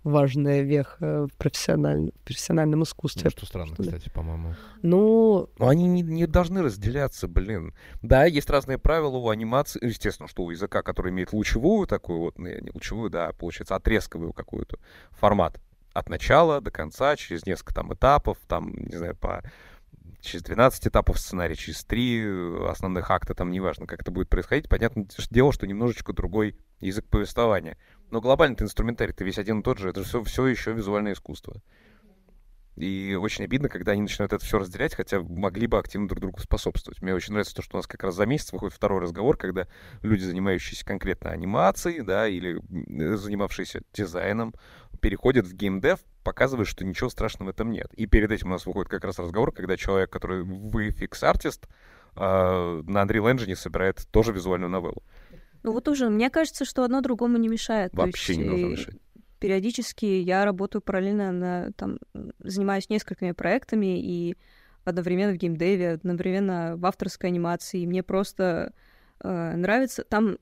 важная 0.08 0.62
веха 0.62 1.26
в 1.26 1.36
профессиональном, 1.36 2.10
в 2.10 2.24
профессиональном 2.24 2.82
искусстве. 2.82 3.22
Ну, 3.24 3.30
что 3.30 3.46
странно, 3.46 3.74
Что 3.74 3.82
кстати, 3.84 4.08
по-моему. 4.10 4.54
Ну, 4.82 5.48
Но 5.58 5.68
они 5.68 5.86
не, 5.86 6.02
не 6.02 6.26
должны 6.26 6.62
разделяться, 6.62 7.28
блин. 7.28 7.74
Да, 8.02 8.24
есть 8.24 8.50
разные 8.50 8.78
правила 8.78 9.16
у 9.16 9.28
анимации, 9.28 9.84
естественно, 9.84 10.28
что 10.28 10.44
у 10.44 10.50
языка, 10.50 10.82
который 10.82 11.12
имеет 11.12 11.32
лучевую 11.32 11.86
такую 11.86 12.20
вот, 12.20 12.38
не, 12.38 12.60
не 12.60 12.70
лучевую, 12.72 13.10
да, 13.10 13.32
получается, 13.32 13.76
отрезковую 13.76 14.32
какую-то 14.32 14.78
формат. 15.10 15.60
От 15.92 16.08
начала 16.08 16.60
до 16.60 16.70
конца, 16.70 17.16
через 17.16 17.46
несколько 17.46 17.74
там 17.74 17.92
этапов, 17.92 18.38
там, 18.46 18.72
не 18.74 18.96
знаю, 18.96 19.16
по 19.16 19.42
через 20.20 20.42
12 20.42 20.88
этапов 20.88 21.18
сценария, 21.18 21.54
через 21.54 21.84
3 21.84 22.68
основных 22.68 23.10
акта, 23.10 23.34
там 23.34 23.50
неважно, 23.50 23.86
как 23.86 24.02
это 24.02 24.10
будет 24.10 24.28
происходить. 24.28 24.68
Понятное 24.68 25.06
дело, 25.30 25.52
что 25.52 25.66
немножечко 25.66 26.12
другой 26.12 26.56
язык 26.80 27.06
повествования. 27.06 27.76
Но 28.10 28.20
глобальный 28.20 28.56
инструментарий-то 28.58 29.24
весь 29.24 29.38
один 29.38 29.60
и 29.60 29.62
тот 29.62 29.78
же. 29.78 29.90
Это 29.90 30.02
же 30.02 30.22
все, 30.24 30.46
еще 30.46 30.72
визуальное 30.72 31.12
искусство. 31.12 31.62
И 32.76 33.18
очень 33.20 33.44
обидно, 33.44 33.68
когда 33.68 33.92
они 33.92 34.02
начинают 34.02 34.32
это 34.32 34.44
все 34.44 34.58
разделять, 34.58 34.94
хотя 34.94 35.20
могли 35.20 35.66
бы 35.66 35.78
активно 35.78 36.06
друг 36.06 36.20
другу 36.20 36.38
способствовать. 36.38 37.02
Мне 37.02 37.12
очень 37.12 37.32
нравится 37.32 37.56
то, 37.56 37.62
что 37.62 37.76
у 37.76 37.78
нас 37.78 37.88
как 37.88 38.04
раз 38.04 38.14
за 38.14 38.24
месяц 38.24 38.52
выходит 38.52 38.74
второй 38.74 39.00
разговор, 39.00 39.36
когда 39.36 39.66
люди, 40.02 40.22
занимающиеся 40.22 40.84
конкретно 40.84 41.30
анимацией, 41.30 42.02
да, 42.02 42.28
или 42.28 42.60
занимавшиеся 43.16 43.82
дизайном, 43.92 44.54
переходят 45.00 45.46
в 45.46 45.54
геймдев, 45.54 45.98
показывают, 46.22 46.68
что 46.68 46.84
ничего 46.84 47.10
страшного 47.10 47.50
в 47.50 47.54
этом 47.54 47.72
нет. 47.72 47.92
И 47.94 48.06
перед 48.06 48.30
этим 48.30 48.48
у 48.48 48.50
нас 48.50 48.64
выходит 48.64 48.88
как 48.88 49.04
раз 49.04 49.18
разговор, 49.18 49.50
когда 49.50 49.76
человек, 49.76 50.10
который 50.10 50.44
VFX-артист, 50.44 51.66
а, 52.14 52.80
на 52.82 53.02
Unreal 53.02 53.34
Engine 53.34 53.56
собирает 53.56 54.06
тоже 54.12 54.32
визуальную 54.32 54.70
новеллу. 54.70 55.02
Ну 55.62 55.72
вот 55.72 55.88
уже, 55.88 56.08
мне 56.08 56.30
кажется, 56.30 56.64
что 56.64 56.84
одно 56.84 57.00
другому 57.00 57.36
не 57.36 57.48
мешает. 57.48 57.92
Вообще 57.94 58.34
есть, 58.34 58.42
не 58.42 58.48
должно 58.48 58.66
э, 58.66 58.70
мешать. 58.70 58.96
Периодически 59.38 60.04
я 60.04 60.44
работаю 60.44 60.82
параллельно 60.82 61.32
на, 61.32 61.72
там, 61.72 61.98
занимаюсь 62.40 62.88
несколькими 62.88 63.32
проектами 63.32 64.00
и 64.00 64.36
одновременно 64.84 65.32
в 65.32 65.36
геймдеве, 65.36 65.92
одновременно 65.92 66.74
в 66.76 66.86
авторской 66.86 67.30
анимации. 67.30 67.80
И 67.80 67.86
мне 67.86 68.02
просто 68.02 68.72
э, 69.20 69.56
нравится. 69.56 70.04
Там 70.04 70.38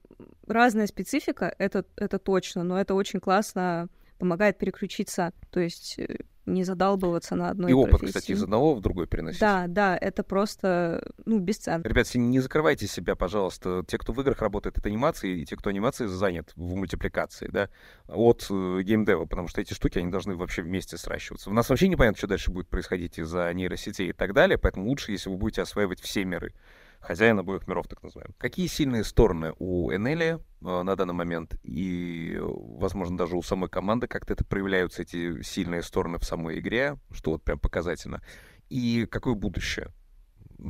разная 0.46 0.86
специфика, 0.86 1.54
это, 1.58 1.84
это 1.96 2.18
точно, 2.18 2.62
но 2.62 2.80
это 2.80 2.94
очень 2.94 3.20
классно 3.20 3.88
помогает 4.18 4.58
переключиться, 4.58 5.32
то 5.50 5.60
есть 5.60 5.98
э, 5.98 6.18
не 6.46 6.64
задалбываться 6.64 7.34
на 7.34 7.50
одной 7.50 7.70
И 7.70 7.74
опыт, 7.74 7.98
профессии. 7.98 8.18
кстати, 8.18 8.32
из 8.32 8.42
одного 8.42 8.74
в 8.74 8.80
другой 8.80 9.06
переносить. 9.06 9.40
Да, 9.40 9.66
да, 9.66 9.96
это 9.96 10.22
просто, 10.22 11.02
ну, 11.24 11.38
бесценно. 11.40 11.82
Ребят, 11.82 12.14
не 12.14 12.40
закрывайте 12.40 12.86
себя, 12.86 13.16
пожалуйста. 13.16 13.84
Те, 13.86 13.98
кто 13.98 14.12
в 14.12 14.20
играх 14.20 14.40
работает 14.40 14.78
от 14.78 14.86
анимации, 14.86 15.40
и 15.40 15.44
те, 15.44 15.56
кто 15.56 15.70
анимацией 15.70 16.08
занят 16.08 16.52
в 16.54 16.74
мультипликации, 16.76 17.48
да, 17.48 17.68
от 18.08 18.46
э, 18.48 18.82
геймдева, 18.82 19.26
потому 19.26 19.48
что 19.48 19.60
эти 19.60 19.74
штуки, 19.74 19.98
они 19.98 20.10
должны 20.10 20.36
вообще 20.36 20.62
вместе 20.62 20.96
сращиваться. 20.96 21.50
У 21.50 21.52
нас 21.52 21.68
вообще 21.68 21.88
непонятно, 21.88 22.16
что 22.16 22.28
дальше 22.28 22.50
будет 22.50 22.68
происходить 22.68 23.18
из-за 23.18 23.52
нейросетей 23.52 24.10
и 24.10 24.12
так 24.12 24.32
далее, 24.32 24.56
поэтому 24.56 24.86
лучше, 24.88 25.12
если 25.12 25.28
вы 25.28 25.36
будете 25.36 25.62
осваивать 25.62 26.00
все 26.00 26.24
миры. 26.24 26.54
Хозяин 27.00 27.38
обоих 27.38 27.66
миров, 27.68 27.86
так 27.88 28.02
называемый. 28.02 28.34
Какие 28.38 28.66
сильные 28.66 29.04
стороны 29.04 29.52
у 29.58 29.92
Энели 29.92 30.38
э, 30.38 30.38
на 30.60 30.96
данный 30.96 31.14
момент 31.14 31.54
и, 31.62 32.38
возможно, 32.40 33.16
даже 33.16 33.36
у 33.36 33.42
самой 33.42 33.68
команды 33.68 34.06
как-то 34.08 34.32
это 34.32 34.44
проявляются, 34.44 35.02
эти 35.02 35.42
сильные 35.42 35.82
стороны 35.82 36.18
в 36.18 36.24
самой 36.24 36.58
игре, 36.58 36.98
что 37.12 37.32
вот 37.32 37.42
прям 37.42 37.58
показательно. 37.58 38.22
И 38.68 39.06
какое 39.10 39.34
будущее 39.34 39.92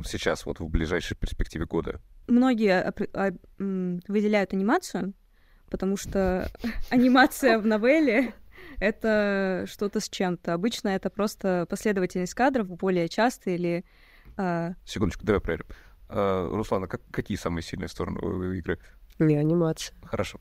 сейчас, 0.05 0.45
вот 0.45 0.59
в 0.59 0.67
ближайшей 0.67 1.17
перспективе 1.17 1.65
года? 1.65 2.01
многие 2.27 2.93
а, 3.13 3.31
выделяют 3.57 4.53
анимацию, 4.53 5.13
потому 5.69 5.97
что 5.97 6.49
анимация 6.89 7.59
в 7.59 7.65
новелле— 7.65 8.33
это 8.79 9.65
что-то 9.67 9.99
с 9.99 10.09
чем-то. 10.09 10.53
Обычно 10.53 10.89
это 10.89 11.09
просто 11.09 11.65
последовательность 11.69 12.33
кадров, 12.33 12.67
более 12.67 13.09
часто 13.09 13.51
или... 13.51 13.85
а, 14.37 14.73
Секундочку, 14.85 15.25
давай 15.25 15.41
проверим. 15.41 15.65
Э, 16.09 16.49
Руслан, 16.51 16.83
а 16.83 16.87
как, 16.87 17.01
какие 17.11 17.37
самые 17.37 17.63
сильные 17.63 17.89
стороны 17.89 18.19
у 18.19 18.53
игры? 18.53 18.79
не 19.19 19.35
анимация. 19.35 19.95
Хорошо. 20.03 20.39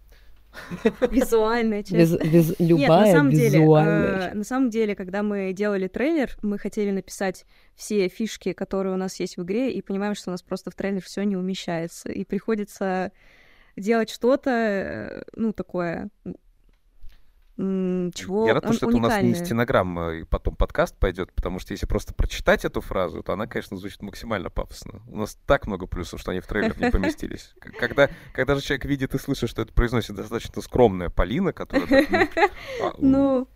визуальная 1.10 1.82
часть. 1.82 2.12
Виз- 2.12 2.22
виз- 2.22 2.56
Нет, 2.58 2.70
любая 2.70 3.06
на 3.06 3.12
самом 3.12 3.30
деле, 3.30 3.58
визуальная 3.60 4.16
э, 4.16 4.20
часть. 4.22 4.34
на 4.34 4.44
самом 4.44 4.70
деле, 4.70 4.94
когда 4.94 5.22
мы 5.22 5.52
делали 5.52 5.88
трейлер, 5.88 6.36
мы 6.42 6.58
хотели 6.58 6.90
написать 6.90 7.44
все 7.74 8.08
фишки, 8.08 8.52
которые 8.52 8.94
у 8.94 8.96
нас 8.96 9.18
есть 9.20 9.36
в 9.36 9.42
игре, 9.42 9.72
и 9.72 9.82
понимаем, 9.82 10.14
что 10.14 10.30
у 10.30 10.32
нас 10.32 10.42
просто 10.42 10.70
в 10.70 10.74
трейлер 10.74 11.02
все 11.02 11.22
не 11.24 11.36
умещается, 11.36 12.10
и 12.10 12.24
приходится 12.24 13.12
делать 13.76 14.10
что-то, 14.10 14.50
э, 14.50 15.22
ну 15.34 15.52
такое, 15.52 16.08
чего 17.58 18.46
Я 18.46 18.54
рад, 18.54 18.66
он- 18.66 18.72
что 18.74 18.86
это 18.88 18.96
у 18.96 19.00
нас 19.00 19.22
не 19.22 19.34
стенограмма 19.34 20.12
и 20.14 20.24
потом 20.24 20.54
подкаст 20.56 20.94
пойдет, 20.98 21.32
потому 21.32 21.58
что 21.58 21.72
если 21.72 21.86
просто 21.86 22.12
прочитать 22.14 22.64
эту 22.64 22.80
фразу, 22.82 23.22
то 23.22 23.32
она, 23.32 23.46
конечно, 23.46 23.76
звучит 23.78 24.02
максимально 24.02 24.50
пафосно. 24.50 25.00
У 25.08 25.16
нас 25.16 25.38
так 25.46 25.66
много 25.66 25.86
плюсов, 25.86 26.20
что 26.20 26.32
они 26.32 26.40
в 26.40 26.46
трейлер 26.46 26.78
не 26.78 26.90
поместились. 26.90 27.54
Когда, 27.78 28.10
когда 28.32 28.54
же 28.56 28.60
человек 28.60 28.84
видит 28.84 29.14
и 29.14 29.18
слышит, 29.18 29.48
что 29.48 29.62
это 29.62 29.72
произносит 29.72 30.16
достаточно 30.16 30.60
скромная 30.60 31.08
Полина, 31.08 31.52
которая 31.52 31.86
так, 31.86 32.08
ну, 32.10 32.28
а, 32.82 32.92
Ну, 32.98 33.48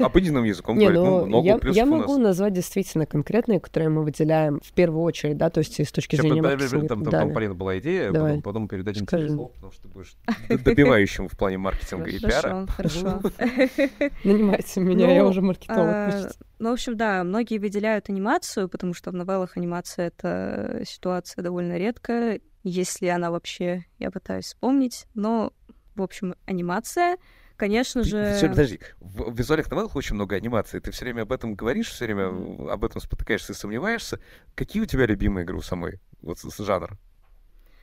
обыденным 0.00 0.44
языком 0.44 0.76
Не, 0.76 0.86
говорит, 0.86 1.02
ну, 1.02 1.20
ну, 1.20 1.26
много 1.26 1.46
я, 1.46 1.58
плюсов 1.58 1.76
я 1.76 1.84
у 1.84 1.88
могу 1.96 2.12
нас. 2.14 2.22
назвать 2.22 2.52
действительно 2.54 3.06
конкретные, 3.06 3.60
которые 3.60 3.88
мы 3.88 4.02
выделяем 4.02 4.60
в 4.64 4.72
первую 4.72 5.02
очередь, 5.02 5.36
да, 5.36 5.50
то 5.50 5.58
есть 5.58 5.78
с 5.78 5.92
точки 5.92 6.16
зрения 6.16 6.42
маркетинга. 6.42 7.10
там. 7.10 7.32
Полина, 7.32 7.54
была 7.54 7.78
идея, 7.78 8.10
Давай. 8.10 8.30
потом, 8.32 8.42
потом 8.42 8.68
передадим 8.68 9.06
тебе 9.06 9.28
слово, 9.28 9.48
потому 9.48 9.72
что 9.72 9.82
ты 9.82 9.88
будешь 9.88 10.16
добивающим 10.48 11.28
в 11.28 11.36
плане 11.38 11.58
маркетинга 11.58 12.10
и 12.10 12.18
пиара. 12.18 12.66
хорошо, 12.66 13.20
хорошо. 13.20 13.43
Нанимайте 14.24 14.80
меня, 14.80 15.14
я 15.14 15.22
Ну, 15.22 15.28
уже 15.28 15.40
маркетолог. 15.40 15.90
А. 15.90 16.30
Ну, 16.58 16.70
в 16.70 16.72
общем, 16.72 16.96
да, 16.96 17.22
многие 17.24 17.58
выделяют 17.58 18.08
анимацию, 18.08 18.68
потому 18.68 18.94
что 18.94 19.10
в 19.10 19.14
новеллах 19.14 19.56
анимация— 19.56 20.06
это 20.08 20.82
ситуация 20.86 21.42
довольно 21.42 21.76
редкая, 21.76 22.40
если 22.62 23.06
она 23.08 23.30
вообще, 23.30 23.84
я 23.98 24.10
пытаюсь 24.10 24.46
вспомнить. 24.46 25.06
Но, 25.14 25.52
в 25.94 26.02
общем, 26.02 26.34
анимация, 26.46 27.18
конечно 27.56 28.02
же... 28.02 28.36
подожди, 28.48 28.80
в, 29.00 29.36
визуальных 29.36 29.70
новеллах 29.70 29.96
очень 29.96 30.14
много 30.14 30.36
анимации. 30.36 30.78
Ты 30.78 30.90
все 30.90 31.04
время 31.04 31.22
об 31.22 31.32
этом 31.32 31.54
говоришь, 31.54 31.90
все 31.90 32.06
время 32.06 32.28
об 32.72 32.84
этом 32.84 33.00
спотыкаешься 33.00 33.52
и 33.52 33.56
сомневаешься. 33.56 34.18
Какие 34.54 34.82
у 34.82 34.86
тебя 34.86 35.06
любимые 35.06 35.44
игры 35.44 35.58
у 35.58 35.62
самой? 35.62 36.00
Вот 36.22 36.38
с, 36.38 36.50
с 36.50 36.58
жанр. 36.64 36.96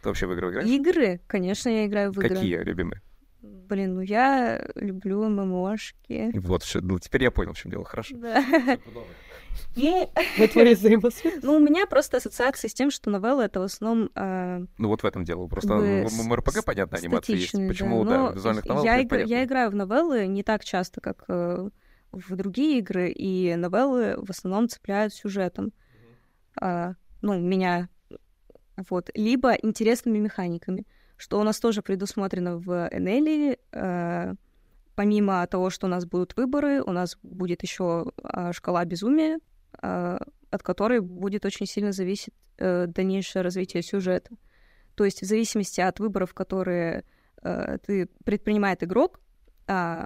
Ты 0.02 0.10
вообще 0.10 0.26
в 0.26 0.34
игры 0.34 0.50
играешь? 0.50 0.68
Игры, 0.68 1.22
конечно, 1.28 1.70
я 1.70 1.86
играю 1.86 2.12
в 2.12 2.18
игры. 2.18 2.30
Какие 2.30 2.58
любимые? 2.58 3.02
Блин, 3.42 3.96
ну 3.96 4.02
я 4.02 4.68
люблю 4.76 5.28
ММОшки. 5.28 6.32
Вот, 6.40 6.64
все, 6.64 6.80
ну 6.80 7.00
теперь 7.00 7.24
я 7.24 7.32
понял, 7.32 7.54
в 7.54 7.58
чем 7.58 7.72
дело, 7.72 7.86
хорошо. 7.86 8.16
Да. 8.18 8.44
Твои 9.74 10.76
взаимосвязи. 10.76 11.40
ну, 11.44 11.56
у 11.56 11.60
меня 11.60 11.86
просто 11.86 12.18
ассоциация 12.18 12.70
с 12.70 12.74
тем, 12.74 12.92
что 12.92 13.10
новелла— 13.10 13.42
это 13.44 13.60
в 13.60 13.64
основном 13.64 14.10
а, 14.16 14.62
Ну 14.78 14.88
вот 14.88 15.04
в 15.04 15.06
этом 15.06 15.24
дело. 15.24 15.48
Просто 15.48 15.76
ММРПГ, 15.76 16.64
понятно, 16.66 16.98
анимация 16.98 17.36
есть. 17.36 17.52
Почему, 17.52 18.04
да. 18.04 18.10
да, 18.10 18.18
Но 18.18 18.32
визуальных 18.32 18.66
новеллах 18.66 19.28
я, 19.28 19.44
играю 19.44 19.72
в 19.72 19.76
новеллы 19.76 20.28
не 20.28 20.44
так 20.44 20.64
часто, 20.64 21.02
как 21.02 21.26
э, 21.28 21.70
в 22.12 22.36
другие 22.36 22.80
игры, 22.80 23.12
и 23.12 23.56
новеллы 23.56 24.16
в 24.18 24.30
основном 24.30 24.70
цепляют 24.70 25.14
сюжетом. 25.14 25.72
А, 26.60 26.94
ну, 27.22 27.40
меня. 27.40 27.90
Вот. 28.90 29.10
Либо 29.16 29.54
интересными 29.54 30.20
механиками, 30.20 30.86
что 31.22 31.40
у 31.40 31.44
нас 31.44 31.60
тоже 31.60 31.82
предусмотрено 31.84 32.58
в 32.58 32.90
Энели. 32.92 33.60
э, 33.72 34.34
помимо 34.96 35.46
того, 35.48 35.70
что 35.70 35.86
у 35.86 35.90
нас 35.90 36.06
будут 36.06 36.36
выборы, 36.36 36.82
у 36.82 36.92
нас 36.92 37.18
будет 37.24 37.64
еще 37.64 38.12
а, 38.22 38.54
шкала 38.54 38.84
безумия, 38.86 39.40
а, 39.74 40.20
от 40.50 40.64
которой 40.64 41.00
будет 41.00 41.46
очень 41.46 41.66
сильно 41.66 41.92
зависеть 41.92 42.34
э, 42.58 42.88
дальнейшее 42.88 43.42
развитие 43.42 43.84
сюжета. 43.84 44.36
То 44.96 45.06
есть 45.06 45.22
в 45.22 45.26
зависимости 45.26 45.80
от 45.80 46.00
выборов, 46.00 46.34
которые 46.34 47.06
э, 47.42 47.78
ты 47.86 48.10
предпринимает 48.26 48.84
игрок, 48.84 49.20
а, 49.68 50.06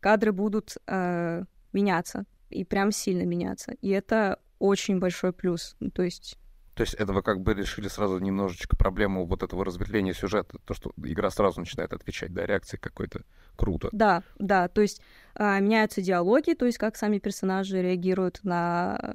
кадры 0.00 0.32
будут 0.32 0.76
э, 0.86 1.44
меняться 1.72 2.26
и 2.50 2.64
прям 2.64 2.92
сильно 2.92 3.22
меняться. 3.22 3.72
И 3.80 3.88
это 3.88 4.38
очень 4.58 4.98
большой 4.98 5.32
плюс. 5.32 5.76
Ну, 5.80 5.90
То 5.90 6.02
есть 6.02 6.38
То 6.80 6.84
есть 6.84 6.94
это 6.94 7.12
вы 7.12 7.20
как 7.22 7.42
бы 7.42 7.52
решили 7.52 7.88
сразу 7.88 8.18
немножечко 8.20 8.74
проблему 8.74 9.26
вот 9.26 9.42
этого 9.42 9.66
разветвления 9.66 10.14
сюжета, 10.14 10.56
то, 10.64 10.72
что 10.72 10.92
игра 10.96 11.28
сразу 11.28 11.60
начинает 11.60 11.92
отвечать, 11.92 12.32
да, 12.32 12.46
реакции 12.46 12.78
какой-то. 12.78 13.24
Круто. 13.54 13.90
Да, 13.92 14.22
да, 14.38 14.66
то 14.68 14.80
есть 14.80 15.02
а, 15.34 15.60
меняются 15.60 16.00
диалоги, 16.00 16.54
то 16.54 16.64
есть 16.64 16.78
как 16.78 16.96
сами 16.96 17.18
персонажи 17.18 17.82
реагируют 17.82 18.40
на, 18.44 19.14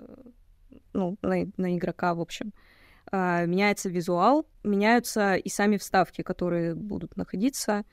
ну, 0.93 1.17
на, 1.23 1.47
на 1.57 1.75
игрока, 1.75 2.13
в 2.13 2.21
общем. 2.21 2.53
А, 3.11 3.47
меняется 3.47 3.89
визуал, 3.89 4.45
меняются 4.63 5.33
и 5.33 5.49
сами 5.49 5.77
вставки, 5.77 6.21
которые 6.21 6.75
будут 6.75 7.17
находиться 7.17 7.83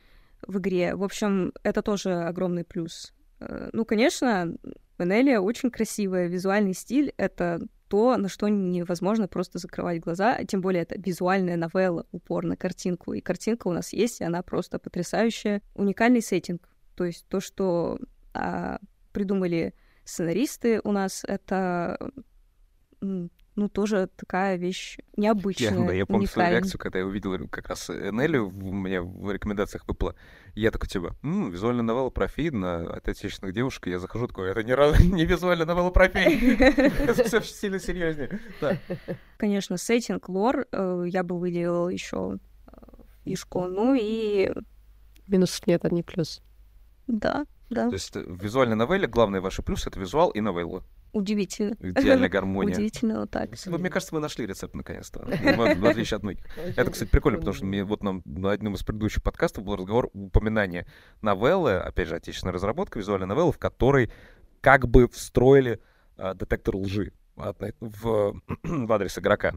в 0.46 0.58
игре. 0.58 0.94
В 0.94 1.02
общем, 1.02 1.54
это 1.62 1.80
тоже 1.80 2.12
огромный 2.12 2.64
плюс. 2.64 3.14
Э, 3.40 3.70
Ну, 3.72 3.86
конечно, 3.86 4.54
Венелия 4.98 5.40
очень 5.40 5.70
красивая, 5.70 6.26
визуальный 6.26 6.74
стиль— 6.74 7.14
это 7.16 7.62
то, 7.92 8.16
на 8.16 8.30
что 8.30 8.48
невозможно 8.48 9.28
просто 9.28 9.58
закрывать 9.58 10.00
глаза, 10.00 10.34
а 10.34 10.46
тем 10.46 10.62
более 10.62 10.84
это 10.84 10.98
визуальная 10.98 11.58
новелла, 11.58 12.06
упор 12.10 12.46
на 12.46 12.56
картинку. 12.56 13.12
И 13.12 13.20
картинка 13.20 13.68
у 13.68 13.72
нас 13.72 13.92
есть, 13.92 14.22
и 14.22 14.24
она 14.24 14.42
просто 14.42 14.78
потрясающая. 14.78 15.60
Уникальный 15.74 16.22
сеттинг. 16.22 16.66
То 16.96 17.04
есть 17.04 17.26
то, 17.28 17.40
что 17.40 17.98
а, 18.32 18.78
придумали 19.12 19.74
сценаристы 20.06 20.80
у 20.84 20.90
нас, 20.90 21.22
это 21.28 21.98
ну, 23.54 23.68
тоже 23.68 24.08
такая 24.16 24.56
вещь 24.56 24.98
необычная, 25.16 25.78
Я, 25.78 25.86
да, 25.86 25.92
я 25.92 26.06
помню 26.06 26.26
свою 26.26 26.50
реакцию, 26.50 26.78
когда 26.80 27.00
я 27.00 27.06
увидел 27.06 27.48
как 27.48 27.68
раз 27.68 27.88
Нелли, 27.90 28.38
у 28.38 28.50
меня 28.50 29.02
в 29.02 29.30
рекомендациях 29.30 29.86
выпало. 29.86 30.14
Я 30.54 30.70
такой, 30.70 30.88
типа, 30.88 31.14
«М, 31.22 31.50
визуальная 31.50 31.82
новелла 31.82 32.10
про 32.10 32.28
Фейдна 32.28 32.94
от 32.94 33.08
отечественных 33.08 33.54
девушек. 33.54 33.86
Я 33.86 33.98
захожу 33.98 34.26
такой, 34.26 34.50
это 34.50 34.62
не, 34.64 34.74
раз- 34.74 35.00
не 35.00 35.24
визуальная 35.26 35.66
новелла 35.66 35.90
про 35.90 36.08
Фейд. 36.08 36.60
Это 37.00 37.24
все 37.24 37.40
сильно 37.42 37.78
серьезнее. 37.78 38.40
Конечно, 39.36 39.76
сеттинг, 39.76 40.28
лор 40.28 40.66
э, 40.72 41.04
я 41.08 41.22
бы 41.22 41.38
выделила 41.38 41.88
еще 41.88 42.38
фишку. 43.24 43.66
Ну 43.66 43.94
и 43.98 44.50
Минусов 45.26 45.66
нет, 45.66 45.84
одни 45.84 46.02
плюс. 46.02 46.42
да, 47.06 47.44
да, 47.70 47.88
То 47.88 47.94
есть 47.94 48.16
э, 48.16 48.20
в 48.22 48.42
визуальной 48.42 48.76
новелле 48.76 49.06
главный 49.06 49.40
ваш 49.40 49.58
плюс— 49.64 49.86
это 49.86 49.98
визуал 50.00 50.30
и 50.30 50.40
новелла. 50.40 50.82
Удивительно. 51.12 51.76
Идеальная 51.80 52.28
гармония. 52.30 52.74
Удивительно 52.74 53.20
вот 53.20 53.30
так. 53.30 53.50
Вот, 53.66 53.80
мне 53.80 53.90
кажется, 53.90 54.14
вы 54.14 54.20
нашли 54.20 54.46
рецепт 54.46 54.74
наконец-то. 54.74 55.20
В 55.20 55.76
в 55.80 55.86
отличие 55.86 56.16
от 56.16 56.22
многих. 56.22 56.44
Это, 56.76 56.90
кстати, 56.90 57.08
прикольно, 57.08 57.38
потому 57.38 57.54
что 57.54 57.64
мне 57.64 57.84
вот 57.84 58.02
нам 58.02 58.22
на 58.24 58.52
одном 58.52 58.74
из 58.74 58.82
предыдущих 58.82 59.22
подкастов 59.22 59.64
был 59.64 59.76
разговор, 59.76 60.10
упоминание 60.12 60.86
новеллы, 61.20 61.76
опять 61.76 62.08
же, 62.08 62.16
отечественная 62.16 62.54
разработка, 62.54 62.98
визуальной 62.98 63.26
новеллы, 63.26 63.52
в 63.52 63.58
которой 63.58 64.10
как 64.60 64.88
бы 64.88 65.08
встроили 65.08 65.80
а, 66.16 66.34
детектор 66.34 66.76
лжи 66.76 67.12
в, 67.36 67.52
в 68.62 68.92
адрес 68.92 69.18
игрока. 69.18 69.54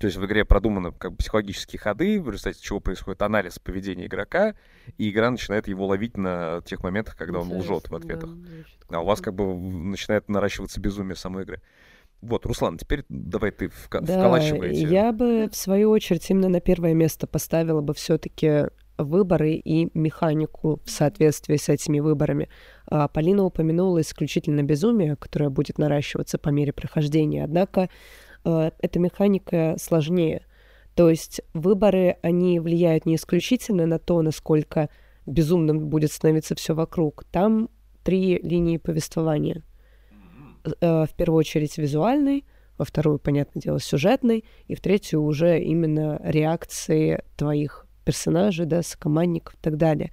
То 0.00 0.06
есть 0.06 0.16
в 0.16 0.24
игре 0.26 0.44
продуманы 0.44 0.92
как 0.92 1.12
бы 1.12 1.16
психологические 1.18 1.78
ходы, 1.80 2.20
в 2.20 2.28
результате 2.28 2.60
чего 2.60 2.80
происходит 2.80 3.22
анализ 3.22 3.58
поведения 3.58 4.06
игрока, 4.06 4.54
и 4.98 5.10
игра 5.10 5.30
начинает 5.30 5.68
его 5.68 5.86
ловить 5.86 6.16
на 6.16 6.60
тех 6.64 6.82
моментах, 6.82 7.16
когда 7.16 7.40
он 7.40 7.52
лжет 7.52 7.88
в 7.88 7.94
ответах. 7.94 8.30
А 8.90 9.00
у 9.00 9.04
вас 9.04 9.20
как 9.20 9.34
бы 9.34 9.54
начинает 9.56 10.28
наращиваться 10.28 10.80
безумие 10.80 11.16
самой 11.16 11.44
игры. 11.44 11.60
Вот, 12.20 12.46
Руслан, 12.46 12.78
теперь 12.78 13.04
давай 13.08 13.50
ты 13.50 13.66
вка- 13.66 14.00
Да, 14.00 14.18
вколачивай 14.18 14.70
эти- 14.70 14.86
я 14.86 15.12
бы 15.12 15.48
в 15.50 15.56
свою 15.56 15.90
очередь 15.90 16.28
именно 16.30 16.48
на 16.48 16.60
первое 16.60 16.94
место 16.94 17.26
поставила 17.26 17.82
бы 17.82 17.92
все-таки 17.92 18.68
выборы 18.96 19.54
и 19.54 19.90
механику 19.98 20.80
в 20.84 20.90
соответствии 20.90 21.56
с 21.56 21.68
этими 21.68 22.00
выборами. 22.00 22.48
А, 22.86 23.08
Полина 23.08 23.42
упомянула 23.44 24.00
исключительно 24.00 24.62
безумие, 24.62 25.16
которое 25.16 25.50
будет 25.50 25.78
наращиваться 25.78 26.38
по 26.38 26.48
мере 26.50 26.72
прохождения. 26.72 27.44
Однако 27.44 27.88
э, 28.44 28.70
эта 28.78 28.98
механика 28.98 29.76
сложнее. 29.78 30.46
То 30.94 31.10
есть 31.10 31.40
выборы, 31.54 32.18
они 32.22 32.60
влияют 32.60 33.06
не 33.06 33.16
исключительно 33.16 33.86
на 33.86 33.98
то, 33.98 34.22
насколько 34.22 34.88
безумным 35.26 35.88
будет 35.88 36.12
становиться 36.12 36.54
все 36.54 36.74
вокруг. 36.74 37.24
Там 37.24 37.68
три 38.04 38.38
линии 38.42 38.76
повествования. 38.76 39.62
Э, 40.80 41.06
В 41.06 41.14
первую 41.16 41.38
очередь 41.38 41.76
визуальный, 41.78 42.44
во 42.78 42.84
вторую, 42.84 43.18
понятное 43.18 43.60
дело, 43.60 43.80
сюжетный, 43.80 44.44
и 44.66 44.74
в 44.74 44.80
третью 44.80 45.22
уже 45.22 45.60
именно 45.60 46.20
реакции 46.24 47.22
твоих 47.36 47.86
персонажей, 48.04 48.66
да, 48.66 48.82
сокомандников 48.82 49.54
и 49.54 49.58
так 49.60 49.76
далее. 49.76 50.12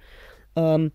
Эм, 0.54 0.92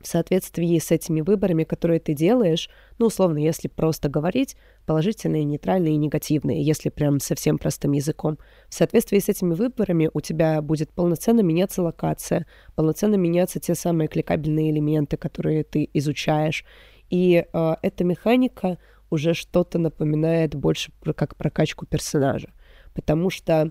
В 0.00 0.06
соответствии 0.06 0.78
с 0.78 0.90
этими 0.90 1.20
выборами, 1.20 1.64
которые 1.64 2.00
ты 2.00 2.14
делаешь, 2.14 2.70
ну, 2.98 3.06
условно, 3.06 3.36
если 3.36 3.68
просто 3.68 4.08
говорить, 4.08 4.56
положительные, 4.86 5.44
нейтральные 5.44 5.94
и 5.94 5.98
негативные, 5.98 6.62
если 6.62 6.88
прям 6.88 7.20
совсем 7.20 7.58
простым 7.58 7.92
языком. 7.92 8.38
В 8.68 8.74
соответствии 8.74 9.18
с 9.18 9.28
этими 9.28 9.52
выборами 9.54 10.10
у 10.14 10.22
тебя 10.22 10.62
будет 10.62 10.90
полноценно 10.90 11.40
меняться 11.40 11.82
локация, 11.82 12.46
полноценно 12.74 13.16
меняться 13.16 13.60
те 13.60 13.74
самые 13.74 14.08
кликабельные 14.08 14.70
элементы, 14.70 15.18
которые 15.18 15.64
ты 15.64 15.88
изучаешь. 15.92 16.64
И 17.10 17.44
э, 17.52 17.74
эта 17.82 18.02
механика 18.04 18.78
уже 19.10 19.34
что-то 19.34 19.78
напоминает 19.78 20.54
больше 20.54 20.92
про, 21.00 21.12
как 21.12 21.36
прокачку 21.36 21.84
персонажа. 21.84 22.48
Потому 22.94 23.28
что 23.28 23.70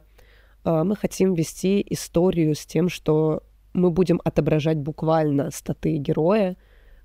э, 0.63 0.83
мы 0.83 0.95
хотим 0.95 1.33
вести 1.33 1.83
историю 1.89 2.53
с 2.53 2.67
тем, 2.67 2.87
что 2.87 3.41
мы 3.73 3.91
будем 3.91 4.21
отображать 4.23 4.77
буквально 4.77 5.51
статы 5.51 5.97
героя, 5.97 6.57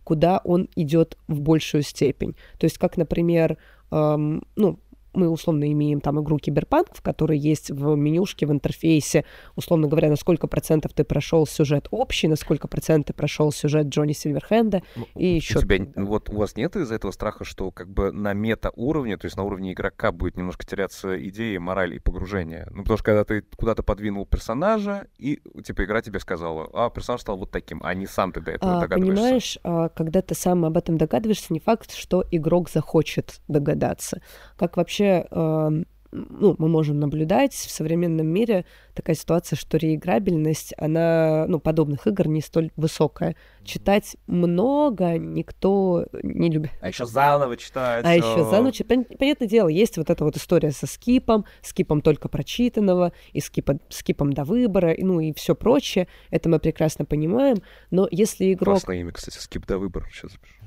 куда 0.04 0.40
он 0.44 0.68
идет 0.76 1.16
в 1.28 1.40
большую 1.40 1.82
степень. 1.82 2.36
То 2.58 2.64
есть, 2.64 2.78
как, 2.78 2.96
например, 2.96 3.56
эм, 3.90 4.42
ну, 4.56 4.78
мы 5.16 5.28
условно 5.28 5.70
имеем 5.72 6.00
там 6.00 6.22
игру 6.22 6.38
Киберпанк, 6.38 6.88
в 6.94 7.02
которой 7.02 7.38
есть 7.38 7.70
в 7.70 7.94
менюшке, 7.94 8.46
в 8.46 8.52
интерфейсе, 8.52 9.24
условно 9.56 9.88
говоря, 9.88 10.08
на 10.10 10.16
сколько 10.16 10.46
процентов 10.46 10.92
ты 10.92 11.04
прошел 11.04 11.46
сюжет 11.46 11.88
общий, 11.90 12.28
на 12.28 12.36
сколько 12.36 12.68
процентов 12.68 13.08
ты 13.08 13.12
прошел 13.14 13.52
сюжет 13.52 13.88
Джонни 13.88 14.12
Сильверхенда, 14.12 14.82
Ну, 14.96 15.06
и 15.16 15.32
у 15.32 15.36
еще 15.36 15.60
тебя, 15.60 15.86
вот 15.96 16.30
у 16.30 16.36
вас 16.36 16.56
нет 16.56 16.76
из-за 16.76 16.94
этого 16.94 17.10
страха, 17.10 17.44
что 17.44 17.70
как 17.70 17.88
бы 17.88 18.12
на 18.12 18.32
мета-уровне, 18.32 19.16
то 19.16 19.26
есть 19.26 19.36
на 19.36 19.42
уровне 19.42 19.72
игрока 19.72 20.12
будет 20.12 20.36
немножко 20.36 20.64
теряться 20.66 21.16
идея, 21.28 21.60
мораль 21.60 21.94
и 21.94 21.98
погружение? 21.98 22.66
Ну, 22.70 22.82
потому 22.82 22.96
что 22.98 23.04
когда 23.04 23.24
ты 23.24 23.42
куда-то 23.56 23.82
подвинул 23.82 24.26
персонажа, 24.26 25.06
и 25.18 25.40
типа 25.64 25.84
игра 25.84 26.02
тебе 26.02 26.20
сказала, 26.20 26.68
а 26.72 26.90
персонаж 26.90 27.20
стал 27.20 27.36
вот 27.38 27.50
таким, 27.50 27.80
а 27.82 27.94
не 27.94 28.06
сам 28.06 28.32
ты 28.32 28.40
до 28.40 28.52
этого 28.52 28.76
А, 28.78 28.80
догадываешься. 28.80 29.22
понимаешь, 29.22 29.58
а, 29.64 29.88
когда 29.88 30.22
ты 30.22 30.34
сам 30.34 30.64
об 30.64 30.76
этом 30.76 30.96
догадываешься, 30.98 31.52
не 31.52 31.60
факт, 31.60 31.92
что 31.92 32.24
игрок 32.30 32.70
захочет 32.70 33.40
догадаться. 33.48 34.20
Как 34.56 34.76
вообще, 34.76 35.03
эм, 35.04 35.86
ну, 36.14 36.54
мы 36.58 36.68
можем 36.68 37.00
наблюдать 37.00 37.52
в 37.52 37.70
современном 37.70 38.26
мире 38.26 38.64
такая 38.94 39.16
ситуация, 39.16 39.56
что 39.56 39.76
реиграбельность, 39.76 40.72
она, 40.78 41.46
ну, 41.48 41.58
подобных 41.58 42.06
игр 42.06 42.28
не 42.28 42.40
столь 42.40 42.70
высокая. 42.76 43.34
Читать 43.64 44.16
много 44.26 45.18
никто 45.18 46.06
не 46.22 46.50
любит. 46.50 46.70
А 46.80 46.88
еще 46.88 47.04
заново 47.04 47.56
читать. 47.56 48.04
А 48.04 48.14
еще 48.14 48.42
о, 48.42 48.50
за 48.50 48.60
ночь, 48.60 48.80
пон- 48.82 49.16
понятное 49.18 49.48
дело, 49.48 49.68
есть 49.68 49.98
вот 49.98 50.10
эта 50.10 50.24
вот 50.24 50.36
история 50.36 50.70
со 50.70 50.86
скипом, 50.86 51.44
скипом 51.62 52.00
только 52.00 52.28
прочитанного, 52.28 53.12
и 53.32 53.40
скипа, 53.40 53.78
скипом 53.88 54.32
до 54.32 54.44
выбора, 54.44 54.92
и, 54.92 55.02
ну 55.02 55.18
и 55.18 55.32
все 55.32 55.54
прочее. 55.56 56.06
Это 56.30 56.48
мы 56.48 56.60
прекрасно 56.60 57.04
понимаем. 57.04 57.56
Но 57.90 58.06
если 58.10 58.52
игрок 58.52 58.76
Классное 58.76 59.00
имя, 59.00 59.12
кстати, 59.12 59.38
скип 59.38 59.66
до 59.66 59.78
выбора. 59.78 60.06
Сейчас 60.12 60.32
запишу. 60.32 60.63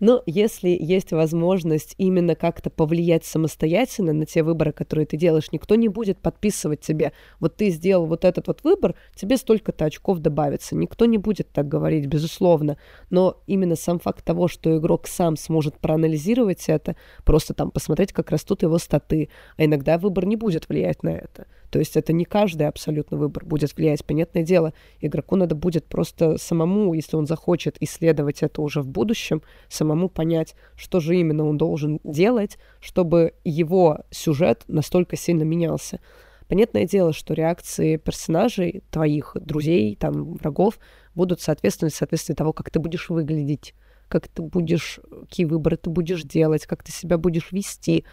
Но 0.00 0.22
если 0.26 0.76
есть 0.78 1.12
возможность 1.12 1.94
именно 1.98 2.34
как-то 2.34 2.70
повлиять 2.70 3.24
самостоятельно 3.24 4.12
на 4.12 4.26
те 4.26 4.42
выборы, 4.42 4.72
которые 4.72 5.06
ты 5.06 5.16
делаешь, 5.16 5.52
никто 5.52 5.74
не 5.74 5.88
будет 5.88 6.18
подписывать 6.18 6.80
тебе, 6.80 7.12
вот 7.40 7.56
ты 7.56 7.70
сделал 7.70 8.06
вот 8.06 8.24
этот 8.24 8.46
вот 8.46 8.64
выбор, 8.64 8.94
тебе 9.14 9.36
столько-то 9.36 9.84
очков 9.84 10.18
добавится. 10.18 10.74
Никто 10.74 11.06
не 11.06 11.18
будет 11.18 11.50
так 11.50 11.68
говорить, 11.68 12.06
безусловно. 12.06 12.78
Но 13.10 13.42
именно 13.46 13.76
сам 13.76 13.98
факт 13.98 14.24
того, 14.24 14.48
что 14.48 14.76
игрок 14.76 15.06
сам 15.06 15.36
сможет 15.36 15.78
проанализировать 15.78 16.64
это, 16.68 16.96
просто 17.24 17.54
там 17.54 17.70
посмотреть, 17.70 18.12
как 18.12 18.30
растут 18.30 18.62
его 18.62 18.78
статы, 18.78 19.28
а 19.56 19.64
иногда 19.64 19.98
выбор 19.98 20.26
не 20.26 20.36
будет 20.36 20.68
влиять 20.68 21.02
на 21.02 21.10
это. 21.10 21.46
То 21.74 21.80
есть 21.80 21.96
это 21.96 22.12
не 22.12 22.24
каждый 22.24 22.68
абсолютно 22.68 23.16
выбор 23.16 23.44
будет 23.44 23.76
влиять. 23.76 24.04
Понятное 24.04 24.44
дело, 24.44 24.72
игроку 25.00 25.34
надо 25.34 25.56
будет 25.56 25.86
просто 25.86 26.38
самому, 26.38 26.94
если 26.94 27.16
он 27.16 27.26
захочет 27.26 27.78
исследовать 27.80 28.44
это 28.44 28.62
уже 28.62 28.80
в 28.80 28.86
будущем, 28.86 29.42
самому 29.68 30.08
понять, 30.08 30.54
что 30.76 31.00
же 31.00 31.16
именно 31.16 31.44
он 31.44 31.58
должен 31.58 31.98
делать, 32.04 32.58
чтобы 32.78 33.34
его 33.42 34.02
сюжет 34.12 34.62
настолько 34.68 35.16
сильно 35.16 35.42
менялся. 35.42 35.98
Понятное 36.46 36.84
дело, 36.84 37.12
что 37.12 37.34
реакции 37.34 37.96
персонажей, 37.96 38.84
твоих 38.92 39.36
друзей, 39.40 39.96
там, 39.96 40.34
врагов, 40.34 40.78
будут 41.16 41.40
соответствовать 41.40 41.92
соответствии 41.92 42.34
того, 42.34 42.52
как 42.52 42.70
ты 42.70 42.78
будешь 42.78 43.08
выглядеть, 43.10 43.74
как 44.06 44.28
ты 44.28 44.42
будешь, 44.42 45.00
какие 45.22 45.46
выборы 45.46 45.76
ты 45.76 45.90
будешь 45.90 46.22
делать, 46.22 46.66
как 46.66 46.84
ты 46.84 46.92
себя 46.92 47.18
будешь 47.18 47.50
вести. 47.50 48.04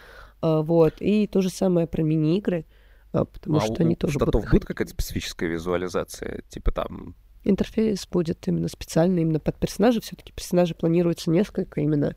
А, 0.41 0.63
вот. 0.63 0.95
И 0.99 1.27
то 1.27 1.41
же 1.41 1.51
самое 1.51 1.85
про 1.85 2.01
мини-игры— 2.01 2.65
потому 3.11 3.57
а 3.57 3.61
что 3.61 3.75
они 3.79 3.95
тоже 3.95 4.17
будут... 4.17 4.49
будет 4.49 4.65
какая-то 4.65 4.91
специфическая 4.91 5.49
визуализация? 5.49 6.41
Типа 6.49 6.71
там... 6.71 7.15
Интерфейс 7.43 8.07
будет 8.07 8.47
именно 8.47 8.67
специальный, 8.67 9.23
именно 9.23 9.39
под 9.39 9.57
персонажа. 9.57 9.99
Все-таки 10.01 10.31
персонажи 10.31 10.75
планируется 10.75 11.29
несколько 11.29 11.81
именно 11.81 12.15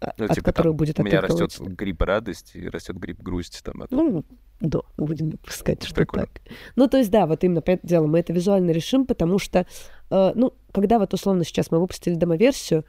а, 0.00 0.12
ну, 0.18 0.24
от 0.24 0.32
типа, 0.32 0.46
которых 0.46 0.72
там, 0.72 0.76
будет 0.76 0.98
У 0.98 1.02
меня 1.02 1.20
растет 1.20 1.58
гриб 1.60 2.02
радости 2.02 2.56
и 2.56 2.68
растет 2.68 2.96
гриб 2.96 3.20
грусти. 3.20 3.62
Там, 3.62 3.82
это... 3.82 3.94
Ну, 3.94 4.24
да, 4.60 4.80
будем 4.96 5.30
допускать, 5.30 5.82
что 5.84 5.94
Прикольно. 5.94 6.26
так. 6.26 6.42
Ну, 6.76 6.88
то 6.88 6.96
есть, 6.96 7.10
да, 7.10 7.26
вот 7.26 7.44
именно 7.44 7.60
по 7.60 7.70
этому 7.70 7.88
делу 7.88 8.08
мы 8.08 8.20
это 8.20 8.32
визуально 8.32 8.70
решим, 8.70 9.06
потому 9.06 9.38
что, 9.38 9.66
э, 10.10 10.32
ну, 10.34 10.54
когда 10.72 10.98
вот 10.98 11.12
условно 11.14 11.44
сейчас 11.44 11.70
мы 11.70 11.78
выпустили 11.78 12.14
демоверсию, 12.14 12.84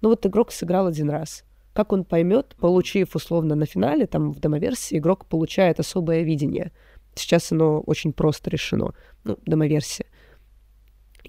ну, 0.00 0.08
вот 0.08 0.24
игрок 0.26 0.50
сыграл 0.50 0.86
один 0.86 1.10
раз. 1.10 1.44
Как 1.74 1.92
он 1.92 2.04
поймет, 2.04 2.56
получив 2.58 3.14
условно 3.14 3.54
на 3.54 3.66
финале, 3.66 4.06
там 4.06 4.32
в 4.32 4.40
демоверсии 4.40 4.98
игрок 4.98 5.26
получает 5.26 5.78
особое 5.78 6.22
видение— 6.22 6.72
Сейчас 7.18 7.52
оно 7.52 7.80
очень 7.80 8.12
просто 8.12 8.50
решено, 8.50 8.94
ну, 9.24 9.38
демоверсия. 9.46 10.06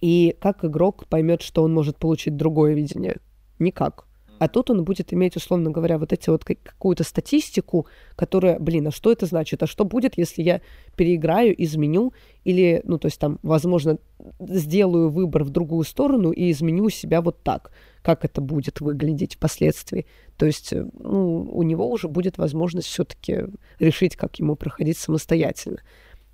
И 0.01 0.35
как 0.39 0.63
игрок 0.63 1.07
поймет, 1.07 1.41
что 1.41 1.63
он 1.63 1.73
может 1.73 1.97
получить 1.97 2.37
другое 2.37 2.73
видение? 2.73 3.17
Никак. 3.59 4.08
А 4.39 4.47
тут 4.47 4.69
он 4.69 4.83
будет 4.83 5.13
иметь, 5.13 5.35
условно 5.35 5.69
говоря, 5.69 5.97
вот 5.97 6.13
эти 6.13 6.29
вот 6.29 6.43
какую-то 6.45 7.03
статистику, 7.03 7.87
которая, 8.15 8.57
блин, 8.57 8.87
а 8.87 8.91
что 8.91 9.11
это 9.11 9.25
значит? 9.25 9.61
А 9.61 9.67
что 9.67 9.83
будет, 9.83 10.17
если 10.17 10.41
я 10.41 10.61
переиграю, 10.95 11.53
изменю 11.61 12.13
или, 12.45 12.81
ну, 12.85 12.97
то 12.97 13.07
есть 13.07 13.19
там, 13.19 13.37
возможно, 13.43 13.97
сделаю 14.39 15.09
выбор 15.09 15.43
в 15.43 15.49
другую 15.49 15.83
сторону 15.83 16.31
и 16.31 16.51
изменю 16.51 16.89
себя 16.89 17.21
вот 17.21 17.43
так? 17.43 17.71
Как 18.01 18.23
это 18.23 18.39
будет 18.39 18.79
выглядеть 18.79 19.35
впоследствии? 19.35 20.05
То 20.37 20.45
есть, 20.45 20.71
э, 20.71 20.85
ну, 20.97 21.41
у 21.51 21.63
него 21.63 21.89
уже 21.89 22.07
будет 22.07 22.37
возможность 22.37 22.87
все-таки 22.87 23.43
решить, 23.77 24.15
как 24.15 24.39
ему 24.39 24.55
проходить 24.55 24.97
самостоятельно. 24.97 25.79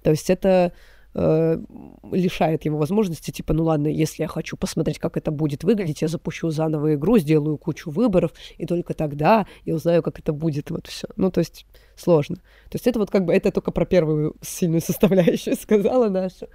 То 0.03 0.11
есть 0.11 0.29
это 0.29 0.73
э, 1.15 1.57
лишает 2.11 2.65
его 2.65 2.77
возможности, 2.77 3.31
типа, 3.31 3.53
ну 3.53 3.63
ладно, 3.63 3.87
если 3.87 4.23
я 4.23 4.27
хочу 4.27 4.57
посмотреть, 4.57 4.99
как 4.99 5.17
это 5.17 5.31
будет 5.31 5.63
выглядеть, 5.63 6.01
я 6.01 6.07
запущу 6.07 6.49
заново 6.49 6.95
игру, 6.95 7.17
сделаю 7.17 7.57
кучу 7.57 7.89
выборов, 7.89 8.33
и 8.57 8.65
только 8.65 8.93
тогда 8.93 9.47
я 9.63 9.75
узнаю, 9.75 10.03
как 10.03 10.19
это 10.19 10.33
будет, 10.33 10.69
вот 10.69 10.87
все. 10.87 11.07
Ну, 11.15 11.31
то 11.31 11.39
есть 11.39 11.65
сложно. 11.95 12.35
То 12.35 12.75
есть 12.75 12.85
это 12.87 12.99
вот 12.99 13.09
как 13.09 13.25
бы, 13.25 13.33
это 13.33 13.51
только 13.51 13.71
про 13.71 13.85
первую 13.85 14.35
сильную 14.41 14.81
составляющую 14.85 15.55
сказала 15.55 16.09
наша. 16.09 16.47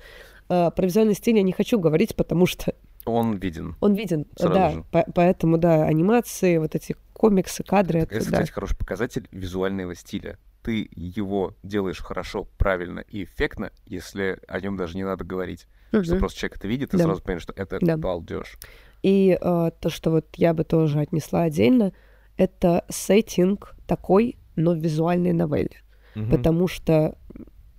А, 0.49 0.70
про 0.70 0.87
визуальный 0.87 1.15
стиль 1.15 1.37
я 1.37 1.43
не 1.43 1.53
хочу 1.53 1.78
говорить, 1.78 2.15
потому 2.15 2.47
что... 2.47 2.74
Он 3.07 3.37
виден. 3.39 3.77
Он 3.81 3.95
виден, 3.95 4.27
Сразу 4.37 4.55
да. 4.55 4.70
Же. 4.70 4.85
По 4.91 5.07
поэтому, 5.15 5.57
да, 5.57 5.87
анимации, 5.87 6.59
вот 6.59 6.74
эти 6.74 6.97
комиксы, 7.15 7.65
кадры. 7.65 8.01
Это, 8.01 8.15
это 8.15 8.24
кстати, 8.24 8.49
да. 8.49 8.53
хороший 8.53 8.77
показатель 8.77 9.27
визуального 9.32 9.95
стиля 9.95 10.39
ты 10.62 10.89
его 10.95 11.55
делаешь 11.62 12.01
хорошо, 12.01 12.49
правильно 12.59 13.01
и 13.01 13.24
эффектно, 13.24 13.70
если 13.87 14.39
о 14.47 14.61
нем 14.61 14.77
даже 14.77 14.97
не 14.97 15.05
надо 15.05 15.24
говорить. 15.24 15.66
Угу. 15.93 16.05
Что 16.05 16.16
просто 16.16 16.39
человек 16.41 16.59
это 16.59 16.69
видит, 16.69 16.95
и 16.95 16.99
да. 16.99 17.05
сразу 17.05 17.23
понимаешь, 17.23 17.43
что 17.43 17.53
это 17.55 17.78
да. 17.81 17.97
балдеж. 17.97 18.59
И 19.03 19.37
э, 19.41 19.70
то, 19.81 19.91
что 19.91 20.11
вот 20.11 20.27
я 20.37 20.55
бы 20.55 20.65
тоже 20.65 21.01
отнесла 21.01 21.43
отдельно, 21.43 21.93
это 22.37 22.85
сеттинг 22.89 23.74
такой, 23.87 24.37
но 24.57 24.74
визуальной 24.74 25.32
новелле. 25.32 25.82
Угу. 26.15 26.31
Потому 26.31 26.69
что 26.69 27.16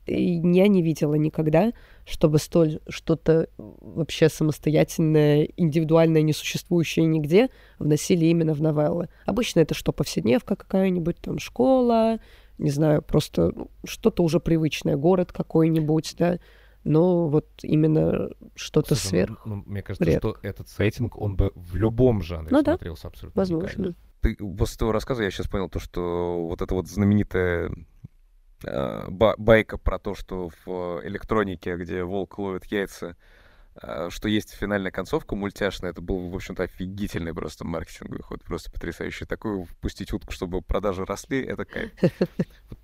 я 0.08 0.68
не 0.68 0.82
видела 0.82 1.14
никогда, 1.14 1.72
чтобы 2.06 2.40
столь 2.40 2.80
что-то 2.90 3.48
вообще 3.58 4.30
самостоятельное, 4.30 5.48
индивидуальное, 5.58 6.22
несуществующее 6.22 7.06
нигде 7.06 7.49
вносили 7.80 8.26
именно 8.26 8.53
в 8.53 8.62
новеллы. 8.62 9.10
Обычно 9.26 9.60
это 9.60 9.74
что, 9.74 9.91
повседневка 9.91 10.56
какая-нибудь, 10.56 11.18
там, 11.18 11.40
школа, 11.40 12.20
не 12.62 12.70
знаю, 12.70 13.02
просто 13.02 13.52
ну, 13.56 13.72
что-то 13.84 14.24
уже 14.24 14.40
привычное, 14.40 14.96
город 14.96 15.32
какой-нибудь, 15.32 16.16
да, 16.18 16.40
но 16.84 17.28
вот 17.28 17.48
именно 17.62 18.30
что-то 18.56 18.96
Слушай, 18.96 19.08
сверх. 19.08 19.46
Ну, 19.46 19.56
ну, 19.56 19.64
мне 19.66 19.82
кажется, 19.82 20.06
редко. 20.06 20.30
что 20.30 20.38
этот 20.42 20.70
сеттинг, 20.70 21.18
он 21.18 21.36
бы 21.36 21.52
в 21.56 21.76
любом 21.76 22.22
жанре 22.22 22.50
ну, 22.52 22.62
смотрелся 22.62 23.04
да, 23.04 23.10
абсолютно 23.10 23.40
возможно. 23.40 23.68
Уникально. 23.68 23.96
Ты, 24.22 24.36
после 24.36 24.78
твоего 24.78 24.92
рассказа 24.92 25.24
я 25.24 25.32
сейчас 25.32 25.48
понял 25.48 25.70
то, 25.70 25.80
что 25.80 26.48
вот 26.48 26.62
эта 26.62 26.74
вот 26.74 26.88
знаменитая 26.88 27.72
э, 28.64 29.10
байка 29.10 29.78
про 29.78 30.00
то, 30.00 30.14
что 30.14 30.50
в 30.66 31.02
электронике, 31.04 31.76
где 31.76 32.04
волк 32.04 32.38
ловит 32.38 32.66
яйца, 32.66 33.16
что 34.10 34.27
есть 34.27 34.53
финальная 34.53 34.91
концовка 34.91 35.35
мультяшная, 35.35 35.91
это 35.91 36.02
был, 36.02 36.30
в 36.30 36.35
общем-то, 36.35 36.64
офигительный 36.64 37.34
просто 37.34 37.65
маркетинговый 37.65 38.22
ход, 38.22 38.43
просто 38.43 38.72
потрясающий. 38.72 39.26
Такую 39.26 39.65
впустить 39.65 40.11
утку, 40.14 40.31
чтобы 40.31 40.61
продажи 40.61 41.06
росли, 41.06 41.41
это 41.41 41.65
кайф. 41.65 41.91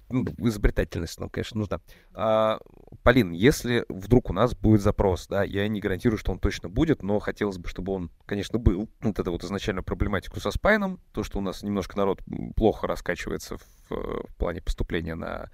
Ну, 0.09 0.23
изобретательность 0.37 1.19
нам, 1.19 1.29
конечно, 1.29 1.59
нужна. 1.59 1.81
А, 2.13 2.59
Полин, 3.03 3.31
если 3.31 3.83
вдруг 3.89 4.29
у 4.29 4.33
нас 4.33 4.55
будет 4.55 4.81
запрос, 4.81 5.27
да, 5.27 5.43
я 5.43 5.67
не 5.67 5.81
гарантирую, 5.81 6.17
что 6.17 6.31
он 6.31 6.39
точно 6.39 6.69
будет, 6.69 7.03
но 7.03 7.19
хотелось 7.19 7.57
бы, 7.57 7.67
чтобы 7.67 7.91
он, 7.91 8.09
конечно, 8.25 8.57
был. 8.57 8.89
Вот 9.01 9.19
это 9.19 9.31
вот 9.31 9.43
изначально 9.43 9.83
проблематику 9.83 10.39
со 10.39 10.51
спайном, 10.51 11.01
то, 11.11 11.23
что 11.23 11.39
у 11.39 11.41
нас 11.41 11.61
немножко 11.61 11.97
народ 11.97 12.21
плохо 12.55 12.87
раскачивается 12.87 13.57
в, 13.57 13.89
в 13.89 14.35
плане 14.37 14.61
поступления 14.61 15.15
на 15.15 15.49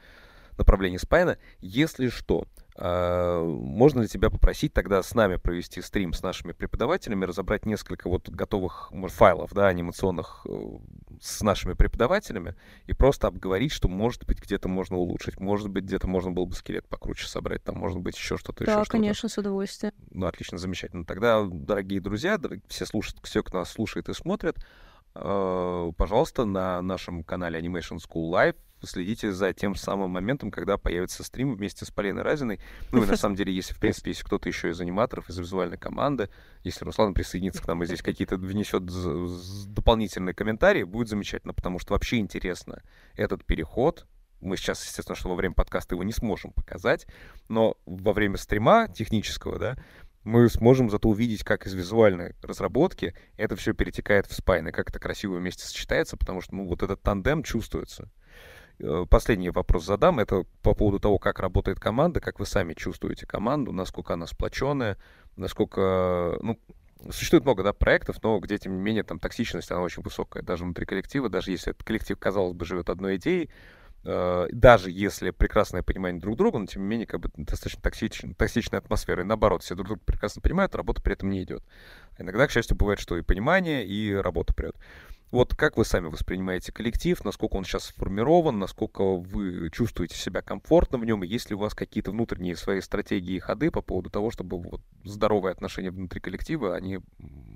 направлении 0.58 0.98
спайна. 0.98 1.40
Если 1.60 2.10
что, 2.10 2.46
а, 2.46 2.63
можно 2.76 4.02
ли 4.02 4.08
тебя 4.08 4.30
попросить 4.30 4.74
тогда 4.74 5.04
с 5.04 5.14
нами 5.14 5.36
провести 5.36 5.82
стрим 5.82 6.14
с 6.14 6.24
нашими 6.24 6.54
преподавателями, 6.54 7.26
разобрать 7.26 7.66
несколько 7.66 8.10
вот 8.10 8.30
готовых 8.30 8.92
файлов, 9.10 9.54
да, 9.54 9.68
анимационных 9.68 10.46
э, 10.50 10.78
с 11.22 11.42
нашими 11.42 11.74
преподавателями 11.74 12.56
и 12.88 12.94
просто 12.94 13.28
обговорить, 13.28 13.72
что 13.72 13.88
может 13.88 14.26
быть 14.26 14.42
где-то 14.42 14.70
можно 14.70 14.98
улучшить, 14.98 15.40
может 15.40 15.70
быть 15.70 15.84
где-то 15.84 16.08
можно 16.08 16.32
было 16.32 16.46
бы 16.46 16.56
скелет 16.56 16.88
покруче 16.88 17.28
собрать, 17.28 17.64
там 17.64 17.78
может 17.78 18.00
быть 18.00 18.18
еще 18.18 18.38
что-то, 18.38 18.66
да, 18.66 18.72
еще 18.72 18.84
что-то. 18.84 18.92
Конечно, 18.92 19.30
с 19.30 19.38
удовольствием. 19.38 19.94
Ну, 20.10 20.26
отлично, 20.26 20.58
замечательно. 20.58 21.06
Тогда, 21.06 21.44
дорогие 21.46 22.02
друзья, 22.02 22.40
все 22.68 22.86
слушают, 22.86 23.20
все, 23.24 23.44
кто 23.44 23.60
нас 23.60 23.72
слушает 23.72 24.10
и 24.10 24.14
смотрит, 24.14 24.58
пожалуйста, 25.14 26.46
на 26.46 26.82
нашем 26.82 27.24
канале 27.24 27.60
Animation 27.60 27.98
School 27.98 28.32
Live 28.32 28.56
следите 28.86 29.32
за 29.32 29.54
тем 29.54 29.76
самым 29.76 30.12
моментом, 30.12 30.52
когда 30.52 30.78
появится 30.78 31.24
стрим 31.24 31.56
вместе 31.56 31.86
с 31.86 31.92
Полиной 31.92 32.24
Разиной. 32.24 32.60
Ну 32.92 33.04
и 33.04 33.06
на 33.06 33.16
самом 33.16 33.36
деле, 33.36 33.54
если, 33.54 33.74
в 33.74 33.80
принципе, 33.80 34.12
если 34.12 34.24
кто-то 34.24 34.50
еще 34.50 34.70
из 34.70 34.82
аниматоров, 34.82 35.30
из 35.30 35.38
визуальной 35.38 35.78
команды, 35.78 36.30
если 36.64 36.84
Руслан 36.86 37.14
присоединится 37.14 37.62
к 37.62 37.68
нам 37.68 37.84
и 37.84 37.86
здесь 37.86 38.02
какие-то 38.02 38.36
внесет 38.36 38.84
дополнительные 39.74 40.34
комментарии, 40.34 40.84
будет 40.84 41.08
замечательно, 41.08 41.54
потому 41.54 41.80
что 41.80 41.94
вообще 41.94 42.18
интересно 42.18 42.82
этот 43.16 43.46
переход, 43.46 44.06
мы 44.42 44.58
сейчас, 44.58 44.84
естественно, 44.84 45.16
что 45.16 45.30
во 45.30 45.36
время 45.36 45.56
подкаста 45.56 45.96
его 45.96 46.04
не 46.04 46.12
сможем 46.12 46.52
показать, 46.52 47.08
но 47.48 47.78
во 47.86 48.12
время 48.12 48.38
стрима 48.38 48.90
технического, 48.90 49.58
да, 49.58 49.78
мы 50.24 50.50
сможем 50.50 50.90
зато 50.90 51.10
увидеть, 51.10 51.44
как 51.44 51.66
из 51.68 51.74
визуальной 51.74 52.36
разработки 52.42 53.14
это 53.38 53.56
все 53.56 53.74
перетекает 53.74 54.28
в 54.28 54.34
спайн, 54.34 54.68
и 54.68 54.72
как 54.72 54.90
это 54.90 55.00
красиво 55.00 55.36
вместе 55.36 55.66
сочетается, 55.66 56.18
потому 56.18 56.42
что, 56.42 56.56
ну, 56.56 56.68
вот 56.68 56.84
этот 56.84 57.02
тандем 57.02 57.44
чувствуется. 57.44 58.10
Э, 58.80 59.06
последний 59.10 59.50
вопрос 59.50 59.86
задам. 59.86 60.20
Это 60.20 60.46
по 60.62 60.74
поводу 60.74 61.00
того, 61.00 61.18
как 61.20 61.40
работает 61.40 61.80
команда, 61.80 62.20
как 62.20 62.40
вы 62.40 62.46
сами 62.46 62.74
чувствуете 62.74 63.26
команду, 63.26 63.72
насколько 63.72 64.14
она 64.14 64.28
сплоченная, 64.28 64.98
насколько... 65.36 66.38
Ну, 66.42 66.60
существует 67.10 67.44
много 67.44 67.64
да, 67.64 67.74
проектов, 67.74 68.18
но 68.24 68.40
где, 68.40 68.58
тем 68.58 68.76
не 68.76 68.82
менее, 68.82 69.04
там 69.04 69.20
токсичность, 69.20 69.72
она 69.72 69.82
очень 69.82 70.04
высокая. 70.04 70.42
Даже 70.42 70.64
внутри 70.64 70.86
коллектива, 70.86 71.30
даже 71.30 71.52
если 71.52 71.72
этот 71.72 71.84
коллектив, 71.84 72.18
казалось 72.18 72.54
бы, 72.54 72.66
живет 72.66 72.90
одной 72.90 73.18
идеей, 73.18 73.50
даже 74.04 74.92
если 74.92 75.32
прекрасное 75.32 75.82
понимание 75.82 76.22
друг 76.22 76.36
друга, 76.38 76.60
но 76.60 76.66
тем 76.66 76.82
не 76.84 76.88
менее 76.90 77.08
как 77.08 77.22
бы 77.22 77.30
достаточно 77.38 77.82
токсичная, 77.82 78.34
токсичная 78.34 78.80
атмосфера. 78.80 79.22
И 79.22 79.26
наоборот, 79.26 79.64
все 79.64 79.76
друг 79.76 79.88
друга 79.88 80.02
прекрасно 80.06 80.42
понимают, 80.42 80.76
работа 80.76 81.02
при 81.02 81.14
этом 81.14 81.30
не 81.30 81.44
идет. 81.44 81.64
Иногда, 82.18 82.48
к 82.48 82.52
счастью, 82.52 82.78
бывает, 82.78 83.00
что 83.00 83.18
и 83.18 83.22
понимание, 83.22 83.86
и 83.86 84.14
работа 84.14 84.54
прет. 84.54 84.76
Вот 85.34 85.56
как 85.56 85.78
вы 85.78 85.84
сами 85.84 86.10
воспринимаете 86.10 86.72
коллектив, 86.72 87.26
насколько 87.26 87.56
он 87.56 87.64
сейчас 87.64 87.86
сформирован, 87.86 88.60
насколько 88.60 89.02
вы 89.16 89.72
чувствуете 89.72 90.16
себя 90.16 90.44
комфортно 90.44 91.00
в 91.00 91.06
нем, 91.06 91.24
и 91.24 91.28
есть 91.28 91.50
ли 91.50 91.56
у 91.56 91.58
вас 91.58 91.74
какие-то 91.74 92.12
внутренние 92.12 92.56
свои 92.56 92.82
стратегии 92.82 93.38
и 93.38 93.40
ходы 93.40 93.72
по 93.72 93.82
поводу 93.82 94.12
того, 94.12 94.30
чтобы 94.30 94.60
вот 94.60 94.82
здоровые 95.04 95.54
отношения 95.54 95.90
внутри 95.90 96.22
коллектива, 96.22 96.76
они 96.76 97.00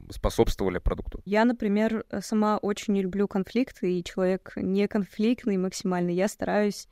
способствовали 0.10 0.80
продукту? 0.80 1.22
Я, 1.26 1.46
например, 1.46 2.04
сама 2.20 2.58
очень 2.58 2.96
не 2.96 3.04
люблю 3.04 3.28
конфликты, 3.28 4.00
и 4.00 4.04
человек 4.04 4.54
не 4.56 4.88
конфликтный 4.88 5.58
максимально. 5.58 6.10
Я 6.10 6.30
стараюсь 6.30 6.88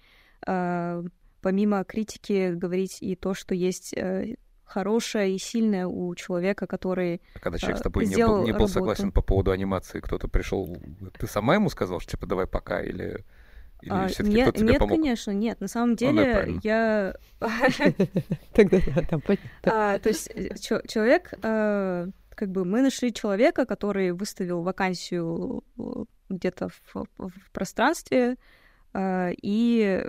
э, 0.45 1.03
помимо 1.41 1.83
критики 1.83 2.53
говорить 2.53 2.99
и 3.01 3.15
то, 3.15 3.33
что 3.33 3.55
есть 3.55 3.91
э, 3.97 4.35
хорошее 4.65 5.35
и 5.35 5.37
сильное 5.37 5.87
у 5.87 6.13
человека, 6.15 6.67
который 6.67 7.21
а 7.35 7.39
Когда 7.39 7.57
человек 7.57 7.79
с 7.79 7.81
тобой 7.81 8.05
не 8.07 8.15
был, 8.15 8.43
не 8.43 8.51
был 8.51 8.67
согласен 8.67 9.11
по 9.11 9.21
поводу 9.21 9.51
анимации, 9.51 9.99
кто-то 9.99 10.27
пришел, 10.27 10.77
ты 11.17 11.27
сама 11.27 11.55
ему 11.55 11.69
сказал, 11.69 11.99
что 11.99 12.11
типа 12.11 12.25
давай 12.25 12.47
пока, 12.47 12.81
или, 12.81 13.23
или 13.81 13.91
а, 13.91 14.07
все-таки 14.07 14.35
нет, 14.35 14.55
тебе 14.55 14.69
нет, 14.69 14.79
помог? 14.79 14.97
конечно, 14.97 15.31
нет. 15.31 15.61
На 15.61 15.67
самом 15.67 15.95
деле 15.95 16.45
ну, 16.47 16.59
я... 16.63 17.15
Тогда 18.53 18.79
там 19.09 19.21
То 19.61 20.01
есть 20.05 20.29
э, 20.33 20.55
человек, 20.57 21.33
э, 21.41 22.07
как 22.29 22.49
бы 22.49 22.65
мы 22.65 22.81
нашли 22.81 23.13
человека, 23.13 23.65
который 23.65 24.11
выставил 24.11 24.63
вакансию 24.63 25.63
э, 25.77 25.83
где-то 26.29 26.69
в 26.91 27.51
пространстве, 27.51 28.35
и 28.97 30.05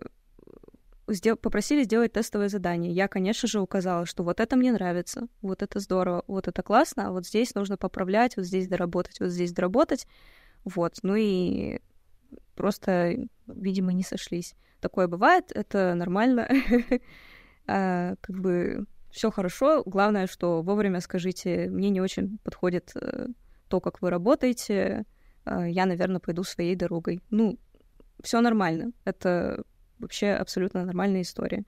попросили 1.40 1.84
сделать 1.84 2.12
тестовое 2.12 2.48
задание. 2.48 2.92
Я, 2.92 3.08
конечно 3.08 3.48
же, 3.48 3.60
указала, 3.60 4.06
что 4.06 4.24
вот 4.24 4.40
это 4.40 4.56
мне 4.56 4.72
нравится, 4.72 5.28
вот 5.40 5.62
это 5.62 5.78
здорово, 5.78 6.24
вот 6.26 6.48
это 6.48 6.62
классно, 6.62 7.08
а 7.08 7.10
вот 7.12 7.26
здесь 7.26 7.54
нужно 7.54 7.76
поправлять, 7.76 8.36
вот 8.36 8.46
здесь 8.46 8.68
доработать, 8.68 9.20
вот 9.20 9.30
здесь 9.30 9.52
доработать. 9.52 10.06
Вот. 10.64 10.98
Ну 11.02 11.14
и 11.16 11.80
просто, 12.54 13.16
видимо, 13.46 13.92
не 13.92 14.02
сошлись. 14.02 14.54
Такое 14.80 15.06
бывает, 15.06 15.52
это 15.54 15.94
нормально. 15.94 16.48
а, 17.66 18.16
как 18.20 18.38
бы 18.38 18.86
все 19.10 19.30
хорошо. 19.30 19.82
Главное, 19.86 20.26
что 20.26 20.62
вовремя 20.62 21.00
скажите, 21.00 21.68
мне 21.70 21.90
не 21.90 22.00
очень 22.00 22.38
подходит 22.38 22.92
э, 22.94 23.28
то, 23.68 23.80
как 23.80 24.02
вы 24.02 24.10
работаете. 24.10 25.06
Э, 25.44 25.70
я, 25.70 25.86
наверное, 25.86 26.20
пойду 26.20 26.44
своей 26.44 26.76
дорогой. 26.76 27.22
Ну, 27.30 27.58
все 28.22 28.40
нормально. 28.40 28.92
Это 29.04 29.64
вообще 29.98 30.30
абсолютно 30.30 30.84
нормальная 30.84 31.22
история. 31.22 31.64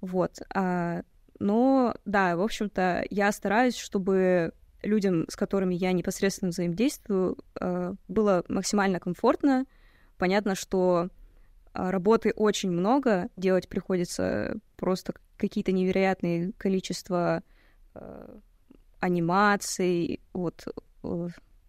Вот. 0.00 0.38
А, 0.54 1.02
но, 1.38 1.94
да, 2.04 2.36
в 2.36 2.42
общем-то, 2.42 3.04
я 3.10 3.32
стараюсь, 3.32 3.76
чтобы 3.76 4.52
людям, 4.82 5.26
с 5.28 5.36
которыми 5.36 5.74
я 5.74 5.92
непосредственно 5.92 6.50
взаимодействую, 6.50 7.38
а, 7.60 7.94
было 8.08 8.44
максимально 8.48 9.00
комфортно. 9.00 9.66
Понятно, 10.18 10.54
что 10.54 11.08
а, 11.72 11.90
работы 11.90 12.32
очень 12.34 12.70
много, 12.70 13.28
делать 13.36 13.68
приходится 13.68 14.56
просто 14.76 15.14
какие-то 15.36 15.72
невероятные 15.72 16.52
количество 16.58 17.42
а, 17.94 18.38
анимаций. 19.00 20.20
Вот 20.32 20.66
у 21.02 21.28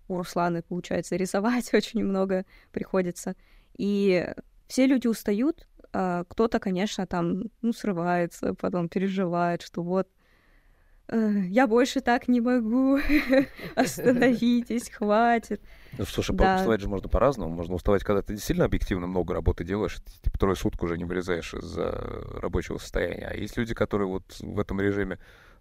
Русланы, 0.09 0.61
получается, 0.63 1.15
рисовать 1.15 1.73
очень 1.73 2.03
много 2.03 2.45
приходится. 2.71 3.35
И 3.77 4.27
все 4.67 4.85
люди 4.85 5.07
устают, 5.07 5.67
а, 5.93 6.23
кто-то, 6.25 6.59
конечно, 6.59 7.05
там, 7.05 7.43
ну, 7.61 7.73
срывается, 7.73 8.53
потом 8.53 8.87
переживает, 8.87 9.61
что 9.61 9.83
вот 9.83 10.07
э, 11.07 11.41
я 11.47 11.67
больше 11.67 12.01
так 12.01 12.27
не 12.27 12.39
могу, 12.39 12.99
остановитесь, 13.75 14.89
хватит. 14.89 15.61
Ну, 15.97 16.05
слушай, 16.05 16.35
да. 16.35 16.55
уставать 16.55 16.81
же 16.81 16.87
можно 16.87 17.09
по-разному. 17.09 17.53
Можно 17.53 17.75
уставать, 17.75 18.03
когда 18.03 18.21
ты 18.21 18.33
действительно 18.33 18.65
объективно 18.65 19.07
много 19.07 19.33
работы 19.33 19.63
делаешь, 19.63 19.97
ты 19.97 20.11
типа 20.23 20.39
трое 20.39 20.55
суток 20.55 20.83
уже 20.83 20.97
не 20.97 21.03
вылезаешь 21.05 21.53
из 21.53 21.77
рабочего 21.77 22.77
состояния. 22.77 23.27
А 23.27 23.35
есть 23.35 23.57
люди, 23.57 23.73
которые 23.73 24.07
вот 24.07 24.39
в 24.39 24.59
этом 24.59 24.79
режиме 24.79 25.19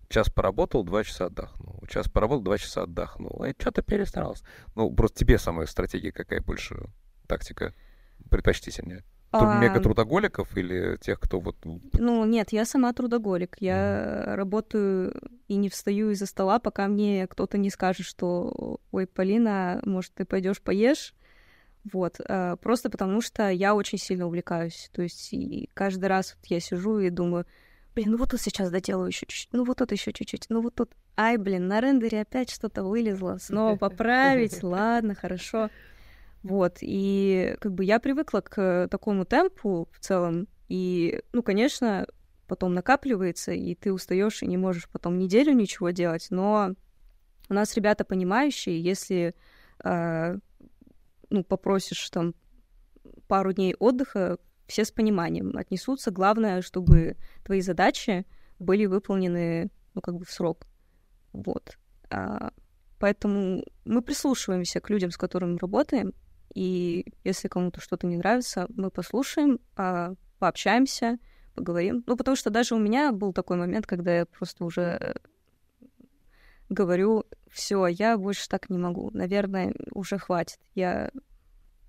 час 0.09 0.29
поработал, 0.29 0.85
два 0.85 1.05
часа 1.05 1.27
отдохнул. 1.27 1.83
Час 1.89 2.09
поработал, 2.09 2.43
два 2.43 2.59
часа 2.59 2.83
отдохнул. 2.83 3.45
И 3.45 3.53
что-то 3.59 3.83
перестарался. 3.83 4.45
Ну, 4.75 4.93
просто 4.93 5.19
тебе 5.19 5.39
самая 5.39 5.67
стратегия 5.67 6.13
какая 6.13 6.41
больше 6.41 6.77
тактика 7.27 7.75
предпочтительнее? 8.29 9.05
А... 9.33 9.61
Мега 9.61 9.81
трудоголиков 9.81 10.57
или 10.57 10.97
тех, 11.01 11.21
кто 11.21 11.39
вот... 11.39 11.57
Ну, 11.65 12.25
нет, 12.25 12.53
я 12.53 12.65
сама 12.65 12.93
трудоголик. 12.93 13.57
Я 13.61 13.77
mm. 13.77 14.35
работаю 14.35 15.15
и 15.47 15.57
не 15.57 15.69
встаю 15.69 16.11
из-за 16.11 16.27
стола, 16.27 16.59
пока 16.59 16.89
мне 16.89 17.27
кто-то 17.29 17.57
не 17.57 17.71
скажет, 17.71 18.07
что 18.07 18.81
«Ой, 18.91 19.07
Полина, 19.07 19.81
может, 19.85 20.13
ты 20.15 20.25
пойдешь 20.25 20.61
поешь?» 20.61 21.15
Вот. 21.93 22.21
А, 22.29 22.57
просто 22.57 22.91
потому 22.91 23.21
что 23.21 23.49
я 23.51 23.75
очень 23.75 23.99
сильно 23.99 24.27
увлекаюсь. 24.27 24.91
То 24.93 25.03
есть 25.03 25.33
и 25.33 25.71
каждый 25.75 26.07
раз 26.07 26.37
вот 26.37 26.47
я 26.47 26.61
сижу 26.61 26.99
и 26.99 27.11
думаю, 27.11 27.47
блин, 27.95 28.13
ну 28.13 28.17
вот 28.19 28.31
тут 28.31 28.41
сейчас 28.41 28.71
доделаю 28.71 29.09
еще 29.09 29.27
чуть-чуть, 29.27 29.49
ну 29.53 29.65
вот 29.65 29.79
тут 29.79 29.93
еще 29.93 30.13
чуть-чуть, 30.13 30.47
ну 30.49 30.61
вот 30.61 30.75
тут, 30.75 30.91
ай, 31.17 31.37
блин, 31.37 31.69
на 31.69 31.81
рендере 31.81 32.21
опять 32.21 32.51
что-то 32.51 32.85
вылезло, 32.85 33.39
снова 33.41 33.77
поправить, 33.77 34.63
ладно, 34.63 35.15
хорошо. 35.15 35.71
Вот, 36.43 36.79
и 36.81 37.57
как 37.61 37.75
бы 37.75 37.85
я 37.85 38.01
привыкла 38.01 38.41
к 38.41 38.89
такому 38.91 39.25
темпу 39.25 39.89
в 39.93 40.01
целом, 40.01 40.49
и, 40.69 41.23
ну, 41.33 41.43
конечно, 41.43 42.07
потом 42.47 42.75
накапливается, 42.75 43.53
и 43.53 43.75
ты 43.75 43.93
устаешь 43.93 44.43
и 44.43 44.47
не 44.47 44.57
можешь 44.57 44.89
потом 44.89 45.19
неделю 45.19 45.53
ничего 45.53 45.91
делать, 45.91 46.29
но 46.31 46.75
у 47.51 47.55
нас 47.55 47.77
ребята 47.77 48.05
понимающие, 48.05 48.81
если, 48.81 49.35
э, 49.85 50.37
ну, 51.29 51.45
попросишь 51.45 52.09
там 52.11 52.35
пару 53.27 53.53
дней 53.53 53.75
отдыха, 53.79 54.39
все 54.67 54.85
с 54.85 54.93
пониманием 54.93 55.57
отнесутся. 55.57 56.11
Главное, 56.11 56.63
чтобы 56.63 57.17
твои 57.45 57.61
задачи 57.61 58.25
были 58.59 58.87
выполнены, 58.87 59.71
ну, 59.95 60.01
как 60.01 60.17
бы 60.17 60.25
в 60.25 60.31
срок. 60.31 60.67
Вот. 61.33 61.77
А, 62.09 62.53
поэтому 62.99 63.65
мы 63.85 64.03
прислушиваемся 64.03 64.81
к 64.81 64.91
людям, 64.91 65.11
с 65.11 65.17
которыми 65.17 65.59
работаем, 65.59 66.15
и 66.55 67.13
если 67.25 67.49
кому-то 67.49 67.81
что-то 67.81 68.07
не 68.07 68.17
нравится, 68.17 68.67
мы 68.71 68.91
послушаем, 68.91 69.61
а, 69.77 70.15
пообщаемся, 70.39 71.19
поговорим. 71.55 72.03
Ну, 72.07 72.17
потому 72.17 72.37
что 72.37 72.51
даже 72.51 72.75
у 72.75 72.79
меня 72.79 73.13
был 73.13 73.33
такой 73.33 73.57
момент, 73.57 73.87
когда 73.87 74.19
я 74.19 74.27
просто 74.27 74.65
уже 74.65 75.15
говорю, 76.69 77.25
все, 77.51 77.87
я 77.87 78.17
больше 78.17 78.49
так 78.49 78.71
не 78.71 78.79
могу. 78.79 79.11
Наверное, 79.13 79.75
уже 79.93 80.19
хватит. 80.19 80.59
Я, 80.75 81.11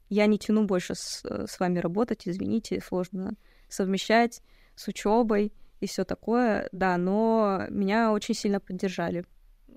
я 0.10 0.26
не 0.26 0.38
тяну 0.38 0.66
больше 0.66 0.96
с, 0.96 1.24
с 1.24 1.60
вами 1.60 1.80
работать, 1.80 2.28
извините, 2.28 2.82
сложно 2.82 3.36
совмещать 3.70 4.42
с 4.76 4.88
учебой 4.88 5.54
и 5.80 5.88
все 5.88 6.04
такое. 6.04 6.68
Да, 6.72 6.98
но 6.98 7.66
меня 7.70 8.12
очень 8.12 8.36
сильно 8.36 8.60
поддержали. 8.60 9.26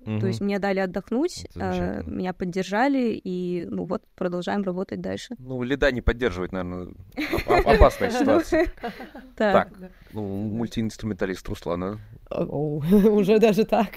Угу. 0.07 0.21
То 0.21 0.27
есть 0.27 0.41
мне 0.41 0.59
дали 0.59 0.81
отдохнуть, 0.81 1.47
э, 1.57 2.03
меня 2.07 2.33
поддержали, 2.33 3.21
и 3.25 3.67
ну 3.71 3.85
вот 3.85 4.03
продолжаем 4.15 4.63
работать 4.63 5.01
дальше. 5.01 5.35
Ну, 5.39 5.63
лида 5.63 5.91
не 5.93 6.01
поддерживать, 6.01 6.53
наверное, 6.53 6.89
опасная 7.47 8.11
ситуация. 8.11 8.67
Так, 9.37 9.73
ну, 10.13 10.23
мультиинструменталист 10.23 11.49
Руслана. 11.49 11.99
Уже 12.31 13.39
даже 13.39 13.65
так. 13.65 13.91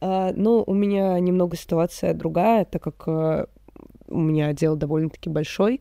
А, 0.00 0.32
ну, 0.34 0.62
у 0.64 0.74
меня 0.74 1.18
немного 1.18 1.56
ситуация 1.56 2.14
другая, 2.14 2.64
так 2.64 2.82
как 2.82 3.02
э, 3.08 3.46
у 4.06 4.18
меня 4.20 4.48
отдел 4.48 4.76
довольно-таки 4.76 5.28
большой. 5.28 5.80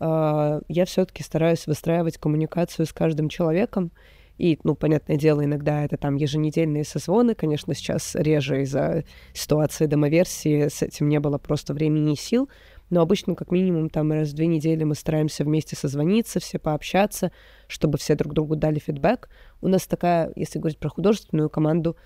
А, 0.00 0.60
я 0.68 0.84
все-таки 0.84 1.22
стараюсь 1.22 1.66
выстраивать 1.66 2.18
коммуникацию 2.18 2.86
с 2.86 2.92
каждым 2.92 3.28
человеком. 3.28 3.92
И, 4.40 4.58
ну, 4.64 4.74
понятное 4.74 5.18
дело, 5.18 5.44
иногда 5.44 5.84
это 5.84 5.98
там 5.98 6.16
еженедельные 6.16 6.82
созвоны, 6.82 7.34
конечно, 7.34 7.74
сейчас 7.74 8.14
реже 8.14 8.62
из-за 8.62 9.04
ситуации 9.34 9.84
домоверсии, 9.84 10.68
с 10.68 10.80
этим 10.80 11.10
не 11.10 11.20
было 11.20 11.36
просто 11.36 11.74
времени 11.74 12.14
и 12.14 12.16
сил, 12.16 12.48
но 12.88 13.02
обычно 13.02 13.34
как 13.34 13.50
минимум 13.50 13.90
там 13.90 14.10
раз 14.12 14.30
в 14.30 14.34
две 14.34 14.46
недели 14.46 14.82
мы 14.82 14.94
стараемся 14.94 15.44
вместе 15.44 15.76
созвониться, 15.76 16.40
все 16.40 16.58
пообщаться, 16.58 17.32
чтобы 17.66 17.98
все 17.98 18.14
друг 18.14 18.32
другу 18.32 18.56
дали 18.56 18.78
фидбэк. 18.78 19.28
У 19.60 19.68
нас 19.68 19.86
такая, 19.86 20.32
если 20.36 20.58
говорить 20.58 20.78
про 20.78 20.88
художественную 20.88 21.50
команду, 21.50 21.98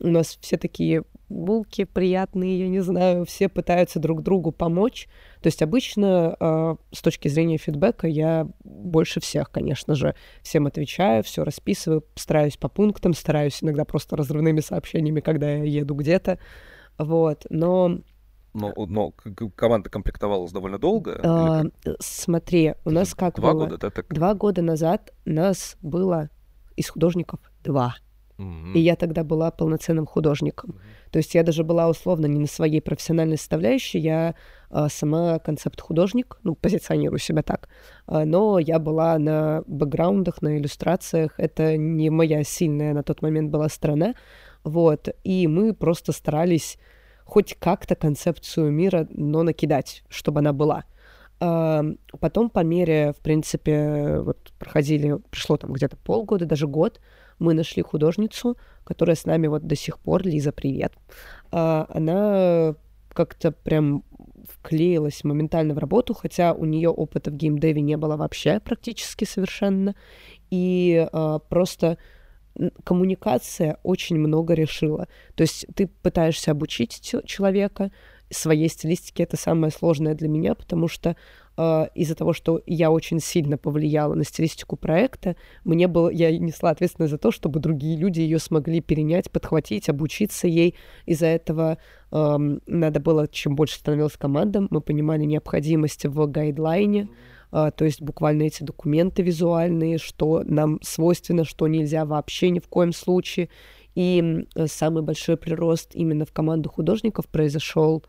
у 0.00 0.08
нас 0.08 0.38
все 0.40 0.56
такие 0.56 1.04
булки 1.28 1.84
приятные, 1.84 2.60
я 2.60 2.68
не 2.68 2.80
знаю, 2.80 3.24
все 3.24 3.48
пытаются 3.48 3.98
друг 3.98 4.22
другу 4.22 4.52
помочь. 4.52 5.08
То 5.40 5.46
есть 5.46 5.62
обычно 5.62 6.36
э, 6.38 6.76
с 6.92 7.00
точки 7.00 7.28
зрения 7.28 7.56
фидбэка 7.56 8.06
я 8.06 8.46
больше 8.64 9.20
всех, 9.20 9.50
конечно 9.50 9.94
же, 9.94 10.14
всем 10.42 10.66
отвечаю, 10.66 11.22
все 11.22 11.44
расписываю, 11.44 12.04
стараюсь 12.16 12.56
по 12.56 12.68
пунктам, 12.68 13.14
стараюсь 13.14 13.62
иногда 13.62 13.84
просто 13.84 14.16
разрывными 14.16 14.60
сообщениями, 14.60 15.20
когда 15.20 15.50
я 15.50 15.64
еду 15.64 15.94
где-то. 15.94 16.38
Вот. 16.98 17.46
Но 17.48 18.00
Но, 18.52 18.74
но 18.76 19.14
команда 19.56 19.88
комплектовалась 19.88 20.52
довольно 20.52 20.78
долго. 20.78 21.18
А, 21.24 21.62
смотри, 22.00 22.74
у 22.84 22.90
нас 22.90 23.14
как 23.14 23.36
Два 23.36 23.52
было? 23.54 23.64
года, 23.64 23.78
да? 23.78 23.90
Так... 23.90 24.12
Два 24.12 24.34
года 24.34 24.60
назад 24.60 25.14
нас 25.24 25.78
было 25.80 26.28
из 26.76 26.90
художников 26.90 27.40
два. 27.64 27.94
И 28.74 28.80
я 28.80 28.96
тогда 28.96 29.24
была 29.24 29.50
полноценным 29.50 30.06
художником. 30.06 30.80
То 31.10 31.18
есть 31.18 31.34
я 31.34 31.42
даже 31.42 31.62
была 31.64 31.88
условно 31.88 32.26
не 32.26 32.38
на 32.40 32.46
своей 32.46 32.80
профессиональной 32.80 33.36
составляющей, 33.36 33.98
я 33.98 34.34
а, 34.70 34.88
сама 34.88 35.38
концепт-художник, 35.38 36.38
ну, 36.42 36.54
позиционирую 36.54 37.18
себя 37.18 37.42
так. 37.42 37.68
А, 38.06 38.24
но 38.24 38.58
я 38.58 38.78
была 38.78 39.18
на 39.18 39.62
бэкграундах, 39.66 40.40
на 40.40 40.56
иллюстрациях. 40.56 41.34
Это 41.36 41.76
не 41.76 42.08
моя 42.08 42.42
сильная 42.44 42.94
на 42.94 43.02
тот 43.02 43.20
момент 43.20 43.50
была 43.50 43.68
сторона. 43.68 44.14
Вот. 44.64 45.08
И 45.24 45.46
мы 45.46 45.74
просто 45.74 46.12
старались 46.12 46.78
хоть 47.24 47.54
как-то 47.58 47.94
концепцию 47.94 48.70
мира, 48.72 49.06
но 49.10 49.42
накидать, 49.42 50.04
чтобы 50.08 50.40
она 50.40 50.54
была. 50.54 50.84
А, 51.40 51.84
Потом 52.20 52.48
по 52.48 52.60
мере, 52.60 53.12
в 53.12 53.22
принципе, 53.22 54.20
вот 54.20 54.52
проходили, 54.58 55.18
пришло 55.30 55.56
там 55.58 55.72
где-то 55.72 55.96
полгода, 55.96 56.46
даже 56.46 56.66
год, 56.66 57.00
мы 57.42 57.54
нашли 57.54 57.82
художницу, 57.82 58.56
которая 58.84 59.16
с 59.16 59.26
нами 59.26 59.48
вот 59.48 59.66
до 59.66 59.76
сих 59.76 59.98
пор, 59.98 60.22
Лиза, 60.22 60.52
привет. 60.52 60.92
А, 61.50 61.86
Она 61.90 62.74
как-то 63.12 63.52
прям 63.52 64.04
вклеилась 64.48 65.24
моментально 65.24 65.74
в 65.74 65.78
работу, 65.78 66.14
хотя 66.14 66.52
у 66.52 66.64
нее 66.64 66.88
опыта 66.88 67.30
в 67.30 67.34
геймдеве 67.34 67.80
не 67.80 67.96
было 67.96 68.16
вообще 68.16 68.60
практически 68.60 69.24
совершенно. 69.24 69.94
И 70.50 71.08
а, 71.12 71.38
просто 71.40 71.98
коммуникация 72.84 73.78
очень 73.82 74.18
много 74.18 74.54
решила. 74.54 75.08
То 75.34 75.42
есть 75.42 75.66
ты 75.74 75.86
пытаешься 75.86 76.50
обучить 76.50 77.00
человека 77.24 77.90
своей 78.30 78.68
стилистике. 78.68 79.24
Это 79.24 79.36
самое 79.36 79.72
сложное 79.72 80.14
для 80.14 80.28
меня, 80.28 80.54
потому 80.54 80.88
что 80.88 81.16
из-за 81.56 82.14
того, 82.14 82.32
что 82.32 82.62
я 82.66 82.90
очень 82.90 83.20
сильно 83.20 83.58
повлияла 83.58 84.14
на 84.14 84.24
стилистику 84.24 84.76
проекта, 84.76 85.36
мне 85.64 85.86
было, 85.86 86.08
я 86.08 86.36
несла 86.36 86.70
ответственность 86.70 87.10
за 87.10 87.18
то, 87.18 87.30
чтобы 87.30 87.60
другие 87.60 87.98
люди 87.98 88.20
ее 88.20 88.38
смогли 88.38 88.80
перенять, 88.80 89.30
подхватить, 89.30 89.88
обучиться 89.88 90.48
ей. 90.48 90.74
Из-за 91.04 91.26
этого 91.26 91.78
ам, 92.10 92.60
надо 92.66 93.00
было, 93.00 93.28
чем 93.28 93.54
больше 93.54 93.76
становилась 93.76 94.16
команда, 94.16 94.66
мы 94.70 94.80
понимали 94.80 95.24
необходимость 95.24 96.06
в 96.06 96.26
гайдлайне, 96.26 97.08
а, 97.52 97.70
то 97.70 97.84
есть 97.84 98.00
буквально 98.00 98.44
эти 98.44 98.62
документы 98.62 99.22
визуальные, 99.22 99.98
что 99.98 100.42
нам 100.44 100.80
свойственно, 100.82 101.44
что 101.44 101.68
нельзя 101.68 102.06
вообще 102.06 102.48
ни 102.48 102.58
в 102.58 102.66
коем 102.66 102.92
случае. 102.92 103.50
И 103.94 104.46
э, 104.54 104.66
самый 104.68 105.02
большой 105.02 105.36
прирост 105.36 105.90
именно 105.94 106.24
в 106.24 106.32
команду 106.32 106.70
художников 106.70 107.28
произошел, 107.28 108.02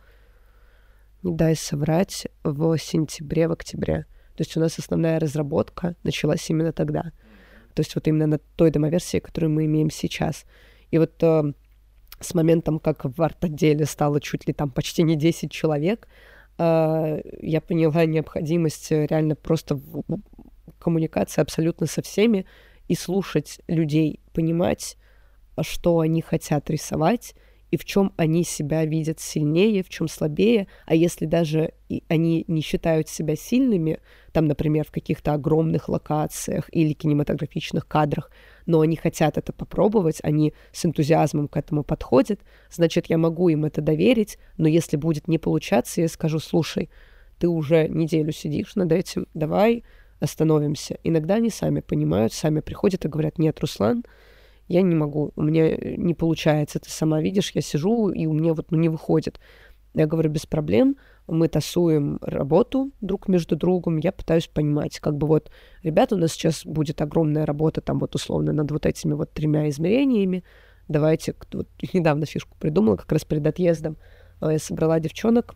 не 1.24 1.34
дай 1.36 1.56
соврать, 1.56 2.28
в 2.44 2.78
сентябре, 2.78 3.48
в 3.48 3.54
октябре. 3.54 4.06
То 4.36 4.42
есть 4.42 4.58
у 4.58 4.60
нас 4.60 4.80
основная 4.80 5.20
разработка 5.20 5.96
началась 6.04 6.50
именно 6.50 6.72
тогда. 6.72 7.12
То 7.74 7.80
есть 7.80 7.96
вот 7.96 8.08
именно 8.08 8.28
на 8.28 8.38
той 8.38 8.72
демоверсии, 8.72 9.20
которую 9.20 9.52
мы 9.52 9.66
имеем 9.66 9.90
сейчас. 9.90 10.46
И 10.92 10.98
вот 10.98 11.22
э, 11.24 11.54
с 12.20 12.34
моментом, 12.34 12.80
как 12.80 13.06
в 13.06 13.22
арт-отделе 13.22 13.86
стало 13.86 14.22
чуть 14.22 14.48
ли 14.48 14.54
там 14.54 14.70
почти 14.70 15.04
не 15.04 15.16
10 15.16 15.52
человек, 15.52 16.08
э, 16.58 17.22
я 17.42 17.62
поняла 17.62 18.06
необходимость 18.06 18.92
реально 18.92 19.36
просто 19.36 19.80
коммуникации 20.80 21.42
абсолютно 21.42 21.88
со 21.88 22.02
всеми 22.02 22.46
и 22.88 22.96
слушать 22.96 23.62
людей, 23.68 24.20
понимать, 24.34 24.98
что 25.62 26.00
они 26.00 26.22
хотят 26.22 26.70
рисовать 26.70 27.36
и 27.74 27.78
в 27.78 27.86
чем 27.86 28.14
они 28.18 28.44
себя 28.44 28.86
видят 28.86 29.20
сильнее, 29.20 29.82
в 29.82 29.90
чем 29.90 30.08
слабее, 30.08 30.68
а 30.86 30.94
если 30.94 31.26
даже 31.26 31.74
они 32.08 32.46
не 32.48 32.62
считают 32.62 33.10
себя 33.10 33.36
сильными, 33.36 33.98
там, 34.32 34.46
например, 34.46 34.86
в 34.86 34.92
каких-то 34.92 35.34
огромных 35.34 35.90
локациях 35.90 36.70
или 36.72 36.94
кинематографичных 36.94 37.88
кадрах, 37.88 38.30
но 38.68 38.82
они 38.82 38.96
хотят 38.96 39.40
это 39.40 39.54
попробовать, 39.54 40.20
они 40.22 40.54
с 40.72 40.86
энтузиазмом 40.86 41.48
к 41.48 41.58
этому 41.58 41.84
подходят, 41.84 42.42
значит, 42.70 43.08
я 43.08 43.18
могу 43.18 43.50
им 43.50 43.66
это 43.66 43.82
доверить, 43.82 44.38
но 44.58 44.68
если 44.68 44.96
будет 44.96 45.28
не 45.28 45.40
получаться, 45.40 46.02
я 46.02 46.10
скажу, 46.10 46.38
слушай, 46.38 46.92
ты 47.40 47.48
уже 47.48 47.88
неделю 47.88 48.32
сидишь 48.34 48.76
над 48.76 48.92
этим, 48.92 49.26
давай 49.34 49.84
остановимся. 50.20 51.00
Иногда 51.04 51.36
они 51.38 51.50
сами 51.50 51.80
понимают, 51.80 52.34
сами 52.34 52.60
приходят 52.60 53.04
и 53.04 53.08
говорят, 53.08 53.40
нет, 53.40 53.60
Руслан, 53.60 54.04
я 54.68 54.82
не 54.82 54.96
могу, 54.96 55.32
у 55.36 55.42
меня 55.42 55.76
не 55.78 56.14
получается, 56.14 56.80
ты 56.80 56.90
сама 56.90 57.22
видишь, 57.22 57.52
я 57.54 57.62
сижу, 57.62 58.10
и 58.10 58.26
у 58.26 58.34
меня 58.34 58.54
вот 58.54 58.72
ну, 58.72 58.78
не 58.78 58.90
выходит. 58.90 59.40
Я 59.94 60.08
говорю, 60.08 60.30
без 60.32 60.46
проблем, 60.46 60.98
мы 61.28 61.48
тасуем 61.48 62.18
работу 62.22 62.92
друг 63.02 63.28
между 63.28 63.56
другом, 63.56 63.98
я 63.98 64.12
пытаюсь 64.12 64.48
понимать, 64.48 65.00
как 65.00 65.18
бы 65.18 65.28
вот, 65.28 65.52
ребята, 65.84 66.16
у 66.16 66.18
нас 66.18 66.32
сейчас 66.32 66.66
будет 66.66 67.02
огромная 67.02 67.46
работа 67.46 67.82
там 67.82 68.00
вот 68.00 68.16
условно 68.16 68.54
над 68.54 68.72
вот 68.72 68.86
этими 68.86 69.14
вот 69.14 69.32
тремя 69.32 69.70
измерениями, 69.70 70.44
давайте, 70.88 71.36
вот 71.52 71.68
недавно 71.94 72.26
фишку 72.26 72.58
придумала, 72.60 72.96
как 72.96 73.12
раз 73.12 73.24
перед 73.26 73.46
отъездом, 73.46 73.98
а, 74.40 74.52
я 74.52 74.60
собрала 74.60 75.00
девчонок 75.00 75.56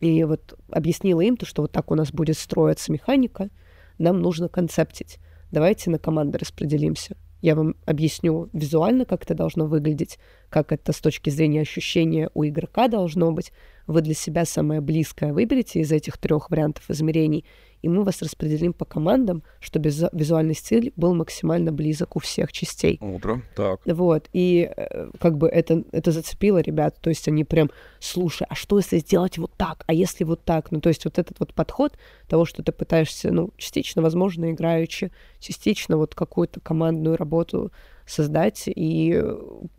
и 0.00 0.24
вот 0.24 0.58
объяснила 0.70 1.20
им 1.20 1.36
то, 1.36 1.46
что 1.46 1.62
вот 1.62 1.72
так 1.72 1.90
у 1.90 1.94
нас 1.94 2.12
будет 2.12 2.36
строиться 2.36 2.92
механика, 2.92 3.50
нам 3.98 4.20
нужно 4.20 4.48
концептить. 4.48 5.18
Давайте 5.50 5.90
на 5.90 5.98
команды 5.98 6.38
распределимся. 6.38 7.16
Я 7.42 7.56
вам 7.56 7.74
объясню 7.86 8.48
визуально, 8.52 9.04
как 9.04 9.24
это 9.24 9.34
должно 9.34 9.66
выглядеть, 9.66 10.18
как 10.48 10.70
это 10.70 10.92
с 10.92 11.00
точки 11.00 11.28
зрения 11.28 11.62
ощущения 11.62 12.30
у 12.34 12.44
игрока 12.44 12.86
должно 12.86 13.32
быть. 13.32 13.52
Вы 13.88 14.00
для 14.00 14.14
себя 14.14 14.44
самое 14.44 14.80
близкое 14.80 15.32
выберете 15.32 15.80
из 15.80 15.90
этих 15.90 16.18
трех 16.18 16.50
вариантов 16.50 16.88
измерений, 16.88 17.44
и 17.82 17.88
мы 17.88 18.04
вас 18.04 18.22
распределим 18.22 18.72
по 18.72 18.84
командам, 18.84 19.42
чтобы 19.60 19.88
визу- 19.88 20.08
визуальный 20.12 20.54
стиль 20.54 20.92
был 20.96 21.14
максимально 21.14 21.72
близок 21.72 22.16
у 22.16 22.20
всех 22.20 22.52
частей. 22.52 22.98
Мудро. 23.00 23.42
Так. 23.56 23.80
Вот, 23.84 24.28
и 24.32 24.70
э, 24.74 25.10
как 25.18 25.36
бы 25.36 25.48
это, 25.48 25.84
это 25.92 26.12
зацепило 26.12 26.58
ребят, 26.58 26.96
то 27.00 27.10
есть 27.10 27.28
они 27.28 27.44
прям, 27.44 27.70
слушай, 27.98 28.46
а 28.48 28.54
что 28.54 28.78
если 28.78 28.98
сделать 28.98 29.36
вот 29.38 29.52
так, 29.56 29.84
а 29.86 29.92
если 29.92 30.24
вот 30.24 30.44
так? 30.44 30.70
Ну, 30.70 30.80
то 30.80 30.88
есть 30.88 31.04
вот 31.04 31.18
этот 31.18 31.40
вот 31.40 31.52
подход 31.54 31.98
того, 32.28 32.44
что 32.44 32.62
ты 32.62 32.72
пытаешься, 32.72 33.32
ну, 33.32 33.50
частично, 33.56 34.00
возможно, 34.00 34.50
играючи, 34.50 35.10
частично 35.40 35.96
вот 35.96 36.14
какую-то 36.14 36.60
командную 36.60 37.16
работу 37.16 37.72
создать 38.06 38.64
и, 38.66 39.22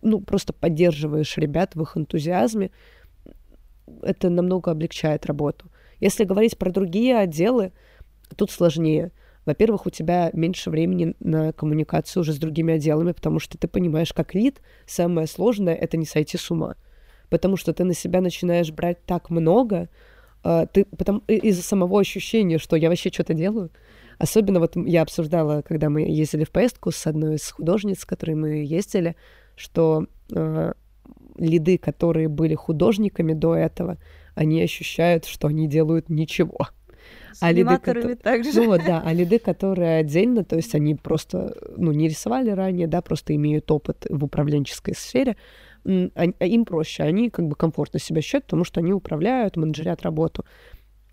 ну, 0.01 0.21
просто 0.21 0.53
поддерживаешь 0.53 1.37
ребят 1.37 1.75
в 1.75 1.81
их 1.81 1.97
энтузиазме, 1.97 2.71
это 4.01 4.29
намного 4.29 4.71
облегчает 4.71 5.25
работу. 5.25 5.69
Если 5.99 6.23
говорить 6.25 6.57
про 6.57 6.71
другие 6.71 7.17
отделы, 7.17 7.71
тут 8.33 8.51
сложнее. 8.51 9.11
Во-первых, 9.45 9.85
у 9.85 9.89
тебя 9.89 10.29
меньше 10.33 10.69
времени 10.69 11.15
на 11.19 11.51
коммуникацию 11.51 12.21
уже 12.21 12.33
с 12.33 12.37
другими 12.37 12.75
отделами, 12.75 13.11
потому 13.11 13.39
что 13.39 13.57
ты 13.57 13.67
понимаешь, 13.67 14.13
как 14.13 14.33
лид, 14.33 14.61
самое 14.85 15.27
сложное— 15.27 15.73
это 15.75 15.97
не 15.97 16.05
сойти 16.05 16.37
с 16.37 16.49
ума. 16.49 16.75
Потому 17.29 17.57
что 17.57 17.73
ты 17.73 17.83
на 17.83 17.93
себя 17.93 18.21
начинаешь 18.21 18.71
брать 18.71 19.03
так 19.05 19.29
много, 19.29 19.89
а, 20.43 20.65
ты, 20.65 20.85
потом, 20.85 21.23
из-за 21.27 21.61
самого 21.61 21.99
ощущения, 21.99 22.57
что 22.57 22.75
я 22.75 22.89
вообще 22.89 23.09
что-то 23.09 23.33
делаю. 23.33 23.69
Особенно 24.17 24.59
вот 24.59 24.75
я 24.75 25.01
обсуждала, 25.01 25.61
когда 25.61 25.89
мы 25.89 26.01
ездили 26.01 26.43
в 26.43 26.51
поездку 26.51 26.91
с 26.91 27.07
одной 27.07 27.35
из 27.35 27.49
художниц, 27.49 28.01
с 28.01 28.05
которой 28.05 28.35
мы 28.35 28.63
ездили, 28.63 29.15
что 29.55 30.05
а, 30.33 30.73
лиды, 31.37 31.77
которые 31.77 32.27
были 32.27 32.55
художниками 32.55 33.33
до 33.33 33.55
этого, 33.55 33.97
они 34.35 34.61
ощущают, 34.61 35.25
что 35.25 35.47
они 35.47 35.67
делают 35.67 36.09
ничего. 36.09 36.67
С 37.33 37.41
А 37.41 37.51
лиды, 37.51 37.61
аниматорами 37.61 38.01
кото- 38.13 38.23
также. 38.23 38.51
Ну 38.53 38.67
вот, 38.67 38.81
да, 38.85 39.01
а 39.03 39.13
лиды, 39.13 39.39
которые 39.39 39.97
отдельно, 39.99 40.43
то 40.43 40.55
есть 40.55 40.75
они 40.75 40.95
просто, 40.95 41.55
ну, 41.77 41.91
не 41.91 42.07
рисовали 42.07 42.49
ранее, 42.51 42.87
да, 42.87 43.01
просто 43.01 43.35
имеют 43.35 43.69
опыт 43.71 44.05
в 44.09 44.23
управленческой 44.23 44.93
сфере, 44.95 45.35
они- 45.83 46.35
а 46.39 46.45
им 46.45 46.65
проще, 46.65 47.03
они 47.03 47.29
как 47.29 47.47
бы 47.47 47.55
комфортно 47.55 47.99
себя 47.99 48.19
ощущают, 48.19 48.45
потому 48.45 48.63
что 48.63 48.79
они 48.79 48.93
управляют, 48.93 49.57
менеджерят 49.57 50.03
работу. 50.03 50.45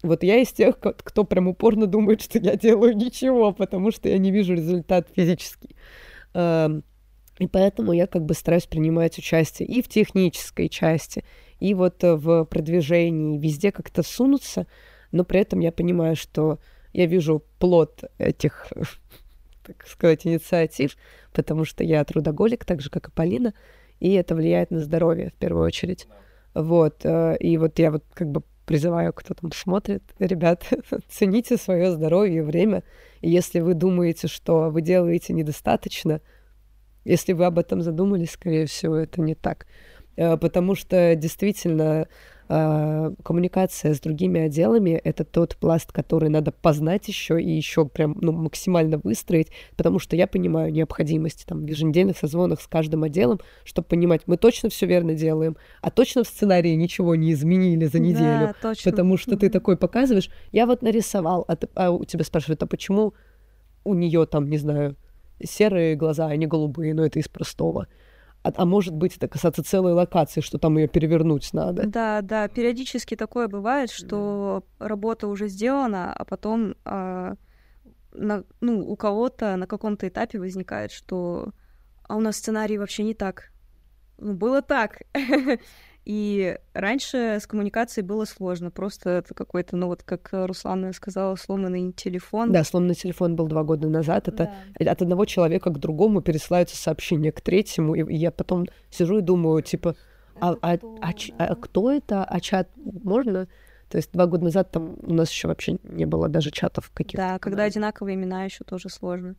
Вот 0.03 0.23
я 0.23 0.37
из 0.39 0.53
тех, 0.53 0.79
ко- 0.79 0.95
кто 0.95 1.25
прям 1.25 1.49
упорно 1.49 1.87
думает, 1.87 2.23
что 2.23 2.39
я 2.39 2.57
делаю 2.57 2.97
ничего, 2.97 3.53
потому 3.53 3.91
что 3.91 4.09
я 4.09 4.19
не 4.19 4.31
вижу 4.31 4.55
результат 4.55 5.09
физический. 5.15 5.75
Эм, 6.35 6.85
И 7.39 7.47
поэтому 7.47 7.95
я 7.95 8.07
как 8.07 8.27
бы 8.27 8.35
стараюсь 8.35 8.67
принимать 8.67 9.17
участие 9.17 9.67
и 9.67 9.81
в 9.81 9.89
технической 9.89 10.69
части, 10.69 11.25
и 11.59 11.73
вот 11.73 12.03
в 12.03 12.45
продвижении, 12.45 13.39
везде 13.39 13.73
как-то 13.73 14.03
сунуться, 14.03 14.67
но 15.13 15.25
при 15.25 15.41
этом 15.41 15.61
я 15.61 15.73
понимаю, 15.73 16.17
что 16.17 16.59
я 16.93 17.07
вижу 17.07 17.45
плод 17.59 18.05
этих, 18.19 18.67
так 19.67 19.87
сказать, 19.87 20.27
инициатив, 20.27 20.97
потому 21.33 21.65
что 21.65 21.85
я 21.85 22.05
трудоголик, 22.05 22.65
так 22.65 22.81
же, 22.81 22.91
как 22.91 23.09
и 23.09 23.13
Полина, 23.13 23.55
и 24.01 24.13
это 24.15 24.35
влияет 24.35 24.71
на 24.71 24.81
здоровье 24.81 25.31
в 25.31 25.35
первую 25.35 25.67
очередь. 25.67 26.07
Вот, 26.55 27.05
э, 27.05 27.37
и 27.39 27.57
вот 27.59 27.79
я 27.79 27.93
вот 27.93 28.05
как 28.13 28.29
бы 28.29 28.43
призываю, 28.67 29.13
кто 29.13 29.35
там 29.35 29.53
смотрит, 29.53 30.03
ребят, 30.19 30.65
цените 31.09 31.57
свое 31.57 31.91
здоровье 31.91 32.39
и 32.39 32.41
время. 32.41 32.83
И 33.21 33.31
если 33.31 33.61
вы 33.61 33.75
думаете, 33.75 34.29
что 34.29 34.71
вы 34.71 34.81
делаете 34.83 35.33
недостаточно, 35.33 36.21
если 37.05 37.33
вы 37.33 37.47
об 37.47 37.59
этом 37.59 37.83
задумались, 37.83 38.33
скорее 38.33 38.67
всего, 38.67 38.97
это 38.97 39.21
не 39.21 39.35
так. 39.35 39.67
Э, 40.17 40.37
Потому 40.37 40.75
что 40.75 41.15
действительно 41.15 42.09
э, 42.51 43.13
коммуникация 43.23 43.95
с 43.95 44.01
другими 44.01 44.41
отделами— 44.41 44.91
это 45.05 45.25
тот 45.25 45.57
пласт, 45.57 45.93
который 45.93 46.29
надо 46.29 46.51
познать 46.51 47.07
еще 47.09 47.41
и 47.41 47.49
еще 47.49 47.87
прям 47.87 48.17
ну, 48.21 48.33
максимально 48.33 48.99
выстроить, 48.99 49.49
потому 49.77 49.99
что 49.99 50.17
я 50.17 50.27
понимаю 50.27 50.73
необходимость 50.73 51.47
там, 51.47 51.65
в 51.65 51.69
еженедельных 51.69 52.19
созвонах 52.19 52.61
с 52.61 52.67
каждым 52.67 53.05
отделом, 53.05 53.41
чтобы 53.65 53.87
понимать, 53.89 54.23
мы 54.27 54.37
точно 54.37 54.69
все 54.69 54.87
верно 54.87 55.15
делаем, 55.15 55.57
а 55.81 55.91
точно 55.91 56.25
в 56.25 56.27
сценарии 56.27 56.75
ничего 56.75 57.15
не 57.15 57.33
изменили 57.33 57.87
за 57.87 58.01
неделю. 58.01 58.49
Да, 58.49 58.55
точно. 58.61 58.91
Потому 58.91 59.17
что 59.17 59.37
ты 59.37 59.49
такой 59.49 59.77
показываешь, 59.77 60.31
я 60.51 60.67
вот 60.67 60.83
нарисовал, 60.83 61.45
а, 61.47 61.57
ты, 61.57 61.69
а 61.75 61.93
у 61.93 62.05
тебя 62.05 62.25
спрашивают, 62.25 62.63
а 62.63 62.67
почему 62.67 63.15
у 63.85 63.95
нее 63.95 64.27
там, 64.27 64.51
не 64.51 64.59
знаю, 64.59 64.97
серые 65.43 65.95
глаза, 65.95 66.27
а 66.27 66.37
не 66.37 66.47
голубые, 66.47 66.95
но 66.95 67.05
это 67.05 67.19
из 67.19 67.29
простого. 67.29 67.87
А, 68.43 68.53
а 68.55 68.65
может 68.65 68.95
быть, 68.95 69.17
это 69.17 69.29
касаться 69.29 69.63
целой 69.63 69.93
локации, 69.93 70.41
что 70.41 70.59
там 70.59 70.79
ее 70.79 70.89
перевернуть 70.89 71.53
надо. 71.53 71.87
Да, 71.87 72.23
да, 72.23 72.49
периодически 72.49 73.15
такое 73.15 73.49
бывает, 73.49 73.91
что 73.91 74.65
работа 74.79 75.29
уже 75.29 75.49
сделана, 75.49 76.13
а 76.13 76.25
потом 76.25 76.75
а, 76.85 77.35
на, 78.13 78.45
ну, 78.61 78.81
у 78.81 78.97
кого-то 78.97 79.57
на 79.57 79.67
каком-то 79.67 80.09
этапе 80.09 80.39
возникает, 80.39 80.91
что 80.91 81.53
а 82.09 82.17
у 82.17 82.21
нас 82.21 82.37
сценарий 82.37 82.79
вообще 82.79 83.05
не 83.05 83.15
так. 83.15 83.53
Ну, 84.19 84.35
было 84.35 84.63
так. 84.63 85.03
И 86.13 86.59
раньше 86.75 87.39
с 87.41 87.47
коммуникацией 87.47 88.05
было 88.05 88.25
сложно. 88.25 88.73
Просто 88.73 89.11
это 89.11 89.33
какой-то, 89.33 89.77
ну 89.77 89.87
вот 89.87 90.03
как 90.03 90.29
Руслана 90.33 90.93
сказала, 90.93 91.37
сломанный 91.37 91.93
телефон. 91.93 92.51
Да, 92.51 92.65
сломанный 92.65 92.97
телефон 92.97 93.37
был 93.37 93.47
два 93.47 93.63
года 93.63 93.89
назад. 93.89 94.27
Это 94.27 94.51
Да. 94.81 94.91
от 94.91 95.03
одного 95.03 95.25
человека 95.25 95.71
к 95.71 95.79
другому 95.79 96.21
пересылаются 96.21 96.77
сообщения 96.77 97.31
к 97.31 97.41
третьему. 97.41 97.95
И 97.95 98.17
я 98.17 98.33
потом 98.33 98.67
сижу 98.91 99.19
и 99.19 99.23
думаю, 99.23 99.63
типа, 99.63 99.95
а, 100.41 100.57
а, 100.63 100.79
а 101.01 101.13
ч- 101.13 101.33
а 101.39 101.55
кто 101.55 101.93
это? 101.93 102.25
А 102.25 102.41
чат 102.41 102.69
можно? 102.77 103.47
То 103.89 103.97
есть 103.99 104.11
два 104.13 104.27
года 104.27 104.43
назад 104.43 104.73
там 104.73 104.97
у 105.03 105.15
нас 105.15 105.31
еще 105.31 105.47
вообще 105.47 105.79
не 105.85 106.07
было 106.07 106.29
даже 106.29 106.51
чатов 106.51 106.91
каких-то. 106.93 107.19
Да, 107.25 107.39
когда 107.39 107.63
одинаковые 107.63 108.17
имена 108.17 108.43
еще 108.43 108.65
тоже 108.65 108.89
сложно. 108.89 109.37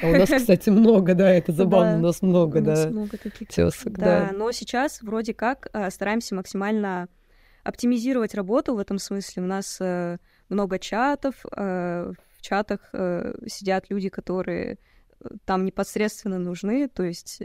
А 0.00 0.08
у 0.08 0.12
нас, 0.12 0.28
кстати, 0.36 0.70
много, 0.70 1.14
да, 1.14 1.30
это 1.30 1.52
забавно, 1.52 1.98
у 1.98 2.00
нас 2.00 2.22
много, 2.22 2.58
У 2.58 2.60
нас 2.62 2.84
да, 2.84 2.90
много 2.90 3.18
таких. 3.18 3.48
тёсок, 3.48 3.92
Да, 3.98 4.30
но 4.32 4.52
сейчас 4.52 5.02
вроде 5.02 5.34
как 5.34 5.68
э, 5.72 5.90
стараемся 5.90 6.34
максимально 6.34 7.08
оптимизировать 7.64 8.34
работу 8.34 8.74
в 8.74 8.78
этом 8.78 8.98
смысле. 8.98 9.42
У 9.42 9.46
нас 9.46 9.78
э, 9.80 10.18
много 10.48 10.78
чатов, 10.78 11.34
э, 11.56 12.12
в 12.36 12.42
чатах 12.42 12.92
сидят 13.46 13.88
люди, 13.88 14.08
которые 14.08 14.78
там 15.44 15.64
непосредственно 15.64 16.38
нужны, 16.40 16.88
то 16.88 17.04
есть 17.04 17.40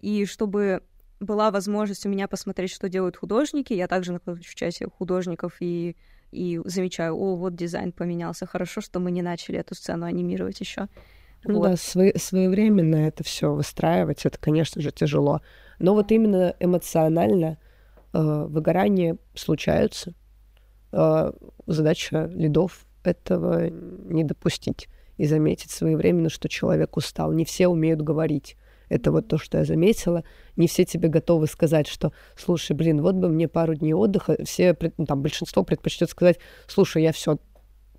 и 0.00 0.24
чтобы 0.24 0.82
была 1.20 1.50
возможность 1.50 2.06
у 2.06 2.08
меня 2.08 2.26
посмотреть, 2.26 2.70
что 2.70 2.88
делают 2.88 3.18
художники, 3.18 3.74
я 3.74 3.86
также 3.86 4.12
нахожусь 4.12 4.46
в 4.46 4.54
чате 4.54 4.86
художников 4.86 5.56
и 5.60 5.94
и 6.30 6.60
замечаю, 6.64 7.16
о, 7.16 7.36
вот 7.36 7.54
дизайн 7.54 7.92
поменялся, 7.92 8.46
хорошо, 8.46 8.80
что 8.80 9.00
мы 9.00 9.10
не 9.10 9.22
начали 9.22 9.58
эту 9.58 9.74
сцену 9.74 10.06
анимировать 10.06 10.60
еще. 10.60 10.88
Ну 11.44 11.62
да, 11.62 11.76
свое- 11.76 12.18
своевременно 12.18 12.96
это 12.96 13.24
все 13.24 13.52
выстраивать, 13.52 14.26
это, 14.26 14.38
конечно 14.38 14.82
же, 14.82 14.90
тяжело. 14.90 15.40
Но 15.78 15.94
вот 15.94 16.10
именно 16.10 16.54
эмоционально 16.58 17.58
э, 18.12 18.46
выгорания 18.48 19.16
случаются. 19.34 20.14
Э, 20.92 21.32
задача 21.66 22.26
лидов 22.34 22.86
этого 23.04 23.68
не 23.68 24.24
допустить 24.24 24.88
и 25.16 25.26
заметить 25.26 25.70
своевременно, 25.70 26.28
что 26.28 26.48
человек 26.48 26.96
устал. 26.96 27.32
Не 27.32 27.44
все 27.44 27.68
умеют 27.68 28.02
говорить. 28.02 28.56
Это 28.88 29.12
вот 29.12 29.28
то, 29.28 29.36
что 29.36 29.58
я 29.58 29.64
заметила. 29.64 30.24
Не 30.56 30.66
все 30.66 30.84
тебе 30.84 31.08
готовы 31.08 31.46
сказать, 31.46 31.86
что, 31.86 32.12
слушай, 32.36 32.72
блин, 32.74 33.02
вот 33.02 33.16
бы 33.16 33.28
мне 33.28 33.46
пару 33.46 33.74
дней 33.74 33.92
отдыха. 33.92 34.36
Все, 34.44 34.76
ну, 34.96 35.04
там, 35.04 35.22
большинство 35.22 35.62
предпочтет 35.62 36.10
сказать, 36.10 36.38
слушай, 36.66 37.02
я 37.02 37.12
все, 37.12 37.38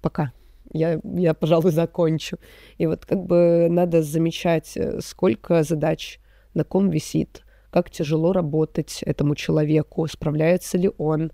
пока. 0.01 0.33
Я, 0.71 0.99
я, 1.03 1.33
пожалуй, 1.33 1.71
закончу. 1.71 2.37
И 2.77 2.85
вот 2.85 3.05
как 3.05 3.25
бы 3.25 3.67
надо 3.69 4.03
замечать, 4.03 4.77
э, 4.77 4.99
сколько 5.01 5.63
задач 5.63 6.19
на 6.53 6.63
ком 6.63 6.89
висит, 6.89 7.43
как 7.71 7.89
тяжело 7.89 8.33
работать 8.33 9.01
этому 9.03 9.35
человеку, 9.35 10.07
справляется 10.07 10.77
ли 10.77 10.91
он. 10.97 11.31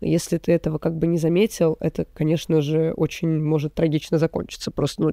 Если 0.00 0.38
ты 0.38 0.52
этого 0.52 0.78
как 0.78 0.96
бы 0.96 1.06
не 1.06 1.18
заметил, 1.18 1.76
это, 1.80 2.04
конечно 2.04 2.60
же, 2.60 2.92
очень 2.96 3.42
может 3.42 3.74
трагично 3.74 4.18
закончиться. 4.18 4.70
Просто 4.70 5.02
ну, 5.02 5.12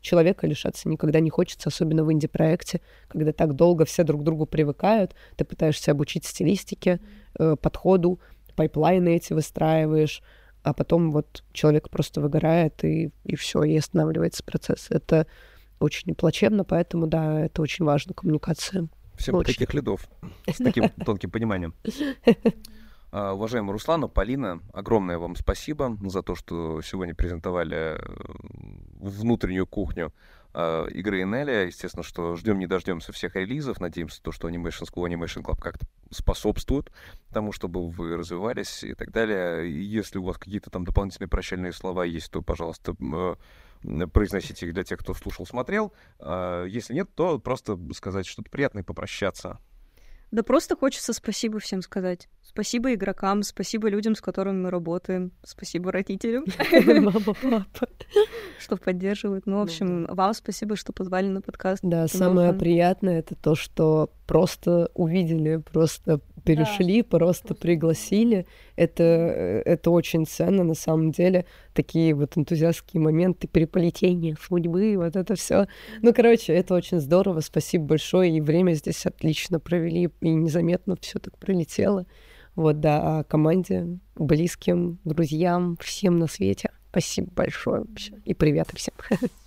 человека 0.00 0.46
лишаться 0.46 0.88
никогда 0.88 1.20
не 1.20 1.30
хочется, 1.30 1.68
особенно 1.68 2.04
в 2.04 2.12
инди-проекте, 2.12 2.80
когда 3.08 3.32
так 3.32 3.54
долго 3.54 3.84
все 3.84 4.02
друг 4.02 4.22
к 4.22 4.24
другу 4.24 4.46
привыкают, 4.46 5.14
ты 5.36 5.44
пытаешься 5.44 5.92
обучить 5.92 6.24
стилистике, 6.24 7.00
э, 7.38 7.56
подходу, 7.60 8.18
пайплайны 8.56 9.16
эти 9.16 9.32
выстраиваешь, 9.32 10.22
а 10.64 10.72
потом 10.72 11.12
вот 11.12 11.44
человек 11.52 11.90
просто 11.90 12.20
выгорает, 12.20 12.82
и, 12.84 13.12
и 13.24 13.36
все, 13.36 13.62
и 13.62 13.76
останавливается 13.76 14.42
процесс. 14.42 14.86
Это 14.90 15.26
очень 15.78 16.14
плачевно, 16.14 16.64
поэтому, 16.64 17.06
да, 17.06 17.44
это 17.44 17.62
очень 17.62 17.84
важно, 17.84 18.14
коммуникация. 18.14 18.88
Всем 19.16 19.36
Очень. 19.36 19.52
таких 19.52 19.74
лидов 19.74 20.08
с 20.46 20.56
таким 20.64 20.88
тонким 20.88 21.30
пониманием. 21.30 21.74
А, 23.16 23.32
Уважаемая 23.32 23.72
Руслана, 23.72 24.08
Полина, 24.08 24.60
огромное 24.72 25.18
вам 25.18 25.36
спасибо 25.36 25.96
за 26.02 26.22
то, 26.22 26.34
что 26.34 26.82
сегодня 26.82 27.14
презентовали 27.14 27.96
э, 27.96 27.98
внутреннюю 28.98 29.68
кухню 29.68 30.12
игры 30.54 31.22
Энеля. 31.22 31.66
Естественно, 31.66 32.02
что 32.02 32.36
ждем 32.36 32.58
не 32.58 32.66
дождемся 32.66 33.12
всех 33.12 33.34
релизов. 33.36 33.80
Надеемся, 33.80 34.22
то, 34.22 34.32
что 34.32 34.48
Animation 34.48 34.88
School, 34.88 35.08
Animation 35.10 35.42
Club 35.42 35.60
как-то 35.60 35.86
способствует 36.10 36.92
тому, 37.32 37.52
чтобы 37.52 37.88
вы 37.88 38.16
развивались 38.16 38.84
и 38.84 38.94
так 38.94 39.10
далее. 39.10 39.68
И 39.68 39.82
Если 39.82 40.18
у 40.18 40.24
вас 40.24 40.38
какие-то 40.38 40.70
там 40.70 40.84
дополнительные 40.84 41.28
прощальные 41.28 41.72
слова 41.72 42.04
есть, 42.04 42.30
то, 42.30 42.42
пожалуйста, 42.42 42.94
э, 43.00 44.06
произносите 44.12 44.66
их 44.66 44.74
для 44.74 44.84
тех, 44.84 45.00
кто 45.00 45.14
слушал, 45.14 45.46
смотрел. 45.46 45.92
А 46.20 46.64
Если 46.64 46.94
нет, 46.94 47.08
то 47.14 47.38
просто 47.38 47.78
сказать 47.92 48.26
что-то 48.26 48.50
приятное 48.50 48.82
и 48.82 48.86
попрощаться. 48.86 49.58
Да 50.34 50.42
просто 50.42 50.74
хочется 50.74 51.12
спасибо 51.12 51.60
всем 51.60 51.80
сказать. 51.80 52.28
Спасибо 52.42 52.92
игрокам, 52.92 53.44
спасибо 53.44 53.88
людям, 53.88 54.16
с 54.16 54.20
которыми 54.20 54.62
мы 54.62 54.70
работаем, 54.70 55.30
спасибо 55.44 55.92
родителям, 55.92 56.44
Мама, 56.72 57.20
папа. 57.40 57.88
что 58.58 58.76
поддерживают. 58.76 59.46
Ну, 59.46 59.58
в 59.58 59.62
общем, 59.62 60.06
вам 60.06 60.34
спасибо, 60.34 60.74
что 60.74 60.92
позвали 60.92 61.28
на 61.28 61.40
подкаст. 61.40 61.84
Да, 61.84 62.08
самое 62.08 62.52
приятное 62.52 63.20
это 63.20 63.36
то, 63.36 63.54
что 63.54 64.10
просто 64.26 64.90
увидели, 64.94 65.56
просто 65.56 66.20
перешли, 66.44 67.02
просто 67.02 67.54
пригласили. 67.54 68.46
Это, 68.76 69.02
э, 69.02 69.62
это 69.64 69.90
очень 69.90 70.26
ценно 70.26 70.64
на 70.64 70.74
самом 70.74 71.10
деле. 71.10 71.46
Такие 71.72 72.14
вот 72.14 72.36
энтузиастские 72.36 73.02
моменты, 73.02 73.48
переполетения 73.48 74.36
судьбы, 74.40 74.94
вот 74.96 75.16
это 75.16 75.34
все. 75.34 75.66
Ну, 76.02 76.12
короче, 76.12 76.52
это 76.52 76.74
очень 76.74 77.00
здорово. 77.00 77.40
Спасибо 77.40 77.84
большое. 77.84 78.36
И 78.36 78.40
время 78.40 78.72
здесь 78.74 79.06
отлично 79.06 79.60
провели, 79.60 80.10
и 80.20 80.28
незаметно 80.30 80.96
все 81.00 81.18
так 81.18 81.38
пролетело. 81.38 82.06
Вот, 82.54 82.80
да, 82.80 83.18
а 83.20 83.24
команде, 83.24 83.98
близким, 84.14 85.00
друзьям, 85.04 85.76
всем 85.80 86.18
на 86.18 86.28
свете. 86.28 86.70
Спасибо 86.94 87.28
большое 87.34 87.80
вообще. 87.80 88.12
И 88.24 88.34
привет 88.34 88.68
всем. 88.72 88.94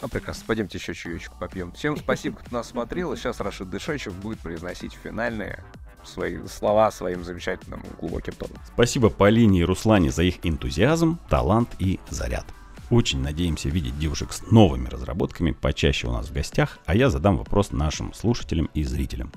Ну, 0.01 0.09
прекрасно. 0.09 0.43
Пойдемте 0.45 0.79
еще 0.79 0.93
чаечек 0.93 1.31
попьем. 1.39 1.71
Всем 1.71 1.95
спасибо, 1.95 2.35
кто 2.35 2.53
нас 2.57 2.67
смотрел. 2.67 3.13
И 3.13 3.15
сейчас 3.15 3.39
Рашид 3.39 3.69
Дышечев 3.69 4.13
будет 4.15 4.39
произносить 4.39 4.91
финальные 5.01 5.63
свои 6.03 6.45
слова 6.47 6.91
своим 6.91 7.23
замечательным 7.23 7.81
глубоким 8.01 8.33
тоном. 8.33 8.57
Спасибо 8.73 9.09
Полине 9.09 9.61
и 9.61 9.63
Руслане 9.63 10.11
за 10.11 10.23
их 10.23 10.45
энтузиазм, 10.45 11.19
талант 11.29 11.69
и 11.79 12.01
заряд. 12.09 12.45
Очень 12.89 13.21
надеемся 13.21 13.69
видеть 13.69 13.97
девушек 13.97 14.33
с 14.33 14.51
новыми 14.51 14.89
разработками 14.89 15.51
почаще 15.51 16.07
у 16.07 16.11
нас 16.11 16.27
в 16.27 16.33
гостях, 16.33 16.79
а 16.85 16.95
я 16.95 17.09
задам 17.09 17.37
вопрос 17.37 17.71
нашим 17.71 18.13
слушателям 18.13 18.69
и 18.73 18.83
зрителям. 18.83 19.31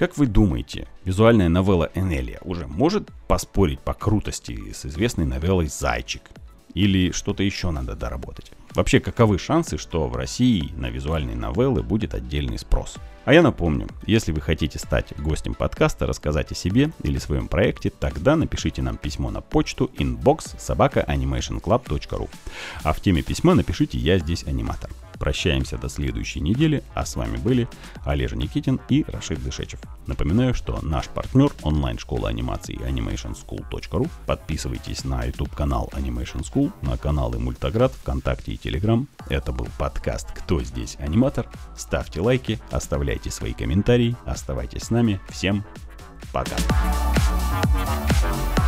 Как 0.00 0.16
вы 0.16 0.26
думаете, 0.26 0.88
визуальная 1.04 1.48
новелла 1.48 1.90
Энелия 1.94 2.40
уже 2.42 2.66
может 2.66 3.08
поспорить 3.28 3.78
по 3.78 3.94
крутости 3.94 4.72
с 4.72 4.84
известной 4.84 5.26
новеллой 5.26 5.68
«Зайчик»? 5.68 6.22
Или 6.76 7.10
что-то 7.10 7.42
еще 7.42 7.70
надо 7.70 7.96
доработать? 7.96 8.52
Вообще, 8.74 9.00
каковы 9.00 9.38
шансы, 9.38 9.78
что 9.78 10.06
в 10.08 10.14
России 10.14 10.70
на 10.76 10.90
визуальные 10.90 11.34
новеллы 11.34 11.82
будет 11.82 12.14
отдельный 12.14 12.58
спрос? 12.58 12.98
А 13.24 13.32
я 13.32 13.40
напомню, 13.40 13.88
если 14.06 14.30
вы 14.30 14.42
хотите 14.42 14.78
стать 14.78 15.14
гостем 15.18 15.54
подкаста, 15.54 16.06
рассказать 16.06 16.52
о 16.52 16.54
себе 16.54 16.92
или 17.02 17.16
своем 17.16 17.48
проекте, 17.48 17.88
тогда 17.88 18.36
напишите 18.36 18.82
нам 18.82 18.98
письмо 18.98 19.30
на 19.30 19.40
почту 19.40 19.90
inbox 19.96 20.58
собакаanimationclub.ru 20.58 22.28
А 22.82 22.92
в 22.92 23.00
теме 23.00 23.22
письма 23.22 23.54
напишите 23.54 23.96
«Я 23.96 24.18
здесь 24.18 24.44
аниматор». 24.44 24.90
Прощаемся 25.18 25.78
до 25.78 25.88
следующей 25.88 26.40
недели, 26.40 26.82
а 26.94 27.04
с 27.04 27.16
вами 27.16 27.36
были 27.36 27.68
Олежа 28.04 28.36
Никитин 28.36 28.80
и 28.88 29.04
Рашид 29.08 29.42
Дышечев. 29.42 29.80
Напоминаю, 30.06 30.54
что 30.54 30.78
наш 30.82 31.06
партнер 31.08 31.50
онлайн-школа 31.62 32.28
анимации 32.28 32.78
animationschool.ru. 32.78 34.08
Подписывайтесь 34.26 35.04
на 35.04 35.24
YouTube-канал 35.24 35.90
Animation 35.92 36.42
School, 36.42 36.72
на 36.82 36.96
каналы 36.96 37.38
Мультоград, 37.38 37.92
ВКонтакте 37.92 38.52
и 38.52 38.56
Телеграм. 38.56 39.08
Это 39.28 39.52
был 39.52 39.68
подкаст 39.78 40.30
«Кто 40.32 40.62
здесь 40.62 40.96
аниматор?». 41.00 41.48
Ставьте 41.76 42.20
лайки, 42.20 42.58
оставляйте 42.70 43.30
свои 43.30 43.52
комментарии, 43.52 44.16
оставайтесь 44.24 44.84
с 44.84 44.90
нами. 44.90 45.20
Всем 45.28 45.64
пока! 46.32 46.56
Thank 48.26 48.65